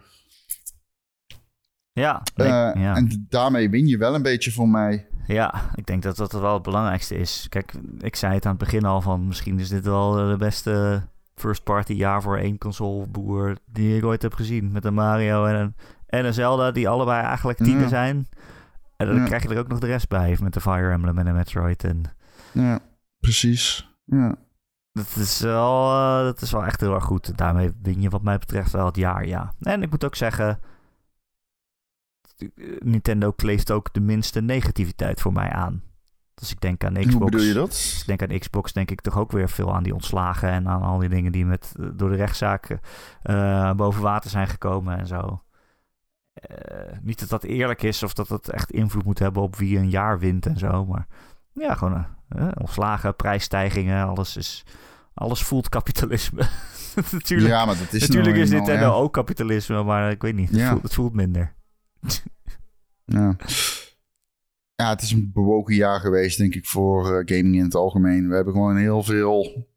Ja, 1.92 2.22
nee, 2.34 2.48
Eh, 2.48 2.82
ja. 2.82 2.96
En 2.96 3.26
daarmee 3.28 3.70
win 3.70 3.86
je 3.86 3.96
wel 3.98 4.14
een 4.14 4.22
beetje 4.22 4.52
voor 4.52 4.68
mij. 4.68 5.06
ja, 5.26 5.70
ik 5.74 5.86
denk 5.86 6.02
dat 6.02 6.16
dat 6.16 6.32
wel 6.32 6.54
het 6.54 6.62
belangrijkste 6.62 7.14
is. 7.16 7.46
Kijk, 7.48 7.72
ik 7.98 8.16
zei 8.16 8.34
het 8.34 8.44
aan 8.44 8.50
het 8.50 8.60
begin 8.60 8.84
al 8.84 9.00
van 9.00 9.26
misschien 9.26 9.58
is 9.58 9.68
dit 9.68 9.84
wel 9.84 10.18
eh, 10.18 10.30
de 10.30 10.36
beste 10.36 11.02
first 11.34 11.62
party 11.64 11.92
jaar 11.92 12.22
voor 12.22 12.38
één 12.38 12.58
consoleboer 12.58 13.56
die 13.66 13.96
ik 13.96 14.04
ooit 14.04 14.22
heb 14.22 14.34
gezien. 14.34 14.72
Met 14.72 14.84
een 14.84 14.94
Mario 14.94 15.44
en 15.44 15.54
een, 15.54 15.74
en 16.06 16.24
een 16.24 16.34
Zelda 16.34 16.70
die 16.70 16.88
allebei 16.88 17.22
eigenlijk 17.24 17.58
tienen 17.58 17.82
Ja. 17.82 17.88
zijn. 17.88 18.28
En 18.96 19.06
dan 19.06 19.16
Ja. 19.16 19.24
krijg 19.24 19.42
je 19.42 19.48
er 19.48 19.58
ook 19.58 19.68
nog 19.68 19.78
de 19.78 19.86
rest 19.86 20.08
bij 20.08 20.36
met 20.42 20.52
de 20.52 20.60
Fire 20.60 20.90
Emblem 20.90 21.18
en 21.18 21.24
de 21.24 21.32
Metroid. 21.32 21.84
En 21.84 22.02
Ja, 22.52 22.78
precies. 23.20 23.88
Ja. 24.04 24.36
dat 24.92 25.16
is 25.16 25.40
wel, 25.40 25.92
eh, 25.92 26.22
dat 26.24 26.42
is 26.42 26.50
wel 26.50 26.64
echt 26.64 26.80
heel 26.80 26.94
erg 26.94 27.04
goed. 27.04 27.38
Daarmee 27.38 27.72
win 27.82 28.00
je 28.00 28.08
wat 28.08 28.22
mij 28.22 28.38
betreft 28.38 28.72
wel 28.72 28.86
het 28.86 28.96
jaar, 28.96 29.26
ja. 29.26 29.54
En 29.60 29.82
ik 29.82 29.90
moet 29.90 30.04
ook 30.04 30.16
zeggen, 30.16 30.60
Nintendo 32.78 33.30
kleeft 33.30 33.70
ook 33.70 33.92
de 33.92 34.00
minste 34.00 34.40
negativiteit 34.40 35.20
voor 35.20 35.32
mij 35.32 35.50
aan. 35.50 35.82
Dus 36.34 36.50
ik 36.50 36.60
denk 36.60 36.84
aan 36.84 36.92
Xbox. 36.92 37.12
Hoe 37.12 37.24
bedoel 37.24 37.46
je 37.46 37.54
dat? 37.54 37.68
Als 37.68 38.00
ik 38.00 38.06
denk 38.06 38.22
aan 38.22 38.38
Xbox, 38.38 38.72
denk 38.72 38.90
ik 38.90 39.00
toch 39.00 39.18
ook 39.18 39.32
weer 39.32 39.48
veel 39.48 39.74
aan 39.74 39.82
die 39.82 39.94
ontslagen 39.94 40.50
en 40.50 40.68
aan 40.68 40.82
al 40.82 40.98
die 40.98 41.08
dingen 41.08 41.32
die 41.32 41.46
met, 41.46 41.74
eh, 41.78 41.86
door 41.92 42.10
de 42.10 42.16
rechtszaken 42.16 42.80
eh, 43.22 43.72
boven 43.72 44.02
water 44.02 44.30
zijn 44.30 44.48
gekomen 44.48 44.98
en 44.98 45.06
zo. 45.06 45.42
Eh, 46.32 46.98
niet 47.02 47.20
dat 47.20 47.28
dat 47.28 47.44
eerlijk 47.44 47.82
is 47.82 48.02
of 48.02 48.12
dat 48.12 48.28
het 48.28 48.48
echt 48.48 48.70
invloed 48.70 49.04
moet 49.04 49.18
hebben 49.18 49.42
op 49.42 49.56
wie 49.56 49.78
een 49.78 49.90
jaar 49.90 50.18
wint 50.18 50.46
en 50.46 50.58
zo, 50.58 50.84
maar 50.84 51.06
ja, 51.52 51.74
gewoon 51.74 51.94
eh, 51.94 52.04
eh, 52.30 52.48
ontslagen, 52.54 53.16
prijsstijgingen, 53.16 54.06
alles 54.06 54.36
is, 54.36 54.64
alles 55.14 55.42
voelt 55.42 55.68
kapitalisme. 55.68 56.48
natuurlijk 57.12 57.50
ja, 57.50 57.64
maar 57.64 57.78
dat 57.78 57.92
is 57.92 58.00
natuurlijk 58.00 58.30
nou 58.30 58.42
is 58.42 58.50
Nintendo 58.50 58.84
ja. 58.84 58.92
ook 58.92 59.12
kapitalisme, 59.12 59.82
maar 59.82 60.10
ik 60.10 60.22
weet 60.22 60.34
niet, 60.34 60.48
het, 60.48 60.58
Ja. 60.58 60.70
voelt, 60.70 60.82
het 60.82 60.94
voelt 60.94 61.14
minder. 61.14 61.54
Ja. 63.04 63.36
ja, 64.74 64.88
het 64.90 65.02
is 65.02 65.12
een 65.12 65.30
bewogen 65.34 65.74
jaar 65.74 66.00
geweest, 66.00 66.38
denk 66.38 66.54
ik, 66.54 66.66
voor 66.66 67.04
eh, 67.04 67.36
gaming 67.36 67.54
in 67.54 67.62
het 67.62 67.74
algemeen. 67.74 68.28
We 68.28 68.34
hebben 68.34 68.52
gewoon 68.52 68.76
heel 68.76 69.02
veel 69.02 69.68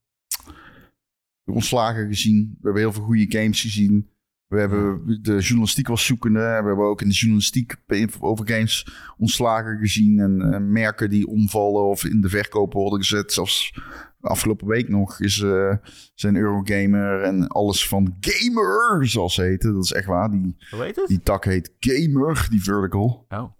ontslagen 1.45 2.07
gezien. 2.07 2.49
We 2.51 2.63
hebben 2.63 2.81
heel 2.81 2.93
veel 2.93 3.03
goede 3.03 3.38
games 3.38 3.61
gezien. 3.61 4.09
We 4.53 4.59
hebben 4.59 5.01
de 5.21 5.39
journalistiek 5.39 5.88
was 5.88 6.05
zoekende. 6.05 6.39
We 6.39 6.45
hebben 6.45 6.85
ook 6.85 7.01
in 7.01 7.07
de 7.07 7.13
journalistiek 7.13 7.75
over 8.19 8.47
games 8.47 8.95
ontslagen 9.17 9.77
gezien. 9.77 10.19
En 10.19 10.53
eh, 10.53 10.59
merken 10.59 11.09
die 11.09 11.27
omvallen 11.27 11.84
of 11.84 12.05
in 12.05 12.21
de 12.21 12.30
verkoop 12.30 12.73
worden 12.73 12.99
gezet. 12.99 13.34
Zelfs 13.34 13.80
afgelopen 14.21 14.67
week 14.67 14.89
nog 14.89 15.19
is 15.19 15.41
eh, 15.41 15.75
zijn 16.13 16.35
Eurogamer 16.35 17.21
en 17.21 17.47
alles 17.47 17.88
van 17.88 18.17
Gamer, 18.19 19.07
zoals 19.07 19.34
ze 19.34 19.41
heten. 19.41 19.73
Dat 19.73 19.84
is 19.84 19.91
echt 19.91 20.07
waar. 20.07 20.31
Die, 20.31 20.55
Hoe 20.69 20.84
heet 20.84 20.95
het? 20.95 21.07
die 21.07 21.21
tak 21.21 21.45
heet 21.45 21.73
Gamer, 21.80 22.47
die 22.49 22.63
vertical. 22.63 23.25
Oh. 23.30 23.51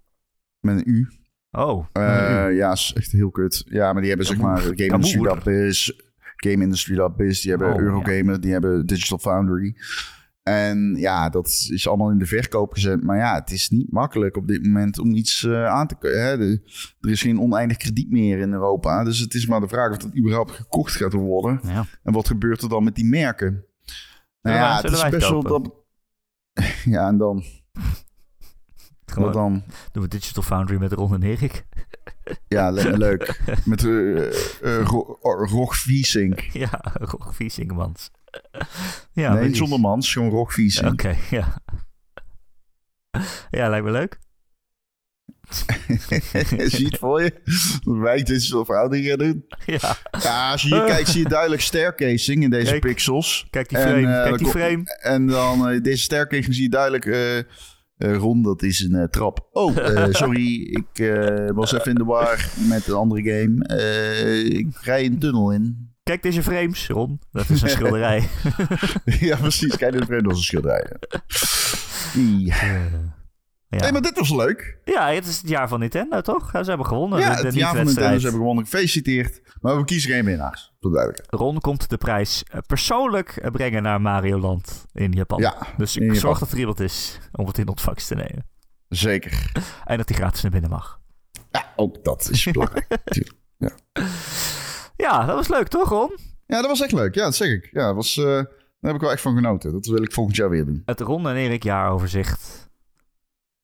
Met 0.60 0.76
een 0.76 0.94
U. 0.94 1.08
Oh. 1.52 1.86
Eh, 1.92 2.48
ja, 2.56 2.72
is 2.72 2.94
echt 2.96 3.12
heel 3.12 3.32
kut. 3.32 3.64
Ja, 3.66 3.92
maar 3.92 4.02
die 4.02 4.10
hebben 4.10 4.28
zeg 4.28 4.38
maar. 4.38 4.62
Game 4.62 4.86
Industry. 4.86 5.22
Lab 5.22 5.48
is, 5.48 6.02
Game 6.36 6.64
Industry 6.64 6.98
Lab 6.98 7.22
is, 7.22 7.42
die 7.42 7.50
hebben 7.50 7.74
Oh, 7.74 7.80
Eurogamer, 7.80 8.42
die 8.42 8.52
hebben 8.52 8.86
Digital 8.86 9.18
Foundry. 9.18 9.76
En 10.44 10.96
ja, 10.96 11.30
dat 11.30 11.48
is 11.70 11.88
allemaal 11.88 12.12
in 12.12 12.18
de 12.18 12.26
verkoop 12.26 12.74
gezet. 12.74 13.04
Maar 13.04 13.18
ja, 13.18 13.36
het 13.36 13.52
is 13.52 13.70
niet 13.70 13.92
makkelijk 13.92 14.38
op 14.38 14.48
dit 14.48 14.64
moment 14.66 15.00
om 15.00 15.12
iets 15.12 15.44
eh, 15.44 15.66
aan 15.66 15.88
te 15.88 15.96
kunnen. 15.96 16.64
Er 17.00 17.10
is 17.10 17.22
geen 17.22 17.40
oneindig 17.40 17.78
krediet 17.78 18.12
meer 18.12 18.40
in 18.40 18.54
Europa. 18.54 19.04
Dus 19.04 19.20
het 19.20 19.34
is 19.34 19.48
maar 19.48 19.60
de 19.60 19.68
vraag 19.68 19.92
of 19.92 19.98
dat 19.98 20.18
überhaupt 20.18 20.52
gekocht 20.52 20.96
gaat 20.96 21.14
worden. 21.14 21.60
Ja. 21.64 21.86
En 22.04 22.14
wat 22.14 22.28
gebeurt 22.28 22.62
er 22.62 22.70
dan 22.70 22.84
met 22.84 22.96
die 22.96 23.06
merken? 23.06 23.66
Nou 24.42 24.58
ja, 24.58 24.76
het 24.82 24.92
is 24.92 25.10
best 25.10 25.30
wel... 25.30 25.44
Dat... 25.44 25.74
Ja, 26.86 27.08
en 27.08 27.18
dan? 27.18 27.44
Gewoon 29.06 29.24
Wat 29.32 29.34
dan? 29.34 29.64
doen 29.92 30.04
we 30.04 30.10
Digital 30.10 30.44
Foundry 30.44 30.78
met 30.78 30.92
Ron 30.92 31.14
en 31.14 31.24
Erik. 31.24 31.66
Ja, 32.48 32.70
leuk. 33.06 33.42
Met 33.66 33.84
uh, 33.84 34.16
uh, 34.64 34.82
Ro- 34.84 35.18
oh, 35.22 35.50
Rog 35.50 35.76
Viesink. 35.76 36.40
Ja, 36.40 36.80
Rog 36.94 37.36
Viesingmans. 37.36 38.12
ja, 39.14 39.30
nee, 39.30 39.38
precies. 39.40 39.58
zonder 39.58 39.80
mans, 39.80 40.12
gewoon 40.14 40.30
Rog 40.30 40.54
Viesink. 40.54 40.92
Oké, 40.92 41.16
ja. 41.30 41.58
Ja, 43.50 43.70
lijkt 43.70 43.86
me 43.86 43.92
leuk. 43.92 44.20
zie 46.70 46.80
je 46.80 46.86
het 46.86 46.98
voor 46.98 47.24
je? 47.24 47.34
Dat 47.84 47.98
wij 47.98 48.24
Digital 48.24 48.66
Foundry 48.66 49.04
gaan 49.04 49.18
doen. 49.18 49.46
Ja, 49.66 49.98
Ja, 50.22 50.52
als 50.52 50.62
je 50.62 50.68
hier 50.68 50.86
kijkt 50.86 51.10
zie 51.10 51.22
je 51.24 51.30
duidelijk 51.30 51.62
staircasing 51.62 52.44
in 52.44 52.50
deze 52.50 52.70
Kijk. 52.70 52.82
pixels. 52.82 53.48
kijk 53.50 53.70
die 53.70 53.78
En, 53.78 53.84
frame. 53.88 54.08
eh, 54.08 54.14
kijk 54.14 54.28
dan 54.30 54.38
die 54.38 54.48
frame. 54.48 54.84
En 55.02 55.28
dan 55.28 55.68
eh, 55.70 55.82
deze 55.82 56.04
staircasing 56.04 56.54
zie 56.54 56.64
je 56.64 56.70
duidelijk... 56.70 57.06
eh 57.06 57.38
eh, 57.38 57.46
Ron, 58.16 58.44
dat 58.44 58.62
is 58.64 58.80
een 58.80 58.96
eh, 58.96 59.04
trap. 59.08 59.48
Oh, 59.52 59.78
eh, 59.78 60.08
sorry. 60.14 60.62
Ik 60.62 61.00
eh, 61.00 61.50
was 61.54 61.74
even 61.74 61.90
in 61.92 61.96
de 61.96 62.04
war 62.04 62.50
met 62.68 62.88
een 62.88 62.94
andere 62.94 63.22
game. 63.24 63.66
Eh, 63.66 64.44
ik 64.46 64.68
rij 64.82 65.06
een 65.06 65.20
tunnel 65.20 65.52
in. 65.52 65.93
Kijk 66.04 66.22
deze 66.24 66.44
frames, 66.44 66.88
Ron. 66.88 67.22
Dat 67.32 67.50
is 67.50 67.62
een 67.62 67.70
schilderij. 67.78 68.30
ja, 69.06 69.36
precies. 69.38 69.78
Kijk, 69.78 69.92
dit 69.94 70.06
vreemd 70.06 70.28
als 70.28 70.38
een 70.38 70.44
schilderij. 70.44 70.86
Ja. 72.14 72.56
Eh, 72.62 72.82
ja. 73.68 73.80
Nee, 73.80 73.92
maar 73.92 74.02
dit 74.02 74.18
was 74.20 74.30
leuk. 74.30 74.78
ja, 74.86 75.12
het 75.12 75.26
is 75.28 75.38
het 75.38 75.50
jaar 75.50 75.68
van 75.68 75.80
Nintendo, 75.80 76.22
toch? 76.22 76.52
Ja, 76.54 76.64
Ze 76.64 76.70
hebben 76.70 76.88
gewonnen. 76.88 77.20
ja, 77.20 77.36
de, 77.36 77.42
de 77.42 77.48
het 77.48 77.56
jaar 77.56 77.76
van. 77.76 77.86
Nintendo 77.86 78.16
ze 78.18 78.22
hebben 78.22 78.40
gewonnen. 78.40 78.64
Gefeliciteerd. 78.64 79.42
Maar 79.62 79.78
we 79.78 79.84
kiezen 79.86 80.12
geen 80.12 80.26
winnaars. 80.26 80.74
Dat 80.80 80.94
duidelijk. 80.94 81.24
Ron 81.30 81.60
komt 81.60 81.90
de 81.90 81.98
prijs 81.98 82.44
eh, 82.44 82.60
persoonlijk 82.68 83.30
eh, 83.30 83.52
brengen 83.52 83.84
naar 83.84 84.02
Mario 84.02 84.40
Land 84.40 84.86
in 84.94 85.12
Japan. 85.12 85.40
Ja, 85.42 85.68
dus 85.78 85.98
ik 85.98 86.16
zorg 86.16 86.40
dat 86.40 86.52
er 86.52 86.58
iemand 86.58 86.80
is 86.80 87.20
om 87.32 87.48
het 87.48 87.58
in 87.58 87.68
ontvangst 87.68 88.08
te 88.08 88.16
nemen. 88.16 88.48
zeker. 88.90 89.52
En 89.86 89.98
dat 89.98 90.10
hij 90.10 90.18
gratis 90.18 90.42
naar 90.42 90.52
binnen 90.52 90.70
mag. 90.70 91.00
Ja, 91.52 91.66
ook 91.76 92.04
dat 92.04 92.30
is 92.32 92.44
belangrijk. 92.52 92.88
Tuurlijk. 93.06 93.36
Ja, 94.96 95.26
dat 95.26 95.36
was 95.36 95.48
leuk, 95.48 95.68
toch, 95.68 95.90
Ron? 95.90 96.18
ja, 96.46 96.58
dat 96.60 96.68
was 96.68 96.82
echt 96.82 96.92
leuk. 96.92 97.16
Ja, 97.16 97.24
dat 97.24 97.36
zeg 97.36 97.50
ik. 97.50 97.70
Ja, 97.72 97.86
dat 97.86 97.96
was, 97.96 98.18
eh, 98.18 98.26
daar 98.26 98.46
heb 98.82 98.96
ik 98.96 99.02
wel 99.02 99.12
echt 99.12 99.22
van 99.22 99.36
genoten. 99.36 99.72
Dat 99.72 99.86
wil 99.86 100.04
ik 100.04 100.14
volgend 100.14 100.36
jaar 100.36 100.50
weer 100.50 100.66
doen. 100.66 100.82
Het 100.86 101.00
Ron 101.00 101.28
en 101.28 101.36
Erik 101.36 101.64
jaaroverzicht. 101.64 102.70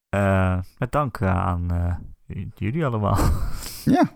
Eh, 0.09 0.59
met 0.77 0.91
dank 0.91 1.17
eh, 1.17 1.37
aan 1.47 1.71
eh, 2.27 2.37
jullie 2.55 2.85
allemaal. 2.85 3.17
Ja. 3.85 4.09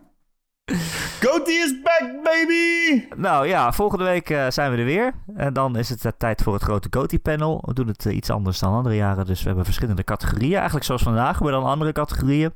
Goatee 1.21 1.55
is 1.55 1.81
back, 1.81 2.23
baby! 2.23 3.05
nou 3.15 3.47
ja, 3.47 3.71
volgende 3.71 4.03
week 4.03 4.27
zijn 4.49 4.71
we 4.71 4.77
er 4.77 4.85
weer. 4.85 5.13
En 5.35 5.53
dan 5.53 5.75
is 5.77 5.89
het 5.89 6.13
tijd 6.17 6.41
voor 6.41 6.53
het 6.53 6.63
grote 6.63 6.87
Goatee-panel. 6.91 7.63
We 7.65 7.73
doen 7.73 7.87
het 7.87 8.05
iets 8.05 8.29
anders 8.29 8.59
dan 8.59 8.73
andere 8.73 8.95
jaren. 8.95 9.25
Dus 9.25 9.39
we 9.39 9.45
hebben 9.45 9.65
verschillende 9.65 10.03
categorieën. 10.03 10.55
Eigenlijk 10.55 10.85
zoals 10.85 11.03
vandaag, 11.03 11.39
maar 11.39 11.51
dan 11.51 11.63
andere 11.63 11.91
categorieën. 11.91 12.53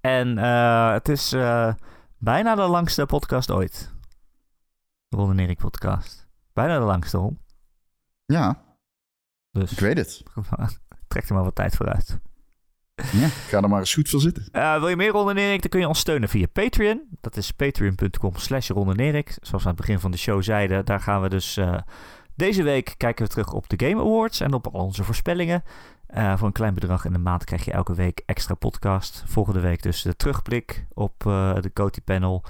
En 0.00 0.38
eh, 0.38 0.92
het 0.92 1.08
is 1.08 1.32
eh, 1.32 1.72
bijna 2.20 2.54
de 2.54 2.62
langste 2.62 3.06
podcast 3.06 3.50
ooit. 3.50 3.92
De 5.08 5.16
Ron 5.16 5.30
en 5.30 5.38
Erik 5.38 5.58
podcast. 5.58 6.28
Bijna 6.52 6.78
de 6.78 6.84
langste, 6.84 7.16
Ron. 7.16 7.38
Ja, 8.26 8.62
Dus 9.50 9.72
ik 9.72 9.78
weet 9.78 9.96
het. 9.96 10.22
trek 11.08 11.28
er 11.28 11.34
maar 11.34 11.44
wat 11.44 11.54
tijd 11.54 11.76
vooruit. 11.76 12.18
Ja, 13.12 13.26
ik 13.26 13.32
ga 13.32 13.60
er 13.62 13.68
maar 13.68 13.78
eens 13.78 13.94
goed 13.94 14.08
voor 14.08 14.20
zitten. 14.20 14.48
Eh, 14.52 14.78
wil 14.78 14.88
je 14.88 14.96
meer 14.96 15.10
Ron 15.10 15.30
en 15.30 15.36
Erik, 15.36 15.60
dan 15.60 15.70
kun 15.70 15.80
je 15.80 15.88
ons 15.88 15.98
steunen 15.98 16.28
via 16.28 16.46
Patreon. 16.52 17.08
Dat 17.20 17.36
is 17.36 17.50
patreon.com 17.50 18.36
slash 18.36 18.68
Ron 18.68 18.96
Erik. 18.96 19.28
Zoals 19.40 19.62
we 19.62 19.68
aan 19.68 19.74
het 19.76 19.86
begin 19.86 20.00
van 20.00 20.10
de 20.10 20.16
show 20.16 20.42
zeiden, 20.42 20.84
daar 20.84 21.00
gaan 21.00 21.22
we 21.22 21.28
dus... 21.28 21.56
eh, 21.56 21.78
deze 22.34 22.62
week 22.62 22.94
kijken 22.96 23.24
we 23.24 23.30
terug 23.30 23.52
op 23.52 23.68
de 23.68 23.86
Game 23.86 24.00
Awards 24.00 24.40
en 24.40 24.52
op 24.52 24.66
al 24.66 24.84
onze 24.84 25.04
voorspellingen. 25.04 25.62
Eh, 26.10 26.36
voor 26.36 26.46
een 26.46 26.52
klein 26.52 26.74
bedrag 26.74 27.04
in 27.04 27.12
de 27.12 27.18
maand 27.18 27.44
krijg 27.44 27.64
je 27.64 27.72
elke 27.72 27.94
week 27.94 28.22
extra 28.26 28.54
podcast. 28.54 29.24
Volgende 29.26 29.60
week 29.60 29.82
dus 29.82 30.02
de 30.02 30.16
terugblik 30.16 30.86
op 30.94 31.26
eh, 31.26 31.54
de 31.60 31.72
Coty 31.72 32.00
Panel. 32.00 32.44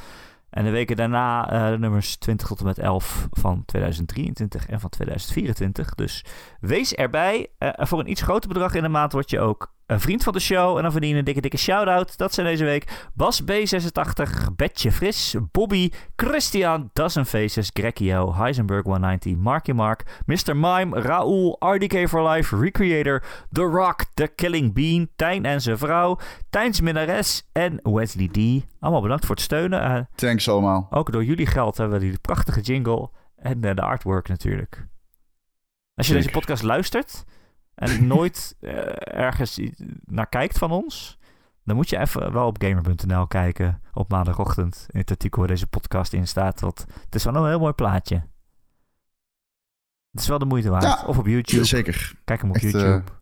En 0.50 0.64
de 0.64 0.70
weken 0.70 0.96
daarna 0.96 1.50
eh, 1.50 1.70
de 1.70 1.78
nummers 1.78 2.16
20 2.16 2.46
tot 2.46 2.58
en 2.58 2.64
met 2.64 2.78
11 2.78 3.28
van 3.30 3.64
2023 3.64 4.66
en 4.66 4.80
van 4.80 4.90
2024. 4.90 5.94
Dus 5.94 6.24
wees 6.60 6.94
erbij. 6.94 7.48
Voor 7.58 7.98
een 7.98 8.10
iets 8.10 8.22
groter 8.22 8.48
bedrag 8.48 8.74
in 8.74 8.82
de 8.82 8.88
maand 8.88 9.12
word 9.12 9.30
je 9.30 9.40
ook 9.40 9.72
een 9.90 10.00
vriend 10.00 10.22
van 10.22 10.32
de 10.32 10.40
show. 10.40 10.76
En 10.76 10.82
dan 10.82 10.92
verdien 10.92 11.10
je 11.10 11.16
een 11.16 11.24
dikke, 11.24 11.40
dikke 11.40 11.56
shout-out. 11.56 12.18
Dat 12.18 12.34
zijn 12.34 12.46
deze 12.46 12.64
week 12.64 13.08
Bas 13.14 13.42
B86, 13.42 14.54
Betje 14.56 14.92
Fris, 14.92 15.36
Bobby, 15.50 15.90
Christian, 16.16 16.90
Dozen 16.92 17.26
Faces, 17.26 17.70
Grekio, 17.72 18.34
Heisenberg 18.34 18.82
190, 18.82 19.36
Marky 19.36 19.72
Mark, 19.72 20.20
Mr. 20.26 20.56
Mime, 20.56 21.00
Raoul, 21.00 21.56
RDK 21.58 22.08
for 22.08 22.28
Life, 22.28 22.56
Recreator, 22.56 23.22
The 23.52 23.62
Rock, 23.62 24.04
The 24.14 24.26
Killing 24.34 24.74
Bean, 24.74 25.08
Tijn 25.16 25.44
en 25.44 25.60
zijn 25.60 25.78
vrouw, 25.78 26.18
Tijns 26.50 26.80
Minares 26.80 27.48
en 27.52 27.80
Wesley 27.82 28.28
D. 28.28 28.64
Allemaal 28.80 29.02
bedankt 29.02 29.26
voor 29.26 29.34
het 29.34 29.44
steunen. 29.44 29.82
Eh, 29.82 30.00
Thanks 30.14 30.48
allemaal. 30.48 30.86
ook 30.90 31.12
door 31.12 31.24
jullie 31.24 31.46
geld 31.46 31.76
hebben 31.76 31.98
we 32.00 32.06
die 32.06 32.18
prachtige 32.18 32.60
jingle 32.60 33.10
en 33.36 33.64
eh, 33.64 33.74
de 33.74 33.82
artwork 33.82 34.28
natuurlijk. 34.28 34.88
Als 35.94 36.06
je 36.06 36.12
Zeker. 36.12 36.22
deze 36.22 36.30
podcast 36.38 36.62
luistert 36.62 37.24
en 37.80 38.06
nooit 38.14 38.56
eh, 38.60 39.18
ergens 39.18 39.60
naar 40.04 40.28
kijkt 40.28 40.58
van 40.58 40.70
ons, 40.70 41.18
dan 41.64 41.76
moet 41.76 41.90
je 41.90 41.98
even 41.98 42.32
wel 42.32 42.46
op 42.46 42.62
gamer.nl 42.62 43.26
kijken 43.26 43.82
op 43.92 44.10
maandagochtend 44.10 44.86
in 44.90 44.98
het 45.00 45.10
artikel 45.10 45.38
waar 45.38 45.48
deze 45.48 45.66
podcast 45.66 46.12
in 46.12 46.26
staat. 46.26 46.60
Want 46.60 46.86
het 47.04 47.14
is 47.14 47.24
wel 47.24 47.34
een 47.36 47.48
heel 47.48 47.58
mooi 47.58 47.72
plaatje. 47.72 48.14
Het 50.10 50.20
is 50.20 50.28
wel 50.28 50.38
de 50.38 50.44
moeite 50.44 50.70
waard. 50.70 50.82
Ja, 50.82 51.04
of 51.06 51.18
op 51.18 51.26
YouTube. 51.26 51.64
Zeker. 51.64 52.12
Kijk 52.24 52.40
hem 52.40 52.50
op 52.50 52.56
Echt, 52.56 52.64
eh, 52.64 52.70
YouTube. 52.70 53.12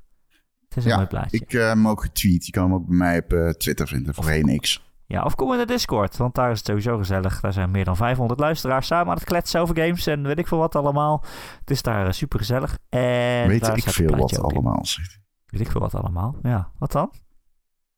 het 0.69 0.77
is 0.77 0.85
een 0.85 0.91
ja, 0.91 0.97
mooi 0.97 1.09
plaatje. 1.09 1.37
Ik 1.37 1.51
heb 1.51 1.63
hem 1.63 1.89
ook 1.89 2.03
getweet. 2.03 2.47
Je 2.47 2.53
kan 2.53 2.63
hem 2.63 2.75
ook 2.75 2.87
bij 2.87 2.97
mij 2.97 3.19
op 3.19 3.33
eh, 3.33 3.49
Twitter 3.49 3.89
vinden. 3.89 4.15
Voorheen 4.15 4.61
X. 4.61 4.88
Ja, 5.11 5.23
of 5.23 5.35
kom 5.35 5.53
in 5.53 5.59
de 5.59 5.67
Discord, 5.67 6.17
want 6.17 6.35
daar 6.35 6.51
is 6.51 6.59
het 6.59 6.67
sowieso 6.67 6.97
gezellig. 6.99 7.41
Daar 7.41 7.53
zijn 7.53 7.71
meer 7.71 7.85
dan 7.85 7.97
500 7.97 8.41
luisteraars 8.41 8.87
samen 8.87 9.09
aan 9.09 9.15
het 9.15 9.25
kletsen 9.25 9.61
over 9.61 9.77
games 9.77 10.07
en 10.07 10.23
weet 10.23 10.39
ik 10.39 10.47
veel 10.49 10.59
wat 10.59 10.77
allemaal. 10.77 11.25
Het 11.61 11.71
is 11.71 11.83
daar 11.83 12.15
super 12.15 12.39
gezellig. 12.39 12.79
En 12.89 13.49
Weet 13.49 13.67
ik 13.77 13.83
veel 13.83 14.17
wat 14.17 14.39
allemaal. 14.41 14.87
zegt. 14.87 15.19
Weet 15.47 15.61
ik 15.61 15.71
veel 15.71 15.81
wat 15.81 15.95
allemaal. 15.95 16.37
Ja, 16.43 16.73
wat 16.79 16.93
dan? 16.93 17.13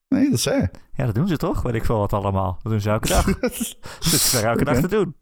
Nee, 0.09 0.31
dat 0.31 0.41
zei. 0.41 0.69
Ja, 0.93 1.05
dat 1.07 1.15
doen 1.15 1.29
ze 1.29 1.37
toch? 1.37 1.63
Weet 1.63 1.75
ik 1.75 1.85
veel 1.85 1.99
wat 1.99 2.13
allemaal. 2.13 2.59
Dat 2.63 2.73
doen 2.73 2.81
ze 2.81 2.91
elke 2.91 3.09
dag. 3.09 3.25
Dat 3.25 3.51
is 4.01 4.33
er 4.35 4.45
elke 4.49 4.65
dag 4.65 4.77
Oké. 4.79 4.89
te 4.89 4.97
doen. 4.97 5.17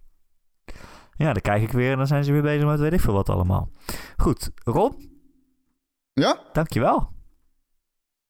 Ja, 1.16 1.32
dan 1.32 1.43
kijk 1.43 1.62
ik 1.62 1.73
weer 1.73 1.90
en 1.93 1.97
dan 1.98 2.06
zijn 2.06 2.24
ze 2.24 2.32
weer 2.32 2.43
bezig 2.43 2.66
met 2.66 2.81
weet 2.81 2.93
ik 2.93 3.01
veel 3.01 3.15
wat 3.15 3.28
allemaal. 3.28 3.70
Goed, 4.16 4.51
Ron, 4.65 5.10
Ja? 6.12 6.39
dankjewel. 6.52 7.12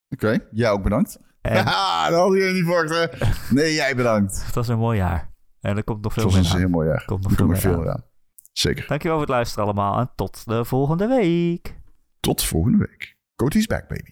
Oké. 0.09 0.39
Jij 0.51 0.71
ook 0.71 0.83
bedankt. 0.83 1.19
En 1.49 1.65
Haha, 1.67 2.11
dat 2.11 2.19
had 2.19 2.33
je 2.33 2.51
niet 2.53 2.65
verwacht, 2.65 2.91
hè? 2.91 3.27
Nee, 3.55 3.75
jij 3.75 3.97
bedankt. 3.97 4.43
het 4.47 4.55
was 4.55 4.69
een 4.69 4.79
mooi 4.79 4.99
jaar. 4.99 5.31
En 5.61 5.77
er 5.77 5.85
komt 5.85 6.03
nog 6.03 6.15
Het 6.15 6.23
veel 6.23 6.33
was 6.33 6.41
meer 6.41 6.49
een 6.51 6.53
aan. 6.53 6.59
heel 6.61 6.69
mooi 6.69 6.89
jaar. 6.89 7.05
Komt 7.05 7.23
nog 7.23 7.33
veel 7.33 7.47
meer 7.47 7.57
veel 7.57 7.81
aan. 7.81 7.89
aan. 7.89 8.05
Zeker. 8.53 8.85
Dankjewel 8.89 9.17
voor 9.17 9.27
het 9.27 9.35
luisteren 9.35 9.65
allemaal 9.65 9.99
en 9.99 10.11
tot 10.17 10.43
de 10.47 10.65
volgende 10.65 11.07
week. 11.07 11.81
Tot 12.21 12.45
volgende 12.45 12.79
week. 12.79 13.17
Cody's 13.37 13.67
back, 13.67 13.89
baby. 13.89 14.11